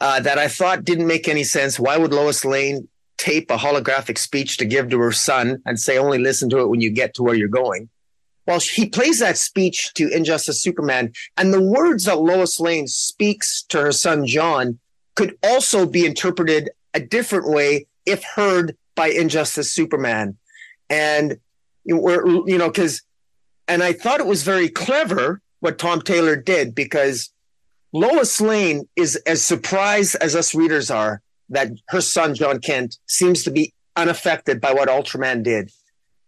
uh, 0.00 0.18
that 0.18 0.38
I 0.38 0.48
thought 0.48 0.84
didn't 0.84 1.06
make 1.06 1.28
any 1.28 1.44
sense. 1.44 1.78
Why 1.78 1.96
would 1.96 2.12
Lois 2.12 2.44
Lane 2.44 2.88
tape 3.16 3.48
a 3.48 3.56
holographic 3.56 4.18
speech 4.18 4.56
to 4.56 4.64
give 4.64 4.90
to 4.90 4.98
her 4.98 5.12
son 5.12 5.62
and 5.64 5.78
say 5.78 5.96
only 5.96 6.18
listen 6.18 6.50
to 6.50 6.58
it 6.58 6.68
when 6.68 6.80
you 6.80 6.90
get 6.90 7.14
to 7.14 7.22
where 7.22 7.36
you're 7.36 7.46
going? 7.46 7.90
Well, 8.48 8.58
he 8.58 8.88
plays 8.88 9.20
that 9.20 9.38
speech 9.38 9.94
to 9.94 10.08
Injustice 10.08 10.60
Superman, 10.60 11.12
and 11.36 11.54
the 11.54 11.62
words 11.62 12.06
that 12.06 12.18
Lois 12.18 12.58
Lane 12.58 12.88
speaks 12.88 13.62
to 13.68 13.80
her 13.80 13.92
son 13.92 14.26
John 14.26 14.80
could 15.14 15.38
also 15.44 15.86
be 15.86 16.04
interpreted 16.04 16.70
a 16.92 16.98
different 16.98 17.48
way 17.48 17.86
if 18.06 18.24
heard 18.24 18.76
by 18.94 19.08
Injustice 19.08 19.70
Superman. 19.70 20.36
And 20.90 21.38
we're, 21.84 22.26
you 22.46 22.58
know, 22.58 22.68
because, 22.68 23.02
and 23.68 23.82
I 23.82 23.92
thought 23.92 24.20
it 24.20 24.26
was 24.26 24.42
very 24.42 24.68
clever 24.68 25.40
what 25.60 25.78
Tom 25.78 26.02
Taylor 26.02 26.36
did 26.36 26.74
because 26.74 27.32
Lois 27.92 28.40
Lane 28.40 28.88
is 28.96 29.16
as 29.26 29.42
surprised 29.42 30.16
as 30.20 30.34
us 30.34 30.54
readers 30.54 30.90
are 30.90 31.22
that 31.50 31.70
her 31.88 32.00
son, 32.00 32.34
Jon 32.34 32.58
Kent, 32.60 32.98
seems 33.06 33.42
to 33.44 33.50
be 33.50 33.72
unaffected 33.96 34.60
by 34.60 34.72
what 34.72 34.88
Ultraman 34.88 35.42
did. 35.42 35.70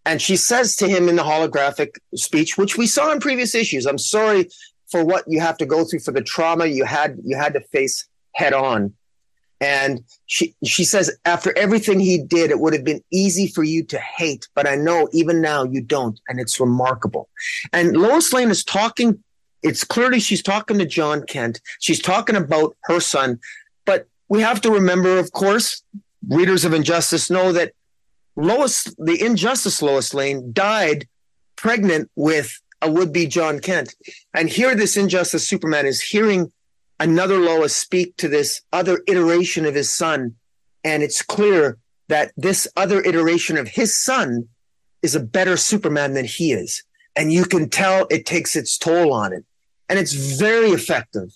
And 0.07 0.21
she 0.21 0.37
says 0.37 0.77
to 0.77 0.89
him 0.89 1.09
in 1.09 1.17
the 1.17 1.23
holographic 1.23 1.97
speech, 2.15 2.59
which 2.59 2.77
we 2.77 2.87
saw 2.87 3.11
in 3.11 3.21
previous 3.21 3.55
issues, 3.55 3.87
I'm 3.87 3.99
sorry 3.99 4.51
for 4.91 5.03
what 5.03 5.25
you 5.27 5.41
have 5.41 5.57
to 5.59 5.67
go 5.67 5.85
through 5.85 6.01
for 6.01 6.13
the 6.13 6.23
trauma 6.23 6.67
you 6.67 6.85
had 6.85 7.19
you 7.25 7.37
had 7.37 7.55
to 7.55 7.61
face 7.61 8.07
head 8.35 8.53
on. 8.53 8.93
And 9.65 10.05
she 10.27 10.55
she 10.63 10.85
says, 10.85 11.11
after 11.25 11.57
everything 11.57 11.99
he 11.99 12.19
did, 12.19 12.51
it 12.51 12.61
would 12.61 12.75
have 12.75 12.85
been 12.85 13.03
easy 13.11 13.47
for 13.49 13.65
you 13.65 13.83
to 13.85 13.99
hate, 13.99 14.47
but 14.55 14.69
I 14.69 14.77
know 14.77 15.09
even 15.13 15.41
now 15.41 15.65
you 15.65 15.81
don't, 15.81 16.21
and 16.29 16.39
it's 16.39 16.61
remarkable. 16.61 17.31
And 17.73 17.97
Lois 17.97 18.31
Lane 18.35 18.51
is 18.51 18.63
talking, 18.63 19.25
it's 19.63 19.83
clearly 19.83 20.21
she's 20.21 20.43
talking 20.43 20.79
to 20.79 20.85
Jon 20.85 21.23
Kent. 21.23 21.63
She's 21.81 22.03
talking 22.03 22.37
about 22.37 22.77
her 22.85 23.01
son, 23.01 23.41
but 23.87 24.07
we 24.29 24.43
have 24.43 24.61
to 24.61 24.71
remember, 24.71 25.19
of 25.19 25.33
course, 25.33 25.83
readers 26.29 26.67
of 26.67 26.75
Injustice 26.75 27.31
know 27.31 27.51
that 27.53 27.73
Lois, 28.37 28.85
the 28.99 29.19
injustice 29.25 29.81
Lois 29.81 30.13
Lane 30.13 30.53
died 30.53 31.09
pregnant 31.57 32.11
with 32.17 32.61
a 32.83 32.91
would-be 32.91 33.29
Jon 33.29 33.61
Kent. 33.61 33.95
And 34.35 34.51
here 34.51 34.75
this 34.75 34.99
injustice 34.99 35.49
Superman 35.49 35.87
is 35.87 36.03
hearing 36.03 36.53
another 37.05 37.39
Lois 37.39 37.77
speak 37.77 38.17
to 38.17 38.29
this 38.29 38.63
other 38.73 39.03
iteration 39.07 39.67
of 39.67 39.75
his 39.75 39.93
son. 39.93 40.35
And 40.83 41.03
it's 41.03 41.21
clear 41.21 41.77
that 42.09 42.33
this 42.37 42.67
other 42.77 43.03
iteration 43.03 43.59
of 43.59 43.69
his 43.69 44.03
son 44.03 44.49
is 45.03 45.15
a 45.15 45.21
better 45.21 45.59
Superman 45.59 46.15
than 46.15 46.25
he 46.25 46.53
is. 46.53 46.83
And 47.15 47.31
you 47.31 47.45
can 47.45 47.69
tell 47.69 48.07
it 48.11 48.25
takes 48.25 48.57
its 48.57 48.79
toll 48.79 49.13
on 49.13 49.35
it. 49.35 49.45
And 49.91 49.99
it's 49.99 50.15
very 50.15 50.71
effective. 50.71 51.29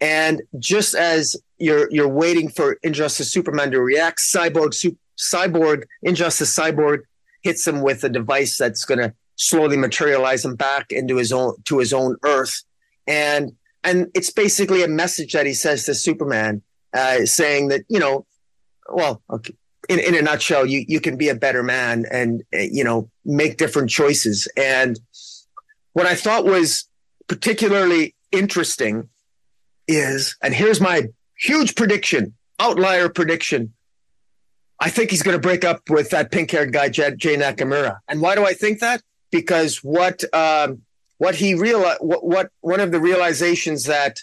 And 0.00 0.42
just 0.58 0.94
as 0.94 1.36
you're 1.58 1.88
you're 1.92 2.08
waiting 2.08 2.48
for 2.48 2.78
Injustice 2.82 3.30
Superman 3.30 3.70
to 3.72 3.80
react, 3.80 4.18
Cyborg 4.18 4.72
Cyborg, 5.18 5.84
Injustice 6.02 6.56
Cyborg 6.56 7.00
hits 7.42 7.66
him 7.68 7.82
with 7.82 8.02
a 8.02 8.08
device 8.08 8.56
that's 8.56 8.84
going 8.86 8.98
to 8.98 9.14
slowly 9.36 9.76
materialize 9.76 10.44
him 10.44 10.56
back 10.56 10.90
into 10.90 11.16
his 11.16 11.32
own 11.32 11.54
to 11.66 11.78
his 11.78 11.92
own 11.92 12.16
Earth, 12.24 12.64
and 13.06 13.52
and 13.84 14.10
it's 14.14 14.30
basically 14.30 14.82
a 14.82 14.88
message 14.88 15.32
that 15.32 15.46
he 15.46 15.54
says 15.54 15.84
to 15.84 15.94
Superman, 15.94 16.62
uh, 16.94 17.24
saying 17.24 17.68
that 17.68 17.84
you 17.88 17.98
know, 17.98 18.26
well, 18.88 19.22
okay, 19.30 19.54
in 19.88 19.98
in 19.98 20.14
a 20.14 20.22
nutshell, 20.22 20.66
you 20.66 20.84
you 20.86 21.00
can 21.00 21.16
be 21.16 21.28
a 21.28 21.34
better 21.34 21.62
man 21.62 22.04
and 22.10 22.42
uh, 22.54 22.58
you 22.58 22.84
know 22.84 23.10
make 23.24 23.56
different 23.56 23.90
choices. 23.90 24.48
And 24.56 24.98
what 25.92 26.06
I 26.06 26.14
thought 26.14 26.44
was 26.44 26.88
particularly 27.28 28.14
interesting 28.30 29.08
is, 29.88 30.36
and 30.42 30.54
here's 30.54 30.80
my 30.80 31.08
huge 31.36 31.74
prediction, 31.74 32.34
outlier 32.58 33.08
prediction 33.08 33.72
I 34.82 34.90
think 34.90 35.12
he's 35.12 35.22
going 35.22 35.36
to 35.36 35.40
break 35.40 35.64
up 35.64 35.88
with 35.88 36.10
that 36.10 36.32
pink 36.32 36.50
haired 36.50 36.72
guy, 36.72 36.88
Jay, 36.88 37.12
Nakamura. 37.14 37.98
And 38.08 38.20
why 38.20 38.34
do 38.34 38.44
I 38.44 38.52
think 38.52 38.80
that? 38.80 39.00
Because 39.30 39.76
what 39.76 40.24
um, 40.34 40.82
what 41.22 41.36
he 41.36 41.54
realized, 41.54 42.00
what, 42.00 42.24
what 42.24 42.50
one 42.62 42.80
of 42.80 42.90
the 42.90 42.98
realizations 42.98 43.84
that 43.84 44.18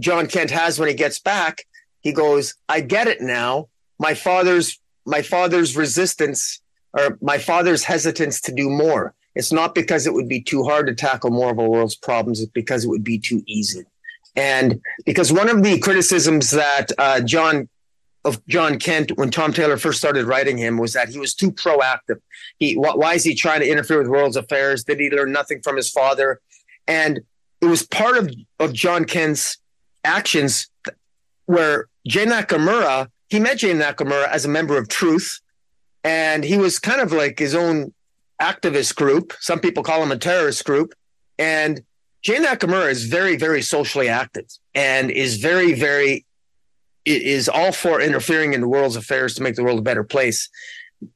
Jon 0.00 0.26
Kent 0.26 0.50
has 0.50 0.76
when 0.76 0.88
he 0.88 0.94
gets 0.94 1.20
back, 1.20 1.68
he 2.00 2.12
goes, 2.12 2.56
"I 2.68 2.80
get 2.80 3.06
it 3.06 3.20
now. 3.20 3.68
My 4.00 4.14
father's 4.14 4.80
my 5.06 5.22
father's 5.22 5.76
resistance 5.76 6.60
or 6.98 7.16
my 7.22 7.38
father's 7.38 7.84
hesitance 7.84 8.40
to 8.40 8.52
do 8.52 8.68
more. 8.68 9.14
It's 9.36 9.52
not 9.52 9.72
because 9.72 10.04
it 10.08 10.12
would 10.12 10.28
be 10.28 10.42
too 10.42 10.64
hard 10.64 10.88
to 10.88 10.96
tackle 10.96 11.30
more 11.30 11.52
of 11.52 11.60
our 11.60 11.68
world's 11.68 11.94
problems. 11.94 12.40
It's 12.40 12.50
because 12.50 12.84
it 12.84 12.88
would 12.88 13.04
be 13.04 13.20
too 13.20 13.44
easy." 13.46 13.84
And 14.34 14.80
because 15.06 15.32
one 15.32 15.48
of 15.48 15.62
the 15.62 15.78
criticisms 15.78 16.50
that 16.50 16.86
uh, 16.98 17.20
John 17.20 17.68
of 18.24 18.44
Jon 18.46 18.78
Kent 18.78 19.12
when 19.16 19.30
Tom 19.30 19.52
Taylor 19.52 19.76
first 19.76 19.98
started 19.98 20.26
writing 20.26 20.58
him 20.58 20.76
was 20.76 20.92
that 20.92 21.08
he 21.08 21.18
was 21.18 21.34
too 21.34 21.50
proactive. 21.50 22.20
He 22.58 22.74
why 22.74 23.14
is 23.14 23.24
he 23.24 23.34
trying 23.34 23.60
to 23.60 23.68
interfere 23.68 23.98
with 23.98 24.08
world's 24.08 24.36
affairs? 24.36 24.84
Did 24.84 25.00
he 25.00 25.10
learn 25.10 25.32
nothing 25.32 25.62
from 25.62 25.76
his 25.76 25.90
father? 25.90 26.40
And 26.86 27.20
it 27.60 27.66
was 27.66 27.86
part 27.86 28.16
of 28.18 28.30
of 28.58 28.72
Jon 28.72 29.04
Kent's 29.04 29.56
actions 30.04 30.68
where 31.46 31.88
Jay 32.06 32.26
Nakamura 32.26 33.08
he 33.30 33.38
met 33.38 33.58
Jay 33.58 33.72
Nakamura 33.72 34.26
as 34.28 34.44
a 34.44 34.48
member 34.48 34.76
of 34.76 34.88
Truth, 34.88 35.40
and 36.02 36.44
he 36.44 36.58
was 36.58 36.78
kind 36.78 37.00
of 37.00 37.12
like 37.12 37.38
his 37.38 37.54
own 37.54 37.94
activist 38.42 38.96
group. 38.96 39.32
Some 39.38 39.60
people 39.60 39.84
call 39.84 40.02
him 40.02 40.10
a 40.10 40.18
terrorist 40.18 40.64
group, 40.64 40.92
and 41.38 41.80
Jay 42.22 42.36
Nakamura 42.36 42.90
is 42.90 43.04
very, 43.04 43.36
very 43.36 43.62
socially 43.62 44.08
active 44.08 44.46
and 44.74 45.10
is 45.10 45.36
very, 45.36 45.72
very 45.72 46.26
is 47.16 47.48
all 47.48 47.72
for 47.72 48.00
interfering 48.00 48.52
in 48.52 48.60
the 48.60 48.68
world's 48.68 48.96
affairs 48.96 49.34
to 49.34 49.42
make 49.42 49.56
the 49.56 49.64
world 49.64 49.78
a 49.78 49.82
better 49.82 50.04
place. 50.04 50.48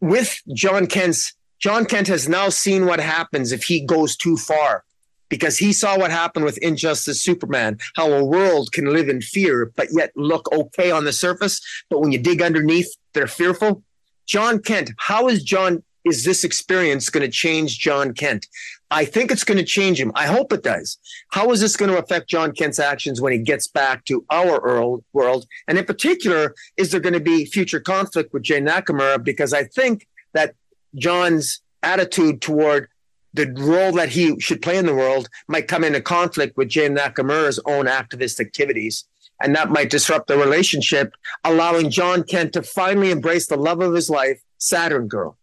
With 0.00 0.40
Jon 0.54 0.86
Kent's, 0.86 1.34
Jon 1.58 1.84
Kent 1.84 2.08
has 2.08 2.28
now 2.28 2.48
seen 2.48 2.86
what 2.86 3.00
happens 3.00 3.52
if 3.52 3.64
he 3.64 3.80
goes 3.80 4.16
too 4.16 4.36
far 4.36 4.84
because 5.28 5.58
he 5.58 5.72
saw 5.72 5.98
what 5.98 6.10
happened 6.10 6.44
with 6.44 6.58
Injustice 6.58 7.22
Superman, 7.22 7.78
how 7.96 8.12
a 8.12 8.24
world 8.24 8.72
can 8.72 8.92
live 8.92 9.08
in 9.08 9.20
fear, 9.20 9.72
but 9.76 9.88
yet 9.90 10.12
look 10.16 10.50
okay 10.52 10.90
on 10.90 11.04
the 11.04 11.12
surface. 11.12 11.60
But 11.90 12.00
when 12.00 12.12
you 12.12 12.18
dig 12.18 12.42
underneath, 12.42 12.94
they're 13.14 13.26
fearful. 13.26 13.82
Jon 14.26 14.60
Kent, 14.60 14.90
how 14.98 15.28
is 15.28 15.42
John, 15.42 15.82
is 16.04 16.24
this 16.24 16.44
experience 16.44 17.10
going 17.10 17.24
to 17.24 17.32
change 17.32 17.78
Jon 17.78 18.14
Kent? 18.14 18.46
I 18.94 19.04
think 19.04 19.32
it's 19.32 19.42
going 19.42 19.58
to 19.58 19.64
change 19.64 20.00
him. 20.00 20.12
I 20.14 20.26
hope 20.26 20.52
it 20.52 20.62
does. 20.62 20.98
How 21.30 21.50
is 21.50 21.60
this 21.60 21.76
going 21.76 21.90
to 21.90 21.98
affect 21.98 22.30
Jon 22.30 22.52
Kent's 22.52 22.78
actions 22.78 23.20
when 23.20 23.32
he 23.32 23.40
gets 23.40 23.66
back 23.66 24.04
to 24.04 24.24
our 24.30 25.00
world? 25.12 25.46
And 25.66 25.76
in 25.76 25.84
particular, 25.84 26.54
is 26.76 26.92
there 26.92 27.00
going 27.00 27.14
to 27.14 27.20
be 27.20 27.44
future 27.44 27.80
conflict 27.80 28.32
with 28.32 28.44
Jane 28.44 28.64
Nakamura? 28.64 29.22
Because 29.22 29.52
I 29.52 29.64
think 29.64 30.06
that 30.32 30.54
John's 30.94 31.60
attitude 31.82 32.40
toward 32.40 32.88
the 33.32 33.52
role 33.58 33.90
that 33.94 34.10
he 34.10 34.38
should 34.38 34.62
play 34.62 34.78
in 34.78 34.86
the 34.86 34.94
world 34.94 35.28
might 35.48 35.66
come 35.66 35.82
into 35.82 36.00
conflict 36.00 36.56
with 36.56 36.68
Jane 36.68 36.96
Nakamura's 36.96 37.58
own 37.66 37.86
activist 37.86 38.38
activities. 38.38 39.06
And 39.42 39.56
that 39.56 39.70
might 39.70 39.90
disrupt 39.90 40.28
the 40.28 40.38
relationship, 40.38 41.14
allowing 41.42 41.90
Jon 41.90 42.22
Kent 42.22 42.52
to 42.52 42.62
finally 42.62 43.10
embrace 43.10 43.48
the 43.48 43.56
love 43.56 43.80
of 43.80 43.92
his 43.92 44.08
life, 44.08 44.40
Saturn 44.58 45.08
Girl. 45.08 45.36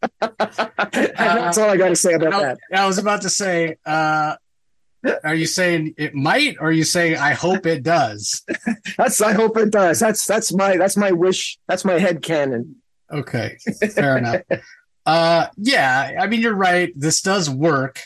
that's 0.20 1.58
all 1.58 1.70
I 1.70 1.76
got 1.76 1.88
to 1.88 1.96
say 1.96 2.14
about 2.14 2.34
I, 2.34 2.42
that. 2.42 2.58
I 2.74 2.86
was 2.86 2.98
about 2.98 3.22
to 3.22 3.30
say, 3.30 3.76
uh, 3.84 4.36
are 5.24 5.34
you 5.34 5.46
saying 5.46 5.94
it 5.96 6.14
might, 6.14 6.56
or 6.60 6.68
are 6.68 6.72
you 6.72 6.84
saying 6.84 7.16
I 7.16 7.32
hope 7.32 7.66
it 7.66 7.82
does? 7.82 8.44
that's 8.98 9.20
I 9.20 9.32
hope 9.32 9.56
it 9.56 9.70
does. 9.70 10.00
That's 10.00 10.26
that's 10.26 10.52
my 10.52 10.76
that's 10.76 10.96
my 10.96 11.12
wish. 11.12 11.58
That's 11.68 11.84
my 11.84 11.98
head 11.98 12.22
canon. 12.22 12.76
Okay, 13.10 13.58
fair 13.94 14.18
enough. 14.18 14.42
Uh, 15.06 15.46
yeah, 15.56 16.18
I 16.20 16.26
mean 16.26 16.40
you're 16.40 16.54
right. 16.54 16.92
This 16.96 17.22
does 17.22 17.48
work. 17.48 18.02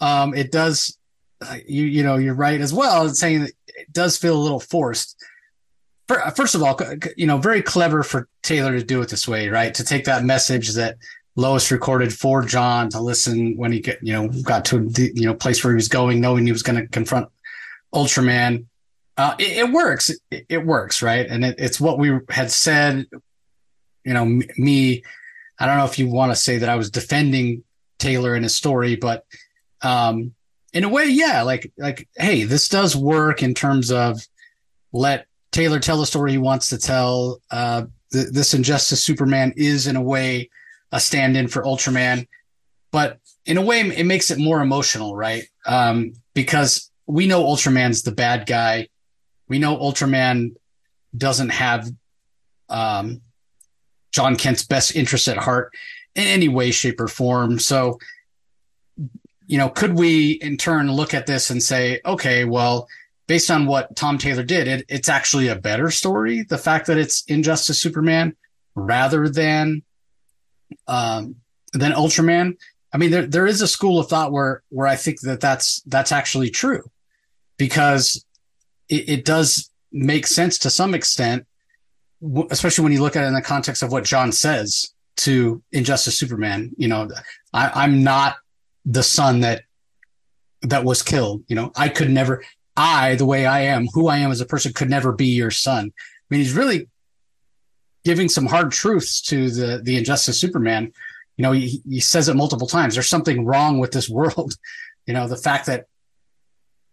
Um, 0.00 0.34
it 0.34 0.50
does. 0.50 0.96
Uh, 1.40 1.58
you 1.66 1.84
you 1.84 2.02
know 2.02 2.16
you're 2.16 2.34
right 2.34 2.60
as 2.60 2.72
well 2.72 3.06
in 3.06 3.14
saying 3.14 3.42
that 3.42 3.52
it 3.68 3.92
does 3.92 4.16
feel 4.16 4.36
a 4.36 4.40
little 4.40 4.60
forced. 4.60 5.16
First 6.34 6.56
of 6.56 6.62
all, 6.64 6.76
you 7.16 7.28
know, 7.28 7.38
very 7.38 7.62
clever 7.62 8.02
for 8.02 8.26
Taylor 8.42 8.76
to 8.76 8.84
do 8.84 9.00
it 9.00 9.10
this 9.10 9.28
way, 9.28 9.48
right? 9.48 9.72
To 9.74 9.84
take 9.84 10.06
that 10.06 10.24
message 10.24 10.70
that 10.70 10.96
Lois 11.36 11.70
recorded 11.70 12.12
for 12.12 12.42
John 12.42 12.90
to 12.90 13.00
listen 13.00 13.56
when 13.56 13.72
he 13.72 13.80
get, 13.80 13.98
you 14.02 14.12
know 14.12 14.28
got 14.42 14.64
to 14.66 14.88
the 14.88 15.12
you 15.14 15.26
know 15.26 15.34
place 15.34 15.62
where 15.62 15.72
he 15.72 15.76
was 15.76 15.88
going, 15.88 16.20
knowing 16.20 16.44
he 16.44 16.52
was 16.52 16.62
going 16.62 16.80
to 16.80 16.88
confront 16.88 17.28
Ultraman. 17.94 18.66
Uh, 19.16 19.34
it, 19.38 19.58
it, 19.58 19.72
works. 19.72 20.10
It, 20.30 20.46
it, 20.48 20.64
works, 20.64 21.02
right? 21.02 21.26
And 21.26 21.44
it, 21.44 21.56
it's 21.58 21.80
what 21.80 21.98
we 21.98 22.18
had 22.28 22.50
said. 22.50 23.06
You 24.04 24.14
know, 24.14 24.40
me. 24.56 25.02
I 25.58 25.66
don't 25.66 25.76
know 25.76 25.84
if 25.84 25.98
you 25.98 26.08
want 26.08 26.32
to 26.32 26.36
say 26.36 26.58
that 26.58 26.70
I 26.70 26.76
was 26.76 26.90
defending 26.90 27.64
Taylor 27.98 28.34
in 28.34 28.42
his 28.42 28.54
story, 28.54 28.96
but 28.96 29.26
um, 29.82 30.34
in 30.72 30.84
a 30.84 30.88
way, 30.88 31.06
yeah. 31.06 31.42
Like, 31.42 31.70
like, 31.76 32.08
hey, 32.16 32.44
this 32.44 32.68
does 32.68 32.96
work 32.96 33.42
in 33.42 33.54
terms 33.54 33.92
of 33.92 34.20
let 34.92 35.26
Taylor 35.52 35.80
tell 35.80 35.98
the 35.98 36.06
story 36.06 36.32
he 36.32 36.38
wants 36.38 36.70
to 36.70 36.78
tell. 36.78 37.40
Uh, 37.50 37.84
th- 38.12 38.28
this 38.28 38.54
Injustice 38.54 39.04
Superman 39.04 39.52
is, 39.56 39.86
in 39.86 39.96
a 39.96 40.02
way, 40.02 40.48
a 40.92 41.00
stand-in 41.00 41.48
for 41.48 41.62
Ultraman, 41.62 42.26
but 42.92 43.18
in 43.46 43.56
a 43.56 43.62
way, 43.62 43.80
it 43.80 44.06
makes 44.06 44.30
it 44.30 44.38
more 44.38 44.60
emotional, 44.60 45.16
right? 45.16 45.44
Um, 45.66 46.12
because 46.34 46.90
we 47.06 47.26
know 47.26 47.44
Ultraman's 47.44 48.02
the 48.02 48.12
bad 48.12 48.46
guy. 48.46 48.88
We 49.48 49.58
know 49.58 49.76
Ultraman 49.76 50.56
doesn't 51.16 51.50
have 51.50 51.88
um, 52.68 53.22
Jon 54.12 54.36
Kent's 54.36 54.64
best 54.64 54.94
interest 54.94 55.28
at 55.28 55.36
heart 55.36 55.72
in 56.14 56.24
any 56.24 56.48
way, 56.48 56.70
shape, 56.70 57.00
or 57.00 57.08
form. 57.08 57.58
So, 57.58 57.98
you 59.46 59.58
know, 59.58 59.68
could 59.68 59.98
we 59.98 60.32
in 60.32 60.56
turn 60.56 60.92
look 60.92 61.14
at 61.14 61.26
this 61.26 61.50
and 61.50 61.62
say, 61.62 62.00
okay, 62.04 62.44
well, 62.44 62.88
based 63.26 63.50
on 63.50 63.66
what 63.66 63.94
Tom 63.96 64.18
Taylor 64.18 64.42
did, 64.42 64.68
it, 64.68 64.84
it's 64.88 65.08
actually 65.08 65.48
a 65.48 65.56
better 65.56 65.90
story. 65.90 66.42
The 66.42 66.58
fact 66.58 66.86
that 66.86 66.98
it's 66.98 67.24
Injustice 67.24 67.80
Superman 67.80 68.36
rather 68.74 69.28
than 69.28 69.82
um, 70.86 71.36
than 71.72 71.92
Ultraman. 71.92 72.56
I 72.92 72.98
mean, 72.98 73.10
there 73.10 73.26
there 73.26 73.46
is 73.46 73.62
a 73.62 73.68
school 73.68 73.98
of 73.98 74.08
thought 74.08 74.32
where 74.32 74.62
where 74.68 74.86
I 74.86 74.96
think 74.96 75.20
that 75.20 75.40
that's 75.40 75.80
that's 75.86 76.12
actually 76.12 76.50
true, 76.50 76.90
because 77.56 78.24
it, 78.88 79.08
it 79.08 79.24
does 79.24 79.70
make 79.92 80.26
sense 80.26 80.58
to 80.58 80.70
some 80.70 80.94
extent, 80.94 81.46
especially 82.50 82.84
when 82.84 82.92
you 82.92 83.02
look 83.02 83.16
at 83.16 83.24
it 83.24 83.28
in 83.28 83.34
the 83.34 83.42
context 83.42 83.82
of 83.82 83.92
what 83.92 84.04
John 84.04 84.32
says 84.32 84.92
to 85.18 85.62
Injustice 85.72 86.18
Superman. 86.18 86.72
You 86.76 86.88
know, 86.88 87.08
I, 87.52 87.70
I'm 87.84 88.02
not 88.02 88.36
the 88.84 89.02
son 89.02 89.40
that 89.40 89.62
that 90.62 90.84
was 90.84 91.02
killed. 91.02 91.44
You 91.48 91.56
know, 91.56 91.72
I 91.76 91.88
could 91.88 92.10
never, 92.10 92.42
I, 92.76 93.14
the 93.14 93.26
way 93.26 93.46
I 93.46 93.60
am, 93.62 93.86
who 93.92 94.08
I 94.08 94.18
am 94.18 94.30
as 94.30 94.40
a 94.40 94.46
person, 94.46 94.72
could 94.72 94.90
never 94.90 95.12
be 95.12 95.26
your 95.26 95.50
son. 95.50 95.92
I 95.94 96.26
mean, 96.28 96.40
he's 96.40 96.54
really 96.54 96.88
giving 98.04 98.28
some 98.28 98.46
hard 98.46 98.72
truths 98.72 99.20
to 99.22 99.50
the 99.50 99.80
the 99.82 99.96
injustice 99.96 100.40
Superman. 100.40 100.92
You 101.36 101.42
know, 101.42 101.52
he, 101.52 101.82
he 101.88 102.00
says 102.00 102.28
it 102.28 102.36
multiple 102.36 102.66
times. 102.66 102.94
There's 102.94 103.08
something 103.08 103.46
wrong 103.46 103.78
with 103.78 103.92
this 103.92 104.08
world. 104.18 104.54
You 105.06 105.14
know, 105.14 105.26
the 105.26 105.36
fact 105.36 105.66
that 105.66 105.86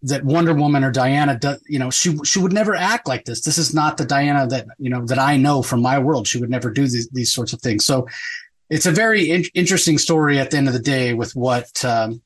that 0.03 0.23
Wonder 0.23 0.53
Woman 0.53 0.83
or 0.83 0.91
Diana 0.91 1.37
does, 1.37 1.61
you 1.67 1.79
know, 1.79 1.89
she 1.89 2.17
she 2.23 2.39
would 2.39 2.53
never 2.53 2.75
act 2.75 3.07
like 3.07 3.25
this. 3.25 3.41
This 3.41 3.57
is 3.57 3.73
not 3.73 3.97
the 3.97 4.05
Diana 4.05 4.47
that 4.47 4.67
you 4.77 4.89
know 4.89 5.05
that 5.05 5.19
I 5.19 5.37
know 5.37 5.61
from 5.61 5.81
my 5.81 5.99
world. 5.99 6.27
She 6.27 6.39
would 6.39 6.49
never 6.49 6.71
do 6.71 6.83
these, 6.83 7.09
these 7.09 7.33
sorts 7.33 7.53
of 7.53 7.61
things. 7.61 7.85
So 7.85 8.07
it's 8.69 8.85
a 8.85 8.91
very 8.91 9.29
in- 9.29 9.45
interesting 9.53 9.97
story 9.97 10.39
at 10.39 10.51
the 10.51 10.57
end 10.57 10.67
of 10.67 10.73
the 10.73 10.79
day 10.79 11.13
with 11.13 11.35
what 11.35 11.83
um, 11.83 12.21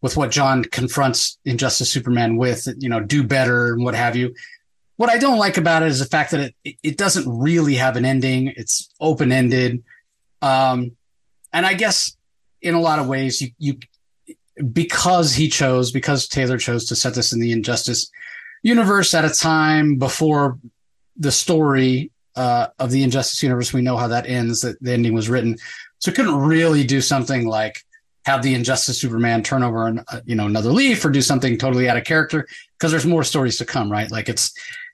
with 0.00 0.16
what 0.16 0.30
John 0.30 0.64
confronts 0.64 1.38
Injustice 1.44 1.90
Superman 1.90 2.36
with. 2.36 2.68
You 2.78 2.88
know, 2.88 3.00
do 3.00 3.24
better 3.24 3.72
and 3.72 3.84
what 3.84 3.94
have 3.94 4.16
you. 4.16 4.34
What 4.96 5.10
I 5.10 5.18
don't 5.18 5.38
like 5.38 5.56
about 5.56 5.82
it 5.82 5.88
is 5.88 5.98
the 5.98 6.06
fact 6.06 6.30
that 6.32 6.52
it 6.64 6.76
it 6.82 6.96
doesn't 6.96 7.26
really 7.28 7.74
have 7.76 7.96
an 7.96 8.04
ending. 8.04 8.52
It's 8.56 8.90
open 9.00 9.32
ended, 9.32 9.82
um, 10.40 10.92
and 11.52 11.66
I 11.66 11.74
guess 11.74 12.16
in 12.60 12.74
a 12.74 12.80
lot 12.80 12.98
of 12.98 13.08
ways 13.08 13.40
you 13.40 13.50
you 13.58 13.78
because 14.72 15.34
he 15.34 15.48
chose 15.48 15.92
because 15.92 16.28
Taylor 16.28 16.58
chose 16.58 16.86
to 16.86 16.96
set 16.96 17.14
this 17.14 17.32
in 17.32 17.40
the 17.40 17.52
Injustice 17.52 18.10
universe 18.62 19.14
at 19.14 19.24
a 19.24 19.30
time 19.30 19.96
before 19.96 20.58
the 21.16 21.32
story 21.32 22.10
uh, 22.36 22.68
of 22.78 22.90
the 22.90 23.02
Injustice 23.02 23.42
universe. 23.42 23.72
We 23.72 23.82
know 23.82 23.96
how 23.96 24.08
that 24.08 24.26
ends. 24.26 24.60
That 24.60 24.80
the 24.82 24.92
ending 24.92 25.14
was 25.14 25.28
written, 25.28 25.56
so 25.98 26.10
it 26.10 26.14
couldn't 26.14 26.36
really 26.36 26.84
do 26.84 27.00
something 27.00 27.46
like 27.46 27.82
have 28.24 28.42
the 28.42 28.54
Injustice 28.54 29.00
Superman 29.00 29.42
turn 29.42 29.62
over 29.62 29.88
an, 29.88 30.04
uh, 30.08 30.20
you 30.24 30.34
know 30.34 30.46
another 30.46 30.70
leaf 30.70 31.04
or 31.04 31.10
do 31.10 31.22
something 31.22 31.58
totally 31.58 31.88
out 31.88 31.96
of 31.96 32.04
character 32.04 32.46
because 32.78 32.90
there's 32.90 33.06
more 33.06 33.24
stories 33.24 33.56
to 33.58 33.64
come, 33.64 33.90
right? 33.90 34.10
Like 34.10 34.28
it's 34.28 34.52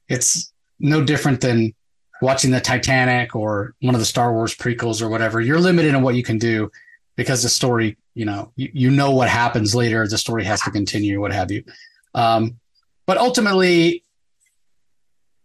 it's 0.09 0.52
no 0.78 1.02
different 1.02 1.40
than 1.40 1.74
watching 2.20 2.51
the 2.51 2.60
Titanic 2.60 3.36
or 3.36 3.74
one 3.80 3.94
of 3.94 4.01
the 4.01 4.06
Star 4.06 4.32
Wars 4.32 4.55
prequels 4.55 5.02
or 5.02 5.09
whatever. 5.09 5.40
You're 5.40 5.60
limited 5.60 5.94
in 5.94 6.02
what 6.02 6.14
you 6.14 6.22
can 6.22 6.39
do 6.39 6.70
because 7.16 7.43
the 7.43 7.48
story, 7.48 7.97
you 8.14 8.24
know, 8.24 8.52
you, 8.56 8.70
you 8.72 8.90
know 8.90 9.10
what 9.10 9.28
happens 9.28 9.74
later. 9.74 10.06
The 10.06 10.18
story 10.18 10.44
has 10.44 10.60
to 10.62 10.70
continue, 10.70 11.20
what 11.20 11.32
have 11.32 11.51
you. 11.51 11.64
Um, 12.14 12.59
but 13.06 13.18
ultimately, 13.18 14.05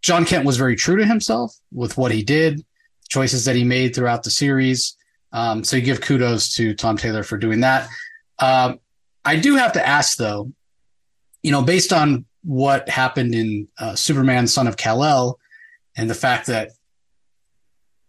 Jon 0.02 0.24
Kent 0.24 0.44
was 0.44 0.56
very 0.56 0.76
true 0.76 0.96
to 0.96 1.06
himself 1.06 1.54
with 1.72 1.96
what 1.96 2.12
he 2.12 2.22
did, 2.22 2.64
choices 3.08 3.44
that 3.46 3.56
he 3.56 3.64
made 3.64 3.94
throughout 3.94 4.22
the 4.22 4.30
series. 4.30 4.96
Um, 5.32 5.64
so 5.64 5.76
you 5.76 5.82
give 5.82 6.00
kudos 6.00 6.54
to 6.56 6.74
Tom 6.74 6.96
Taylor 6.96 7.22
for 7.22 7.38
doing 7.38 7.60
that. 7.60 7.88
Um, 8.38 8.80
I 9.24 9.36
do 9.36 9.56
have 9.56 9.72
to 9.72 9.86
ask 9.86 10.16
though, 10.16 10.52
you 11.42 11.50
know, 11.50 11.62
based 11.62 11.92
on 11.92 12.26
what 12.44 12.88
happened 12.88 13.34
in 13.34 13.68
uh, 13.78 13.94
Superman, 13.94 14.46
Son 14.46 14.66
of 14.66 14.76
Kal 14.76 15.02
El, 15.02 15.38
and 15.96 16.08
the 16.08 16.14
fact 16.14 16.46
that 16.46 16.70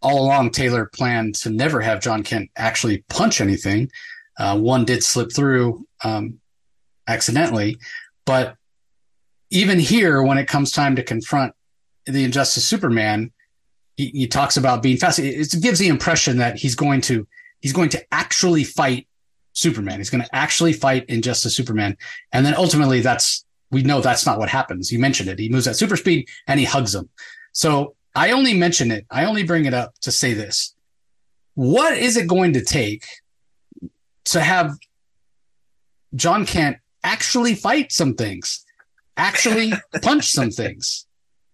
all 0.02 0.24
along 0.24 0.52
Taylor 0.52 0.86
planned 0.94 1.36
to 1.36 1.50
never 1.50 1.82
have 1.82 2.02
Jon 2.02 2.22
Kent 2.22 2.52
actually 2.56 3.04
punch 3.10 3.42
anything. 3.42 3.90
Uh, 4.38 4.60
one 4.60 4.86
did 4.86 5.04
slip 5.04 5.32
through 5.34 5.88
um, 6.04 6.40
accidentally, 7.08 7.78
but 8.26 8.56
even 9.52 9.80
here, 9.80 10.22
when 10.22 10.38
it 10.38 10.48
comes 10.48 10.72
time 10.72 10.96
to 10.98 11.04
confront 11.04 11.54
the 12.06 12.24
Injustice 12.24 12.68
Superman, 12.68 13.32
he, 13.96 14.08
he 14.08 14.28
talks 14.28 14.58
about 14.58 14.84
being 14.84 14.98
fast. 14.98 15.20
It, 15.20 15.54
it 15.54 15.62
gives 15.62 15.80
the 15.80 15.88
impression 15.88 16.38
that 16.38 16.58
he's 16.58 16.76
going 16.76 17.02
to 17.02 17.26
he's 17.62 17.74
going 17.74 17.90
to 17.90 18.14
actually 18.14 18.66
fight 18.66 19.08
Superman. 19.54 20.00
He's 20.00 20.10
going 20.10 20.24
to 20.24 20.36
actually 20.36 20.74
fight 20.74 21.06
Injustice 21.08 21.56
Superman, 21.56 21.98
and 22.34 22.46
then 22.46 22.56
ultimately 22.56 23.00
that's 23.00 23.45
we 23.72 23.84
know 23.84 24.02
that's 24.02 24.26
not 24.26 24.40
what 24.40 24.50
happens. 24.50 24.92
You 24.92 25.00
mentioned 25.00 25.30
it. 25.30 25.40
He 25.40 25.50
moves 25.50 25.68
at 25.68 25.76
super 25.76 25.98
speed 25.98 26.28
and 26.48 26.60
he 26.60 26.66
hugs 26.66 26.94
him. 26.94 27.10
So 27.52 27.96
I 28.16 28.32
only 28.32 28.54
mention 28.54 28.92
it. 28.92 29.06
I 29.12 29.26
only 29.26 29.44
bring 29.44 29.66
it 29.66 29.74
up 29.74 29.94
to 30.02 30.12
say 30.12 30.34
this. 30.34 30.74
What 31.56 31.98
is 31.98 32.18
it 32.18 32.28
going 32.28 32.54
to 32.54 32.64
take 32.64 33.06
to 34.26 34.42
have 34.42 34.78
Jon 36.16 36.46
Kent 36.46 36.78
actually 37.04 37.56
fight 37.56 37.92
some 37.92 38.16
things, 38.16 38.66
actually 39.18 39.74
punch 40.02 40.32
some 40.32 40.52
things, 40.52 41.06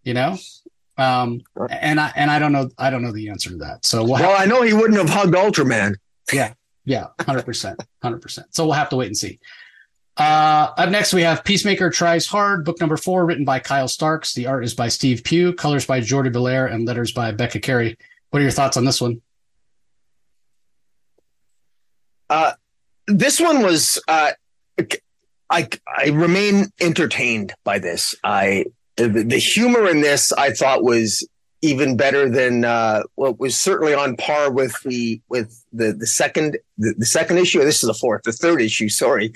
you 0.04 0.14
know? 0.14 0.38
Um, 0.98 1.42
and 1.70 2.00
I, 2.00 2.12
and 2.16 2.30
I 2.30 2.38
don't 2.38 2.52
know, 2.52 2.70
I 2.78 2.90
don't 2.90 3.02
know 3.02 3.12
the 3.12 3.30
answer 3.30 3.50
to 3.50 3.58
that. 3.58 3.86
So 3.86 4.04
we'll, 4.04 4.14
well, 4.14 4.40
I 4.40 4.46
know 4.46 4.62
he 4.62 4.74
wouldn't 4.74 4.98
have 4.98 5.10
hugged 5.10 5.34
Ultraman. 5.34 5.96
Yeah. 6.32 6.54
Yeah. 6.86 7.08
hundred 7.22 7.46
percent, 7.46 7.82
hundred 8.02 8.22
percent. 8.22 8.54
So 8.54 8.66
we'll 8.66 8.74
have 8.74 8.90
to 8.90 8.96
wait 8.96 9.08
and 9.08 9.18
see. 9.18 9.40
Uh, 10.18 10.72
up 10.78 10.90
next, 10.90 11.14
we 11.14 11.22
have 11.22 11.44
Peacemaker 11.44 11.90
Tries 11.90 12.28
Hard, 12.28 12.66
book 12.66 12.80
number 12.80 12.98
four, 12.98 13.26
written 13.26 13.46
by 13.46 13.60
Kyle 13.60 13.88
Starks. 13.88 14.34
The 14.34 14.48
art 14.48 14.64
is 14.64 14.74
by 14.74 14.90
Steve 14.90 15.24
Pugh, 15.24 15.54
colors 15.54 15.86
by 15.86 16.02
Jordie 16.02 16.30
Bellaire, 16.30 16.68
and 16.68 16.86
letters 16.86 17.12
by 17.12 17.32
Becca 17.32 17.60
Carey. 17.60 17.98
What 18.30 18.40
are 18.40 18.44
your 18.44 18.52
thoughts 18.52 18.78
on 18.78 18.86
this 18.86 19.02
one? 19.02 19.22
Uh, 22.30 22.54
this 23.08 23.40
one 23.40 23.62
was 23.62 24.02
uh, 24.08 24.32
I 25.50 25.68
I 25.88 26.10
remain 26.10 26.68
entertained 26.80 27.54
by 27.64 27.80
this. 27.80 28.16
I 28.24 28.66
the 28.96 29.38
humor 29.38 29.90
in 29.90 30.02
this 30.02 30.32
I 30.32 30.52
thought 30.52 30.84
was 30.84 31.28
even 31.62 31.96
better 31.96 32.30
than 32.30 32.66
uh, 32.66 33.04
what 33.16 33.40
was 33.40 33.56
certainly 33.56 33.94
on 33.94 34.16
par 34.16 34.52
with 34.52 34.76
the 34.84 35.22
with 35.30 35.64
the 35.72 35.94
the 35.94 36.08
second 36.08 36.58
the, 36.78 36.94
the 36.98 37.06
second 37.06 37.38
issue. 37.38 37.60
This 37.60 37.84
is 37.84 37.88
the 37.88 37.94
fourth, 37.94 38.24
the 38.24 38.32
third 38.32 38.62
issue. 38.62 38.90
Sorry, 38.90 39.34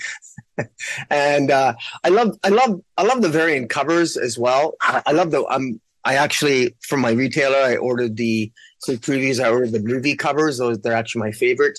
and 1.10 1.50
uh, 1.50 1.74
I 2.04 2.08
love 2.08 2.36
I 2.42 2.48
love 2.48 2.80
I 2.96 3.02
love 3.02 3.22
the 3.22 3.28
variant 3.28 3.70
covers 3.70 4.16
as 4.16 4.38
well. 4.38 4.74
I, 4.80 5.02
I 5.06 5.12
love 5.12 5.30
the 5.30 5.44
um 5.46 5.80
I 6.04 6.14
actually 6.16 6.74
from 6.82 7.00
my 7.00 7.10
retailer 7.10 7.58
I 7.58 7.76
ordered 7.76 8.16
the 8.16 8.50
so 8.78 8.94
previews. 8.94 9.42
I 9.42 9.48
ordered 9.48 9.72
the 9.72 9.80
movie 9.80 10.16
covers. 10.16 10.58
Those 10.58 10.80
they're 10.80 10.94
actually 10.94 11.20
my 11.20 11.32
favorite, 11.32 11.78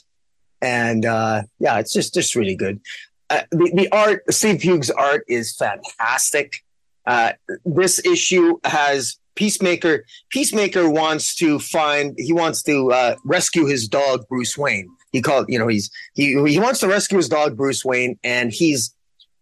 and 0.62 1.06
uh, 1.06 1.44
yeah, 1.60 1.80
it's 1.80 1.94
just 1.94 2.14
just 2.14 2.36
really 2.36 2.56
good. 2.56 2.80
Uh, 3.30 3.42
the, 3.52 3.72
the 3.74 3.92
art, 3.92 4.24
Steve 4.30 4.62
Pugh's 4.62 4.90
art 4.90 5.26
is 5.28 5.54
fantastic. 5.56 6.64
Uh, 7.06 7.34
this 7.66 8.06
issue 8.06 8.58
has 8.64 9.18
Peacemaker. 9.38 10.04
Peacemaker 10.30 10.90
wants 10.90 11.36
to 11.36 11.60
find. 11.60 12.14
He 12.18 12.34
wants 12.34 12.62
to 12.64 12.92
uh, 12.92 13.16
rescue 13.24 13.66
his 13.66 13.88
dog 13.88 14.28
Bruce 14.28 14.58
Wayne. 14.58 14.90
He 15.14 15.22
called. 15.22 15.46
You 15.48 15.60
know, 15.60 15.68
he's 15.68 15.90
he 16.14 16.34
he 16.46 16.60
wants 16.60 16.82
to 16.82 16.88
rescue 16.88 17.18
his 17.18 17.30
dog 17.30 17.56
Bruce 17.56 17.86
Wayne, 17.86 18.20
and 18.24 18.52
he's 18.52 18.94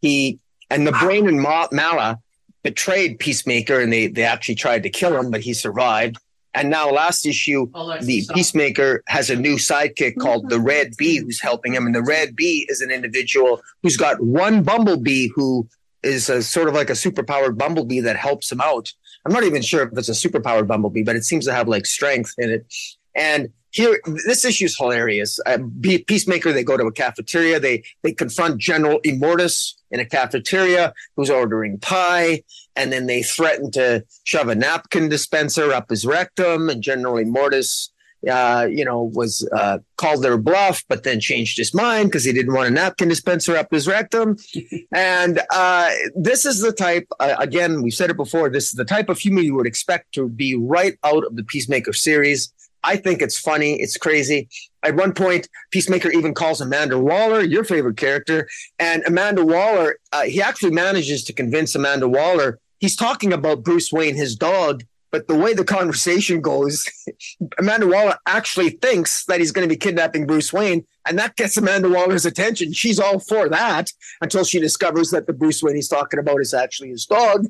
he 0.02 0.40
and 0.70 0.86
the 0.86 0.92
brain 0.92 1.28
and 1.28 1.42
Mallah 1.42 2.20
betrayed 2.62 3.18
Peacemaker, 3.18 3.80
and 3.80 3.92
they 3.92 4.08
they 4.08 4.24
actually 4.24 4.56
tried 4.56 4.84
to 4.84 4.90
kill 4.90 5.20
him, 5.20 5.32
but 5.32 5.42
he 5.42 5.54
survived. 5.54 6.18
And 6.56 6.70
now, 6.70 6.90
last 6.90 7.26
issue, 7.26 7.70
the 8.02 8.26
Peacemaker 8.34 9.04
has 9.08 9.30
a 9.30 9.36
new 9.36 9.58
sidekick 9.58 10.18
called 10.18 10.50
the 10.50 10.60
Red 10.60 10.94
Bee, 10.98 11.18
who's 11.18 11.42
helping 11.42 11.74
him. 11.74 11.86
And 11.86 11.94
the 11.94 12.02
Red 12.02 12.34
Bee 12.34 12.66
is 12.70 12.80
an 12.80 12.92
individual 12.92 13.62
who's 13.84 13.98
got 13.98 14.24
one 14.24 14.64
Bumblebee 14.64 15.28
who 15.36 15.68
is 16.02 16.30
a 16.30 16.42
sort 16.42 16.70
of 16.70 16.74
like 16.74 16.90
a 16.90 16.94
superpowered 16.94 17.58
Bumblebee 17.58 18.00
that 18.00 18.16
helps 18.16 18.50
him 18.50 18.62
out. 18.62 18.94
I'm 19.26 19.34
not 19.34 19.44
even 19.44 19.62
sure 19.62 19.84
if 19.84 19.98
it's 19.98 20.10
a 20.10 20.12
superpowered 20.12 20.68
Bumblebee, 20.68 21.04
but 21.04 21.16
it 21.16 21.26
seems 21.26 21.46
to 21.46 21.54
have 21.54 21.68
like 21.68 21.86
strength 21.86 22.34
in 22.38 22.52
it. 22.52 22.74
And 23.16 23.50
here, 23.72 24.00
this 24.26 24.46
issue 24.46 24.66
is 24.66 24.78
hilarious. 24.78 25.40
Peacemaker, 25.82 26.54
they 26.54 26.64
go 26.64 26.78
to 26.78 26.86
a 26.86 26.92
cafeteria. 26.92 27.60
They 27.60 27.84
they 28.04 28.14
confront 28.14 28.58
General 28.58 29.02
Immortus 29.02 29.74
in 29.92 30.00
a 30.00 30.06
cafeteria 30.06 30.94
who's 31.16 31.30
ordering 31.30 31.80
pie, 31.80 32.44
and 32.76 32.94
then 32.94 33.08
they 33.08 33.22
threaten 33.22 33.72
to 33.72 34.06
shove 34.24 34.48
a 34.48 34.56
napkin 34.56 35.10
dispenser 35.10 35.74
up 35.74 35.90
his 35.90 36.06
rectum. 36.06 36.70
And 36.70 36.82
General 36.82 37.16
Immortus, 37.16 37.90
uh, 38.30 38.68
you 38.70 38.86
know, 38.86 39.04
was 39.04 39.48
uh, 39.56 39.80
called 39.98 40.24
their 40.24 40.38
bluff, 40.38 40.84
but 40.88 41.04
then 41.04 41.20
changed 41.20 41.58
his 41.58 41.74
mind 41.74 42.10
because 42.10 42.24
he 42.24 42.34
didn't 42.34 42.54
want 42.54 42.68
a 42.68 42.72
napkin 42.72 43.10
dispenser 43.10 43.56
up 43.56 43.72
his 43.72 43.88
rectum. 43.88 44.38
and 44.94 45.42
uh, 45.52 45.92
this 46.16 46.46
is 46.46 46.62
the 46.62 46.72
type, 46.72 47.08
uh, 47.20 47.36
again, 47.40 47.82
we've 47.82 47.94
said 47.94 48.10
it 48.10 48.18
before. 48.18 48.50
This 48.50 48.66
is 48.66 48.74
the 48.74 48.86
type 48.86 49.10
of 49.10 49.20
humor 49.20 49.42
you 49.42 49.56
would 49.56 49.68
expect 49.68 50.14
to 50.14 50.30
be 50.30 50.56
right 50.56 50.98
out 51.04 51.24
of 51.26 51.36
the 51.36 51.44
Peacemaker 51.44 51.94
series. 51.94 52.54
I 52.84 52.98
think 52.98 53.22
it's 53.22 53.38
funny. 53.38 53.82
It's 53.82 53.98
crazy. 53.98 54.48
At 54.84 54.96
one 54.96 55.14
point, 55.14 55.50
Peacemaker 55.72 56.10
even 56.10 56.36
calls 56.36 56.62
Amanda 56.62 57.00
Waller, 57.00 57.42
your 57.42 57.64
favorite 57.64 57.98
character. 57.98 58.48
And 58.78 59.04
Amanda 59.08 59.44
Waller, 59.44 59.98
uh, 60.14 60.24
he 60.24 60.42
actually 60.42 60.72
manages 60.72 61.24
to 61.24 61.34
convince 61.34 61.74
Amanda 61.74 62.08
Waller. 62.08 62.60
He's 62.80 62.96
talking 62.96 63.34
about 63.34 63.64
Bruce 63.64 63.92
Wayne, 63.92 64.16
his 64.16 64.36
dog, 64.36 64.84
but 65.16 65.30
the 65.30 65.36
way 65.36 65.54
the 65.54 65.64
conversation 65.64 66.42
goes, 66.42 66.86
Amanda 67.58 67.88
Waller 67.88 68.18
actually 68.26 68.72
thinks 68.72 69.24
that 69.28 69.40
he's 69.40 69.54
going 69.54 69.66
to 69.66 69.74
be 69.74 69.78
kidnapping 69.78 70.28
Bruce 70.28 70.52
Wayne. 70.52 70.86
And 71.08 71.18
that 71.18 71.38
gets 71.38 71.56
Amanda 71.56 71.88
Waller's 71.88 72.26
attention. 72.26 72.74
She's 72.74 73.00
all 73.00 73.20
for 73.20 73.48
that 73.48 73.94
until 74.20 74.44
she 74.44 74.60
discovers 74.60 75.12
that 75.12 75.26
the 75.26 75.32
Bruce 75.32 75.64
Wayne 75.64 75.76
he's 75.76 75.88
talking 75.88 76.20
about 76.20 76.42
is 76.42 76.54
actually 76.54 76.90
his 76.90 77.06
dog. 77.06 77.46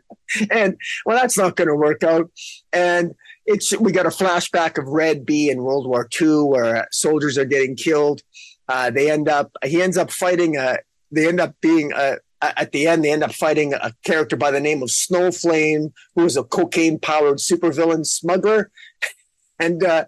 and 0.50 0.78
well, 1.04 1.18
that's 1.18 1.36
not 1.36 1.56
going 1.56 1.68
to 1.68 1.76
work 1.76 2.02
out. 2.02 2.30
And 2.72 3.14
it's 3.44 3.78
we 3.78 3.92
got 3.92 4.06
a 4.06 4.08
flashback 4.08 4.78
of 4.78 4.88
Red 4.88 5.26
Bee 5.26 5.50
in 5.50 5.62
World 5.62 5.86
War 5.86 6.08
II 6.18 6.44
where 6.44 6.88
soldiers 6.90 7.36
are 7.36 7.44
getting 7.44 7.76
killed. 7.76 8.22
Uh, 8.66 8.90
they 8.90 9.10
end 9.10 9.28
up 9.28 9.52
he 9.62 9.82
ends 9.82 9.98
up 9.98 10.10
fighting 10.10 10.56
a 10.56 10.78
they 11.12 11.28
end 11.28 11.38
up 11.38 11.54
being 11.60 11.92
a 11.94 12.16
at 12.42 12.72
the 12.72 12.86
end 12.86 13.04
they 13.04 13.12
end 13.12 13.22
up 13.22 13.32
fighting 13.32 13.74
a 13.74 13.92
character 14.04 14.36
by 14.36 14.50
the 14.50 14.60
name 14.60 14.82
of 14.82 14.88
Snowflame 14.88 15.92
who 16.14 16.24
is 16.24 16.36
a 16.36 16.44
cocaine 16.44 16.98
powered 16.98 17.38
supervillain 17.38 18.06
smuggler 18.06 18.70
and 19.58 19.84
uh, 19.84 20.04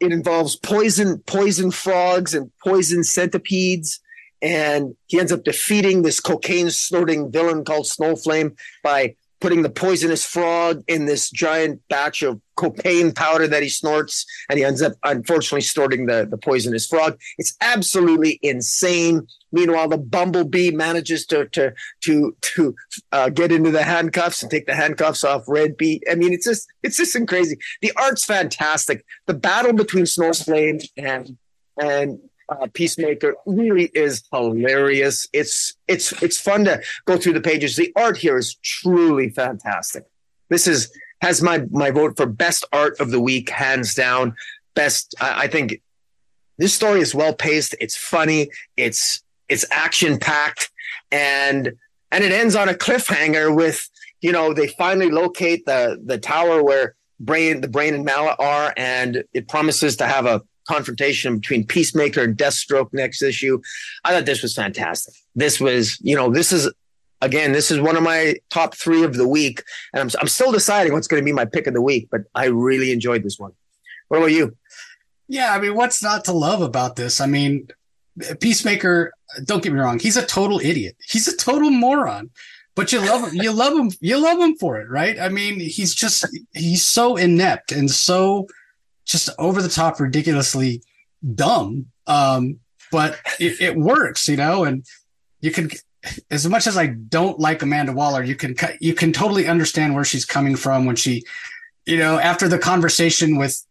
it 0.00 0.12
involves 0.12 0.56
poison 0.56 1.18
poison 1.26 1.70
frogs 1.70 2.34
and 2.34 2.50
poison 2.62 3.04
centipedes. 3.04 4.00
And 4.42 4.94
he 5.06 5.18
ends 5.18 5.32
up 5.32 5.44
defeating 5.44 6.02
this 6.02 6.20
cocaine 6.20 6.70
snorting 6.70 7.32
villain 7.32 7.64
called 7.64 7.86
Snowflame 7.86 8.56
by 8.82 9.16
putting 9.46 9.62
the 9.62 9.70
poisonous 9.70 10.24
frog 10.26 10.82
in 10.88 11.06
this 11.06 11.30
giant 11.30 11.80
batch 11.88 12.20
of 12.20 12.40
cocaine 12.56 13.12
powder 13.12 13.46
that 13.46 13.62
he 13.62 13.68
snorts, 13.68 14.26
and 14.50 14.58
he 14.58 14.64
ends 14.64 14.82
up 14.82 14.94
unfortunately 15.04 15.60
snorting 15.60 16.06
the, 16.06 16.26
the 16.28 16.36
poisonous 16.36 16.84
frog. 16.84 17.16
It's 17.38 17.54
absolutely 17.60 18.40
insane. 18.42 19.24
Meanwhile, 19.52 19.90
the 19.90 19.98
bumblebee 19.98 20.72
manages 20.72 21.24
to 21.26 21.46
to 21.50 21.72
to 22.02 22.36
to 22.40 22.74
uh, 23.12 23.28
get 23.28 23.52
into 23.52 23.70
the 23.70 23.84
handcuffs 23.84 24.42
and 24.42 24.50
take 24.50 24.66
the 24.66 24.74
handcuffs 24.74 25.22
off 25.22 25.44
Red 25.46 25.76
Bee. 25.76 26.02
I 26.10 26.16
mean, 26.16 26.32
it's 26.32 26.46
just 26.46 26.66
it's 26.82 26.96
just 26.96 27.16
crazy. 27.28 27.56
The 27.82 27.92
art's 27.96 28.24
fantastic. 28.24 29.04
The 29.26 29.34
battle 29.34 29.74
between 29.74 30.06
Snowflame 30.06 30.84
and 30.96 31.38
and 31.80 32.18
uh, 32.48 32.66
Peacemaker 32.72 33.34
really 33.46 33.90
is 33.94 34.22
hilarious. 34.32 35.28
It's 35.32 35.74
it's 35.88 36.12
it's 36.22 36.40
fun 36.40 36.64
to 36.64 36.82
go 37.04 37.16
through 37.16 37.34
the 37.34 37.40
pages. 37.40 37.76
The 37.76 37.92
art 37.96 38.16
here 38.16 38.38
is 38.38 38.54
truly 38.56 39.30
fantastic. 39.30 40.04
This 40.48 40.66
is 40.66 40.92
has 41.22 41.42
my 41.42 41.64
my 41.70 41.90
vote 41.90 42.16
for 42.16 42.26
best 42.26 42.64
art 42.72 43.00
of 43.00 43.10
the 43.10 43.20
week, 43.20 43.50
hands 43.50 43.94
down. 43.94 44.34
Best, 44.74 45.14
I, 45.20 45.44
I 45.44 45.46
think 45.48 45.80
this 46.58 46.74
story 46.74 47.00
is 47.00 47.14
well 47.14 47.34
paced. 47.34 47.74
It's 47.80 47.96
funny. 47.96 48.50
It's 48.76 49.22
it's 49.48 49.64
action 49.70 50.18
packed, 50.18 50.70
and 51.10 51.72
and 52.12 52.24
it 52.24 52.32
ends 52.32 52.54
on 52.54 52.68
a 52.68 52.74
cliffhanger 52.74 53.54
with 53.54 53.88
you 54.20 54.32
know 54.32 54.52
they 54.52 54.68
finally 54.68 55.10
locate 55.10 55.66
the 55.66 56.00
the 56.04 56.18
tower 56.18 56.62
where 56.62 56.94
brain 57.18 57.60
the 57.60 57.68
brain 57.68 57.94
and 57.94 58.04
Mallah 58.04 58.36
are, 58.38 58.72
and 58.76 59.24
it 59.32 59.48
promises 59.48 59.96
to 59.96 60.06
have 60.06 60.26
a 60.26 60.42
confrontation 60.68 61.38
between 61.38 61.66
Peacemaker 61.66 62.22
and 62.22 62.36
Deathstroke 62.36 62.92
next 62.92 63.22
issue. 63.22 63.60
I 64.04 64.12
thought 64.12 64.26
this 64.26 64.42
was 64.42 64.54
fantastic. 64.54 65.14
This 65.34 65.60
was, 65.60 65.98
you 66.00 66.16
know, 66.16 66.30
this 66.30 66.52
is 66.52 66.72
again, 67.22 67.52
this 67.52 67.70
is 67.70 67.80
one 67.80 67.96
of 67.96 68.02
my 68.02 68.36
top 68.50 68.74
three 68.74 69.02
of 69.04 69.14
the 69.14 69.28
week, 69.28 69.62
and 69.92 70.00
I'm 70.00 70.20
I'm 70.20 70.28
still 70.28 70.52
deciding 70.52 70.92
what's 70.92 71.06
going 71.06 71.20
to 71.20 71.24
be 71.24 71.32
my 71.32 71.44
pick 71.44 71.66
of 71.66 71.74
the 71.74 71.82
week. 71.82 72.08
But 72.10 72.22
I 72.34 72.46
really 72.46 72.92
enjoyed 72.92 73.22
this 73.22 73.38
one. 73.38 73.52
What 74.08 74.18
about 74.18 74.32
you? 74.32 74.56
Yeah, 75.28 75.52
I 75.52 75.58
mean, 75.58 75.74
what's 75.74 76.02
not 76.02 76.24
to 76.26 76.32
love 76.32 76.62
about 76.62 76.96
this? 76.96 77.20
I 77.20 77.26
mean, 77.26 77.68
Peacemaker. 78.40 79.12
Don't 79.44 79.62
get 79.62 79.72
me 79.72 79.80
wrong; 79.80 79.98
he's 79.98 80.16
a 80.16 80.24
total 80.24 80.60
idiot. 80.60 80.96
He's 81.08 81.28
a 81.28 81.36
total 81.36 81.70
moron. 81.70 82.30
But 82.76 82.92
you 82.92 83.00
love 83.00 83.28
him. 83.28 83.34
You 83.34 83.52
love 83.52 83.72
him. 83.76 83.90
You 84.00 84.18
love 84.18 84.38
him 84.38 84.54
for 84.56 84.78
it, 84.78 84.88
right? 84.88 85.18
I 85.18 85.30
mean, 85.30 85.58
he's 85.58 85.94
just 85.94 86.26
he's 86.52 86.84
so 86.84 87.16
inept 87.16 87.72
and 87.72 87.90
so 87.90 88.46
just 89.06 89.30
over 89.38 89.62
the 89.62 89.68
top, 89.68 89.98
ridiculously 90.00 90.82
dumb. 91.34 91.86
Um, 92.06 92.58
but 92.90 93.18
it, 93.40 93.60
it, 93.60 93.76
works, 93.76 94.28
you 94.28 94.36
know, 94.36 94.64
and 94.64 94.84
you 95.40 95.50
can, 95.50 95.70
as 96.30 96.46
much 96.48 96.66
as 96.66 96.76
I 96.76 96.86
don't 96.86 97.38
like 97.38 97.62
Amanda 97.62 97.92
Waller, 97.92 98.22
you 98.22 98.36
can, 98.36 98.54
you 98.80 98.94
can 98.94 99.12
totally 99.12 99.48
understand 99.48 99.94
where 99.94 100.04
she's 100.04 100.24
coming 100.24 100.56
from 100.56 100.86
when 100.86 100.96
she, 100.96 101.24
you 101.84 101.96
know, 101.96 102.18
after 102.18 102.48
the 102.48 102.58
conversation 102.58 103.36
with, 103.36 103.64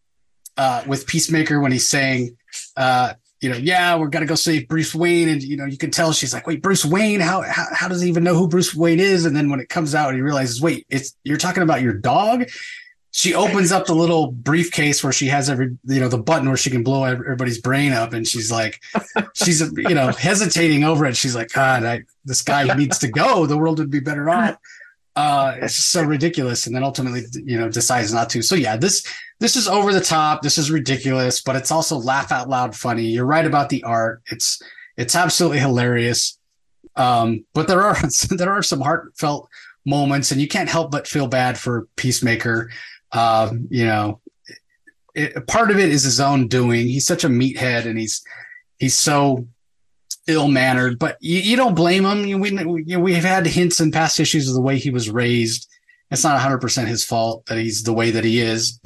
uh, 0.58 0.84
with 0.88 1.08
Peacemaker, 1.08 1.60
when 1.60 1.72
he's 1.72 1.88
saying, 1.88 2.36
uh, 2.78 3.14
you 3.42 3.50
know, 3.50 3.58
yeah, 3.58 3.96
we're 3.96 4.08
gonna 4.08 4.26
go 4.26 4.36
save 4.36 4.68
Bruce 4.68 4.96
Wayne, 4.96 5.30
and 5.30 5.44
you 5.44 5.56
know, 5.58 5.66
you 5.66 5.78
can 5.78 5.92
tell 5.92 6.12
she's 6.14 6.34
like, 6.34 6.48
wait, 6.48 6.62
Bruce 6.62 6.86
Wayne, 6.86 7.20
how, 7.20 7.42
how 7.42 7.66
how 7.74 7.88
does 7.88 8.02
he 8.02 8.10
even 8.10 8.24
know 8.24 8.34
who 8.34 8.48
Bruce 8.48 8.74
Wayne 8.74 9.00
is? 9.00 9.26
And 9.26 9.36
then 9.36 9.50
when 9.50 9.60
it 9.60 9.70
comes 9.70 9.94
out, 9.94 10.16
he 10.16 10.22
realizes, 10.22 10.62
wait, 10.62 10.86
it's 10.90 11.16
you're 11.24 11.38
talking 11.38 11.62
about 11.62 11.82
your 11.82 11.94
dog, 11.94 12.46
she 13.16 13.34
opens 13.34 13.72
up 13.72 13.86
the 13.86 13.96
little 13.96 14.30
briefcase 14.30 15.02
where 15.02 15.14
she 15.14 15.28
has 15.28 15.50
every 15.50 15.78
you 15.86 16.02
know 16.02 16.10
the 16.10 16.18
button 16.18 16.50
where 16.50 16.58
she 16.58 16.70
can 16.70 16.84
blow 16.84 17.06
everybody's 17.06 17.62
brain 17.62 17.94
up 17.94 18.12
and 18.12 18.28
she's 18.28 18.52
like 18.52 18.84
she's 19.34 19.62
you 19.62 19.96
know 19.96 20.08
hesitating 20.20 20.84
over 20.84 21.06
it. 21.06 21.16
She's 21.16 21.34
like 21.34 21.54
god 21.54 21.86
I, 21.86 22.04
this 22.26 22.42
guy 22.42 22.76
needs 22.76 23.00
to 23.00 23.08
go. 23.08 23.46
The 23.46 23.58
world 23.58 23.80
would 23.80 23.90
be 23.90 24.02
better 24.02 24.30
off. 24.30 24.58
Uh 25.16 25.56
it's 25.62 25.78
just 25.78 25.92
so 25.92 26.04
ridiculous. 26.04 26.68
And 26.68 26.76
then 26.76 26.84
ultimately 26.84 27.22
you 27.46 27.58
know 27.58 27.70
decides 27.70 28.12
not 28.12 28.30
to. 28.32 28.42
So 28.42 28.54
yeah 28.54 28.76
this 28.76 29.08
this 29.40 29.56
is 29.56 29.70
over 29.70 29.94
the 29.94 30.02
top. 30.02 30.42
This 30.42 30.58
is 30.58 30.70
ridiculous 30.70 31.42
but 31.42 31.56
it's 31.56 31.72
also 31.72 31.96
laugh 31.96 32.34
out 32.34 32.50
loud 32.50 32.76
funny. 32.76 33.04
You're 33.04 33.26
right 33.26 33.46
about 33.46 33.70
the 33.70 33.82
art. 33.86 34.24
It's 34.30 34.62
it's 34.98 35.16
absolutely 35.16 35.60
hilarious. 35.60 36.38
Um 36.98 37.46
but 37.54 37.70
there 37.70 37.82
are 37.82 37.96
there 38.32 38.52
are 38.52 38.62
some 38.62 38.82
heartfelt 38.82 39.48
moments 39.86 40.32
and 40.32 40.42
you 40.42 40.50
can't 40.50 40.68
help 40.68 40.92
but 40.92 41.08
feel 41.08 41.28
bad 41.28 41.58
for 41.58 41.88
peacemaker 41.96 42.70
um, 43.16 43.68
you 43.70 43.86
know, 43.86 44.20
it, 45.14 45.48
part 45.48 45.72
of 45.72 45.80
it 45.80 45.90
is 45.90 46.04
his 46.04 46.20
own 46.20 46.48
doing. 46.48 46.88
He's 46.88 47.06
such 47.06 47.24
a 47.24 47.30
meathead, 47.30 47.86
and 47.86 47.98
he's 47.98 48.24
he's 48.78 48.96
so 48.96 49.48
ill 50.28 50.48
mannered, 50.48 50.98
but 51.00 51.18
you, 51.22 51.40
you, 51.40 51.56
don't 51.56 51.76
blame 51.76 52.04
him. 52.04 52.40
We, 52.40 52.52
we, 52.52 52.98
we've 52.98 53.24
had 53.24 53.46
hints 53.46 53.80
in 53.80 53.92
past 53.92 54.20
issues 54.20 54.48
of 54.48 54.56
the 54.56 54.62
way 54.62 54.78
he 54.78 54.90
was 54.90 55.10
raised. 55.10 55.70
It's 56.10 56.24
not 56.24 56.40
100% 56.40 56.88
his 56.88 57.04
fault 57.04 57.46
that 57.46 57.58
he's 57.58 57.84
the 57.84 57.94
way 57.94 58.12
that 58.12 58.24
he 58.24 58.40
is, 58.40 58.80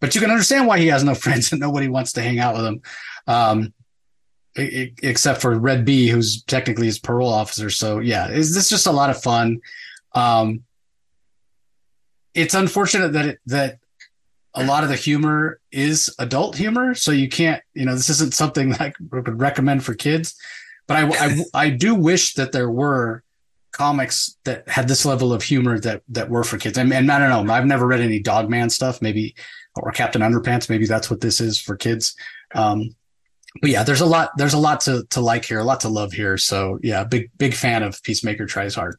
but 0.00 0.14
you 0.14 0.20
can 0.20 0.30
understand 0.30 0.66
why 0.66 0.78
he 0.78 0.88
has 0.88 1.04
no 1.04 1.14
friends 1.14 1.52
and 1.52 1.60
nobody 1.60 1.88
wants 1.88 2.12
to 2.12 2.22
hang 2.22 2.38
out 2.38 2.54
with 2.54 2.64
him. 2.64 2.82
Um, 3.26 3.74
except 4.56 5.40
for 5.40 5.56
Red 5.58 5.84
Bee, 5.84 6.08
who's 6.08 6.42
technically 6.42 6.86
his 6.86 6.98
parole 6.98 7.32
officer. 7.32 7.70
So 7.70 8.00
yeah, 8.00 8.28
it's, 8.28 8.56
it's 8.56 8.68
just 8.68 8.86
a 8.86 8.92
lot 8.92 9.10
of 9.10 9.22
fun. 9.22 9.60
Um, 10.12 10.64
it's 12.34 12.54
unfortunate 12.54 13.12
that 13.12 13.26
it, 13.26 13.38
that 13.46 13.78
a 14.54 14.64
lot 14.64 14.82
of 14.82 14.88
the 14.88 14.96
humor 14.96 15.60
is 15.70 16.14
adult 16.18 16.56
humor, 16.56 16.94
so 16.94 17.12
you 17.12 17.28
can't, 17.28 17.62
you 17.74 17.84
know, 17.84 17.94
this 17.94 18.10
isn't 18.10 18.34
something 18.34 18.70
that 18.70 18.80
I 18.80 18.92
would 19.10 19.40
recommend 19.40 19.84
for 19.84 19.94
kids. 19.94 20.34
But 20.86 20.96
I, 20.96 21.26
I, 21.26 21.44
I 21.66 21.70
do 21.70 21.94
wish 21.94 22.34
that 22.34 22.52
there 22.52 22.70
were 22.70 23.22
comics 23.72 24.36
that 24.44 24.68
had 24.68 24.88
this 24.88 25.04
level 25.04 25.32
of 25.32 25.42
humor 25.42 25.78
that 25.78 26.02
that 26.08 26.28
were 26.28 26.42
for 26.42 26.58
kids. 26.58 26.76
And, 26.76 26.92
and 26.92 27.10
I 27.10 27.18
don't 27.18 27.46
know, 27.46 27.52
I've 27.52 27.66
never 27.66 27.86
read 27.86 28.00
any 28.00 28.18
Dogman 28.18 28.70
stuff, 28.70 29.00
maybe 29.00 29.34
or 29.76 29.92
Captain 29.92 30.22
Underpants, 30.22 30.68
maybe 30.68 30.86
that's 30.86 31.08
what 31.08 31.20
this 31.20 31.40
is 31.40 31.60
for 31.60 31.76
kids. 31.76 32.16
Um, 32.54 32.96
but 33.60 33.70
yeah, 33.70 33.82
there's 33.82 34.00
a 34.00 34.06
lot 34.06 34.30
there's 34.36 34.54
a 34.54 34.58
lot 34.58 34.80
to 34.82 35.04
to 35.10 35.20
like 35.20 35.44
here, 35.44 35.58
a 35.58 35.64
lot 35.64 35.80
to 35.80 35.88
love 35.88 36.12
here. 36.12 36.36
So 36.36 36.78
yeah, 36.82 37.04
big 37.04 37.30
big 37.36 37.54
fan 37.54 37.82
of 37.82 38.02
Peacemaker 38.02 38.46
tries 38.46 38.74
hard. 38.74 38.96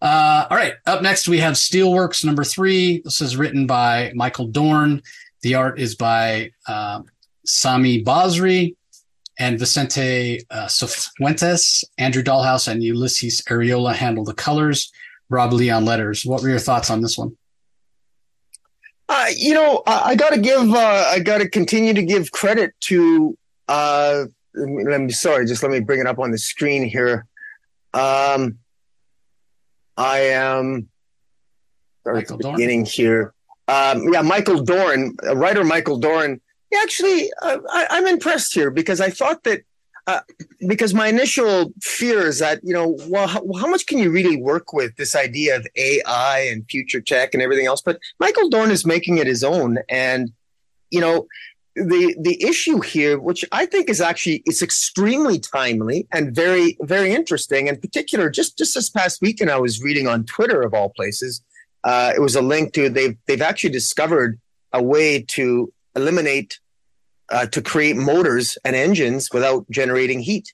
Uh, 0.00 0.46
all 0.50 0.56
right. 0.56 0.74
Up 0.86 1.02
next, 1.02 1.28
we 1.28 1.38
have 1.38 1.54
Steelworks 1.54 2.24
number 2.24 2.44
three. 2.44 3.00
This 3.04 3.20
is 3.20 3.36
written 3.36 3.66
by 3.66 4.12
Michael 4.14 4.46
Dorn. 4.46 5.02
The 5.42 5.54
art 5.54 5.78
is 5.78 5.94
by 5.96 6.52
uh, 6.66 7.02
Sami 7.44 8.04
Basri 8.04 8.76
and 9.38 9.58
Vicente 9.58 10.40
uh, 10.50 10.66
Cifuentes. 10.66 11.84
Andrew 11.96 12.22
Dalhouse 12.22 12.68
and 12.68 12.82
Ulysses 12.82 13.42
Arreola 13.42 13.94
handle 13.94 14.24
the 14.24 14.34
colors. 14.34 14.92
Rob 15.30 15.52
Lee 15.52 15.70
on 15.70 15.84
letters. 15.84 16.24
What 16.24 16.42
were 16.42 16.48
your 16.48 16.58
thoughts 16.58 16.90
on 16.90 17.02
this 17.02 17.18
one? 17.18 17.36
Uh, 19.08 19.26
you 19.36 19.54
know, 19.54 19.82
I, 19.86 20.10
I 20.10 20.14
got 20.14 20.30
to 20.30 20.40
give, 20.40 20.70
uh, 20.70 21.04
I 21.08 21.18
got 21.20 21.38
to 21.38 21.48
continue 21.48 21.94
to 21.94 22.02
give 22.02 22.30
credit 22.30 22.72
to. 22.82 23.36
Uh, 23.66 24.24
let 24.54 25.00
me, 25.00 25.10
sorry, 25.10 25.46
just 25.46 25.62
let 25.62 25.70
me 25.70 25.80
bring 25.80 26.00
it 26.00 26.06
up 26.06 26.18
on 26.18 26.30
the 26.30 26.38
screen 26.38 26.84
here. 26.84 27.26
Um, 27.94 28.58
I 29.98 30.18
am 30.20 30.88
beginning 32.04 32.86
here. 32.86 33.34
Um, 33.66 34.12
yeah, 34.12 34.22
Michael 34.22 34.62
Dorn, 34.62 35.16
writer 35.34 35.64
Michael 35.64 35.98
Dorn. 35.98 36.40
Actually, 36.82 37.30
uh, 37.42 37.58
I, 37.70 37.82
am 37.82 37.88
I'm 37.90 38.06
impressed 38.06 38.54
here 38.54 38.70
because 38.70 39.00
I 39.00 39.10
thought 39.10 39.42
that 39.44 39.64
uh, 40.06 40.20
because 40.66 40.94
my 40.94 41.08
initial 41.08 41.72
fear 41.82 42.26
is 42.26 42.38
that 42.38 42.60
you 42.62 42.72
know, 42.72 42.96
well, 43.08 43.26
how, 43.26 43.42
how, 43.58 43.66
much 43.66 43.86
can 43.86 43.98
you 43.98 44.10
really 44.10 44.36
work 44.36 44.72
with 44.72 44.96
this 44.96 45.14
idea 45.14 45.56
of 45.56 45.66
AI 45.76 46.48
and 46.50 46.64
future 46.70 47.00
tech 47.00 47.34
and 47.34 47.42
everything 47.42 47.66
else? 47.66 47.82
But 47.82 47.98
Michael 48.20 48.48
Dorn 48.48 48.70
is 48.70 48.86
making 48.86 49.18
it 49.18 49.26
his 49.26 49.42
own, 49.42 49.78
and 49.88 50.32
you 50.90 51.00
know, 51.00 51.26
the 51.86 52.16
the 52.20 52.42
issue 52.42 52.80
here, 52.80 53.18
which 53.18 53.44
I 53.52 53.66
think 53.66 53.88
is 53.88 54.00
actually 54.00 54.42
it's 54.44 54.62
extremely 54.62 55.38
timely 55.38 56.06
and 56.12 56.34
very 56.34 56.76
very 56.80 57.12
interesting. 57.12 57.68
In 57.68 57.80
particular, 57.80 58.30
just 58.30 58.58
just 58.58 58.74
this 58.74 58.90
past 58.90 59.20
weekend, 59.22 59.50
I 59.50 59.58
was 59.58 59.82
reading 59.82 60.06
on 60.06 60.24
Twitter 60.24 60.62
of 60.62 60.74
all 60.74 60.90
places. 60.90 61.42
Uh, 61.84 62.12
it 62.14 62.20
was 62.20 62.36
a 62.36 62.42
link 62.42 62.72
to 62.74 62.88
they've 62.88 63.16
they've 63.26 63.42
actually 63.42 63.70
discovered 63.70 64.40
a 64.72 64.82
way 64.82 65.22
to 65.22 65.72
eliminate 65.96 66.58
uh, 67.30 67.46
to 67.46 67.62
create 67.62 67.96
motors 67.96 68.58
and 68.64 68.74
engines 68.74 69.30
without 69.32 69.68
generating 69.70 70.20
heat. 70.20 70.52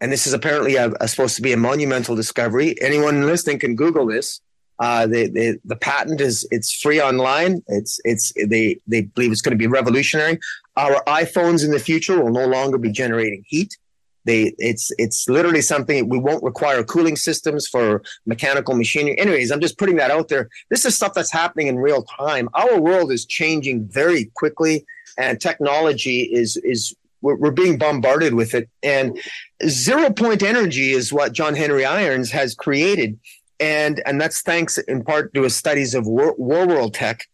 And 0.00 0.10
this 0.10 0.26
is 0.26 0.32
apparently 0.32 0.76
a, 0.76 0.90
a 1.00 1.08
supposed 1.08 1.36
to 1.36 1.42
be 1.42 1.52
a 1.52 1.58
monumental 1.58 2.16
discovery. 2.16 2.74
Anyone 2.80 3.26
listening 3.26 3.58
can 3.58 3.76
Google 3.76 4.06
this. 4.06 4.40
Uh, 4.80 5.06
the, 5.06 5.28
the 5.28 5.60
the 5.64 5.76
patent 5.76 6.20
is 6.20 6.48
it's 6.50 6.72
free 6.72 7.00
online. 7.00 7.62
It's 7.68 8.00
it's 8.04 8.32
they 8.48 8.80
they 8.86 9.02
believe 9.02 9.30
it's 9.30 9.42
going 9.42 9.56
to 9.56 9.64
be 9.64 9.66
revolutionary. 9.66 10.38
Our 10.76 11.04
iPhones 11.04 11.64
in 11.64 11.70
the 11.70 11.78
future 11.78 12.22
will 12.22 12.32
no 12.32 12.46
longer 12.46 12.78
be 12.78 12.90
generating 12.90 13.44
heat. 13.46 13.76
They 14.24 14.54
it's 14.58 14.90
it's 14.96 15.28
literally 15.28 15.60
something 15.60 16.08
we 16.08 16.18
won't 16.18 16.42
require 16.42 16.82
cooling 16.82 17.16
systems 17.16 17.68
for 17.68 18.02
mechanical 18.24 18.74
machinery. 18.74 19.18
Anyways, 19.18 19.50
I'm 19.50 19.60
just 19.60 19.78
putting 19.78 19.96
that 19.96 20.10
out 20.10 20.28
there. 20.28 20.48
This 20.70 20.86
is 20.86 20.96
stuff 20.96 21.12
that's 21.12 21.32
happening 21.32 21.66
in 21.66 21.76
real 21.76 22.02
time. 22.02 22.48
Our 22.54 22.80
world 22.80 23.12
is 23.12 23.26
changing 23.26 23.86
very 23.88 24.30
quickly, 24.34 24.86
and 25.18 25.40
technology 25.40 26.22
is 26.22 26.56
is 26.58 26.94
we're, 27.22 27.36
we're 27.36 27.50
being 27.50 27.76
bombarded 27.76 28.32
with 28.34 28.54
it. 28.54 28.68
And 28.82 29.18
zero 29.66 30.10
point 30.10 30.42
energy 30.42 30.92
is 30.92 31.12
what 31.12 31.32
John 31.32 31.54
Henry 31.54 31.84
Irons 31.84 32.30
has 32.30 32.54
created 32.54 33.18
and 33.60 34.02
and 34.06 34.20
that's 34.20 34.40
thanks 34.42 34.78
in 34.78 35.04
part 35.04 35.34
to 35.34 35.42
his 35.42 35.54
studies 35.54 35.94
of 35.94 36.06
war, 36.06 36.34
Warworld 36.36 36.94
tech. 36.94 37.26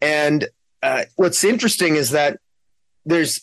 And 0.00 0.48
uh, 0.82 1.04
what's 1.16 1.42
interesting 1.42 1.96
is 1.96 2.10
that 2.10 2.38
there's 3.04 3.42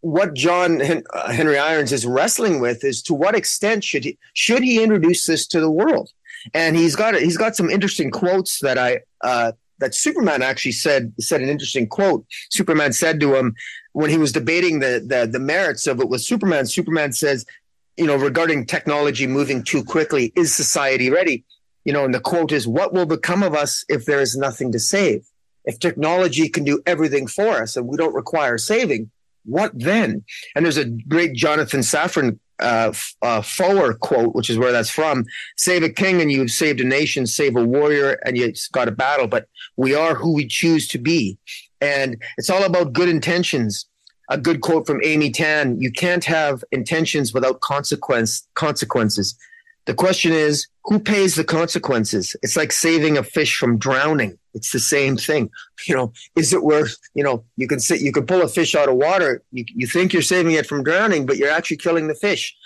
what 0.00 0.34
John 0.34 0.80
uh, 0.82 1.32
Henry 1.32 1.58
Irons 1.58 1.92
is 1.92 2.06
wrestling 2.06 2.60
with 2.60 2.84
is 2.84 3.02
to 3.02 3.14
what 3.14 3.34
extent 3.34 3.82
should 3.82 4.04
he 4.04 4.18
should 4.34 4.62
he 4.62 4.82
introduce 4.82 5.26
this 5.26 5.46
to 5.48 5.60
the 5.60 5.70
world? 5.70 6.10
And 6.54 6.76
he's 6.76 6.94
got 6.94 7.14
he's 7.14 7.36
got 7.36 7.56
some 7.56 7.70
interesting 7.70 8.10
quotes 8.10 8.60
that 8.60 8.78
I 8.78 9.00
uh, 9.22 9.52
that 9.78 9.94
Superman 9.94 10.42
actually 10.42 10.72
said 10.72 11.12
said 11.18 11.40
an 11.40 11.48
interesting 11.48 11.88
quote. 11.88 12.24
Superman 12.50 12.92
said 12.92 13.20
to 13.20 13.34
him 13.34 13.54
when 13.92 14.10
he 14.10 14.18
was 14.18 14.32
debating 14.32 14.78
the 14.78 15.04
the, 15.04 15.26
the 15.26 15.40
merits 15.40 15.86
of 15.86 16.00
it 16.00 16.08
with 16.08 16.20
Superman. 16.20 16.66
Superman 16.66 17.12
says, 17.12 17.44
you 17.96 18.06
know, 18.06 18.16
regarding 18.16 18.66
technology 18.66 19.26
moving 19.26 19.62
too 19.62 19.82
quickly, 19.82 20.32
is 20.36 20.54
society 20.54 21.10
ready? 21.10 21.44
You 21.84 21.92
know, 21.92 22.04
and 22.04 22.14
the 22.14 22.20
quote 22.20 22.52
is, 22.52 22.66
what 22.66 22.92
will 22.92 23.06
become 23.06 23.42
of 23.42 23.54
us 23.54 23.84
if 23.88 24.04
there 24.04 24.20
is 24.20 24.36
nothing 24.36 24.72
to 24.72 24.78
save? 24.78 25.26
If 25.64 25.78
technology 25.78 26.48
can 26.48 26.64
do 26.64 26.82
everything 26.86 27.26
for 27.26 27.62
us 27.62 27.76
and 27.76 27.86
we 27.86 27.96
don't 27.96 28.14
require 28.14 28.58
saving, 28.58 29.10
what 29.44 29.72
then? 29.78 30.24
And 30.54 30.64
there's 30.64 30.76
a 30.76 30.84
great 30.84 31.34
Jonathan 31.34 31.80
Safran 31.80 32.38
uh, 32.58 32.92
uh, 33.22 33.42
quote, 34.00 34.34
which 34.34 34.50
is 34.50 34.58
where 34.58 34.72
that's 34.72 34.90
from. 34.90 35.24
Save 35.56 35.82
a 35.82 35.88
king 35.88 36.20
and 36.20 36.30
you've 36.30 36.50
saved 36.50 36.80
a 36.80 36.84
nation, 36.84 37.26
save 37.26 37.56
a 37.56 37.64
warrior 37.64 38.18
and 38.24 38.36
you've 38.36 38.58
got 38.72 38.88
a 38.88 38.92
battle, 38.92 39.26
but 39.26 39.48
we 39.76 39.94
are 39.94 40.14
who 40.14 40.34
we 40.34 40.46
choose 40.46 40.88
to 40.88 40.98
be. 40.98 41.38
And 41.80 42.20
it's 42.38 42.50
all 42.50 42.64
about 42.64 42.92
good 42.92 43.08
intentions 43.08 43.86
a 44.28 44.38
good 44.38 44.60
quote 44.60 44.86
from 44.86 45.00
Amy 45.04 45.30
Tan 45.30 45.80
you 45.80 45.92
can't 45.92 46.24
have 46.24 46.64
intentions 46.72 47.32
without 47.32 47.60
consequence 47.60 48.46
consequences. 48.54 49.36
The 49.86 49.94
question 49.94 50.32
is, 50.32 50.66
who 50.84 50.98
pays 50.98 51.36
the 51.36 51.44
consequences? 51.44 52.34
It's 52.42 52.56
like 52.56 52.72
saving 52.72 53.16
a 53.16 53.22
fish 53.22 53.56
from 53.56 53.78
drowning. 53.78 54.36
It's 54.52 54.72
the 54.72 54.80
same 54.80 55.16
thing. 55.16 55.50
You 55.86 55.94
know, 55.94 56.12
is 56.34 56.52
it 56.52 56.64
worth, 56.64 56.96
you 57.14 57.22
know, 57.22 57.44
you 57.56 57.68
can 57.68 57.78
sit, 57.78 58.00
you 58.00 58.10
can 58.10 58.26
pull 58.26 58.42
a 58.42 58.48
fish 58.48 58.74
out 58.74 58.88
of 58.88 58.96
water. 58.96 59.42
You, 59.52 59.64
you 59.72 59.86
think 59.86 60.12
you're 60.12 60.22
saving 60.22 60.52
it 60.52 60.66
from 60.66 60.82
drowning, 60.82 61.26
but 61.26 61.36
you're 61.36 61.50
actually 61.50 61.76
killing 61.76 62.08
the 62.08 62.14
fish. 62.14 62.56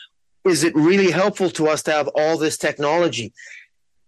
Is 0.47 0.65
it 0.65 0.75
really 0.75 1.11
helpful 1.11 1.51
to 1.51 1.69
us 1.69 1.83
to 1.83 1.93
have 1.93 2.09
all 2.15 2.39
this 2.39 2.57
technology? 2.57 3.35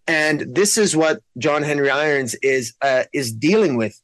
And 0.07 0.55
this 0.55 0.79
is 0.79 0.97
what 0.97 1.21
John 1.37 1.63
Henry 1.63 1.91
Irons 1.91 2.35
is, 2.37 2.73
uh, 2.81 3.05
is 3.13 3.33
dealing 3.33 3.77
with 3.77 4.01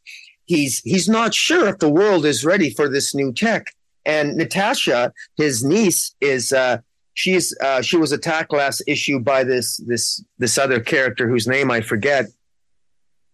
he's 0.48 0.80
he's 0.80 1.08
not 1.08 1.32
sure 1.32 1.68
if 1.68 1.78
the 1.78 1.90
world 1.90 2.26
is 2.26 2.44
ready 2.44 2.70
for 2.70 2.88
this 2.88 3.14
new 3.14 3.32
tech. 3.32 3.72
And 4.04 4.36
Natasha, 4.36 5.12
his 5.36 5.62
niece, 5.62 6.14
is 6.20 6.52
uh, 6.52 6.78
she's 7.14 7.56
uh, 7.60 7.82
she 7.82 7.96
was 7.96 8.10
attacked 8.10 8.52
last 8.52 8.82
issue 8.88 9.20
by 9.20 9.44
this 9.44 9.76
this 9.86 10.24
this 10.38 10.58
other 10.58 10.80
character 10.80 11.28
whose 11.28 11.46
name 11.46 11.70
I 11.70 11.82
forget. 11.82 12.26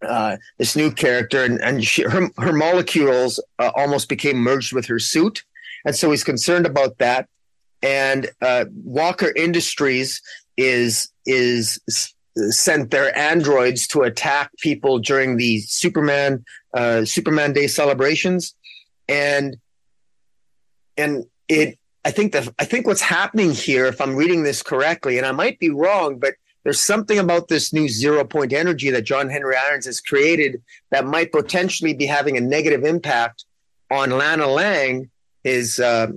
Uh, 0.07 0.37
this 0.59 0.77
new 0.77 0.91
character, 0.91 1.45
and, 1.45 1.59
and 1.63 1.83
she, 1.83 2.03
her 2.03 2.29
her 2.37 2.53
molecules 2.53 3.41
uh, 3.59 3.71
almost 3.75 4.09
became 4.09 4.37
merged 4.37 4.75
with 4.75 4.85
her 4.85 4.99
suit, 4.99 5.45
and 5.87 5.97
so 5.97 6.11
he's 6.11 6.25
concerned 6.25 6.67
about 6.67 6.99
that. 6.99 7.27
And 7.83 8.31
uh, 8.43 8.67
Walker 8.85 9.33
Industries 9.35 10.21
is 10.59 11.11
is 11.25 11.81
sent 12.51 12.91
their 12.91 13.17
androids 13.17 13.87
to 13.89 14.03
attack 14.03 14.51
people 14.59 14.99
during 14.99 15.37
the 15.37 15.61
Superman 15.61 16.45
uh, 16.73 17.05
Superman 17.05 17.53
Day 17.53 17.67
celebrations, 17.67 18.55
and 19.09 19.57
and 20.97 21.25
it. 21.49 21.79
I 22.07 22.11
think 22.11 22.33
that 22.33 22.53
I 22.59 22.67
think 22.67 22.87
what's 22.87 23.01
happening 23.01 23.53
here, 23.53 23.87
if 23.87 24.01
I'm 24.01 24.15
reading 24.15 24.43
this 24.43 24.63
correctly, 24.63 25.17
and 25.17 25.27
I 25.27 25.33
might 25.33 25.59
be 25.59 25.71
wrong, 25.71 26.19
but 26.19 26.35
there's 26.65 26.81
something 26.81 27.19
about 27.19 27.49
this 27.49 27.73
new 27.73 27.89
zero 27.89 28.25
point 28.25 28.53
energy 28.53 28.91
that 28.91 29.03
John 29.03 29.29
Henry 29.31 29.55
Irons 29.69 29.87
has 29.87 30.01
created 30.01 30.63
that 30.91 31.07
might 31.07 31.31
potentially 31.31 31.95
be 31.95 32.07
having 32.07 32.37
a 32.37 32.41
negative 32.41 32.85
impact 32.85 33.45
on 33.91 34.11
Lana 34.11 34.47
Lang, 34.47 35.11
his 35.45 35.79
uh, 35.79 36.09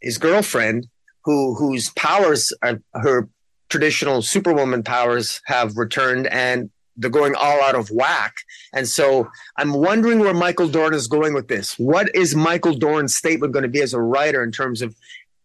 his 0.00 0.18
girlfriend, 0.18 0.86
who 1.24 1.54
whose 1.54 1.90
powers 1.90 2.52
are 2.62 2.80
her 2.94 3.28
traditional 3.68 4.22
superwoman 4.22 4.82
powers 4.82 5.40
have 5.46 5.76
returned 5.76 6.26
and 6.28 6.70
they're 6.96 7.10
going 7.10 7.34
all 7.34 7.62
out 7.62 7.74
of 7.74 7.90
whack. 7.90 8.36
And 8.72 8.88
so 8.88 9.28
I'm 9.58 9.74
wondering 9.74 10.18
where 10.20 10.32
Michael 10.32 10.68
Dorn 10.68 10.94
is 10.94 11.06
going 11.08 11.34
with 11.34 11.48
this. 11.48 11.78
What 11.78 12.14
is 12.14 12.34
Michael 12.34 12.74
Dorn's 12.74 13.14
statement 13.14 13.52
going 13.52 13.64
to 13.64 13.68
be 13.68 13.82
as 13.82 13.92
a 13.92 14.00
writer 14.00 14.42
in 14.42 14.50
terms 14.50 14.80
of 14.82 14.94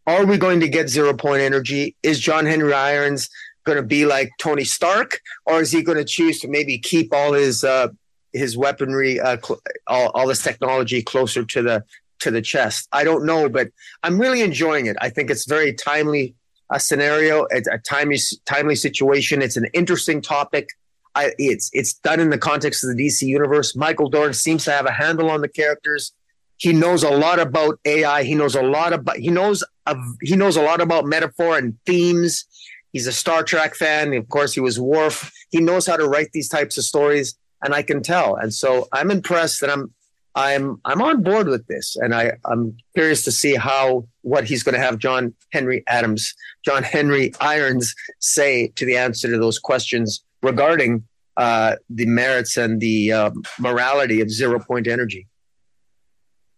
Are 0.07 0.25
we 0.25 0.37
going 0.37 0.59
to 0.61 0.69
get 0.69 0.89
zero 0.89 1.13
point 1.13 1.41
energy? 1.41 1.95
Is 2.03 2.19
John 2.19 2.45
Henry 2.45 2.73
Irons 2.73 3.29
going 3.65 3.77
to 3.77 3.83
be 3.83 4.05
like 4.05 4.31
Tony 4.39 4.63
Stark, 4.63 5.19
or 5.45 5.61
is 5.61 5.71
he 5.71 5.83
going 5.83 5.97
to 5.97 6.05
choose 6.05 6.39
to 6.39 6.47
maybe 6.47 6.77
keep 6.77 7.13
all 7.13 7.33
his 7.33 7.63
uh, 7.63 7.89
his 8.33 8.57
weaponry, 8.57 9.19
uh, 9.19 9.37
cl- 9.43 9.61
all, 9.87 10.09
all 10.15 10.27
this 10.27 10.41
technology 10.41 11.01
closer 11.01 11.43
to 11.43 11.61
the 11.61 11.83
to 12.19 12.31
the 12.31 12.41
chest? 12.41 12.87
I 12.91 13.03
don't 13.03 13.25
know, 13.25 13.49
but 13.49 13.69
I'm 14.03 14.19
really 14.19 14.41
enjoying 14.41 14.87
it. 14.87 14.97
I 15.01 15.09
think 15.09 15.29
it's 15.29 15.45
very 15.45 15.73
timely 15.73 16.33
a 16.71 16.79
scenario. 16.79 17.45
It's 17.51 17.67
a 17.67 17.77
timely 17.77 18.17
timely 18.45 18.75
situation. 18.75 19.41
It's 19.41 19.57
an 19.57 19.67
interesting 19.73 20.21
topic. 20.21 20.69
I, 21.13 21.33
it's 21.37 21.69
it's 21.73 21.93
done 21.93 22.19
in 22.19 22.29
the 22.29 22.37
context 22.37 22.83
of 22.83 22.95
the 22.95 23.05
DC 23.07 23.23
universe. 23.23 23.75
Michael 23.75 24.09
Dorn 24.09 24.33
seems 24.33 24.63
to 24.65 24.71
have 24.71 24.85
a 24.85 24.91
handle 24.91 25.29
on 25.29 25.41
the 25.41 25.49
characters. 25.49 26.13
He 26.57 26.73
knows 26.73 27.03
a 27.03 27.09
lot 27.09 27.39
about 27.39 27.79
AI. 27.85 28.23
He 28.23 28.35
knows 28.35 28.55
a 28.55 28.61
lot 28.61 28.93
about 28.93 29.17
he 29.17 29.29
knows 29.29 29.63
of, 29.85 29.97
he 30.21 30.35
knows 30.35 30.55
a 30.55 30.61
lot 30.61 30.79
about 30.79 31.05
metaphor 31.05 31.57
and 31.57 31.77
themes. 31.85 32.45
He's 32.93 33.07
a 33.07 33.11
Star 33.11 33.43
Trek 33.43 33.75
fan. 33.75 34.13
Of 34.13 34.29
course, 34.29 34.53
he 34.53 34.59
was 34.59 34.79
Worf. 34.79 35.31
He 35.49 35.59
knows 35.59 35.85
how 35.85 35.97
to 35.97 36.07
write 36.07 36.31
these 36.31 36.49
types 36.49 36.77
of 36.77 36.83
stories, 36.83 37.35
and 37.61 37.73
I 37.73 37.83
can 37.83 38.01
tell. 38.01 38.35
And 38.35 38.53
so 38.53 38.87
I'm 38.93 39.11
impressed, 39.11 39.61
and 39.63 39.71
I'm 39.71 39.93
I'm 40.35 40.79
I'm 40.85 41.01
on 41.01 41.23
board 41.23 41.47
with 41.47 41.67
this, 41.67 41.95
and 41.97 42.15
I 42.15 42.33
I'm 42.45 42.77
curious 42.95 43.23
to 43.25 43.31
see 43.31 43.55
how 43.55 44.07
what 44.21 44.45
he's 44.45 44.63
going 44.63 44.75
to 44.75 44.81
have 44.81 44.97
John 44.97 45.33
Henry 45.51 45.83
Adams, 45.87 46.33
John 46.63 46.83
Henry 46.83 47.33
Irons 47.41 47.93
say 48.19 48.67
to 48.75 48.85
the 48.85 48.95
answer 48.95 49.29
to 49.29 49.37
those 49.37 49.59
questions 49.59 50.23
regarding 50.41 51.03
uh, 51.37 51.75
the 51.89 52.05
merits 52.05 52.55
and 52.57 52.79
the 52.79 53.11
uh, 53.11 53.31
morality 53.59 54.21
of 54.21 54.29
zero 54.29 54.59
point 54.59 54.87
energy. 54.87 55.27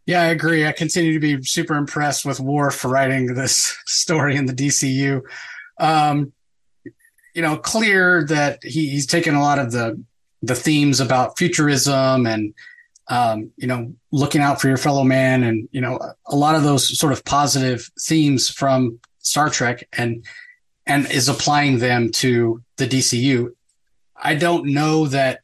Yeah, 0.06 0.22
I 0.22 0.26
agree. 0.26 0.68
I 0.68 0.74
continue 0.74 1.14
to 1.14 1.20
be 1.20 1.42
super 1.44 1.76
impressed 1.76 2.26
with 2.26 2.40
Worf 2.40 2.84
writing 2.84 3.34
this 3.34 3.78
story 3.86 4.36
in 4.36 4.46
the 4.46 4.54
DCU. 4.54 5.22
Um, 5.80 6.34
you 7.34 7.42
know, 7.42 7.58
clear 7.58 8.26
that 8.26 8.64
he, 8.64 8.90
he's 8.90 9.08
taken 9.08 9.34
a 9.34 9.42
lot 9.42 9.58
of 9.58 9.72
the 9.72 10.04
the 10.44 10.56
themes 10.56 11.00
about 11.00 11.38
futurism 11.38 12.28
and 12.28 12.54
um, 13.08 13.52
you 13.58 13.68
know, 13.68 13.94
looking 14.12 14.42
out 14.42 14.62
for 14.62 14.68
your 14.68 14.78
fellow 14.78 15.04
man, 15.04 15.44
and 15.44 15.68
you 15.72 15.82
know, 15.82 16.00
a 16.26 16.36
lot 16.36 16.56
of 16.56 16.64
those 16.64 16.98
sort 16.98 17.14
of 17.14 17.26
positive 17.26 17.90
themes 18.00 18.50
from 18.50 19.00
Star 19.20 19.50
Trek, 19.50 19.88
and 19.94 20.26
and 20.86 21.10
is 21.12 21.30
applying 21.30 21.80
them 21.80 22.12
to 22.12 22.62
the 22.78 22.88
DCU. 22.88 23.54
I 24.16 24.36
don't 24.36 24.68
know 24.68 25.08
that 25.08 25.42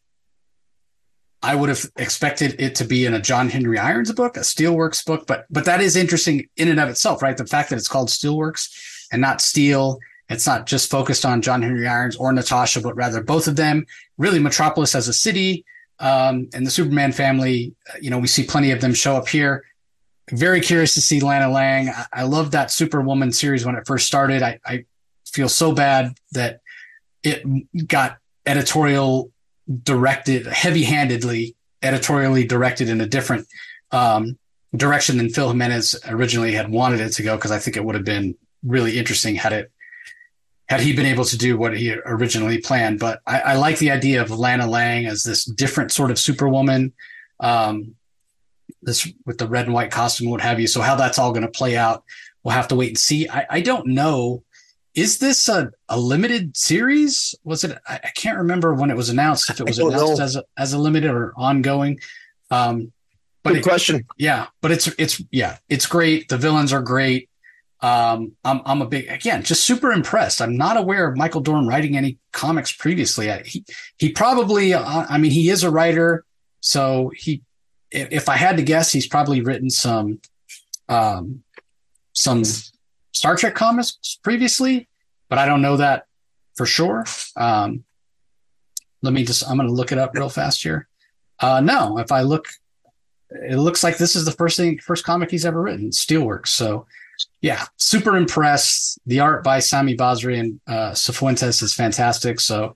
I 1.41 1.55
would 1.55 1.69
have 1.69 1.85
expected 1.95 2.59
it 2.59 2.75
to 2.75 2.85
be 2.85 3.05
in 3.05 3.13
a 3.13 3.21
John 3.21 3.49
Henry 3.49 3.77
Irons 3.77 4.11
book, 4.11 4.37
a 4.37 4.41
Steelworks 4.41 5.05
book, 5.05 5.25
but 5.27 5.45
but 5.49 5.65
that 5.65 5.81
is 5.81 5.95
interesting 5.95 6.47
in 6.57 6.69
and 6.69 6.79
of 6.79 6.89
itself, 6.89 7.21
right? 7.21 7.37
The 7.37 7.45
fact 7.45 7.69
that 7.69 7.77
it's 7.77 7.87
called 7.87 8.09
Steelworks 8.09 9.07
and 9.11 9.21
not 9.21 9.41
Steel. 9.41 9.99
It's 10.29 10.45
not 10.45 10.67
just 10.67 10.91
focused 10.91 11.25
on 11.25 11.41
John 11.41 11.63
Henry 11.63 11.87
Irons 11.87 12.15
or 12.15 12.31
Natasha, 12.31 12.81
but 12.81 12.95
rather 12.95 13.23
both 13.23 13.47
of 13.47 13.55
them. 13.55 13.87
Really, 14.17 14.37
Metropolis 14.37 14.93
as 14.93 15.07
a 15.07 15.13
city, 15.13 15.65
um, 15.99 16.49
and 16.53 16.65
the 16.65 16.71
Superman 16.71 17.11
family, 17.11 17.75
you 18.01 18.09
know, 18.09 18.19
we 18.19 18.27
see 18.27 18.43
plenty 18.43 18.71
of 18.71 18.81
them 18.81 18.93
show 18.93 19.15
up 19.15 19.27
here. 19.27 19.65
Very 20.31 20.61
curious 20.61 20.93
to 20.93 21.01
see 21.01 21.19
Lana 21.19 21.49
Lang. 21.49 21.89
I, 21.89 22.05
I 22.13 22.23
love 22.23 22.51
that 22.51 22.71
Superwoman 22.71 23.31
series 23.31 23.65
when 23.65 23.75
it 23.75 23.85
first 23.85 24.07
started. 24.07 24.41
I, 24.41 24.59
I 24.65 24.85
feel 25.27 25.49
so 25.49 25.73
bad 25.73 26.13
that 26.31 26.61
it 27.23 27.43
got 27.87 28.17
editorial 28.45 29.31
directed, 29.83 30.45
heavy 30.47 30.83
handedly 30.83 31.55
editorially 31.81 32.45
directed 32.45 32.89
in 32.89 33.01
a 33.01 33.07
different 33.07 33.47
um, 33.91 34.37
direction 34.75 35.17
than 35.17 35.29
Phil 35.29 35.49
Jimenez 35.49 35.99
originally 36.07 36.53
had 36.53 36.69
wanted 36.69 36.99
it 36.99 37.11
to 37.13 37.23
go. 37.23 37.37
Cause 37.37 37.51
I 37.51 37.59
think 37.59 37.77
it 37.77 37.83
would 37.83 37.95
have 37.95 38.05
been 38.05 38.35
really 38.63 38.97
interesting 38.97 39.35
had 39.35 39.53
it 39.53 39.71
had 40.69 40.81
he 40.81 40.93
been 40.93 41.07
able 41.07 41.25
to 41.25 41.37
do 41.37 41.57
what 41.57 41.75
he 41.75 41.95
originally 42.05 42.59
planned. 42.59 42.99
But 42.99 43.21
I, 43.25 43.39
I 43.39 43.55
like 43.55 43.79
the 43.79 43.89
idea 43.89 44.21
of 44.21 44.29
Lana 44.29 44.67
Lang 44.67 45.07
as 45.07 45.23
this 45.23 45.43
different 45.43 45.91
sort 45.91 46.11
of 46.11 46.19
superwoman, 46.19 46.93
um, 47.39 47.95
this 48.83 49.11
with 49.25 49.39
the 49.39 49.47
red 49.47 49.65
and 49.65 49.73
white 49.73 49.89
costume, 49.89 50.29
what 50.29 50.41
have 50.41 50.59
you. 50.59 50.67
So 50.67 50.81
how 50.81 50.95
that's 50.95 51.17
all 51.17 51.31
going 51.31 51.41
to 51.41 51.49
play 51.51 51.75
out, 51.75 52.03
we'll 52.43 52.53
have 52.53 52.67
to 52.67 52.75
wait 52.75 52.89
and 52.89 52.97
see. 52.99 53.27
I, 53.27 53.47
I 53.49 53.61
don't 53.61 53.87
know. 53.87 54.43
Is 54.93 55.17
this 55.17 55.49
a, 55.49 55.71
a 55.87 55.99
limited 55.99 56.55
series? 56.55 57.33
Was 57.43 57.63
it? 57.63 57.77
I, 57.87 57.99
I 58.03 58.09
can't 58.15 58.37
remember 58.37 58.73
when 58.75 58.91
it 58.91 58.97
was 58.97 59.09
announced. 59.09 59.49
If 59.49 59.59
it 59.59 59.67
was 59.67 59.79
announced 59.79 60.19
know. 60.19 60.23
as 60.23 60.35
a, 60.35 60.43
as 60.57 60.73
a 60.73 60.77
limited 60.77 61.09
or 61.09 61.33
ongoing. 61.35 61.99
Um, 62.51 62.91
but 63.43 63.51
Good 63.51 63.59
it, 63.59 63.63
question. 63.63 64.05
Yeah, 64.17 64.47
but 64.61 64.71
it's 64.71 64.87
it's 64.99 65.21
yeah, 65.31 65.57
it's 65.67 65.85
great. 65.85 66.29
The 66.29 66.37
villains 66.37 66.73
are 66.73 66.81
great 66.81 67.28
um, 67.81 68.33
I'm, 68.43 68.61
I'm 68.65 68.81
a 68.81 68.87
big, 68.87 69.07
again, 69.07 69.43
just 69.43 69.63
super 69.63 69.91
impressed. 69.91 70.41
I'm 70.41 70.57
not 70.57 70.77
aware 70.77 71.07
of 71.07 71.17
Michael 71.17 71.41
Dorn 71.41 71.67
writing 71.67 71.95
any 71.95 72.17
comics 72.33 72.71
previously. 72.71 73.31
I, 73.31 73.43
he, 73.43 73.63
he 73.97 74.11
probably, 74.11 74.73
uh, 74.73 75.05
I 75.09 75.17
mean, 75.17 75.31
he 75.31 75.49
is 75.49 75.63
a 75.63 75.71
writer. 75.71 76.25
So 76.59 77.11
he, 77.15 77.41
if 77.91 78.27
I 78.27 78.35
had 78.35 78.57
to 78.57 78.63
guess, 78.63 78.91
he's 78.91 79.07
probably 79.07 79.41
written 79.41 79.69
some, 79.69 80.19
um, 80.89 81.43
some 82.13 82.43
Star 83.13 83.35
Trek 83.37 83.55
comics 83.55 84.19
previously, 84.23 84.89
but 85.29 85.39
I 85.39 85.45
don't 85.45 85.61
know 85.61 85.77
that 85.77 86.05
for 86.55 86.65
sure. 86.65 87.05
Um, 87.37 87.85
let 89.01 89.13
me 89.13 89.23
just, 89.23 89.49
I'm 89.49 89.55
going 89.55 89.69
to 89.69 89.73
look 89.73 89.93
it 89.93 89.97
up 89.97 90.13
real 90.13 90.29
fast 90.29 90.61
here. 90.61 90.87
Uh, 91.39 91.61
no, 91.61 91.97
if 91.97 92.11
I 92.11 92.21
look, 92.21 92.49
it 93.29 93.57
looks 93.57 93.83
like 93.83 93.97
this 93.97 94.17
is 94.17 94.25
the 94.25 94.31
first 94.31 94.57
thing, 94.57 94.79
first 94.79 95.05
comic 95.05 95.31
he's 95.31 95.45
ever 95.45 95.61
written, 95.61 95.91
Steelworks. 95.91 96.47
So, 96.47 96.85
yeah, 97.41 97.65
super 97.77 98.15
impressed. 98.15 98.99
The 99.05 99.19
art 99.19 99.43
by 99.43 99.59
Sami 99.59 99.95
Basri 99.95 100.39
and 100.39 100.59
uh, 100.67 100.91
Cifuentes 100.91 101.61
is 101.63 101.73
fantastic. 101.73 102.39
So 102.39 102.75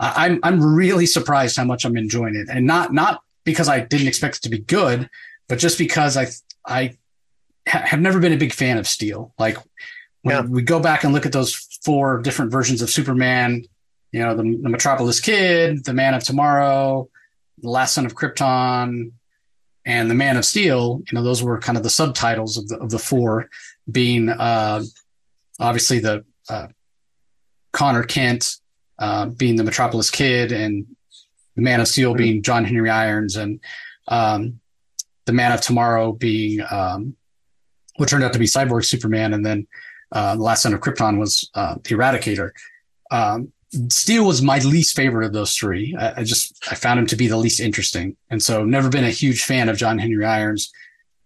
I'm 0.00 0.40
I'm 0.42 0.74
really 0.74 1.06
surprised 1.06 1.56
how 1.56 1.64
much 1.64 1.84
I'm 1.84 1.96
enjoying 1.96 2.36
it, 2.36 2.48
and 2.50 2.66
not 2.66 2.92
not 2.92 3.22
because 3.44 3.68
I 3.68 3.80
didn't 3.80 4.08
expect 4.08 4.36
it 4.36 4.42
to 4.42 4.50
be 4.50 4.58
good, 4.58 5.08
but 5.48 5.58
just 5.58 5.78
because 5.78 6.16
I 6.16 6.26
I 6.66 6.96
ha- 7.68 7.84
have 7.86 8.00
never 8.00 8.20
been 8.20 8.32
a 8.32 8.36
big 8.38 8.52
fan 8.52 8.78
of 8.78 8.86
Steel. 8.86 9.32
Like 9.38 9.56
when 10.22 10.36
yeah. 10.36 10.42
we 10.42 10.62
go 10.62 10.80
back 10.80 11.04
and 11.04 11.12
look 11.12 11.26
at 11.26 11.32
those 11.32 11.54
four 11.84 12.18
different 12.18 12.50
versions 12.50 12.82
of 12.82 12.90
Superman, 12.90 13.64
you 14.12 14.20
know, 14.20 14.34
the, 14.34 14.42
the 14.42 14.68
Metropolis 14.68 15.20
Kid, 15.20 15.84
the 15.84 15.94
Man 15.94 16.14
of 16.14 16.24
Tomorrow, 16.24 17.08
the 17.58 17.70
Last 17.70 17.94
Son 17.94 18.06
of 18.06 18.14
Krypton, 18.14 19.12
and 19.86 20.10
the 20.10 20.14
Man 20.14 20.36
of 20.36 20.44
Steel. 20.44 21.02
You 21.10 21.16
know, 21.16 21.22
those 21.22 21.42
were 21.42 21.58
kind 21.58 21.76
of 21.76 21.84
the 21.84 21.90
subtitles 21.90 22.56
of 22.56 22.68
the 22.68 22.78
of 22.78 22.90
the 22.90 22.98
four 22.98 23.48
being 23.90 24.28
uh, 24.28 24.82
obviously 25.60 25.98
the 25.98 26.24
uh, 26.48 26.68
Conner 27.72 28.04
Kent 28.04 28.56
uh, 28.98 29.26
being 29.26 29.56
the 29.56 29.64
Metropolis 29.64 30.10
Kid, 30.10 30.52
and 30.52 30.86
the 31.56 31.62
Man 31.62 31.80
of 31.80 31.88
Steel 31.88 32.10
mm-hmm. 32.10 32.18
being 32.18 32.42
John 32.42 32.64
Henry 32.64 32.90
Irons, 32.90 33.36
and 33.36 33.60
um, 34.08 34.60
the 35.26 35.32
Man 35.32 35.52
of 35.52 35.60
Tomorrow 35.60 36.12
being 36.12 36.64
um, 36.70 37.16
what 37.96 38.08
turned 38.08 38.24
out 38.24 38.32
to 38.32 38.38
be 38.38 38.46
Cyborg 38.46 38.84
Superman, 38.84 39.34
and 39.34 39.44
then 39.44 39.66
uh, 40.12 40.36
the 40.36 40.42
Last 40.42 40.62
Son 40.62 40.74
of 40.74 40.80
Krypton 40.80 41.18
was 41.18 41.50
uh, 41.54 41.74
the 41.74 41.94
Eradicator. 41.94 42.50
Um, 43.10 43.52
Steel 43.90 44.24
was 44.24 44.42
my 44.42 44.58
least 44.58 44.96
favorite 44.96 45.26
of 45.26 45.32
those 45.32 45.54
three. 45.54 45.94
I, 45.98 46.20
I, 46.20 46.24
just 46.24 46.56
I 46.70 46.74
found 46.74 47.00
him 47.00 47.06
to 47.06 47.16
be 47.16 47.26
the 47.26 47.36
least 47.36 47.60
interesting, 47.60 48.16
and 48.30 48.42
so 48.42 48.64
never 48.64 48.88
been 48.88 49.04
a 49.04 49.10
huge 49.10 49.44
fan 49.44 49.68
of 49.68 49.76
John 49.76 49.98
Henry 49.98 50.24
Irons. 50.24 50.72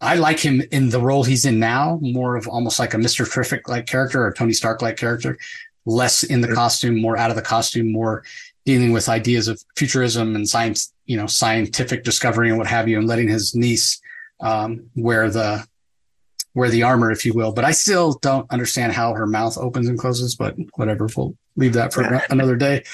I 0.01 0.15
like 0.16 0.39
him 0.39 0.62
in 0.70 0.91
the 0.91 1.01
role 1.01 1.25
he's 1.25 1.45
in 1.45 1.59
now, 1.59 1.99
more 2.01 2.37
of 2.37 2.47
almost 2.47 2.79
like 2.79 2.95
a 2.95 2.99
Mr. 2.99 3.31
Terrific 3.31 3.69
like 3.69 3.87
character 3.87 4.25
or 4.25 4.33
Tony 4.33 4.53
Stark 4.53 4.81
like 4.81 4.97
character, 4.97 5.37
less 5.87 6.23
in 6.23 6.41
the 6.41 6.55
costume, 6.55 7.01
more 7.01 7.16
out 7.16 7.31
of 7.31 7.37
the 7.37 7.43
costume, 7.43 7.91
more 7.91 8.25
dealing 8.65 8.93
with 8.93 9.09
ideas 9.09 9.49
of 9.49 9.62
futurism 9.77 10.37
and 10.37 10.49
science, 10.49 10.93
you 11.07 11.16
know, 11.16 11.27
scientific 11.27 12.05
discovery 12.05 12.49
and 12.49 12.59
what 12.59 12.66
have 12.66 12.89
you, 12.89 12.99
and 12.99 13.09
letting 13.09 13.29
his 13.29 13.55
niece 13.55 14.01
um, 14.41 14.89
wear 14.95 15.31
the 15.31 15.66
wear 16.55 16.69
the 16.69 16.83
armor, 16.83 17.11
if 17.11 17.25
you 17.25 17.33
will. 17.33 17.53
But 17.53 17.65
I 17.65 17.70
still 17.70 18.15
don't 18.20 18.51
understand 18.51 18.93
how 18.93 19.15
her 19.15 19.27
mouth 19.27 19.57
opens 19.57 19.89
and 19.89 19.99
closes. 19.99 20.35
But 20.35 20.57
whatever, 20.75 21.09
we'll 21.16 21.37
leave 21.59 21.74
that 21.74 21.93
for 21.93 22.02
another 22.30 22.56
day. 22.56 22.85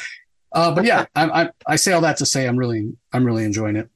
Uh, 0.53 0.74
but 0.74 0.85
yeah, 0.85 1.07
I, 1.15 1.43
I, 1.43 1.51
I 1.66 1.77
say 1.77 1.93
all 1.93 2.01
that 2.01 2.16
to 2.19 2.27
say 2.27 2.47
I'm 2.47 2.57
really 2.57 2.93
I'm 3.12 3.24
really 3.24 3.45
enjoying 3.45 3.77
it. 3.77 3.89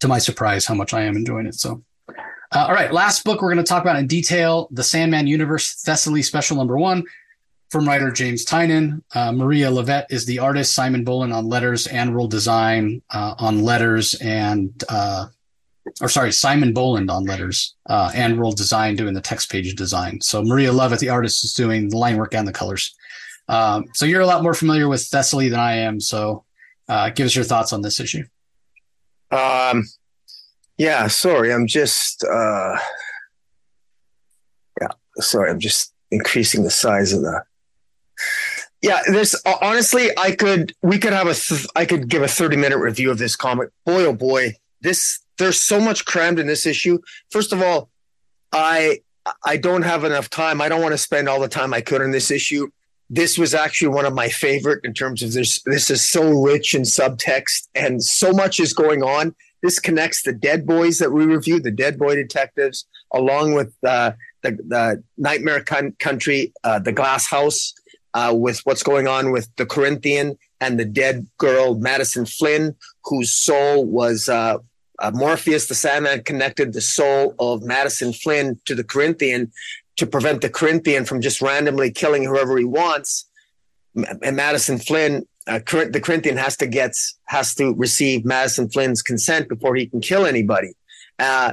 To 0.00 0.08
my 0.08 0.18
surprise, 0.18 0.66
how 0.66 0.74
much 0.74 0.92
I 0.92 1.02
am 1.02 1.16
enjoying 1.16 1.46
it. 1.46 1.54
So. 1.54 1.82
Uh, 2.52 2.66
all 2.68 2.74
right, 2.74 2.92
last 2.92 3.24
book 3.24 3.42
we're 3.42 3.52
going 3.52 3.64
to 3.64 3.68
talk 3.68 3.82
about 3.82 3.96
in 3.96 4.06
detail 4.06 4.68
The 4.70 4.84
Sandman 4.84 5.26
Universe, 5.26 5.82
Thessaly 5.84 6.22
Special 6.22 6.56
Number 6.56 6.78
One 6.78 7.02
from 7.70 7.88
writer 7.88 8.12
James 8.12 8.44
Tynion. 8.44 9.02
Uh, 9.12 9.32
Maria 9.32 9.68
Llovet 9.68 10.04
is 10.08 10.24
the 10.26 10.38
artist, 10.38 10.72
Simon 10.72 11.02
Bowland 11.02 11.32
on 11.32 11.48
letters 11.48 11.88
and 11.88 12.14
world 12.14 12.30
design 12.30 13.02
uh, 13.10 13.34
on 13.38 13.64
letters, 13.64 14.14
and, 14.20 14.70
uh, 14.88 15.26
or 16.00 16.08
sorry, 16.08 16.30
Simon 16.32 16.72
Bowland 16.72 17.10
on 17.10 17.24
letters 17.24 17.74
uh, 17.86 18.12
and 18.14 18.38
world 18.38 18.56
design 18.56 18.94
doing 18.94 19.14
the 19.14 19.20
text 19.20 19.50
page 19.50 19.74
design. 19.74 20.20
So 20.20 20.40
Maria 20.44 20.70
Llovet, 20.70 21.00
the 21.00 21.08
artist, 21.08 21.44
is 21.44 21.54
doing 21.54 21.88
the 21.88 21.96
line 21.96 22.18
work 22.18 22.34
and 22.34 22.46
the 22.46 22.52
colors. 22.52 22.94
Um, 23.48 23.86
so 23.92 24.06
you're 24.06 24.22
a 24.22 24.26
lot 24.26 24.42
more 24.42 24.54
familiar 24.54 24.88
with 24.88 25.00
Thessaly 25.00 25.50
than 25.50 25.60
I 25.60 25.76
am. 25.76 26.00
So 26.00 26.44
uh, 26.88 27.10
give 27.10 27.26
us 27.26 27.34
your 27.34 27.44
thoughts 27.44 27.72
on 27.72 27.82
this 27.82 28.00
issue. 28.00 28.24
Um, 29.30 29.84
yeah, 30.76 31.06
sorry, 31.06 31.52
I'm 31.52 31.66
just 31.66 32.24
uh 32.24 32.76
yeah. 34.80 34.88
sorry, 35.16 35.50
I'm 35.50 35.60
just 35.60 35.92
increasing 36.10 36.64
the 36.64 36.70
size 36.70 37.12
of 37.12 37.22
the. 37.22 37.42
Yeah, 38.82 39.00
this 39.06 39.40
honestly, 39.62 40.10
I 40.18 40.32
could 40.32 40.74
we 40.82 40.98
could 40.98 41.12
have 41.12 41.26
a 41.26 41.34
th- 41.34 41.66
I 41.76 41.84
could 41.84 42.08
give 42.08 42.22
a 42.22 42.28
30 42.28 42.56
minute 42.56 42.78
review 42.78 43.10
of 43.10 43.18
this 43.18 43.36
comic. 43.36 43.70
Boy, 43.86 44.04
oh 44.04 44.14
boy, 44.14 44.54
this 44.80 45.20
there's 45.38 45.60
so 45.60 45.80
much 45.80 46.04
crammed 46.04 46.38
in 46.38 46.46
this 46.46 46.66
issue. 46.66 46.98
First 47.30 47.52
of 47.52 47.62
all, 47.62 47.88
I 48.52 49.00
I 49.44 49.56
don't 49.56 49.82
have 49.82 50.04
enough 50.04 50.28
time. 50.28 50.60
I 50.60 50.68
don't 50.68 50.82
want 50.82 50.92
to 50.92 50.98
spend 50.98 51.28
all 51.28 51.40
the 51.40 51.48
time 51.48 51.72
I 51.72 51.80
could 51.80 52.02
on 52.02 52.10
this 52.10 52.30
issue. 52.30 52.68
This 53.10 53.36
was 53.38 53.54
actually 53.54 53.88
one 53.88 54.06
of 54.06 54.14
my 54.14 54.28
favorite 54.28 54.84
in 54.84 54.94
terms 54.94 55.22
of 55.22 55.32
this. 55.32 55.62
This 55.62 55.90
is 55.90 56.02
so 56.02 56.30
rich 56.42 56.74
in 56.74 56.82
subtext 56.82 57.68
and 57.74 58.02
so 58.02 58.32
much 58.32 58.58
is 58.58 58.72
going 58.72 59.02
on. 59.02 59.34
This 59.62 59.78
connects 59.78 60.22
the 60.22 60.32
Dead 60.32 60.66
Boys 60.66 60.98
that 60.98 61.12
we 61.12 61.24
reviewed, 61.24 61.64
the 61.64 61.70
Dead 61.70 61.98
Boy 61.98 62.16
Detectives, 62.16 62.86
along 63.12 63.54
with 63.54 63.74
uh, 63.86 64.12
the, 64.42 64.52
the 64.52 65.02
Nightmare 65.16 65.64
Country, 65.98 66.52
uh, 66.64 66.78
the 66.78 66.92
Glass 66.92 67.26
House, 67.26 67.72
uh, 68.14 68.32
with 68.34 68.60
what's 68.64 68.82
going 68.82 69.08
on 69.08 69.32
with 69.32 69.48
the 69.56 69.66
Corinthian 69.66 70.38
and 70.60 70.78
the 70.78 70.84
dead 70.84 71.26
girl 71.38 71.74
Madison 71.74 72.24
Flynn, 72.24 72.76
whose 73.04 73.32
soul 73.32 73.84
was 73.84 74.28
uh, 74.28 74.58
uh, 75.00 75.10
Morpheus 75.12 75.66
the 75.66 75.74
Sandman 75.74 76.22
connected 76.22 76.72
the 76.72 76.80
soul 76.80 77.34
of 77.38 77.62
Madison 77.62 78.12
Flynn 78.12 78.60
to 78.64 78.74
the 78.74 78.84
Corinthian 78.84 79.52
to 79.96 80.06
prevent 80.06 80.40
the 80.40 80.48
Corinthian 80.48 81.04
from 81.04 81.20
just 81.20 81.40
randomly 81.40 81.90
killing 81.90 82.24
whoever 82.24 82.56
he 82.56 82.64
wants. 82.64 83.28
And 84.22 84.36
Madison 84.36 84.78
Flynn, 84.78 85.26
uh, 85.46 85.60
the 85.66 86.00
Corinthian 86.02 86.36
has 86.36 86.56
to 86.56 86.66
get 86.66 86.92
has 87.26 87.54
to 87.56 87.74
receive 87.74 88.24
Madison 88.24 88.68
Flynn's 88.68 89.02
consent 89.02 89.48
before 89.48 89.76
he 89.76 89.86
can 89.86 90.00
kill 90.00 90.26
anybody. 90.26 90.72
Uh, 91.18 91.52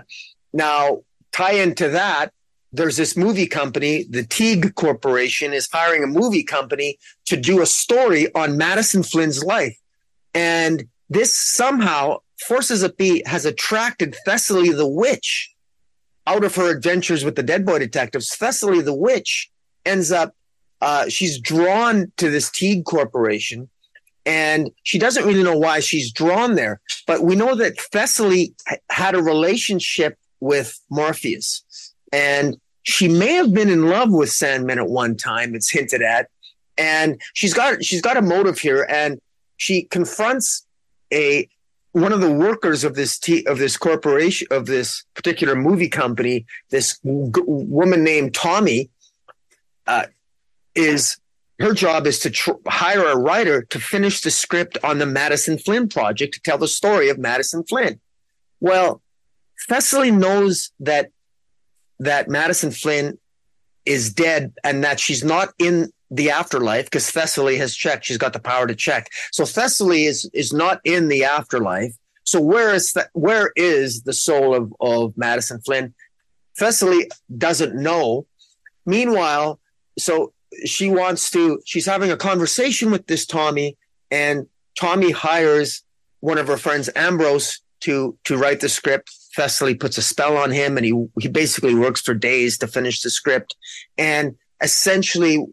now, 0.53 1.01
tie 1.31 1.53
into 1.53 1.89
that, 1.89 2.33
there's 2.73 2.97
this 2.97 3.15
movie 3.15 3.47
company, 3.47 4.05
the 4.09 4.23
Teague 4.23 4.73
Corporation, 4.75 5.53
is 5.53 5.69
hiring 5.71 6.03
a 6.03 6.07
movie 6.07 6.43
company 6.43 6.97
to 7.25 7.37
do 7.37 7.61
a 7.61 7.65
story 7.65 8.33
on 8.33 8.57
Madison 8.57 9.03
Flynn's 9.03 9.43
life, 9.43 9.77
and 10.33 10.85
this 11.09 11.35
somehow 11.35 12.17
Forces 12.47 12.81
of 12.81 12.97
B 12.97 13.21
has 13.25 13.45
attracted 13.45 14.15
Thessaly 14.25 14.75
the 14.75 14.87
Witch 14.87 15.50
out 16.31 16.43
of 16.43 16.55
her 16.55 16.69
adventures 16.71 17.23
with 17.23 17.35
the 17.35 17.43
Dead 17.43 17.65
Boy 17.65 17.79
detectives. 17.79 18.35
Thessaly 18.35 18.83
the 18.83 18.93
Witch 18.93 19.49
ends 19.85 20.11
up, 20.11 20.33
uh, 20.81 21.07
she's 21.09 21.39
drawn 21.39 22.11
to 22.17 22.29
this 22.29 22.49
Teague 22.49 22.85
Corporation 22.85 23.69
and 24.25 24.69
she 24.83 24.99
doesn't 24.99 25.25
really 25.25 25.43
know 25.43 25.57
why 25.57 25.79
she's 25.79 26.11
drawn 26.11 26.55
there. 26.55 26.79
But 27.07 27.23
we 27.23 27.35
know 27.35 27.55
that 27.55 27.77
Thessaly 27.77 28.53
had 28.89 29.15
a 29.15 29.21
relationship 29.21 30.17
with 30.39 30.79
Morpheus 30.89 31.63
and 32.11 32.57
she 32.83 33.07
may 33.07 33.33
have 33.33 33.53
been 33.53 33.69
in 33.69 33.87
love 33.87 34.11
with 34.11 34.31
Sandman 34.31 34.79
at 34.79 34.89
one 34.89 35.15
time. 35.15 35.55
It's 35.55 35.69
hinted 35.69 36.01
at, 36.01 36.29
and 36.77 37.21
she's 37.33 37.53
got 37.53 37.83
she's 37.83 38.01
got 38.01 38.17
a 38.17 38.21
motive 38.21 38.59
here, 38.59 38.87
and 38.89 39.19
she 39.57 39.83
confronts 39.83 40.65
a 41.13 41.47
one 41.91 42.13
of 42.13 42.21
the 42.21 42.31
workers 42.31 42.83
of 42.83 42.95
this 42.95 43.19
t- 43.19 43.45
of 43.45 43.57
this 43.57 43.77
corporation 43.77 44.47
of 44.51 44.65
this 44.65 45.03
particular 45.13 45.55
movie 45.55 45.89
company, 45.89 46.45
this 46.69 46.99
g- 47.03 47.41
woman 47.45 48.03
named 48.03 48.33
Tommy, 48.33 48.89
uh, 49.87 50.05
is 50.73 51.17
her 51.59 51.73
job 51.73 52.07
is 52.07 52.19
to 52.19 52.29
tr- 52.29 52.51
hire 52.67 53.05
a 53.05 53.17
writer 53.17 53.63
to 53.63 53.79
finish 53.79 54.21
the 54.21 54.31
script 54.31 54.77
on 54.83 54.99
the 54.99 55.05
Madison 55.05 55.57
Flynn 55.57 55.89
project 55.89 56.33
to 56.33 56.41
tell 56.41 56.57
the 56.57 56.67
story 56.67 57.09
of 57.09 57.17
Madison 57.17 57.63
Flynn. 57.63 57.99
Well, 58.59 59.01
Thessaly 59.69 60.11
knows 60.11 60.71
that 60.79 61.11
that 61.99 62.29
Madison 62.29 62.71
Flynn 62.71 63.19
is 63.85 64.13
dead 64.13 64.53
and 64.63 64.83
that 64.83 64.99
she's 64.99 65.23
not 65.23 65.49
in 65.59 65.91
the 66.11 66.29
afterlife 66.29 66.85
because 66.85 67.09
Thessaly 67.09 67.57
has 67.57 67.73
checked. 67.73 68.05
She's 68.05 68.17
got 68.17 68.33
the 68.33 68.39
power 68.39 68.67
to 68.67 68.75
check. 68.75 69.09
So 69.31 69.45
Thessaly 69.45 70.05
is 70.05 70.29
is 70.33 70.53
not 70.53 70.81
in 70.83 71.07
the 71.07 71.23
afterlife. 71.23 71.95
So 72.23 72.39
where 72.39 72.73
is 72.73 72.93
that? 72.93 73.09
Where 73.13 73.51
is 73.55 74.03
the 74.03 74.13
soul 74.13 74.53
of 74.53 74.73
of 74.79 75.17
Madison 75.17 75.61
Flynn? 75.61 75.93
Thessaly 76.59 77.09
doesn't 77.35 77.75
know. 77.75 78.27
Meanwhile, 78.85 79.59
so 79.97 80.33
she 80.65 80.89
wants 80.89 81.31
to. 81.31 81.61
She's 81.65 81.85
having 81.85 82.11
a 82.11 82.17
conversation 82.17 82.91
with 82.91 83.07
this 83.07 83.25
Tommy, 83.25 83.77
and 84.11 84.47
Tommy 84.77 85.11
hires 85.11 85.83
one 86.19 86.37
of 86.37 86.47
her 86.47 86.57
friends, 86.57 86.89
Ambrose, 86.95 87.61
to 87.81 88.17
to 88.25 88.37
write 88.37 88.59
the 88.59 88.69
script. 88.69 89.11
Thessaly 89.37 89.79
puts 89.79 89.97
a 89.97 90.01
spell 90.01 90.35
on 90.35 90.51
him, 90.51 90.75
and 90.75 90.85
he 90.85 90.93
he 91.21 91.29
basically 91.29 91.73
works 91.73 92.01
for 92.01 92.13
days 92.13 92.57
to 92.57 92.67
finish 92.67 93.01
the 93.01 93.09
script. 93.09 93.55
And 93.97 94.35
essentially, 94.61 95.45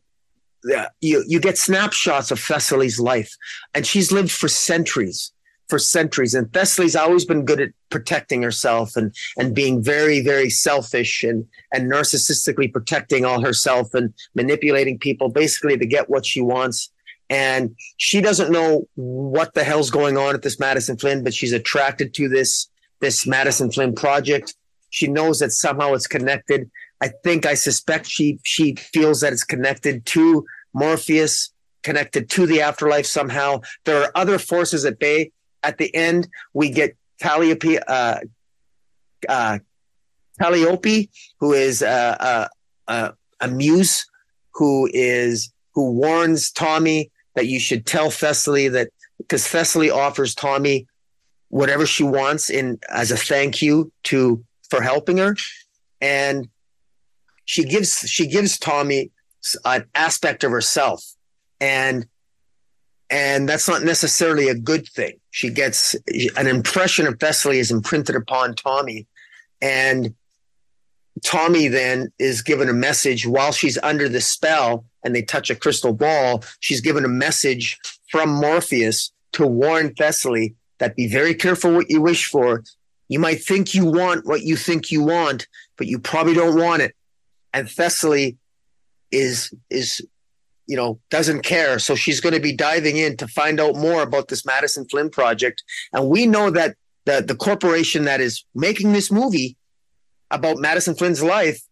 Uh, 0.74 0.86
you 1.00 1.24
you 1.26 1.40
get 1.40 1.58
snapshots 1.58 2.30
of 2.30 2.38
Thessaly's 2.38 2.98
life, 2.98 3.34
and 3.74 3.86
she's 3.86 4.12
lived 4.12 4.30
for 4.30 4.48
centuries, 4.48 5.32
for 5.68 5.78
centuries. 5.78 6.34
And 6.34 6.52
Thessaly's 6.52 6.96
always 6.96 7.24
been 7.24 7.44
good 7.44 7.60
at 7.60 7.70
protecting 7.90 8.42
herself 8.42 8.96
and 8.96 9.14
and 9.36 9.54
being 9.54 9.82
very 9.82 10.20
very 10.20 10.50
selfish 10.50 11.22
and 11.22 11.46
and 11.72 11.90
narcissistically 11.90 12.72
protecting 12.72 13.24
all 13.24 13.40
herself 13.40 13.94
and 13.94 14.12
manipulating 14.34 14.98
people 14.98 15.28
basically 15.28 15.78
to 15.78 15.86
get 15.86 16.10
what 16.10 16.26
she 16.26 16.40
wants. 16.40 16.90
And 17.30 17.76
she 17.98 18.20
doesn't 18.20 18.50
know 18.50 18.88
what 18.94 19.52
the 19.52 19.64
hell's 19.64 19.90
going 19.90 20.16
on 20.16 20.34
at 20.34 20.42
this 20.42 20.58
Madison 20.58 20.96
Flynn, 20.96 21.22
but 21.22 21.34
she's 21.34 21.52
attracted 21.52 22.14
to 22.14 22.28
this 22.28 22.68
this 23.00 23.26
Madison 23.26 23.70
Flynn 23.70 23.94
project. 23.94 24.54
She 24.90 25.06
knows 25.06 25.38
that 25.40 25.52
somehow 25.52 25.92
it's 25.92 26.06
connected 26.06 26.70
I 27.00 27.08
think 27.22 27.46
I 27.46 27.54
suspect 27.54 28.06
she 28.06 28.38
she 28.44 28.74
feels 28.74 29.20
that 29.20 29.32
it's 29.32 29.44
connected 29.44 30.04
to 30.06 30.44
Morpheus, 30.72 31.52
connected 31.82 32.28
to 32.30 32.46
the 32.46 32.60
afterlife 32.60 33.06
somehow. 33.06 33.60
There 33.84 34.02
are 34.02 34.10
other 34.14 34.38
forces 34.38 34.84
at 34.84 34.98
bay. 34.98 35.32
At 35.62 35.78
the 35.78 35.94
end, 35.94 36.28
we 36.52 36.70
get 36.70 36.96
Calliope, 37.20 37.78
uh, 37.78 38.20
uh, 39.28 39.58
Calliope, 40.40 41.10
who 41.40 41.52
is 41.52 41.82
uh, 41.82 42.48
uh, 42.86 43.12
a 43.40 43.48
muse, 43.48 44.06
who 44.54 44.88
is 44.92 45.52
who 45.74 45.92
warns 45.92 46.50
Tommy 46.50 47.10
that 47.34 47.46
you 47.46 47.60
should 47.60 47.86
tell 47.86 48.10
Thessaly 48.10 48.68
that 48.72 48.88
because 49.18 49.46
Thessaly 49.46 49.90
offers 49.90 50.34
Tommy 50.34 50.86
whatever 51.48 51.86
she 51.86 52.02
wants 52.02 52.50
in 52.50 52.78
as 52.88 53.10
a 53.10 53.16
thank 53.16 53.62
you 53.62 53.92
to 54.04 54.44
for 54.70 54.82
helping 54.82 55.18
her, 55.18 55.36
and 56.00 56.48
she 57.44 57.64
gives 57.64 57.98
she 58.08 58.26
gives 58.26 58.58
Tommy 58.58 59.10
an 59.64 59.84
aspect 59.94 60.44
of 60.44 60.50
herself, 60.50 61.04
and 61.60 62.06
and 63.10 63.48
that's 63.48 63.68
not 63.68 63.82
necessarily 63.82 64.48
a 64.48 64.54
good 64.54 64.86
thing. 64.86 65.18
She 65.30 65.50
gets 65.50 65.96
an 66.36 66.46
impression 66.46 67.06
of 67.06 67.18
Thessaly 67.18 67.56
is 67.56 67.70
imprinted 67.70 68.16
upon 68.16 68.54
Tommy, 68.54 69.06
and 69.62 70.14
Tommy 71.24 71.68
then 71.68 72.12
is 72.18 72.42
given 72.42 72.68
a 72.68 72.74
message 72.74 73.26
while 73.26 73.52
she's 73.52 73.78
under 73.82 74.08
the 74.08 74.20
spell 74.20 74.84
and 75.04 75.14
they 75.14 75.22
touch 75.22 75.50
a 75.50 75.56
crystal 75.56 75.92
ball. 75.92 76.44
She's 76.60 76.80
given 76.80 77.04
a 77.04 77.08
message 77.08 77.78
from 78.10 78.30
Morpheus 78.30 79.12
to 79.32 79.46
warn 79.46 79.94
Thessaly 79.94 80.54
that 80.78 80.96
be 80.96 81.08
very 81.08 81.34
careful 81.34 81.72
what 81.74 81.90
you 81.90 82.00
wish 82.00 82.26
for. 82.26 82.62
You 83.08 83.18
might 83.18 83.42
think 83.42 83.74
you 83.74 83.86
want 83.86 84.26
what 84.26 84.42
you 84.42 84.54
think 84.54 84.92
you 84.92 85.02
want, 85.02 85.48
but 85.76 85.86
you 85.86 85.98
probably 85.98 86.34
don't 86.34 86.60
want 86.60 86.82
it 86.82 86.94
and 87.52 87.68
Thessaly 87.68 88.36
is 89.10 89.52
is 89.70 90.00
you 90.66 90.76
know 90.76 90.98
doesn't 91.10 91.42
care. 91.42 91.78
So 91.78 91.94
she's 91.94 92.20
going 92.20 92.34
to 92.34 92.40
be 92.40 92.52
diving 92.52 92.96
in 92.96 93.16
to 93.18 93.28
find 93.28 93.60
out 93.60 93.76
more 93.76 94.02
about 94.02 94.28
this 94.28 94.44
Madison 94.44 94.86
Flynn 94.88 95.10
project. 95.10 95.62
And 95.92 96.08
we 96.08 96.26
know 96.26 96.50
that 96.50 96.76
the 97.04 97.22
the 97.26 97.36
corporation 97.36 98.04
that 98.04 98.20
is 98.20 98.44
making 98.54 98.92
this 98.92 99.10
movie 99.10 99.56
about 100.30 100.58
Madison 100.58 100.94
Flynn's 100.94 101.22
life 101.22 101.62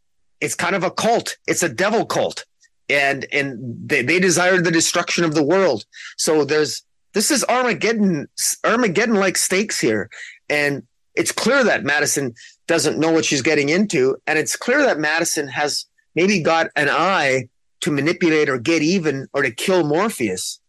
it's 0.40 0.54
kind 0.54 0.76
of 0.76 0.84
a 0.84 0.90
cult. 0.90 1.36
It's 1.46 1.62
a 1.62 1.68
devil 1.68 2.04
cult. 2.04 2.44
And 2.88 3.26
and 3.32 3.58
they, 3.88 4.02
they 4.02 4.20
desire 4.20 4.60
the 4.60 4.70
destruction 4.70 5.24
of 5.24 5.34
the 5.34 5.44
world. 5.44 5.84
So 6.16 6.44
there's 6.44 6.82
this 7.14 7.30
is 7.30 7.44
Armageddon 7.48 8.28
Armageddon 8.64 9.16
like 9.16 9.36
stakes 9.36 9.80
here. 9.80 10.08
And 10.48 10.84
it's 11.14 11.32
clear 11.32 11.64
that 11.64 11.82
Madison 11.82 12.34
doesn't 12.68 12.98
know 12.98 13.10
what 13.10 13.24
she's 13.24 13.42
getting 13.42 13.70
into. 13.70 14.16
And 14.26 14.38
it's 14.38 14.54
clear 14.54 14.82
that 14.82 14.98
Madison 14.98 15.48
has 15.48 15.86
maybe 16.16 16.40
got 16.40 16.68
an 16.74 16.88
eye 16.90 17.48
to 17.82 17.92
manipulate 17.92 18.48
or 18.48 18.58
get 18.58 18.82
even 18.82 19.28
or 19.32 19.42
to 19.42 19.50
kill 19.52 19.84
Morpheus. 19.84 20.60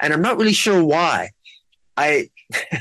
And 0.00 0.12
I'm 0.12 0.22
not 0.22 0.38
really 0.38 0.52
sure 0.52 0.82
why. 0.82 1.30
I 1.96 2.30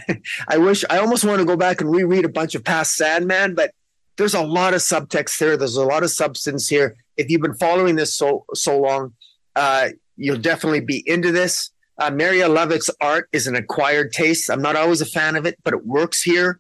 I 0.48 0.58
wish 0.58 0.84
I 0.90 0.98
almost 0.98 1.26
want 1.26 1.40
to 1.40 1.46
go 1.46 1.58
back 1.58 1.82
and 1.82 1.92
reread 1.92 2.26
a 2.26 2.30
bunch 2.30 2.56
of 2.56 2.64
past 2.64 2.96
Sandman, 2.96 3.54
but 3.54 3.72
there's 4.18 4.34
a 4.34 4.42
lot 4.42 4.74
of 4.74 4.82
subtext 4.82 5.38
here. 5.38 5.58
There's 5.58 5.76
a 5.76 5.86
lot 5.86 6.04
of 6.04 6.10
substance 6.10 6.68
here. 6.68 6.96
If 7.18 7.30
you've 7.30 7.42
been 7.42 7.56
following 7.56 7.96
this 7.96 8.16
so 8.16 8.46
so 8.54 8.80
long, 8.80 9.14
uh, 9.56 9.90
you'll 10.16 10.38
definitely 10.38 10.82
be 10.82 11.08
into 11.08 11.32
this. 11.32 11.72
Uh, 11.98 12.12
Maria 12.12 12.50
Llovet's 12.50 12.90
art 13.00 13.30
is 13.32 13.48
an 13.48 13.56
acquired 13.56 14.12
taste. 14.12 14.50
I'm 14.50 14.62
not 14.62 14.76
always 14.76 15.02
a 15.02 15.06
fan 15.06 15.36
of 15.36 15.46
it, 15.46 15.58
but 15.64 15.74
it 15.74 15.86
works 15.86 16.22
here 16.22 16.60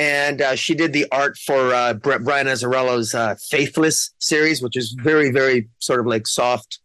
and 0.00 0.40
uh, 0.40 0.56
she 0.56 0.74
did 0.74 0.94
the 0.94 1.06
art 1.12 1.36
for 1.36 1.74
uh, 1.74 1.92
Brian 1.92 2.46
Azzarello's 2.46 3.14
uh, 3.14 3.34
Faithless 3.50 4.14
series, 4.18 4.62
which 4.62 4.74
is 4.74 4.96
very, 4.98 5.30
very 5.30 5.68
sort 5.78 6.00
of 6.00 6.06
like 6.06 6.26
soft, 6.26 6.78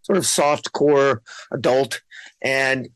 sort 0.00 0.16
of 0.16 0.24
soft 0.24 0.72
core 0.72 1.22
adult. 1.52 2.00
And 2.40 2.88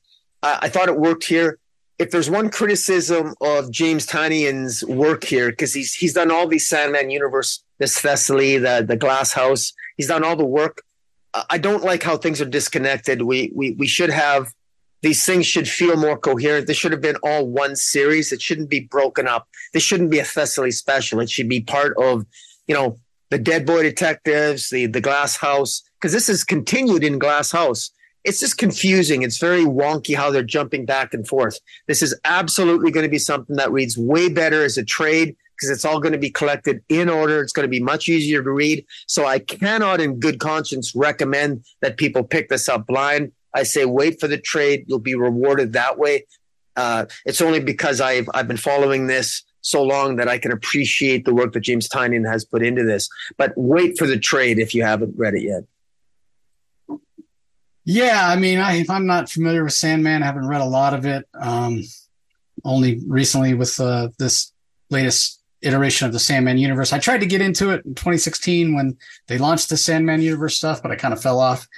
I, 0.43 0.71
thought 0.71 0.89
it 0.89 0.97
worked 0.97 1.27
here. 1.27 1.59
If 1.99 2.11
there's 2.11 2.31
one 2.31 2.49
criticism 2.49 3.35
of 3.43 3.71
James 3.71 4.07
Tynion's 4.07 4.83
work 4.83 5.25
here, 5.25 5.51
because 5.51 5.75
he's 5.75 5.93
he's 5.93 6.15
done 6.15 6.31
all 6.31 6.49
these 6.49 6.67
Sandman 6.67 7.11
universe, 7.11 7.63
this 7.79 8.01
Thessaly, 8.01 8.57
the 8.57 8.83
the 8.83 8.97
Glass 8.97 9.35
House, 9.35 9.75
he's 9.99 10.09
done 10.09 10.25
all 10.25 10.37
the 10.37 10.47
work. 10.47 10.81
I 11.51 11.59
don't 11.59 11.85
like 11.85 12.03
how 12.03 12.17
things 12.17 12.41
are 12.41 12.47
disconnected. 12.47 13.21
We 13.21 13.53
we 13.55 13.73
we 13.73 13.87
should 13.87 14.09
have 14.09 14.55
these 15.03 15.25
things 15.25 15.47
should 15.47 15.69
feel 15.69 15.97
more 15.97 16.19
coherent. 16.19 16.67
This 16.67 16.77
should 16.77 16.93
have 16.93 17.01
been 17.01 17.17
all 17.23 17.47
one 17.47 17.77
series. 17.77 18.33
It 18.33 18.43
shouldn't 18.43 18.71
be 18.71 18.81
broken 18.81 19.27
up. 19.27 19.49
This 19.73 19.83
shouldn't 19.83 20.11
be 20.11 20.19
a 20.19 20.25
Thessaly 20.25 20.73
special. 20.73 21.21
It 21.21 21.31
should 21.31 21.49
be 21.49 21.61
part 21.61 21.95
of, 21.99 22.27
you 22.67 22.75
know, 22.75 22.99
the 23.31 23.39
Dead 23.39 23.65
Boy 23.65 23.83
Detectives, 23.83 24.71
the 24.71 24.87
the 24.87 25.01
Glass 25.01 25.37
House, 25.37 25.83
because 26.01 26.13
this 26.13 26.29
is 26.29 26.45
continued 26.45 27.05
in 27.05 27.19
Glass 27.19 27.51
House. 27.51 27.91
It's 28.25 28.41
just 28.41 28.59
confusing. 28.59 29.23
It's 29.23 29.39
very 29.39 29.65
wonky 29.65 30.15
how 30.15 30.31
they're 30.31 30.43
jumping 30.43 30.85
back 30.85 31.15
and 31.15 31.27
forth. 31.27 31.59
This 31.87 32.03
is 32.03 32.15
absolutely 32.25 32.91
going 32.91 33.05
to 33.05 33.11
be 33.11 33.19
something 33.19 33.57
that 33.57 33.73
reads 33.73 33.97
way 33.97 34.29
better 34.29 34.63
as 34.63 34.77
a 34.77 34.85
trade 34.85 35.37
because 35.57 35.71
it's 35.71 35.85
all 35.85 36.01
going 36.01 36.13
to 36.13 36.19
be 36.19 36.31
collected 36.31 36.83
in 36.89 37.09
order. 37.09 37.41
It's 37.41 37.53
going 37.53 37.65
to 37.65 37.71
be 37.71 37.81
much 37.81 38.09
easier 38.09 38.43
to 38.43 38.51
read. 38.51 38.85
So 39.07 39.27
I 39.27 39.39
cannot, 39.39 40.01
in 40.01 40.21
good 40.21 40.39
conscience, 40.39 40.95
recommend 40.95 41.65
that 41.81 41.97
people 41.97 42.23
pick 42.25 42.49
this 42.49 42.69
up 42.69 42.87
blind. 42.87 43.33
I 43.55 43.65
say 43.65 43.85
wait 43.85 44.21
for 44.21 44.29
the 44.29 44.39
trade. 44.39 44.85
You'll 44.87 44.99
be 44.99 45.15
rewarded 45.15 45.73
that 45.73 45.99
way. 45.99 46.27
Uh, 46.77 47.07
it's 47.27 47.41
only 47.41 47.61
because 47.61 48.01
I've 48.01 48.29
I've 48.33 48.49
been 48.49 48.57
following 48.57 49.07
this 49.07 49.43
so 49.61 49.83
long 49.83 50.17
that 50.17 50.29
I 50.29 50.39
can 50.39 50.53
appreciate 50.53 51.25
the 51.25 51.35
work 51.35 51.53
that 51.53 51.61
James 51.61 51.89
Tynion 51.89 52.31
has 52.31 52.45
put 52.45 52.63
into 52.63 52.85
this. 52.85 53.09
But 53.37 53.53
wait 53.57 53.99
for 53.99 54.07
the 54.07 54.19
trade 54.19 54.59
if 54.59 54.75
you 54.75 54.83
haven't 54.83 55.15
read 55.17 55.35
it 55.35 55.43
yet. 55.43 55.65
Yeah, 57.85 58.29
I 58.29 58.37
mean, 58.37 58.59
I, 58.59 58.85
I'm 58.89 59.07
not 59.07 59.31
familiar 59.31 59.65
with 59.65 59.73
Sandman. 59.73 60.23
I 60.23 60.27
haven't 60.27 60.47
read 60.47 60.61
a 60.61 60.67
lot 60.67 60.95
of 60.95 61.05
it. 61.07 61.27
Um, 61.35 61.83
only 62.65 63.01
recently 63.07 63.55
with 63.55 63.81
uh, 63.81 64.09
this 64.19 64.53
latest 64.91 65.41
iteration 65.63 66.07
of 66.07 66.13
the 66.13 66.19
Sandman 66.19 66.59
universe. 66.59 66.93
I 66.93 66.99
tried 66.99 67.19
to 67.19 67.27
get 67.27 67.41
into 67.41 67.71
it 67.71 67.85
in 67.85 67.95
2016 67.95 68.75
when 68.75 68.97
they 69.27 69.39
launched 69.39 69.69
the 69.69 69.77
Sandman 69.77 70.23
universe 70.23 70.57
stuff, 70.57 70.83
but 70.83 70.91
I 70.91 70.97
kind 70.97 71.13
of 71.13 71.23
fell 71.23 71.41
off. 71.41 71.69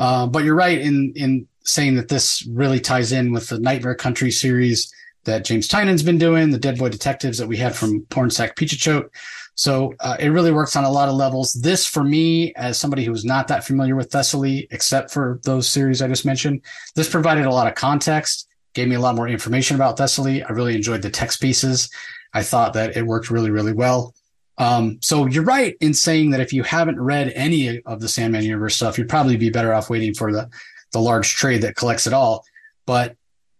Uh, 0.00 0.26
but 0.26 0.44
you're 0.44 0.56
right 0.56 0.80
in 0.80 1.12
in 1.14 1.46
saying 1.64 1.94
that 1.94 2.08
this 2.08 2.44
really 2.46 2.80
ties 2.80 3.12
in 3.12 3.32
with 3.32 3.48
the 3.48 3.60
Nightmare 3.60 3.94
Country 3.94 4.30
series 4.30 4.92
that 5.24 5.44
James 5.44 5.68
Tynion's 5.68 6.02
been 6.02 6.18
doing, 6.18 6.50
the 6.50 6.58
Dead 6.58 6.78
Boy 6.78 6.88
Detectives 6.88 7.36
that 7.38 7.46
we 7.46 7.58
had 7.58 7.76
from 7.76 8.00
Porn 8.08 8.30
Pornsak 8.30 8.54
Pichetshote. 8.56 9.10
So 9.54 9.92
uh, 10.00 10.16
it 10.18 10.28
really 10.28 10.52
works 10.52 10.74
on 10.74 10.84
a 10.84 10.90
lot 10.90 11.10
of 11.10 11.16
levels. 11.16 11.52
This, 11.52 11.84
for 11.86 12.02
me, 12.02 12.54
as 12.54 12.78
somebody 12.78 13.04
who 13.04 13.12
was 13.12 13.26
not 13.26 13.46
that 13.48 13.62
familiar 13.62 13.94
with 13.94 14.10
Thessaly, 14.10 14.66
except 14.70 15.10
for 15.10 15.38
those 15.44 15.68
series 15.68 16.00
I 16.00 16.08
just 16.08 16.24
mentioned, 16.24 16.62
this 16.94 17.10
provided 17.10 17.44
a 17.44 17.52
lot 17.52 17.66
of 17.66 17.74
context, 17.74 18.48
gave 18.72 18.88
me 18.88 18.94
a 18.94 19.00
lot 19.00 19.16
more 19.16 19.28
information 19.28 19.74
about 19.74 19.98
Thessaly. 19.98 20.42
I 20.42 20.52
really 20.54 20.74
enjoyed 20.74 21.02
the 21.02 21.10
text 21.10 21.42
pieces. 21.42 21.90
I 22.32 22.42
thought 22.42 22.72
that 22.72 22.96
it 22.96 23.06
worked 23.06 23.30
really, 23.30 23.50
really 23.50 23.74
well. 23.74 24.14
Um, 24.60 24.98
so 25.00 25.26
you're 25.26 25.42
right 25.42 25.74
in 25.80 25.94
saying 25.94 26.30
that 26.30 26.40
if 26.40 26.52
you 26.52 26.62
haven't 26.62 27.00
read 27.00 27.32
any 27.34 27.80
of 27.80 28.00
the 28.00 28.08
Sandman 28.08 28.44
universe 28.44 28.76
stuff, 28.76 28.98
you'd 28.98 29.08
probably 29.08 29.38
be 29.38 29.48
better 29.48 29.72
off 29.72 29.90
waiting 29.90 30.14
for 30.14 30.30
the 30.32 30.48
the 30.92 31.00
large 31.00 31.34
trade 31.34 31.62
that 31.62 31.76
collects 31.76 32.06
it 32.06 32.12
all. 32.12 32.44
But 32.84 33.16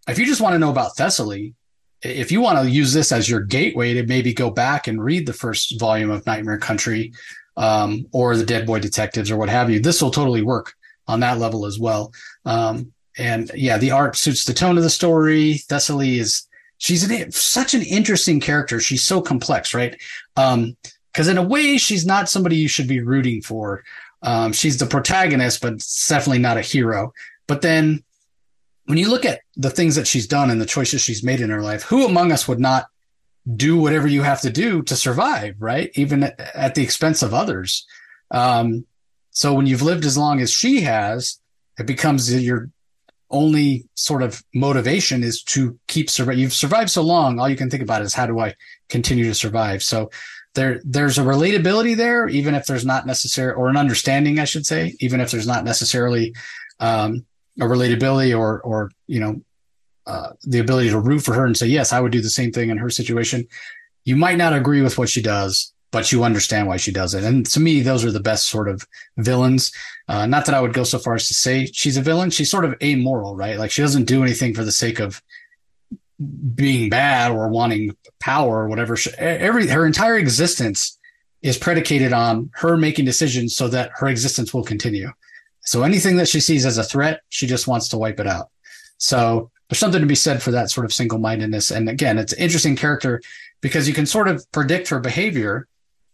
if 0.08 0.18
you 0.18 0.26
just 0.26 0.40
want 0.40 0.54
to 0.54 0.58
know 0.58 0.70
about 0.70 0.96
Thessaly, 0.96 1.54
if 2.02 2.30
you 2.30 2.40
want 2.40 2.58
to 2.58 2.70
use 2.70 2.92
this 2.92 3.12
as 3.12 3.30
your 3.30 3.40
gateway 3.40 3.94
to 3.94 4.04
maybe 4.04 4.34
go 4.34 4.50
back 4.50 4.88
and 4.88 5.02
read 5.02 5.26
the 5.26 5.32
first 5.32 5.78
volume 5.80 6.10
of 6.10 6.26
Nightmare 6.26 6.58
Country 6.58 7.12
um, 7.56 8.06
or 8.12 8.36
the 8.36 8.44
Dead 8.44 8.66
Boy 8.66 8.80
Detectives 8.80 9.30
or 9.30 9.36
what 9.36 9.48
have 9.48 9.70
you, 9.70 9.80
this 9.80 10.02
will 10.02 10.10
totally 10.10 10.42
work 10.42 10.74
on 11.08 11.20
that 11.20 11.38
level 11.38 11.64
as 11.64 11.78
well. 11.78 12.12
Um, 12.44 12.92
and 13.16 13.50
yeah, 13.54 13.78
the 13.78 13.92
art 13.92 14.16
suits 14.16 14.44
the 14.44 14.52
tone 14.52 14.76
of 14.76 14.82
the 14.82 14.90
story. 14.90 15.60
Thessaly 15.68 16.18
is 16.18 16.48
she's 16.80 17.08
an, 17.08 17.30
such 17.30 17.74
an 17.74 17.82
interesting 17.82 18.40
character. 18.40 18.80
She's 18.80 19.06
so 19.06 19.20
complex, 19.20 19.74
right? 19.74 20.00
Um, 20.36 20.76
cause 21.14 21.28
in 21.28 21.38
a 21.38 21.42
way, 21.42 21.76
she's 21.78 22.06
not 22.06 22.28
somebody 22.28 22.56
you 22.56 22.68
should 22.68 22.88
be 22.88 23.00
rooting 23.00 23.42
for. 23.42 23.84
Um, 24.22 24.52
she's 24.52 24.78
the 24.78 24.86
protagonist, 24.86 25.60
but 25.60 25.74
definitely 26.08 26.38
not 26.38 26.56
a 26.56 26.62
hero. 26.62 27.12
But 27.46 27.60
then 27.60 28.02
when 28.86 28.96
you 28.96 29.10
look 29.10 29.26
at 29.26 29.42
the 29.56 29.70
things 29.70 29.94
that 29.96 30.06
she's 30.06 30.26
done 30.26 30.50
and 30.50 30.60
the 30.60 30.66
choices 30.66 31.02
she's 31.02 31.22
made 31.22 31.40
in 31.40 31.50
her 31.50 31.62
life, 31.62 31.82
who 31.82 32.06
among 32.06 32.32
us 32.32 32.48
would 32.48 32.60
not 32.60 32.86
do 33.56 33.76
whatever 33.76 34.08
you 34.08 34.22
have 34.22 34.40
to 34.40 34.50
do 34.50 34.82
to 34.82 34.96
survive, 34.96 35.56
right? 35.58 35.90
Even 35.94 36.24
at, 36.24 36.40
at 36.54 36.74
the 36.74 36.82
expense 36.82 37.22
of 37.22 37.34
others. 37.34 37.86
Um, 38.30 38.86
so 39.32 39.52
when 39.52 39.66
you've 39.66 39.82
lived 39.82 40.06
as 40.06 40.16
long 40.16 40.40
as 40.40 40.50
she 40.50 40.80
has, 40.80 41.40
it 41.78 41.86
becomes 41.86 42.32
your 42.42 42.70
only 43.30 43.86
sort 43.94 44.22
of 44.22 44.42
motivation 44.54 45.22
is 45.22 45.42
to 45.42 45.78
keep 45.86 46.10
surviving. 46.10 46.40
You've 46.40 46.52
survived 46.52 46.90
so 46.90 47.02
long, 47.02 47.38
all 47.38 47.48
you 47.48 47.56
can 47.56 47.70
think 47.70 47.82
about 47.82 48.02
is 48.02 48.14
how 48.14 48.26
do 48.26 48.40
I 48.40 48.54
continue 48.88 49.24
to 49.24 49.34
survive? 49.34 49.82
So 49.82 50.10
there, 50.54 50.80
there's 50.84 51.18
a 51.18 51.22
relatability 51.22 51.96
there, 51.96 52.28
even 52.28 52.54
if 52.54 52.66
there's 52.66 52.84
not 52.84 53.06
necessary, 53.06 53.52
or 53.52 53.68
an 53.68 53.76
understanding, 53.76 54.38
I 54.38 54.44
should 54.44 54.66
say, 54.66 54.96
even 54.98 55.20
if 55.20 55.30
there's 55.30 55.46
not 55.46 55.64
necessarily 55.64 56.34
um, 56.80 57.24
a 57.60 57.64
relatability 57.64 58.36
or, 58.36 58.60
or 58.62 58.90
you 59.06 59.20
know, 59.20 59.40
uh, 60.06 60.30
the 60.42 60.58
ability 60.58 60.90
to 60.90 60.98
root 60.98 61.20
for 61.20 61.34
her 61.34 61.44
and 61.44 61.56
say, 61.56 61.66
yes, 61.66 61.92
I 61.92 62.00
would 62.00 62.10
do 62.10 62.20
the 62.20 62.30
same 62.30 62.50
thing 62.50 62.70
in 62.70 62.78
her 62.78 62.90
situation. 62.90 63.46
You 64.04 64.16
might 64.16 64.38
not 64.38 64.54
agree 64.54 64.82
with 64.82 64.98
what 64.98 65.08
she 65.08 65.22
does, 65.22 65.72
but 65.90 66.12
you 66.12 66.24
understand 66.24 66.68
why 66.68 66.76
she 66.76 66.92
does 66.92 67.14
it. 67.14 67.24
And 67.24 67.44
to 67.46 67.60
me, 67.60 67.80
those 67.80 68.04
are 68.04 68.12
the 68.12 68.20
best 68.20 68.48
sort 68.48 68.68
of 68.68 68.86
villains. 69.16 69.72
Uh, 70.08 70.26
not 70.26 70.46
that 70.46 70.54
I 70.54 70.60
would 70.60 70.72
go 70.72 70.84
so 70.84 70.98
far 70.98 71.14
as 71.14 71.26
to 71.28 71.34
say 71.34 71.66
she's 71.66 71.96
a 71.96 72.02
villain. 72.02 72.30
She's 72.30 72.50
sort 72.50 72.64
of 72.64 72.74
amoral, 72.82 73.36
right? 73.36 73.58
Like 73.58 73.70
she 73.70 73.82
doesn't 73.82 74.04
do 74.04 74.22
anything 74.22 74.54
for 74.54 74.64
the 74.64 74.72
sake 74.72 75.00
of 75.00 75.22
being 76.54 76.90
bad 76.90 77.32
or 77.32 77.48
wanting 77.48 77.96
power 78.20 78.62
or 78.62 78.68
whatever. 78.68 78.96
She, 78.96 79.10
every 79.18 79.66
her 79.68 79.86
entire 79.86 80.16
existence 80.16 80.98
is 81.42 81.56
predicated 81.56 82.12
on 82.12 82.50
her 82.54 82.76
making 82.76 83.06
decisions 83.06 83.56
so 83.56 83.68
that 83.68 83.90
her 83.94 84.08
existence 84.08 84.52
will 84.52 84.64
continue. 84.64 85.10
So 85.62 85.82
anything 85.82 86.16
that 86.16 86.28
she 86.28 86.40
sees 86.40 86.66
as 86.66 86.78
a 86.78 86.84
threat, 86.84 87.22
she 87.30 87.46
just 87.46 87.66
wants 87.66 87.88
to 87.88 87.98
wipe 87.98 88.20
it 88.20 88.26
out. 88.26 88.50
So 88.98 89.50
there's 89.68 89.78
something 89.78 90.00
to 90.00 90.06
be 90.06 90.14
said 90.14 90.42
for 90.42 90.50
that 90.50 90.70
sort 90.70 90.84
of 90.84 90.92
single 90.92 91.18
mindedness. 91.18 91.70
And 91.70 91.88
again, 91.88 92.18
it's 92.18 92.32
an 92.32 92.38
interesting 92.38 92.76
character 92.76 93.22
because 93.60 93.88
you 93.88 93.94
can 93.94 94.06
sort 94.06 94.28
of 94.28 94.44
predict 94.52 94.88
her 94.88 95.00
behavior 95.00 95.66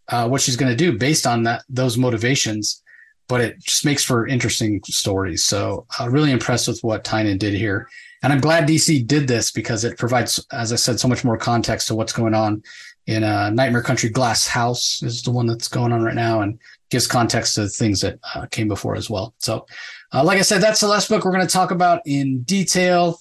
uh, 0.09 0.29
what 0.29 0.41
she's 0.41 0.57
going 0.57 0.71
to 0.71 0.77
do 0.77 0.97
based 0.97 1.27
on 1.27 1.43
that 1.45 1.63
those 1.69 1.97
motivations. 1.97 2.83
But 3.29 3.41
it 3.41 3.59
just 3.61 3.85
makes 3.85 4.05
for 4.05 4.29
interesting 4.29 4.81
stories. 4.85 5.43
So 5.43 5.87
uh, 5.99 6.09
really 6.09 6.31
impressed 6.31 6.69
with 6.69 6.79
what 6.85 7.03
Tynion 7.03 7.41
did 7.41 7.55
here, 7.55 7.89
and 8.23 8.33
I'm 8.33 8.41
glad 8.41 8.69
DC 8.69 9.07
did 9.07 9.27
this 9.27 9.51
because 9.51 9.85
it 9.85 9.99
provides, 9.99 10.45
as 10.53 10.73
I 10.73 10.77
said, 10.77 11.01
so 11.01 11.09
much 11.09 11.25
more 11.25 11.37
context 11.37 11.89
to 11.89 11.95
what's 11.95 12.13
going 12.13 12.35
on 12.35 12.63
in 13.07 13.25
uh, 13.25 13.51
Nightmare 13.51 13.83
Country. 13.83 14.11
Glass 14.11 14.47
House 14.47 15.03
is 15.03 15.23
the 15.23 15.33
one 15.33 15.47
that's 15.47 15.69
going 15.69 15.93
on 15.93 16.03
right 16.03 16.15
now, 16.15 16.43
and 16.43 16.59
gives 16.91 17.07
context 17.07 17.57
to 17.57 17.69
things 17.69 18.01
that 18.01 18.19
uh, 18.35 18.47
came 18.47 18.69
before 18.69 18.97
as 18.97 19.11
well. 19.11 19.35
So, 19.39 19.67
uh, 20.13 20.23
like 20.23 20.39
I 20.39 20.43
said, 20.43 20.63
that's 20.63 20.81
the 20.81 20.89
last 20.89 21.09
book 21.09 21.25
we're 21.25 21.33
going 21.33 21.47
to 21.47 21.53
talk 21.53 21.71
about 21.71 22.01
in 22.07 22.43
detail. 22.43 23.21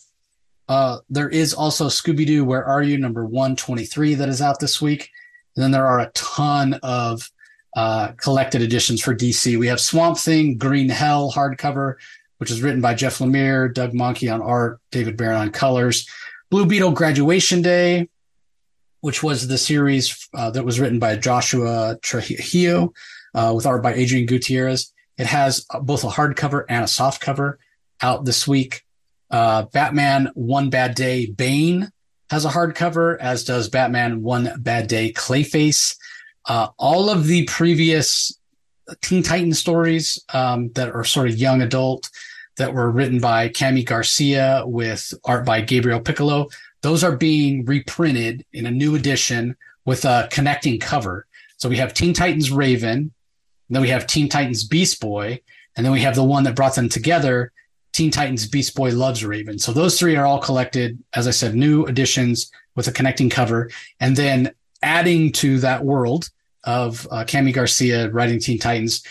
Uh, 0.67 0.99
there 1.09 1.29
is 1.29 1.53
also 1.53 1.87
Scooby 1.87 2.25
Doo, 2.25 2.45
Where 2.45 2.65
Are 2.65 2.81
You, 2.81 2.97
number 2.97 3.25
123, 3.25 4.15
that 4.15 4.29
is 4.29 4.41
out 4.41 4.59
this 4.59 4.81
week. 4.81 5.09
And 5.55 5.63
then 5.63 5.71
there 5.71 5.85
are 5.85 5.99
a 5.99 6.11
ton 6.13 6.75
of 6.83 7.29
uh, 7.75 8.13
collected 8.13 8.61
editions 8.61 9.01
for 9.01 9.15
DC. 9.15 9.57
We 9.57 9.67
have 9.67 9.79
Swamp 9.79 10.17
Thing, 10.17 10.57
Green 10.57 10.89
Hell 10.89 11.31
hardcover, 11.31 11.95
which 12.37 12.51
is 12.51 12.61
written 12.61 12.81
by 12.81 12.93
Jeff 12.93 13.19
Lemire, 13.19 13.73
Doug 13.73 13.91
Mahnke 13.91 14.33
on 14.33 14.41
art, 14.41 14.79
David 14.91 15.17
Baron 15.17 15.37
on 15.37 15.51
colors. 15.51 16.07
Blue 16.49 16.65
Beetle 16.65 16.91
Graduation 16.91 17.61
Day, 17.61 18.07
which 19.01 19.23
was 19.23 19.47
the 19.47 19.57
series 19.57 20.27
uh, 20.33 20.51
that 20.51 20.65
was 20.65 20.79
written 20.79 20.99
by 20.99 21.15
Joshua 21.15 21.97
Trujillo 22.01 22.93
uh, 23.33 23.53
with 23.55 23.65
art 23.65 23.83
by 23.83 23.93
Adrian 23.93 24.25
Gutierrez. 24.25 24.93
It 25.17 25.27
has 25.27 25.65
both 25.81 26.03
a 26.03 26.07
hardcover 26.07 26.65
and 26.69 26.83
a 26.83 26.87
softcover 26.87 27.55
out 28.01 28.25
this 28.25 28.47
week. 28.47 28.83
Uh, 29.31 29.63
Batman 29.63 30.31
One 30.35 30.69
Bad 30.69 30.95
Day 30.95 31.25
Bane 31.25 31.91
has 32.29 32.45
a 32.45 32.49
hardcover, 32.49 33.17
as 33.19 33.43
does 33.43 33.69
Batman 33.69 34.21
One 34.21 34.51
Bad 34.59 34.87
Day 34.87 35.11
Clayface. 35.11 35.97
Uh, 36.45 36.67
all 36.77 37.09
of 37.09 37.25
the 37.27 37.45
previous 37.45 38.37
Teen 39.01 39.23
Titan 39.23 39.53
stories 39.53 40.23
um, 40.33 40.71
that 40.73 40.91
are 40.91 41.03
sort 41.03 41.29
of 41.29 41.37
young 41.37 41.61
adult 41.61 42.09
that 42.57 42.73
were 42.73 42.91
written 42.91 43.19
by 43.19 43.49
Kami 43.49 43.83
Garcia 43.83 44.63
with 44.65 45.13
art 45.23 45.45
by 45.45 45.61
Gabriel 45.61 45.99
Picolo, 45.99 46.51
those 46.81 47.03
are 47.03 47.15
being 47.15 47.65
reprinted 47.65 48.45
in 48.53 48.65
a 48.65 48.71
new 48.71 48.95
edition 48.95 49.57
with 49.85 50.05
a 50.05 50.27
connecting 50.31 50.79
cover. 50.79 51.25
So 51.57 51.67
we 51.67 51.77
have 51.77 51.93
Teen 51.93 52.13
Titans 52.13 52.51
Raven, 52.51 53.11
then 53.69 53.81
we 53.81 53.89
have 53.89 54.07
Teen 54.07 54.29
Titans 54.29 54.63
Beast 54.63 55.01
Boy, 55.01 55.41
and 55.75 55.85
then 55.85 55.91
we 55.91 56.01
have 56.01 56.15
the 56.15 56.23
one 56.23 56.43
that 56.43 56.55
brought 56.55 56.75
them 56.75 56.89
together, 56.89 57.51
Teen 57.95 58.11
Titans 58.11 58.45
Beast 58.45 58.75
Boy 58.75 58.91
Loves 58.91 59.23
Raven. 59.23 59.57
So 59.57 59.71
those 59.71 59.97
three 59.97 60.17
are 60.17 60.25
all 60.25 60.39
collected, 60.39 61.01
as 61.13 61.29
I 61.29 61.31
said, 61.31 61.55
new 61.55 61.85
editions 61.85 62.51
with 62.75 62.89
a 62.89 62.91
connecting 62.91 63.29
cover, 63.29 63.71
and 64.01 64.17
then 64.17 64.51
adding 64.83 65.31
to 65.31 65.59
that 65.59 65.85
world 65.85 66.29
of 66.65 67.07
uh, 67.09 67.23
Kami 67.25 67.53
Garcia 67.53 68.09
writing 68.09 68.39
Teen 68.39 68.59
Titans, 68.59 69.01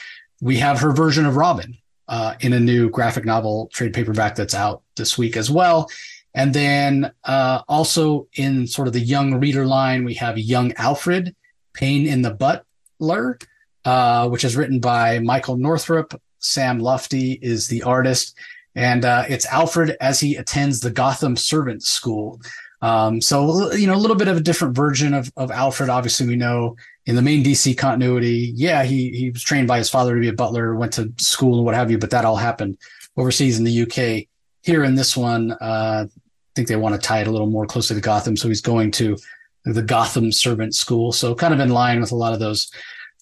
we 0.43 0.59
have 0.59 0.81
her 0.81 0.93
version 0.93 1.25
of 1.25 1.37
Robin 1.37 1.79
uh, 2.09 2.35
in 2.41 2.53
a 2.53 2.61
new 2.61 2.91
graphic 2.91 3.25
novel 3.25 3.71
trade 3.73 3.95
paperback 3.95 4.35
that's 4.35 4.55
out 4.55 4.83
this 4.97 5.17
week 5.17 5.39
as 5.39 5.51
well. 5.51 5.89
And 6.35 6.53
then 6.53 7.11
uh, 7.25 7.63
also 7.67 8.29
in 8.35 8.67
sort 8.67 8.87
of 8.87 8.93
the 8.93 9.01
young 9.01 9.41
reader 9.41 9.65
line, 9.65 10.05
we 10.05 10.15
have 10.15 10.37
Young 10.37 10.75
Alfred, 10.75 11.35
Pain 11.73 12.07
in 12.07 12.21
the 12.21 12.33
Butler, 12.33 13.39
uh, 13.87 14.29
which 14.29 14.45
is 14.45 14.57
written 14.57 14.79
by 14.79 15.21
Michael 15.21 15.57
Northrop. 15.57 16.21
Sam 16.39 16.81
Lotfi 16.81 17.39
is 17.41 17.69
the 17.69 17.83
artist. 17.85 18.37
And 18.75 19.05
uh, 19.05 19.25
it's 19.29 19.47
Alfred 19.47 19.97
as 20.01 20.21
he 20.21 20.37
attends 20.37 20.81
the 20.81 20.91
Gotham 20.91 21.37
Servant 21.37 21.83
School. 21.83 22.41
Um, 22.83 23.21
so, 23.21 23.73
you 23.73 23.87
know, 23.87 23.95
a 23.95 23.97
little 23.97 24.17
bit 24.17 24.29
of 24.29 24.37
a 24.37 24.41
different 24.41 24.75
version 24.75 25.15
of, 25.15 25.33
of 25.37 25.51
Alfred. 25.51 25.89
Obviously, 25.89 26.27
we 26.27 26.37
know 26.37 26.77
in 27.07 27.17
the 27.17 27.23
main 27.23 27.43
DC 27.43 27.79
continuity, 27.79 28.53
yeah, 28.55 28.83
he, 28.83 29.11
he 29.11 29.31
was 29.31 29.43
trained 29.43 29.69
by 29.69 29.79
his 29.79 29.89
father 29.89 30.15
to 30.15 30.21
be 30.21 30.29
a 30.29 30.35
butler, 30.35 30.75
went 30.75 30.93
to 30.95 31.13
school 31.19 31.57
and 31.57 31.65
what 31.65 31.75
have 31.75 31.91
you, 31.91 31.99
but 31.99 32.11
that 32.11 32.25
all 32.25 32.37
happened 32.37 32.77
overseas 33.17 33.59
in 33.59 33.65
the 33.65 33.83
UK. 33.83 34.27
Here 34.63 34.85
in 34.85 34.95
this 34.95 35.17
one, 35.17 35.53
uh, 35.53 36.07
I 36.07 36.09
think 36.55 36.69
they 36.69 36.77
want 36.77 36.95
to 36.95 37.01
tie 37.01 37.21
it 37.21 37.27
a 37.27 37.31
little 37.31 37.47
more 37.47 37.67
closely 37.67 37.95
to 37.95 38.03
Gotham. 38.03 38.37
So 38.37 38.49
he's 38.49 38.61
going 38.61 38.91
to 38.93 39.17
the 39.65 39.83
Gotham 39.83 40.31
Servant 40.31 40.75
School. 40.75 41.13
So 41.13 41.35
kind 41.35 41.55
of 41.55 41.61
in 41.61 41.71
line 41.71 42.01
with 42.01 42.13
a 42.13 42.17
lot 42.17 42.33
of 42.33 42.39
those 42.39 42.71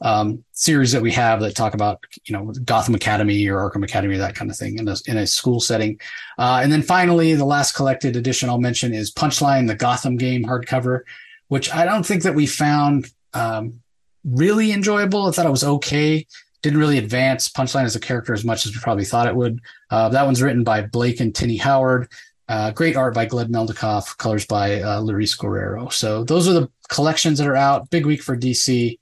um, 0.03 0.45
series 0.53 0.93
that 0.93 1.01
we 1.01 1.13
have 1.13 1.41
that 1.41 1.55
talk 1.55 1.75
about, 1.75 2.01
you 2.25 2.33
know, 2.33 2.53
Gotham 2.65 2.95
Academy 2.95 3.49
or 3.49 3.59
Arkham 3.59 3.85
Academy, 3.85 4.17
that 4.17 4.35
kind 4.35 4.51
of 4.51 4.57
thing 4.57 4.79
in 4.79 4.89
a, 4.89 4.97
in 5.07 5.17
a 5.17 5.27
school 5.27 5.61
setting. 5.61 5.99
Uh, 6.39 6.61
and 6.63 6.73
then 6.73 6.83
finally, 6.83 7.35
the 7.35 7.45
last 7.45 7.73
collected 7.73 8.17
edition 8.17 8.49
I'll 8.49 8.59
mention 8.59 8.93
is 8.93 9.13
Punchline, 9.13 9.69
the 9.69 9.77
Gotham 9.77 10.17
game 10.17 10.45
hardcover, 10.45 11.01
which 11.49 11.73
I 11.73 11.85
don't 11.85 12.05
think 12.05 12.25
that 12.25 12.35
we 12.35 12.47
found 12.47 13.07
um, 13.33 13.81
really 14.25 14.73
enjoyable. 14.73 15.27
I 15.27 15.31
thought 15.31 15.47
it 15.47 15.51
was 15.51 15.65
okay. 15.65 16.27
Didn't 16.63 16.81
really 16.81 16.99
advance 16.99 17.49
Punchline 17.49 17.85
as 17.85 17.97
a 17.97 18.01
character 18.01 18.35
as 18.35 18.45
much 18.45 18.67
as 18.67 18.75
we 18.75 18.81
probably 18.81 19.05
thought 19.05 19.29
it 19.29 19.37
would. 19.37 19.61
Uh, 19.91 20.09
that 20.09 20.25
one's 20.25 20.43
written 20.43 20.65
by 20.65 20.83
Blake 20.83 21.21
and 21.21 21.35
Tini 21.35 21.57
Howard. 21.57 22.11
Uh, 22.49 22.73
great 22.73 22.97
art 22.97 23.15
by 23.15 23.25
Gleb 23.25 23.49
Melnikov, 23.49 24.17
colors 24.19 24.47
by 24.47 24.83
uh, 24.83 25.01
Luis 25.01 25.35
Guerrero. 25.35 25.89
So 25.89 26.25
those 26.25 26.49
are 26.49 26.53
the 26.53 26.69
collections 26.89 27.39
that 27.39 27.47
are 27.47 27.57
out. 27.57 27.89
Big 27.91 28.05
week 28.05 28.23
for 28.23 28.37
DC. 28.37 28.99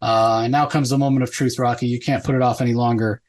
Uh, 0.00 0.42
and 0.44 0.52
now 0.52 0.66
comes 0.66 0.90
the 0.90 0.98
moment 0.98 1.22
of 1.22 1.32
truth, 1.32 1.58
Rocky. 1.58 1.86
You 1.86 1.98
can't 1.98 2.24
put 2.24 2.34
it 2.34 2.42
off 2.42 2.60
any 2.60 2.74
longer. 2.74 3.20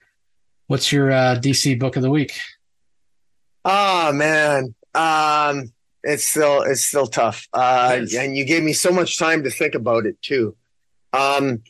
What's 0.67 0.91
your 0.91 1.11
uh, 1.11 1.39
DC 1.39 1.79
book 1.79 1.95
of 1.95 2.03
the 2.03 2.11
week? 2.11 2.37
Oh 3.65 4.11
man, 4.13 4.75
um, 4.93 5.73
it's 6.03 6.25
still 6.25 6.61
it's 6.61 6.85
still 6.85 7.07
tough. 7.07 7.47
Uh, 7.53 8.05
and 8.15 8.37
you 8.37 8.45
gave 8.45 8.63
me 8.63 8.73
so 8.73 8.91
much 8.91 9.17
time 9.17 9.43
to 9.43 9.49
think 9.49 9.75
about 9.75 10.05
it 10.05 10.21
too. 10.21 10.55
Um, 11.13 11.63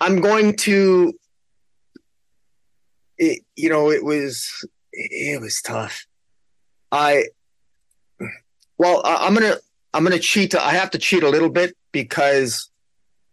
I'm 0.00 0.20
going 0.20 0.56
to. 0.56 1.14
It, 3.18 3.42
you 3.54 3.70
know, 3.70 3.90
it 3.90 4.04
was 4.04 4.50
it 4.92 5.40
was 5.40 5.62
tough. 5.62 6.06
I 6.92 7.24
well, 8.78 9.00
I, 9.04 9.26
am 9.26 9.34
gonna 9.34 9.56
I'm 9.94 10.04
gonna 10.04 10.18
cheat. 10.18 10.54
I 10.54 10.72
have 10.72 10.90
to 10.90 10.98
cheat 10.98 11.22
a 11.22 11.30
little 11.30 11.48
bit 11.48 11.74
because 11.92 12.70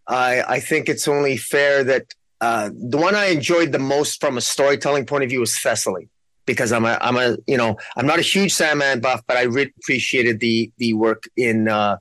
I 0.08 0.42
I 0.42 0.60
think 0.60 0.90
it's 0.90 1.08
only 1.08 1.38
fair 1.38 1.84
that 1.84 2.14
uh, 2.42 2.70
the 2.74 2.98
one 2.98 3.16
I 3.16 3.28
enjoyed 3.28 3.72
the 3.72 3.80
most 3.80 4.20
from 4.20 4.38
a 4.38 4.42
storytelling 4.42 5.06
point 5.06 5.24
of 5.24 5.30
view 5.30 5.40
was 5.40 5.56
Thessaly 5.56 6.10
because 6.46 6.74
I'm 6.74 6.86
a 6.86 6.98
I'm 7.00 7.16
a 7.16 7.38
you 7.48 7.58
know 7.58 7.78
I'm 7.96 8.06
not 8.06 8.20
a 8.20 8.24
huge 8.24 8.54
Sandman 8.54 9.00
buff, 9.00 9.22
but 9.28 9.38
I 9.38 9.44
really 9.44 9.74
appreciated 9.80 10.40
the 10.40 10.72
the 10.78 10.94
work 10.94 11.24
in 11.38 11.68
uh, 11.70 11.98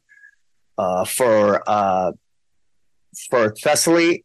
uh, 0.77 1.05
for 1.05 1.63
uh, 1.67 2.13
for 3.31 3.51
Thessaly, 3.51 4.25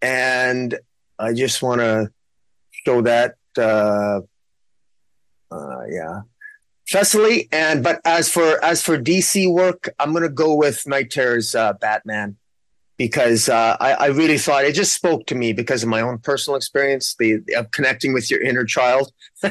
and 0.00 0.78
I 1.18 1.32
just 1.32 1.62
want 1.62 1.80
to 1.80 2.10
show 2.70 3.02
that. 3.02 3.34
Uh, 3.58 4.20
uh, 5.50 5.84
yeah, 5.88 6.20
Thessaly, 6.92 7.48
and 7.50 7.82
but 7.82 8.00
as 8.04 8.28
for 8.28 8.62
as 8.62 8.82
for 8.82 8.98
DC 8.98 9.52
work, 9.52 9.88
I'm 9.98 10.12
gonna 10.12 10.28
go 10.28 10.54
with 10.54 10.86
Knight 10.86 11.10
Terror's 11.10 11.54
uh, 11.54 11.72
Batman 11.74 12.36
because 12.96 13.48
uh, 13.48 13.76
I, 13.80 13.92
I, 13.94 14.06
really 14.06 14.38
thought 14.38 14.64
it 14.64 14.74
just 14.74 14.94
spoke 14.94 15.26
to 15.26 15.34
me 15.34 15.52
because 15.52 15.82
of 15.82 15.88
my 15.88 16.00
own 16.00 16.18
personal 16.18 16.56
experience, 16.56 17.16
the 17.18 17.40
of 17.56 17.70
connecting 17.72 18.12
with 18.12 18.30
your 18.30 18.40
inner 18.40 18.64
child. 18.64 19.12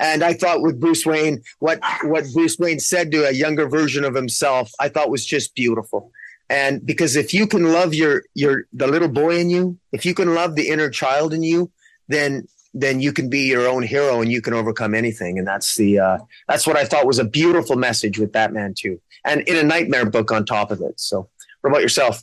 and 0.00 0.24
I 0.24 0.32
thought 0.32 0.62
with 0.62 0.80
Bruce 0.80 1.04
Wayne, 1.04 1.42
what 1.58 1.80
what 2.04 2.24
Bruce 2.32 2.58
Wayne 2.58 2.80
said 2.80 3.10
to 3.12 3.28
a 3.28 3.32
younger 3.32 3.68
version 3.68 4.04
of 4.04 4.14
himself, 4.14 4.70
I 4.80 4.88
thought 4.88 5.10
was 5.10 5.26
just 5.26 5.54
beautiful. 5.54 6.10
And 6.48 6.84
because 6.84 7.16
if 7.16 7.32
you 7.32 7.46
can 7.46 7.72
love 7.72 7.94
your 7.94 8.22
your 8.34 8.66
the 8.72 8.86
little 8.86 9.08
boy 9.08 9.38
in 9.38 9.50
you, 9.50 9.78
if 9.92 10.06
you 10.06 10.14
can 10.14 10.34
love 10.34 10.54
the 10.54 10.68
inner 10.68 10.90
child 10.90 11.34
in 11.34 11.42
you, 11.42 11.70
then 12.08 12.46
then 12.74 13.00
you 13.00 13.12
can 13.12 13.28
be 13.28 13.40
your 13.40 13.68
own 13.68 13.82
hero 13.82 14.20
and 14.20 14.32
you 14.32 14.40
can 14.40 14.54
overcome 14.54 14.94
anything. 14.94 15.38
And 15.38 15.46
that's 15.46 15.76
the 15.76 15.98
uh, 15.98 16.18
that's 16.48 16.66
what 16.66 16.76
I 16.76 16.84
thought 16.84 17.06
was 17.06 17.18
a 17.18 17.24
beautiful 17.24 17.76
message 17.76 18.18
with 18.18 18.32
Batman 18.32 18.74
too, 18.74 19.00
and 19.24 19.42
in 19.42 19.56
a 19.56 19.62
nightmare 19.62 20.06
book 20.06 20.32
on 20.32 20.44
top 20.44 20.70
of 20.70 20.80
it. 20.80 20.98
So, 20.98 21.28
what 21.62 21.70
about 21.70 21.82
yourself? 21.82 22.22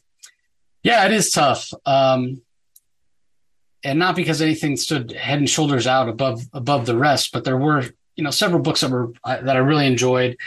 Yeah, 0.84 1.06
it 1.06 1.11
is 1.11 1.32
tough, 1.32 1.74
um, 1.86 2.41
and 3.84 3.99
not 3.99 4.16
because 4.16 4.41
anything 4.41 4.78
stood 4.78 5.11
head 5.11 5.40
and 5.40 5.49
shoulders 5.49 5.88
out 5.88 6.07
above 6.07 6.41
above 6.53 6.86
the 6.86 6.98
rest, 6.98 7.32
but 7.34 7.44
there 7.44 7.57
were 7.57 7.84
you 8.16 8.24
know 8.24 8.32
several 8.32 8.61
books 8.61 8.82
that 8.82 8.91
were 8.91 9.11
that 9.26 9.49
I 9.49 9.60
really 9.60 9.88
enjoyed. 9.88 10.38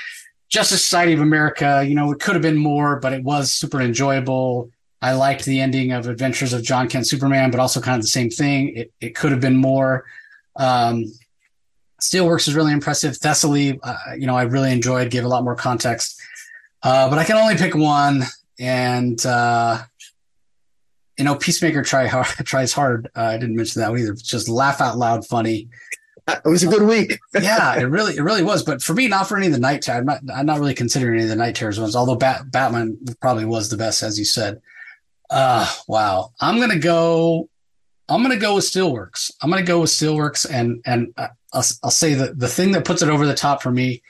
Justice 0.48 0.82
Society 0.82 1.14
of 1.14 1.20
America, 1.20 1.82
you 1.86 1.94
know, 1.94 2.12
it 2.12 2.20
could 2.20 2.34
have 2.34 2.42
been 2.42 2.58
more, 2.58 3.00
but 3.00 3.14
it 3.14 3.24
was 3.24 3.50
super 3.50 3.80
enjoyable. 3.80 4.70
I 5.00 5.14
liked 5.14 5.46
the 5.46 5.60
ending 5.60 5.92
of 5.92 6.06
Adventures 6.06 6.52
of 6.52 6.62
Jon 6.62 6.88
Kent 6.88 7.06
Superman, 7.06 7.50
but 7.50 7.58
also 7.58 7.80
kind 7.80 7.96
of 7.96 8.02
the 8.02 8.08
same 8.08 8.28
thing. 8.28 8.76
It, 8.76 8.92
it 9.00 9.14
could 9.14 9.32
have 9.32 9.40
been 9.40 9.56
more. 9.56 10.04
Um, 10.56 11.06
Steelworks 12.02 12.48
is 12.48 12.54
really 12.54 12.72
impressive. 12.72 13.16
Thessaly, 13.16 13.78
uh, 13.82 13.96
you 14.18 14.26
know, 14.26 14.36
I 14.36 14.42
really 14.42 14.72
enjoyed, 14.72 15.10
gave 15.10 15.24
a 15.24 15.28
lot 15.28 15.42
more 15.42 15.56
context. 15.56 16.20
Uh, 16.82 17.08
but 17.08 17.18
I 17.18 17.24
can 17.24 17.36
only 17.36 17.56
pick 17.56 17.74
one, 17.74 18.24
and 18.58 19.24
uh, 19.24 19.82
you 21.18 21.24
know, 21.24 21.36
Peacemaker 21.36 21.82
try 21.82 22.06
hard, 22.06 22.26
tries 22.44 22.72
hard. 22.72 23.10
Uh, 23.16 23.22
I 23.22 23.38
didn't 23.38 23.56
mention 23.56 23.80
that 23.80 23.90
one 23.90 24.00
either. 24.00 24.14
Just 24.14 24.48
laugh 24.48 24.80
out 24.80 24.98
loud 24.98 25.26
funny. 25.26 25.68
It 26.28 26.44
was 26.44 26.62
a 26.62 26.68
good 26.68 26.82
week. 26.82 27.18
yeah, 27.40 27.78
it 27.78 27.84
really, 27.84 28.16
it 28.16 28.22
really 28.22 28.42
was. 28.42 28.62
But 28.62 28.82
for 28.82 28.94
me, 28.94 29.08
not 29.08 29.28
for 29.28 29.36
any 29.36 29.46
of 29.46 29.52
the 29.52 29.58
night. 29.58 29.88
I'm 29.88 30.04
not, 30.04 30.20
I'm 30.32 30.46
not 30.46 30.60
really 30.60 30.74
considering 30.74 31.14
any 31.14 31.24
of 31.24 31.28
the 31.28 31.36
knight 31.36 31.56
terrors 31.56 31.80
ones. 31.80 31.96
Although 31.96 32.16
Bat, 32.16 32.50
Batman 32.50 32.98
probably 33.20 33.44
was 33.44 33.68
the 33.68 33.76
best, 33.76 34.02
as 34.02 34.18
you 34.18 34.24
said. 34.24 34.60
Uh, 35.28 35.68
wow. 35.88 36.32
I'm 36.40 36.60
gonna 36.60 36.78
go. 36.78 37.48
I'm 38.08 38.22
gonna 38.22 38.36
go 38.36 38.54
with 38.56 38.64
Steelworks. 38.64 39.32
I'm 39.40 39.50
gonna 39.50 39.62
go 39.62 39.80
with 39.80 39.90
Steelworks, 39.90 40.46
and 40.48 40.80
and 40.84 41.12
uh, 41.16 41.28
I'll, 41.52 41.64
I'll 41.82 41.90
say 41.90 42.14
that 42.14 42.38
the 42.38 42.48
thing 42.48 42.72
that 42.72 42.84
puts 42.84 43.02
it 43.02 43.08
over 43.08 43.26
the 43.26 43.34
top 43.34 43.62
for 43.62 43.70
me 43.70 44.02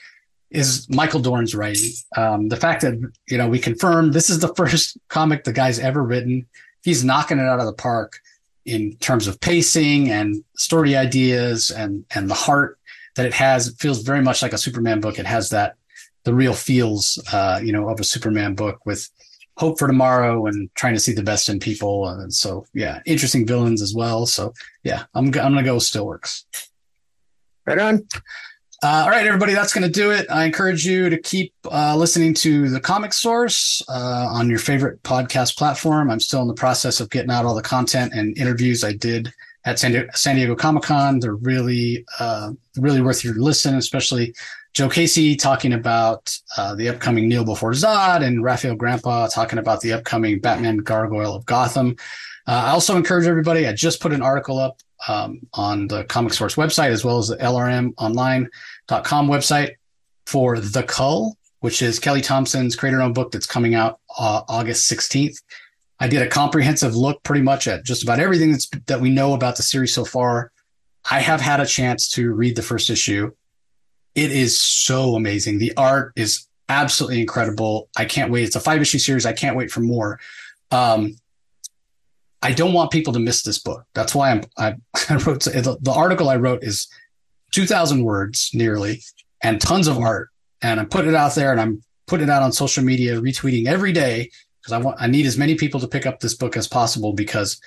is 0.52 0.88
Michael 0.88 1.20
Dorn's 1.20 1.54
writing. 1.54 1.90
Um, 2.16 2.48
the 2.48 2.56
fact 2.56 2.82
that 2.82 2.94
you 3.28 3.38
know 3.38 3.48
we 3.48 3.58
confirm 3.58 4.12
this 4.12 4.30
is 4.30 4.40
the 4.40 4.54
first 4.56 4.98
comic 5.08 5.44
the 5.44 5.52
guy's 5.52 5.78
ever 5.78 6.02
written. 6.02 6.46
He's 6.82 7.04
knocking 7.04 7.38
it 7.38 7.46
out 7.46 7.60
of 7.60 7.66
the 7.66 7.72
park 7.72 8.18
in 8.64 8.96
terms 8.98 9.26
of 9.26 9.40
pacing 9.40 10.10
and 10.10 10.44
story 10.56 10.96
ideas 10.96 11.70
and 11.70 12.04
and 12.14 12.28
the 12.28 12.34
heart 12.34 12.78
that 13.16 13.26
it 13.26 13.34
has. 13.34 13.68
It 13.68 13.78
feels 13.78 14.02
very 14.02 14.22
much 14.22 14.42
like 14.42 14.52
a 14.52 14.58
Superman 14.58 15.00
book. 15.00 15.18
It 15.18 15.26
has 15.26 15.50
that 15.50 15.76
the 16.24 16.34
real 16.34 16.54
feels 16.54 17.22
uh, 17.32 17.60
you 17.62 17.72
know 17.72 17.88
of 17.88 18.00
a 18.00 18.04
Superman 18.04 18.54
book 18.54 18.84
with 18.86 19.08
hope 19.58 19.78
for 19.78 19.86
tomorrow 19.86 20.46
and 20.46 20.74
trying 20.74 20.94
to 20.94 21.00
see 21.00 21.12
the 21.12 21.22
best 21.22 21.48
in 21.48 21.58
people. 21.58 22.08
And 22.08 22.32
so, 22.32 22.64
yeah, 22.72 23.00
interesting 23.06 23.46
villains 23.46 23.82
as 23.82 23.94
well. 23.94 24.26
So, 24.26 24.54
yeah, 24.82 25.04
I'm, 25.14 25.26
I'm 25.26 25.54
to 25.54 25.62
go 25.62 25.74
with 25.74 25.84
Steelworks. 25.84 26.44
Right 27.66 27.78
on. 27.78 28.06
Uh, 28.84 29.02
all 29.04 29.10
right, 29.10 29.28
everybody, 29.28 29.54
that's 29.54 29.72
going 29.72 29.84
to 29.84 29.88
do 29.88 30.10
it. 30.10 30.26
I 30.28 30.44
encourage 30.44 30.84
you 30.84 31.08
to 31.08 31.16
keep 31.16 31.54
uh, 31.70 31.94
listening 31.94 32.34
to 32.34 32.68
the 32.68 32.80
Comic 32.80 33.12
Source 33.12 33.80
uh, 33.88 34.26
on 34.28 34.50
your 34.50 34.58
favorite 34.58 35.00
podcast 35.04 35.56
platform. 35.56 36.10
I'm 36.10 36.18
still 36.18 36.42
in 36.42 36.48
the 36.48 36.54
process 36.54 36.98
of 36.98 37.08
getting 37.08 37.30
out 37.30 37.44
all 37.44 37.54
the 37.54 37.62
content 37.62 38.12
and 38.12 38.36
interviews 38.36 38.82
I 38.82 38.94
did 38.94 39.32
at 39.64 39.78
San 39.78 39.92
Diego, 39.92 40.08
San 40.14 40.34
Diego 40.34 40.56
Comic 40.56 40.82
Con. 40.82 41.20
They're 41.20 41.36
really, 41.36 42.04
uh, 42.18 42.54
really 42.76 43.00
worth 43.00 43.22
your 43.22 43.34
listen, 43.34 43.76
especially 43.76 44.34
Joe 44.74 44.88
Casey 44.88 45.36
talking 45.36 45.74
about 45.74 46.36
uh, 46.56 46.74
the 46.74 46.88
upcoming 46.88 47.28
Kneel 47.28 47.44
Before 47.44 47.74
Zod 47.74 48.24
and 48.24 48.42
Rafael 48.42 48.74
Grampá 48.74 49.32
talking 49.32 49.60
about 49.60 49.80
the 49.82 49.92
upcoming 49.92 50.40
Batman 50.40 50.78
Gargoyle 50.78 51.36
of 51.36 51.46
Gotham. 51.46 51.94
Uh, 52.48 52.64
I 52.66 52.70
also 52.70 52.96
encourage 52.96 53.28
everybody, 53.28 53.68
I 53.68 53.74
just 53.74 54.00
put 54.00 54.12
an 54.12 54.22
article 54.22 54.58
up 54.58 54.80
um, 55.08 55.40
on 55.54 55.88
the 55.88 56.04
Comic 56.04 56.32
Source 56.32 56.54
website 56.56 56.90
as 56.90 57.04
well 57.04 57.18
as 57.18 57.28
the 57.28 57.36
LRMonline.com 58.92 59.28
website 59.28 59.72
for 60.26 60.58
The 60.58 60.82
Cull, 60.82 61.36
which 61.60 61.82
is 61.82 61.98
Kelly 61.98 62.20
Thompson's 62.20 62.76
creator 62.76 63.00
owned 63.00 63.14
book 63.14 63.32
that's 63.32 63.46
coming 63.46 63.74
out 63.74 64.00
uh, 64.18 64.42
August 64.48 64.90
16th. 64.90 65.42
I 66.00 66.08
did 66.08 66.22
a 66.22 66.28
comprehensive 66.28 66.96
look 66.96 67.22
pretty 67.22 67.42
much 67.42 67.68
at 67.68 67.84
just 67.84 68.02
about 68.02 68.18
everything 68.18 68.52
that's, 68.52 68.68
that 68.86 69.00
we 69.00 69.10
know 69.10 69.34
about 69.34 69.56
the 69.56 69.62
series 69.62 69.94
so 69.94 70.04
far. 70.04 70.50
I 71.10 71.20
have 71.20 71.40
had 71.40 71.60
a 71.60 71.66
chance 71.66 72.08
to 72.12 72.32
read 72.32 72.56
the 72.56 72.62
first 72.62 72.90
issue 72.90 73.32
it 74.14 74.30
is 74.30 74.60
so 74.60 75.14
amazing. 75.14 75.58
The 75.58 75.72
art 75.76 76.12
is 76.16 76.46
absolutely 76.68 77.20
incredible. 77.20 77.88
I 77.96 78.04
can't 78.04 78.30
wait. 78.30 78.44
It's 78.44 78.56
a 78.56 78.60
five 78.60 78.80
issue 78.80 78.98
series. 78.98 79.24
I 79.24 79.32
can't 79.32 79.56
wait 79.56 79.70
for 79.70 79.80
more. 79.80 80.20
Um, 80.70 81.16
I 82.42 82.52
don't 82.52 82.72
want 82.72 82.90
people 82.90 83.12
to 83.14 83.20
miss 83.20 83.42
this 83.42 83.58
book. 83.58 83.86
That's 83.94 84.14
why 84.14 84.32
I'm, 84.32 84.42
I, 84.58 84.74
I 85.08 85.16
wrote 85.16 85.44
the 85.44 85.94
article 85.94 86.28
I 86.28 86.36
wrote 86.36 86.62
is 86.62 86.88
2,000 87.52 88.02
words 88.04 88.50
nearly 88.54 89.02
and 89.42 89.60
tons 89.60 89.86
of 89.86 89.98
art. 89.98 90.28
And 90.62 90.80
I'm 90.80 90.88
putting 90.88 91.10
it 91.10 91.16
out 91.16 91.34
there 91.34 91.52
and 91.52 91.60
I'm 91.60 91.82
putting 92.06 92.28
it 92.28 92.30
out 92.30 92.42
on 92.42 92.52
social 92.52 92.84
media, 92.84 93.20
retweeting 93.20 93.66
every 93.66 93.92
day 93.92 94.30
because 94.60 94.72
I 94.72 94.78
want, 94.78 94.96
I 95.00 95.06
need 95.06 95.26
as 95.26 95.36
many 95.38 95.54
people 95.54 95.80
to 95.80 95.88
pick 95.88 96.06
up 96.06 96.20
this 96.20 96.34
book 96.34 96.56
as 96.56 96.68
possible 96.68 97.12
because 97.12 97.60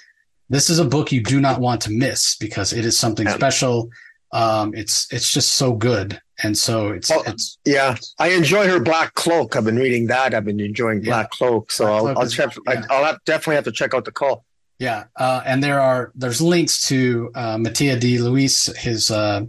this 0.50 0.70
is 0.70 0.80
a 0.80 0.86
book 0.86 1.12
you 1.12 1.22
do 1.24 1.40
not 1.42 1.60
want 1.60 1.82
to 1.82 1.92
miss 1.92 2.36
because 2.38 2.72
it 2.74 2.86
is 2.86 2.98
something 2.98 3.28
special. 3.28 3.90
Um, 4.32 4.74
it's, 4.76 5.12
it's 5.14 5.32
just 5.32 5.54
so 5.54 5.74
good. 5.74 6.20
And 6.44 6.58
so 6.58 6.90
it's, 6.90 7.10
Well, 7.10 7.24
it's, 7.26 7.58
Yeah, 7.66 7.96
I 8.20 8.30
enjoy 8.30 8.68
her 8.68 8.80
Black 8.80 9.14
Cloak. 9.16 9.56
I've 9.56 9.64
been 9.66 9.78
reading 9.78 10.08
that. 10.08 10.34
I've 10.34 10.44
been 10.46 10.60
enjoying 10.60 11.00
Yeah. 11.04 11.12
Black 11.12 11.32
Cloak, 11.32 11.72
so 11.72 11.86
Black 11.86 11.94
I'll, 11.96 12.02
Cloak 12.04 12.18
I'll 12.18 12.24
is- 12.26 12.34
check. 12.34 12.56
yeah. 12.68 12.82
I'll 12.90 13.04
have, 13.06 13.20
definitely 13.26 13.56
have 13.56 13.64
to 13.66 13.72
check 13.72 13.94
out 13.94 14.04
the 14.06 14.12
call. 14.12 14.46
Yeah, 14.78 15.06
uh, 15.16 15.42
and 15.46 15.64
there 15.64 15.80
are 15.80 16.12
there's 16.16 16.42
links 16.42 16.86
to 16.90 17.32
uh, 17.34 17.58
Mattia 17.58 17.98
De 17.98 18.18
Iulis 18.18 18.76
his 18.76 19.10
uh, 19.10 19.46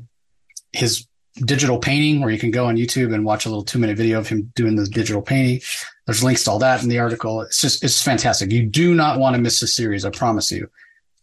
his 0.76 1.06
digital 1.44 1.78
painting 1.78 2.20
where 2.22 2.30
you 2.30 2.38
can 2.38 2.50
go 2.50 2.66
on 2.66 2.76
YouTube 2.76 3.12
and 3.14 3.24
watch 3.24 3.44
a 3.44 3.48
little 3.48 3.64
two 3.64 3.78
minute 3.78 3.96
video 3.96 4.18
of 4.18 4.28
him 4.28 4.52
doing 4.54 4.76
the 4.76 4.86
digital 4.86 5.20
painting. 5.22 5.60
There's 6.06 6.22
links 6.24 6.44
to 6.44 6.50
all 6.52 6.58
that 6.60 6.82
in 6.82 6.88
the 6.88 6.98
article. 6.98 7.42
It's 7.42 7.60
just 7.60 7.84
it's 7.84 8.02
fantastic. 8.02 8.50
You 8.52 8.64
do 8.66 8.94
not 8.94 9.18
want 9.18 9.36
to 9.36 9.42
miss 9.42 9.60
this 9.60 9.74
series. 9.74 10.04
I 10.04 10.10
promise 10.10 10.50
you. 10.50 10.70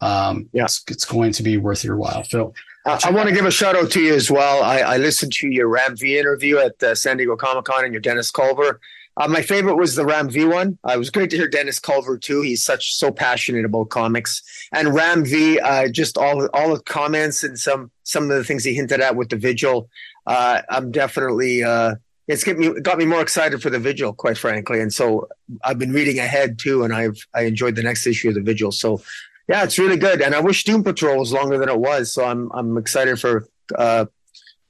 Um, 0.00 0.48
Yeah. 0.52 0.64
it's, 0.64 0.82
it's 0.88 1.04
going 1.04 1.32
to 1.32 1.42
be 1.42 1.56
worth 1.56 1.82
your 1.84 1.96
while. 1.96 2.24
So 2.24 2.52
I, 2.84 3.00
I 3.06 3.10
want 3.10 3.28
to 3.28 3.34
give 3.34 3.46
a 3.46 3.50
shout 3.50 3.74
out 3.76 3.90
to 3.92 4.00
you 4.00 4.14
as 4.14 4.30
well. 4.30 4.62
I, 4.62 4.78
I 4.80 4.96
listened 4.98 5.32
to 5.34 5.48
your 5.48 5.68
Ram 5.68 5.96
V 5.96 6.18
interview 6.18 6.58
at 6.58 6.82
uh, 6.82 6.94
San 6.94 7.16
Diego 7.16 7.36
Comic 7.36 7.64
Con 7.64 7.84
and 7.84 7.92
your 7.94 8.02
Dennis 8.02 8.30
Culver. 8.30 8.80
Uh, 9.16 9.28
my 9.28 9.42
favorite 9.42 9.76
was 9.76 9.94
the 9.94 10.04
Ram 10.04 10.28
V 10.28 10.44
one. 10.44 10.78
Uh, 10.86 10.92
it 10.94 10.98
was 10.98 11.10
great 11.10 11.30
to 11.30 11.36
hear 11.36 11.48
Dennis 11.48 11.78
Culver 11.78 12.18
too. 12.18 12.42
He's 12.42 12.64
such 12.64 12.94
so 12.94 13.12
passionate 13.12 13.64
about 13.64 13.90
comics. 13.90 14.42
And 14.72 14.94
Ram 14.94 15.24
V, 15.24 15.60
uh, 15.60 15.88
just 15.88 16.18
all 16.18 16.46
all 16.48 16.74
the 16.74 16.82
comments 16.82 17.44
and 17.44 17.58
some 17.58 17.90
some 18.02 18.24
of 18.24 18.36
the 18.36 18.44
things 18.44 18.64
he 18.64 18.74
hinted 18.74 19.00
at 19.00 19.16
with 19.16 19.28
the 19.28 19.36
vigil. 19.36 19.88
Uh, 20.26 20.62
I'm 20.68 20.90
definitely 20.90 21.62
uh, 21.62 21.94
it's 22.26 22.42
get 22.42 22.58
me 22.58 22.80
got 22.80 22.98
me 22.98 23.04
more 23.04 23.20
excited 23.20 23.62
for 23.62 23.70
the 23.70 23.78
vigil, 23.78 24.12
quite 24.12 24.38
frankly. 24.38 24.80
And 24.80 24.92
so 24.92 25.28
I've 25.62 25.78
been 25.78 25.92
reading 25.92 26.18
ahead 26.18 26.58
too, 26.58 26.82
and 26.82 26.92
I've 26.92 27.18
I 27.34 27.42
enjoyed 27.42 27.76
the 27.76 27.82
next 27.82 28.06
issue 28.06 28.30
of 28.30 28.34
the 28.34 28.40
vigil. 28.40 28.72
So 28.72 29.00
yeah, 29.48 29.62
it's 29.62 29.78
really 29.78 29.98
good. 29.98 30.22
And 30.22 30.34
I 30.34 30.40
wish 30.40 30.64
Doom 30.64 30.82
Patrol 30.82 31.18
was 31.18 31.32
longer 31.32 31.58
than 31.58 31.68
it 31.68 31.78
was. 31.78 32.12
So 32.12 32.24
I'm 32.24 32.50
I'm 32.52 32.76
excited 32.78 33.20
for 33.20 33.46
uh, 33.76 34.06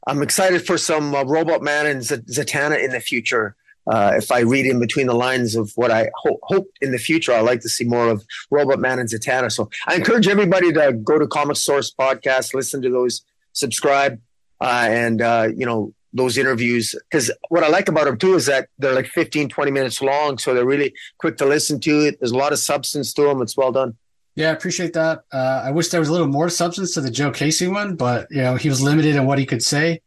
I'm 0.06 0.22
excited 0.22 0.66
for 0.66 0.76
some 0.76 1.14
uh, 1.14 1.24
Robot 1.24 1.62
Man 1.62 1.86
and 1.86 2.02
Z- 2.02 2.16
Zatanna 2.28 2.82
in 2.82 2.90
the 2.90 3.00
future. 3.00 3.56
Uh, 3.86 4.12
if 4.16 4.32
I 4.32 4.40
read 4.40 4.66
in 4.66 4.80
between 4.80 5.06
the 5.06 5.14
lines 5.14 5.54
of 5.54 5.72
what 5.76 5.90
I 5.90 6.10
ho- 6.16 6.38
hope 6.42 6.68
in 6.80 6.90
the 6.92 6.98
future, 6.98 7.32
I 7.32 7.40
like 7.40 7.60
to 7.60 7.68
see 7.68 7.84
more 7.84 8.08
of 8.08 8.24
Robot 8.50 8.78
Man 8.78 8.98
and 8.98 9.08
Zatanna. 9.08 9.52
So 9.52 9.68
I 9.86 9.94
encourage 9.96 10.26
everybody 10.26 10.72
to 10.72 10.92
go 10.92 11.18
to 11.18 11.26
Comic 11.26 11.56
Source 11.56 11.92
podcast, 11.92 12.54
listen 12.54 12.80
to 12.82 12.90
those, 12.90 13.22
subscribe, 13.52 14.20
uh, 14.60 14.86
and 14.88 15.20
uh, 15.20 15.48
you 15.54 15.66
know 15.66 15.92
those 16.14 16.38
interviews. 16.38 16.94
Because 17.10 17.30
what 17.48 17.62
I 17.64 17.68
like 17.68 17.88
about 17.88 18.04
them 18.04 18.16
too 18.16 18.34
is 18.34 18.46
that 18.46 18.68
they're 18.78 18.94
like 18.94 19.06
15, 19.08 19.48
20 19.48 19.70
minutes 19.70 20.00
long, 20.00 20.38
so 20.38 20.54
they're 20.54 20.64
really 20.64 20.94
quick 21.18 21.36
to 21.38 21.44
listen 21.44 21.80
to. 21.80 22.12
There's 22.12 22.30
a 22.32 22.36
lot 22.38 22.52
of 22.52 22.58
substance 22.60 23.12
to 23.14 23.22
them. 23.22 23.42
It's 23.42 23.56
well 23.56 23.72
done. 23.72 23.96
yeah, 24.36 24.48
I 24.48 24.52
appreciate 24.52 24.94
that. 24.94 25.24
Uh, 25.32 25.62
I 25.64 25.70
wish 25.72 25.88
there 25.88 26.00
was 26.00 26.08
a 26.08 26.12
little 26.12 26.26
more 26.26 26.48
substance 26.48 26.94
to 26.94 27.00
the 27.00 27.10
Joe 27.10 27.30
Casey 27.32 27.68
one, 27.68 27.96
but 27.96 28.28
you 28.30 28.42
know 28.42 28.56
he 28.56 28.68
was 28.68 28.80
limited 28.80 29.14
in 29.16 29.26
what 29.26 29.38
he 29.38 29.44
could 29.46 29.62
say 29.62 30.00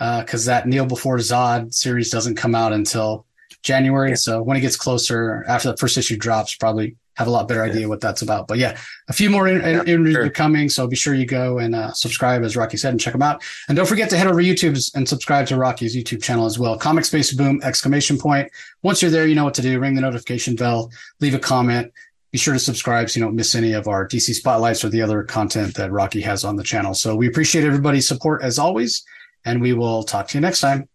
because 0.00 0.44
that 0.46 0.66
Kneel 0.66 0.86
Before 0.86 1.18
Zod 1.18 1.72
series 1.74 2.10
doesn't 2.10 2.34
come 2.36 2.54
out 2.54 2.72
until 2.72 3.26
January. 3.62 4.10
Yeah. 4.10 4.14
So 4.16 4.42
when 4.42 4.56
it 4.56 4.60
gets 4.60 4.76
closer, 4.76 5.44
after 5.46 5.70
the 5.70 5.76
first 5.76 5.98
issue 5.98 6.16
drops, 6.16 6.54
probably 6.54 6.96
have 7.16 7.26
a 7.26 7.30
lot 7.30 7.46
better 7.48 7.62
idea 7.62 7.86
what 7.86 8.00
that's 8.00 8.22
about. 8.22 8.48
But 8.48 8.56
yeah, 8.56 8.78
a 9.08 9.12
few 9.12 9.28
more 9.28 9.46
in- 9.46 9.60
in- 9.60 9.74
Yeah, 9.74 9.82
interviews 9.82 10.14
sure. 10.14 10.24
are 10.24 10.30
coming. 10.30 10.70
So 10.70 10.86
be 10.86 10.96
sure 10.96 11.12
you 11.14 11.26
go 11.26 11.58
and 11.58 11.74
uh, 11.74 11.92
subscribe, 11.92 12.42
as 12.44 12.56
Rocky 12.56 12.78
said, 12.78 12.92
and 12.92 13.00
check 13.00 13.12
them 13.12 13.20
out. 13.20 13.42
And 13.68 13.76
don't 13.76 13.84
forget 13.86 14.08
to 14.10 14.16
head 14.16 14.26
over 14.26 14.40
to 14.40 14.46
YouTube 14.48 14.94
and 14.94 15.06
subscribe 15.06 15.46
to 15.48 15.56
Rocky's 15.56 15.94
YouTube 15.94 16.22
channel 16.22 16.46
as 16.46 16.58
well. 16.58 16.78
Comic 16.78 17.04
Space 17.04 17.34
Boom! 17.34 17.60
Exclamation 17.62 18.16
point. 18.16 18.50
Once 18.82 19.02
you're 19.02 19.10
there, 19.10 19.26
you 19.26 19.34
know 19.34 19.44
what 19.44 19.52
to 19.54 19.62
do. 19.62 19.78
Ring 19.78 19.94
the 19.94 20.00
notification 20.00 20.56
bell, 20.56 20.90
leave 21.20 21.34
a 21.34 21.38
comment. 21.38 21.92
Be 22.32 22.38
sure 22.38 22.54
to 22.54 22.60
subscribe 22.60 23.10
so 23.10 23.18
you 23.20 23.26
don't 23.26 23.34
miss 23.34 23.54
any 23.54 23.72
of 23.72 23.86
our 23.88 24.08
DC 24.08 24.32
spotlights 24.34 24.82
or 24.84 24.88
the 24.88 25.02
other 25.02 25.22
content 25.24 25.74
that 25.74 25.90
Rocky 25.92 26.20
has 26.22 26.44
on 26.44 26.56
the 26.56 26.62
channel. 26.62 26.94
So 26.94 27.14
we 27.16 27.26
appreciate 27.28 27.64
everybody's 27.66 28.06
support 28.08 28.42
as 28.42 28.56
always, 28.58 29.04
and 29.44 29.60
we 29.60 29.72
will 29.72 30.02
talk 30.02 30.28
to 30.28 30.38
you 30.38 30.40
next 30.40 30.60
time. 30.60 30.88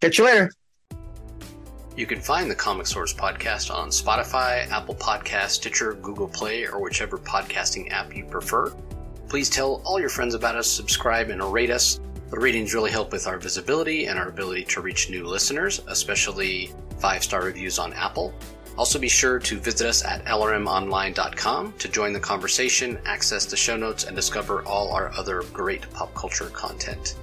Catch 0.00 0.18
you 0.18 0.24
later. 0.24 0.50
You 1.96 2.06
can 2.06 2.20
find 2.20 2.48
the 2.48 2.54
Comic 2.54 2.86
Source 2.86 3.12
podcast 3.12 3.74
on 3.74 3.88
Spotify, 3.88 4.70
Apple 4.70 4.94
Podcast, 4.94 5.48
Stitcher, 5.48 5.94
Google 5.94 6.28
Play, 6.28 6.64
or 6.64 6.80
whichever 6.80 7.18
podcasting 7.18 7.90
app 7.90 8.14
you 8.14 8.24
prefer. 8.24 8.72
Please 9.28 9.50
tell 9.50 9.82
all 9.84 9.98
your 9.98 10.08
friends 10.08 10.34
about 10.34 10.54
us, 10.54 10.70
subscribe, 10.70 11.30
and 11.30 11.42
rate 11.52 11.70
us. 11.70 11.98
The 12.30 12.38
ratings 12.38 12.72
really 12.72 12.92
help 12.92 13.10
with 13.10 13.26
our 13.26 13.36
visibility 13.36 14.06
and 14.06 14.16
our 14.16 14.28
ability 14.28 14.64
to 14.66 14.80
reach 14.80 15.10
new 15.10 15.26
listeners, 15.26 15.80
especially 15.88 16.72
five 17.00 17.24
star 17.24 17.42
reviews 17.42 17.80
on 17.80 17.92
Apple. 17.94 18.32
Also, 18.76 19.00
be 19.00 19.08
sure 19.08 19.40
to 19.40 19.58
visit 19.58 19.88
us 19.88 20.04
at 20.04 20.24
lrmonline.com 20.24 21.72
to 21.78 21.88
join 21.88 22.12
the 22.12 22.20
conversation, 22.20 22.96
access 23.06 23.44
the 23.44 23.56
show 23.56 23.76
notes, 23.76 24.04
and 24.04 24.14
discover 24.14 24.62
all 24.62 24.92
our 24.92 25.12
other 25.18 25.42
great 25.52 25.90
pop 25.90 26.14
culture 26.14 26.46
content. 26.50 27.16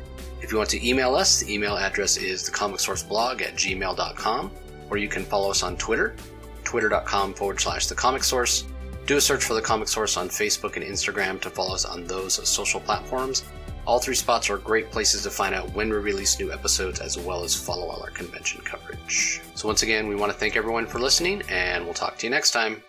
If 0.45 0.51
you 0.51 0.59
want 0.59 0.69
to 0.69 0.88
email 0.88 1.15
us, 1.15 1.39
the 1.39 1.51
email 1.51 1.76
address 1.76 2.17
is 2.17 2.47
thecomicsourceblog 2.47 3.41
at 3.41 3.55
gmail.com, 3.55 4.51
or 4.91 4.97
you 4.97 5.07
can 5.07 5.26
follow 5.26 5.49
us 5.49 5.63
on 5.63 5.76
Twitter, 5.76 6.15
twitter.com 6.63 7.34
forward 7.34 7.59
slash 7.59 7.88
the 7.88 7.95
comic 7.95 8.23
source. 8.23 8.65
Do 9.07 9.17
a 9.17 9.22
search 9.22 9.43
for 9.43 9.55
the 9.55 9.61
comic 9.63 9.88
source 9.88 10.17
on 10.17 10.30
Facebook 10.30 10.76
and 10.76 10.85
Instagram 10.85 11.41
to 11.41 11.49
follow 11.49 11.73
us 11.73 11.84
on 11.84 12.05
those 12.05 12.47
social 12.47 12.80
platforms. 12.80 13.43
All 13.88 13.97
three 13.97 14.13
spots 14.13 14.51
are 14.51 14.59
great 14.59 14.91
places 14.91 15.23
to 15.23 15.31
find 15.31 15.55
out 15.55 15.73
when 15.73 15.89
we 15.89 15.95
release 15.95 16.38
new 16.38 16.53
episodes 16.53 16.99
as 16.99 17.17
well 17.17 17.43
as 17.43 17.55
follow 17.55 17.88
all 17.88 18.03
our 18.03 18.11
convention 18.11 18.61
coverage. 18.61 19.41
So, 19.55 19.67
once 19.67 19.81
again, 19.81 20.07
we 20.07 20.15
want 20.15 20.31
to 20.31 20.38
thank 20.38 20.55
everyone 20.55 20.85
for 20.85 20.99
listening, 20.99 21.41
and 21.49 21.84
we'll 21.85 21.95
talk 21.95 22.19
to 22.19 22.27
you 22.27 22.30
next 22.30 22.51
time. 22.51 22.84